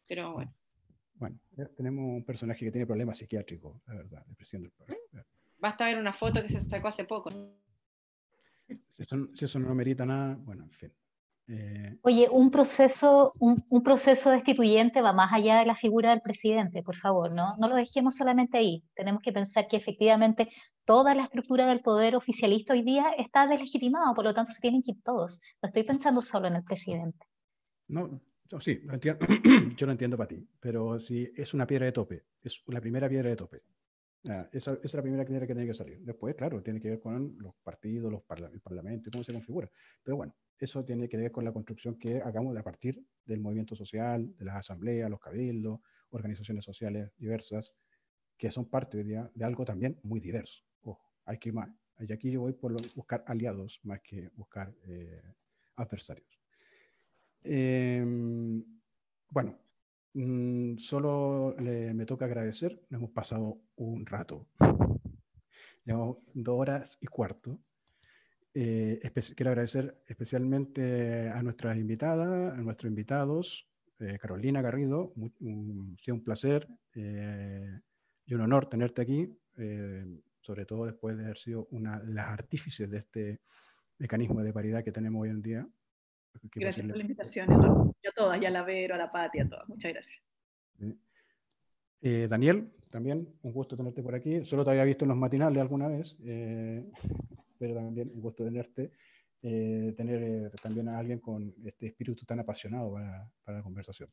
Pero 0.06 0.32
bueno, 0.32 0.54
Bueno, 1.14 1.38
ya 1.50 1.66
tenemos 1.68 2.04
un 2.04 2.24
personaje 2.24 2.64
que 2.64 2.70
tiene 2.72 2.86
problemas 2.86 3.18
psiquiátricos, 3.18 3.76
la 3.86 3.94
verdad, 3.94 4.24
el 4.28 4.36
presidente 4.36 4.68
del 4.68 4.76
programa. 4.76 5.26
basta 5.58 5.84
ver 5.84 5.98
una 5.98 6.12
foto 6.14 6.40
que 6.40 6.48
se 6.48 6.60
sacó 6.62 6.88
hace 6.88 7.04
poco. 7.04 7.30
Si 8.66 9.02
eso, 9.02 9.28
si 9.34 9.44
eso 9.44 9.58
no 9.58 9.74
merita 9.74 10.06
nada, 10.06 10.36
bueno, 10.40 10.64
en 10.64 10.70
fin. 10.70 10.92
Eh, 11.52 11.98
Oye, 12.02 12.28
un 12.30 12.50
proceso, 12.50 13.32
un, 13.40 13.56
un 13.70 13.82
proceso 13.82 14.30
destituyente 14.30 15.02
va 15.02 15.12
más 15.12 15.32
allá 15.32 15.58
de 15.58 15.66
la 15.66 15.74
figura 15.74 16.10
del 16.10 16.20
presidente, 16.22 16.82
por 16.82 16.96
favor, 16.96 17.32
¿no? 17.32 17.56
No 17.58 17.68
lo 17.68 17.74
dejemos 17.74 18.16
solamente 18.16 18.56
ahí. 18.58 18.84
Tenemos 18.94 19.20
que 19.20 19.32
pensar 19.32 19.66
que 19.68 19.76
efectivamente 19.76 20.48
toda 20.84 21.12
la 21.14 21.24
estructura 21.24 21.66
del 21.66 21.80
poder 21.80 22.14
oficialista 22.16 22.72
hoy 22.72 22.82
día 22.82 23.10
está 23.18 23.46
deslegitimada, 23.46 24.14
por 24.14 24.24
lo 24.24 24.32
tanto 24.34 24.52
se 24.52 24.60
tienen 24.60 24.82
que 24.82 24.92
ir 24.92 25.02
todos. 25.02 25.40
No 25.62 25.66
estoy 25.66 25.82
pensando 25.82 26.22
solo 26.22 26.46
en 26.46 26.54
el 26.54 26.64
presidente. 26.64 27.26
no, 27.88 28.20
no, 28.52 28.60
sí, 28.60 28.80
lo 28.84 28.94
entiendo, 28.94 29.26
yo 29.76 29.86
lo 29.86 29.92
entiendo 29.92 30.16
para 30.16 30.28
ti, 30.28 30.48
pero 30.60 30.98
si 30.98 31.30
es 31.36 31.54
una 31.54 31.66
piedra 31.66 31.86
de 31.86 31.92
tope, 31.92 32.24
es 32.42 32.62
la 32.66 32.80
primera 32.80 33.08
piedra 33.08 33.28
de 33.30 33.36
tope. 33.36 33.62
Ah, 34.28 34.48
esa, 34.52 34.72
esa 34.72 34.80
es 34.82 34.94
la 34.94 35.02
primera 35.02 35.24
piedra 35.24 35.46
que 35.46 35.54
tiene 35.54 35.66
que 35.68 35.74
salir. 35.74 36.00
Después, 36.00 36.34
claro, 36.34 36.62
tiene 36.62 36.80
que 36.80 36.90
ver 36.90 37.00
con 37.00 37.36
los 37.38 37.54
partidos, 37.62 38.10
los 38.12 38.22
parla- 38.22 38.50
el 38.52 38.60
parlamento 38.60 39.08
y 39.08 39.12
cómo 39.12 39.24
se 39.24 39.32
configura. 39.32 39.70
Pero 40.02 40.16
bueno, 40.16 40.34
eso 40.60 40.84
tiene 40.84 41.08
que 41.08 41.16
ver 41.16 41.32
con 41.32 41.44
la 41.44 41.52
construcción 41.52 41.98
que 41.98 42.20
hagamos 42.20 42.54
de 42.54 42.60
a 42.60 42.62
partir 42.62 43.02
del 43.24 43.40
movimiento 43.40 43.74
social, 43.74 44.36
de 44.36 44.44
las 44.44 44.56
asambleas, 44.56 45.10
los 45.10 45.20
cabildos, 45.20 45.80
organizaciones 46.10 46.64
sociales 46.64 47.12
diversas, 47.16 47.74
que 48.36 48.50
son 48.50 48.68
parte 48.68 49.02
día 49.02 49.30
de 49.34 49.44
algo 49.44 49.64
también 49.64 49.98
muy 50.02 50.20
diverso. 50.20 50.62
Ojo, 50.82 51.12
hay 51.24 51.38
que 51.38 51.50
ir 51.50 51.54
más. 51.54 51.70
Y 51.98 52.12
aquí 52.12 52.30
yo 52.30 52.40
voy 52.40 52.52
por 52.54 52.74
buscar 52.94 53.24
aliados 53.26 53.80
más 53.84 54.00
que 54.00 54.30
buscar 54.34 54.72
eh, 54.86 55.22
adversarios. 55.76 56.40
Em, 57.42 58.62
bueno, 59.28 59.58
mm, 60.14 60.76
solo 60.78 61.54
me 61.58 62.06
toca 62.06 62.24
agradecer. 62.24 62.82
Hemos 62.90 63.10
pasado 63.10 63.60
un 63.76 64.06
rato. 64.06 64.46
Llevamos 65.84 66.18
dos 66.34 66.58
horas 66.58 66.98
y 67.00 67.06
cuarto. 67.06 67.60
Eh, 68.52 69.00
quiero 69.36 69.50
agradecer 69.50 70.02
especialmente 70.06 71.28
a 71.28 71.42
nuestras 71.42 71.76
invitadas, 71.76 72.52
a 72.52 72.62
nuestros 72.62 72.90
invitados. 72.90 73.66
Eh, 74.00 74.18
Carolina 74.18 74.62
Garrido, 74.62 75.12
un- 75.16 75.94
ha 75.98 76.02
sido 76.02 76.14
un 76.16 76.24
placer 76.24 76.66
eh, 76.94 77.78
y 78.26 78.34
un 78.34 78.40
honor 78.40 78.68
tenerte 78.68 79.02
aquí, 79.02 79.28
eh, 79.58 80.04
sobre 80.40 80.64
todo 80.64 80.86
después 80.86 81.16
de 81.16 81.24
haber 81.24 81.36
sido 81.38 81.68
una 81.70 82.00
de 82.00 82.14
las 82.14 82.26
artífices 82.28 82.90
de 82.90 82.98
este 82.98 83.40
mecanismo 83.98 84.42
de 84.42 84.52
paridad 84.52 84.82
que 84.82 84.92
tenemos 84.92 85.22
hoy 85.22 85.28
en 85.30 85.42
día. 85.42 85.68
Gracias 86.54 86.86
por 86.86 86.96
la 86.96 87.02
invitación, 87.02 87.52
Eduardo. 87.52 87.94
A 88.08 88.12
todas, 88.16 88.40
y 88.42 88.46
a 88.46 88.50
la 88.50 88.62
Vero, 88.62 88.94
a 88.94 88.98
la 88.98 89.12
Pati, 89.12 89.40
a 89.40 89.48
todas. 89.48 89.68
Muchas 89.68 89.92
gracias. 89.92 90.22
Sí. 90.78 90.98
Eh, 92.02 92.26
Daniel, 92.30 92.72
también 92.88 93.28
un 93.42 93.52
gusto 93.52 93.76
tenerte 93.76 94.02
por 94.02 94.14
aquí. 94.14 94.42
Solo 94.46 94.64
te 94.64 94.70
había 94.70 94.84
visto 94.84 95.04
en 95.04 95.10
los 95.10 95.18
matinales 95.18 95.60
alguna 95.60 95.88
vez, 95.88 96.16
eh, 96.24 96.90
pero 97.60 97.74
también 97.74 98.10
un 98.12 98.20
gusto 98.20 98.42
tenerte, 98.42 98.90
eh, 99.42 99.94
tener 99.96 100.22
eh, 100.22 100.50
también 100.62 100.88
a 100.88 100.98
alguien 100.98 101.20
con 101.20 101.54
este 101.64 101.88
espíritu 101.88 102.24
tan 102.24 102.40
apasionado 102.40 102.94
para, 102.94 103.30
para 103.44 103.58
la 103.58 103.62
conversación. 103.62 104.10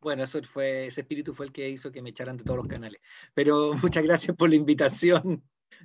Bueno, 0.00 0.24
eso 0.24 0.42
fue, 0.42 0.86
ese 0.86 1.00
espíritu 1.00 1.32
fue 1.32 1.46
el 1.46 1.52
que 1.52 1.68
hizo 1.70 1.90
que 1.90 2.02
me 2.02 2.10
echaran 2.10 2.36
de 2.36 2.44
todos 2.44 2.58
los 2.58 2.68
canales. 2.68 3.00
Pero 3.34 3.72
muchas 3.82 4.04
gracias 4.04 4.36
por 4.36 4.50
la 4.50 4.56
invitación 4.56 5.42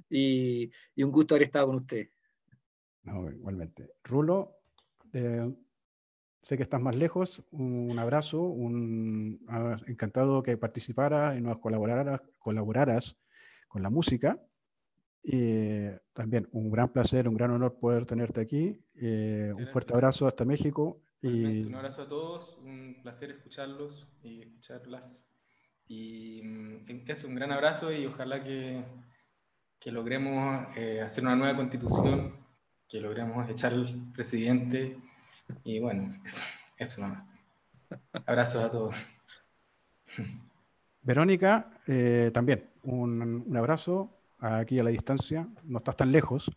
y, 0.10 0.72
y 0.96 1.04
un 1.04 1.12
gusto 1.12 1.36
haber 1.36 1.44
estado 1.44 1.68
con 1.68 1.76
usted. 1.76 2.10
No, 3.04 3.30
igualmente. 3.30 3.92
Rulo, 4.04 4.58
eh, 5.14 5.54
sé 6.42 6.58
que 6.58 6.64
estás 6.64 6.82
más 6.82 6.96
lejos. 6.96 7.44
Un 7.52 7.98
abrazo, 8.00 8.42
un, 8.42 9.44
ah, 9.48 9.78
encantado 9.88 10.44
que 10.44 10.58
participaras 10.58 11.38
y 11.38 11.42
nos 11.42 11.60
colaboraras, 11.60 12.22
colaboraras 12.40 13.18
con 13.68 13.84
la 13.84 13.90
música. 13.90 14.42
Y 15.24 15.90
también 16.12 16.50
un 16.52 16.70
gran 16.70 16.90
placer, 16.90 17.30
un 17.30 17.36
gran 17.36 17.52
honor 17.52 17.80
poder 17.80 18.06
tenerte 18.06 18.42
aquí. 18.42 18.78
Eh, 18.96 19.54
un 19.58 19.68
fuerte 19.68 19.94
abrazo 19.94 20.28
hasta 20.28 20.44
México. 20.44 21.00
Y 21.22 21.64
Un 21.64 21.76
abrazo 21.76 22.02
a 22.02 22.10
todos, 22.10 22.58
un 22.58 22.98
placer 23.02 23.32
escucharlos 23.32 24.06
y 24.22 24.42
escucharlas. 24.42 25.26
Y 25.88 26.42
mm, 26.44 27.04
eso, 27.08 27.28
un 27.28 27.36
gran 27.36 27.54
abrazo 27.54 27.94
y 27.94 28.06
ojalá 28.06 28.44
que, 28.44 28.84
que 29.80 29.92
logremos 29.92 30.68
eh, 30.76 31.02
hacer 31.02 31.24
una 31.24 31.38
nueva 31.38 31.56
constitución, 31.56 32.34
que 32.90 33.00
logremos 33.00 33.50
echar 33.50 33.72
al 33.72 34.12
presidente 34.14 34.98
y 35.64 35.80
bueno, 35.80 36.22
eso, 36.26 36.42
eso 36.78 37.02
nomás. 37.02 37.24
Abrazos 38.26 38.64
a 38.64 38.72
todos. 38.72 38.96
Verónica, 41.02 41.70
eh, 41.88 42.32
también 42.34 42.70
un, 42.84 43.46
un 43.48 43.58
abrazo 43.58 44.23
aquí 44.44 44.80
a 44.80 44.84
la 44.84 44.90
distancia. 44.90 45.48
No 45.64 45.78
estás 45.80 45.96
tan 45.96 46.12
lejos, 46.12 46.52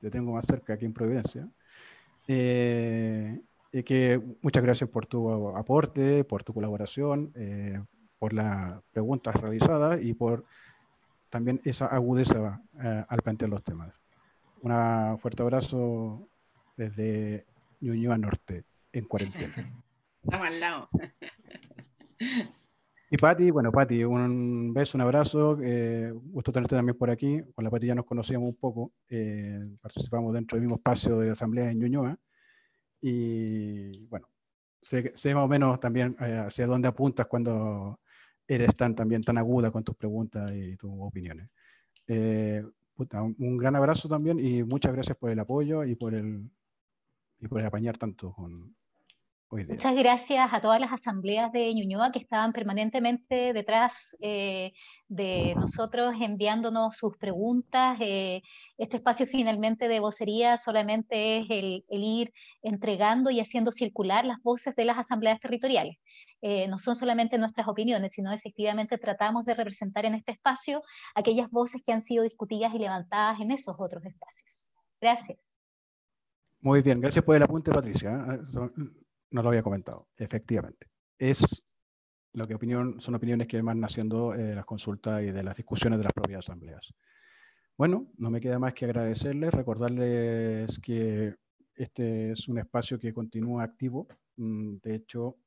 te 0.00 0.10
tengo 0.10 0.32
más 0.32 0.44
cerca 0.46 0.74
aquí 0.74 0.84
en 0.84 0.92
Providencia. 0.92 1.48
Eh, 2.26 3.40
y 3.72 3.82
que 3.84 4.20
muchas 4.42 4.62
gracias 4.62 4.90
por 4.90 5.06
tu 5.06 5.48
aporte, 5.56 6.24
por 6.24 6.42
tu 6.42 6.52
colaboración, 6.52 7.32
eh, 7.36 7.80
por 8.18 8.32
las 8.32 8.82
preguntas 8.92 9.34
realizadas 9.36 10.00
y 10.02 10.12
por 10.12 10.44
también 11.28 11.60
esa 11.64 11.86
agudeza 11.86 12.60
eh, 12.82 13.04
al 13.08 13.22
plantear 13.22 13.50
los 13.50 13.62
temas. 13.62 13.94
Un 14.62 15.18
fuerte 15.18 15.42
abrazo 15.42 16.28
desde 16.76 17.46
Ñuñoa 17.80 18.18
Norte, 18.18 18.64
en 18.92 19.04
cuarentena. 19.04 19.72
Estamos 20.22 20.46
al 20.46 20.60
lado. 20.60 20.88
Y 23.12 23.16
Pati, 23.16 23.50
bueno, 23.50 23.72
Pati, 23.72 24.04
un 24.04 24.72
beso, 24.72 24.96
un 24.96 25.02
abrazo. 25.02 25.58
Eh, 25.62 26.12
gusto 26.14 26.52
tenerte 26.52 26.76
también 26.76 26.96
por 26.96 27.10
aquí. 27.10 27.42
Con 27.54 27.64
la 27.64 27.70
Pati 27.70 27.88
ya 27.88 27.94
nos 27.96 28.06
conocíamos 28.06 28.48
un 28.48 28.56
poco. 28.56 28.92
eh, 29.08 29.58
participamos 29.80 30.32
dentro 30.32 30.56
del 30.56 30.62
mismo 30.62 30.76
espacio 30.76 31.18
de 31.18 31.30
asamblea 31.30 31.70
en 31.72 31.80
Ñuñoa. 31.80 32.16
Y 33.00 34.06
bueno, 34.06 34.28
sé, 34.80 35.12
sé 35.16 35.34
más 35.34 35.44
o 35.44 35.48
menos 35.48 35.80
también 35.80 36.16
eh, 36.20 36.38
hacia 36.46 36.66
dónde 36.68 36.88
apuntas 36.88 37.26
cuando 37.26 38.00
eres 38.46 38.74
tan, 38.76 38.94
también 38.94 39.22
tan 39.24 39.38
aguda 39.38 39.72
con 39.72 39.84
tus 39.84 39.96
preguntas 39.96 40.50
y 40.52 40.76
tus 40.76 40.92
opiniones. 40.94 41.48
Eh, 42.06 42.64
puta, 42.94 43.22
un, 43.22 43.34
un 43.40 43.56
gran 43.56 43.76
abrazo 43.76 44.08
también 44.08 44.38
y 44.38 44.62
muchas 44.64 44.92
gracias 44.92 45.16
por 45.16 45.30
el 45.30 45.38
apoyo 45.40 45.84
y 45.84 45.96
por 45.96 46.14
el 46.14 46.48
y 47.40 47.48
por 47.48 47.62
apañar 47.62 47.98
tanto 47.98 48.32
con. 48.32 48.76
Muchas 49.50 49.96
gracias 49.96 50.52
a 50.52 50.60
todas 50.60 50.80
las 50.80 50.92
asambleas 50.92 51.50
de 51.50 51.74
Ñuñoa 51.74 52.12
que 52.12 52.20
estaban 52.20 52.52
permanentemente 52.52 53.52
detrás 53.52 54.16
eh, 54.20 54.72
de 55.08 55.56
nosotros 55.56 56.14
enviándonos 56.20 56.96
sus 56.96 57.16
preguntas. 57.16 57.98
Eh, 58.00 58.42
este 58.78 58.98
espacio 58.98 59.26
finalmente 59.26 59.88
de 59.88 59.98
vocería 59.98 60.56
solamente 60.56 61.38
es 61.38 61.46
el, 61.50 61.84
el, 61.88 62.00
ir 62.00 62.32
entregando 62.62 63.30
y 63.30 63.40
haciendo 63.40 63.72
circular 63.72 64.24
las 64.24 64.40
voces 64.44 64.76
de 64.76 64.84
las 64.84 64.98
asambleas 64.98 65.40
territoriales. 65.40 65.96
Eh, 66.42 66.68
no 66.68 66.78
son 66.78 66.94
solamente 66.94 67.36
nuestras 67.36 67.66
opiniones, 67.66 68.12
sino 68.12 68.32
efectivamente 68.32 68.98
tratamos 68.98 69.44
de 69.46 69.54
representar 69.54 70.04
en 70.04 70.14
este 70.14 70.30
espacio 70.30 70.80
aquellas 71.16 71.50
voces 71.50 71.82
que 71.84 71.92
han 71.92 72.02
sido 72.02 72.22
discutidas 72.22 72.72
y 72.72 72.78
levantadas 72.78 73.40
en 73.40 73.50
esos 73.50 73.74
otros 73.80 74.04
espacios. 74.04 74.72
Gracias. 75.00 75.38
Muy 76.60 76.82
bien, 76.82 77.00
gracias 77.00 77.24
por 77.24 77.34
el 77.34 77.42
apunte, 77.42 77.72
Patricia. 77.72 78.38
Eso 78.44 78.70
no 79.30 79.42
lo 79.42 79.48
había 79.48 79.62
comentado, 79.62 80.08
efectivamente. 80.16 80.88
Es 81.18 81.64
lo 82.32 82.46
que 82.46 82.54
opinión, 82.54 83.00
son 83.00 83.14
opiniones 83.14 83.46
que 83.46 83.60
van 83.60 83.80
naciendo 83.80 84.32
de 84.32 84.54
las 84.54 84.64
consultas 84.64 85.22
y 85.22 85.30
de 85.30 85.42
las 85.42 85.56
discusiones 85.56 85.98
de 85.98 86.04
las 86.04 86.12
propias 86.12 86.40
asambleas. 86.40 86.94
Bueno, 87.76 88.12
no 88.18 88.30
me 88.30 88.40
queda 88.40 88.58
más 88.58 88.74
que 88.74 88.84
agradecerles, 88.84 89.52
recordarles 89.52 90.78
que 90.80 91.34
este 91.74 92.32
es 92.32 92.48
un 92.48 92.58
espacio 92.58 92.98
que 92.98 93.14
continúa 93.14 93.64
activo. 93.64 94.06
De 94.36 94.94
hecho, 94.94 95.38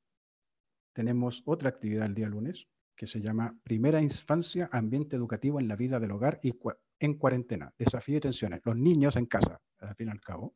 tenemos 0.93 1.43
otra 1.45 1.69
actividad 1.69 2.05
el 2.05 2.15
día 2.15 2.27
lunes 2.27 2.67
que 2.95 3.07
se 3.07 3.21
llama 3.21 3.57
Primera 3.63 4.01
Infancia, 4.01 4.69
Ambiente 4.71 5.15
Educativo 5.15 5.59
en 5.59 5.67
la 5.67 5.75
Vida 5.75 5.99
del 5.99 6.11
Hogar 6.11 6.39
y 6.43 6.53
en 6.99 7.13
Cuarentena, 7.15 7.73
Desafío 7.77 8.17
y 8.17 8.21
Tensiones. 8.21 8.61
Los 8.63 8.77
niños 8.77 9.15
en 9.15 9.25
casa, 9.25 9.59
al 9.79 9.95
fin 9.95 10.07
y 10.07 10.11
al 10.11 10.21
cabo 10.21 10.55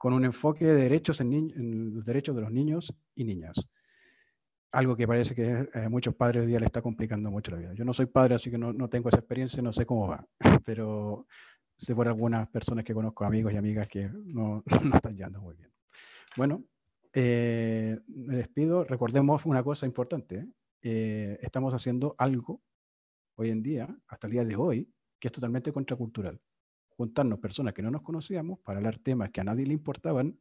con 0.00 0.14
un 0.14 0.24
enfoque 0.24 0.64
de 0.64 0.74
derechos 0.76 1.20
en, 1.20 1.94
los 1.94 2.06
derechos 2.06 2.34
de 2.34 2.40
los 2.40 2.50
niños 2.50 2.90
y 3.14 3.22
niñas. 3.22 3.54
Algo 4.72 4.96
que 4.96 5.06
parece 5.06 5.34
que 5.34 5.68
a 5.74 5.84
eh, 5.84 5.88
muchos 5.90 6.14
padres 6.14 6.40
hoy 6.40 6.46
día 6.46 6.58
le 6.58 6.64
está 6.64 6.80
complicando 6.80 7.30
mucho 7.30 7.50
la 7.50 7.58
vida. 7.58 7.74
Yo 7.74 7.84
no 7.84 7.92
soy 7.92 8.06
padre, 8.06 8.36
así 8.36 8.50
que 8.50 8.56
no, 8.56 8.72
no, 8.72 8.88
tengo 8.88 9.10
esa 9.10 9.18
experiencia, 9.18 9.60
no 9.60 9.74
sé 9.74 9.84
cómo 9.84 10.08
va, 10.08 10.26
pero 10.64 11.26
sé 11.76 11.94
por 11.94 12.08
algunas 12.08 12.48
personas 12.48 12.82
que 12.82 12.94
conozco, 12.94 13.26
amigos 13.26 13.52
y 13.52 13.58
amigas, 13.58 13.88
que 13.88 14.08
no, 14.08 14.64
no 14.82 14.96
están 14.96 15.18
yendo 15.18 15.42
muy 15.42 15.54
bien. 15.56 15.70
Bueno, 16.34 16.64
eh, 17.12 17.98
me 18.06 18.36
despido. 18.36 18.84
Recordemos 18.84 19.44
una 19.44 19.62
cosa 19.62 19.84
importante. 19.84 20.46
Eh, 20.80 21.38
estamos 21.42 21.74
haciendo 21.74 22.14
algo 22.16 22.62
hoy 23.34 23.50
en 23.50 23.62
día, 23.62 23.94
hasta 24.08 24.28
el 24.28 24.32
día 24.32 24.46
de 24.46 24.56
hoy, 24.56 24.90
que 25.18 25.28
es 25.28 25.32
totalmente 25.32 25.74
contracultural. 25.74 26.40
Juntarnos 27.00 27.38
personas 27.38 27.72
que 27.72 27.80
no 27.80 27.90
nos 27.90 28.02
conocíamos 28.02 28.58
para 28.58 28.76
hablar 28.76 28.98
temas 28.98 29.30
que 29.30 29.40
a 29.40 29.44
nadie 29.44 29.64
le 29.64 29.72
importaban 29.72 30.38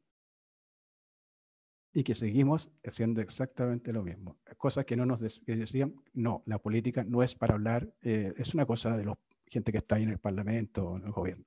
y 1.93 2.03
que 2.03 2.13
seguimos 2.13 2.69
haciendo 2.83 3.21
exactamente 3.21 3.93
lo 3.93 4.03
mismo. 4.03 4.37
Cosas 4.57 4.83
que 4.83 4.97
no 4.97 5.05
nos 5.05 5.21
decían, 5.21 5.95
no, 6.11 6.43
la 6.47 6.59
política 6.59 7.05
no 7.05 7.23
es 7.23 7.33
para 7.33 7.53
hablar, 7.53 7.87
es 8.01 8.53
una 8.53 8.65
cosa 8.65 8.97
de 8.97 9.05
la 9.05 9.17
gente 9.45 9.71
que 9.71 9.77
está 9.77 9.95
ahí 9.95 10.03
en 10.03 10.09
el 10.09 10.19
Parlamento 10.19 10.85
o 10.85 10.97
en 10.97 11.05
el 11.05 11.11
gobierno. 11.13 11.45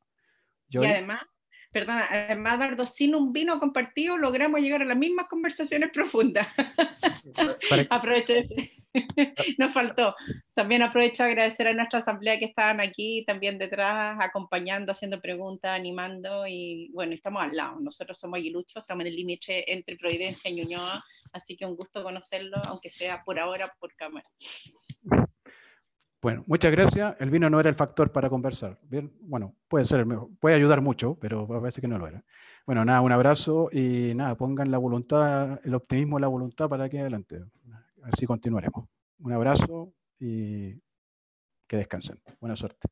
y 0.71 0.79
además, 0.79 1.21
perdona, 1.71 2.07
además, 2.11 2.55
Eduardo, 2.55 2.87
sin 2.87 3.15
un 3.15 3.35
vino 3.35 3.61
compartido 3.61 4.17
logramos 4.17 4.63
llegar 4.63 4.81
a 4.81 4.87
las 4.87 4.97
mismas 4.97 5.29
conversaciones 5.29 5.91
profundas. 5.93 6.49
Aprovecho. 7.91 8.33
Nos 9.59 9.73
faltó. 9.73 10.15
También 10.55 10.83
aprovecho 10.83 11.23
a 11.23 11.27
agradecer 11.27 11.69
a 11.69 11.75
nuestra 11.75 11.99
asamblea 11.99 12.39
que 12.39 12.47
estaban 12.47 12.81
aquí, 12.81 13.25
también 13.27 13.59
detrás, 13.59 14.19
acompañando, 14.21 14.93
haciendo 14.93 15.21
preguntas, 15.21 15.75
animando 15.75 16.47
y 16.47 16.91
bueno, 16.93 17.13
estamos 17.15 17.43
al 17.43 17.57
lado. 17.57 17.81
Nosotros 17.81 18.19
somos 18.19 18.39
aguiluchos, 18.39 18.83
estamos 18.83 19.03
en 19.03 19.09
el 19.09 19.17
límite 19.17 19.73
entre 19.73 19.97
Providencia 19.97 20.51
y 20.51 20.55
Ñuñoa, 20.55 21.03
así 21.33 21.57
que 21.57 21.67
un 21.67 21.77
gusto 21.77 22.03
conocerlo, 22.03 22.59
aunque 22.67 22.91
sea 22.91 23.23
por 23.25 23.39
ahora 23.39 23.73
por 23.79 23.95
cámara. 23.95 24.29
Bueno, 26.23 26.45
muchas 26.47 26.71
gracias. 26.71 27.17
El 27.19 27.31
vino 27.31 27.51
no 27.51 27.59
era 27.59 27.69
el 27.69 27.75
factor 27.75 28.13
para 28.13 28.31
conversar. 28.31 28.79
Bien, 28.83 29.13
bueno, 29.23 29.57
puede 29.67 29.85
ser, 29.85 30.07
puede 30.39 30.55
ayudar 30.55 30.81
mucho, 30.81 31.19
pero 31.21 31.49
parece 31.49 31.81
que 31.81 31.89
no 31.89 31.99
lo 31.99 32.07
era. 32.07 32.23
Bueno, 32.65 32.85
nada, 32.85 33.01
un 33.01 33.11
abrazo 33.11 33.69
y 33.73 34.15
nada, 34.15 34.37
pongan 34.37 34.71
la 34.71 34.79
voluntad, 34.79 35.59
el 35.65 35.75
optimismo 35.75 36.21
la 36.21 36.29
voluntad 36.29 36.69
para 36.69 36.89
que 36.89 37.01
adelante. 37.01 37.41
Así 38.03 38.27
continuaremos. 38.27 38.89
Un 39.19 39.33
abrazo 39.33 39.95
y 40.19 40.75
que 41.69 41.77
descansen. 41.77 42.21
Buena 42.41 42.57
suerte. 42.57 42.89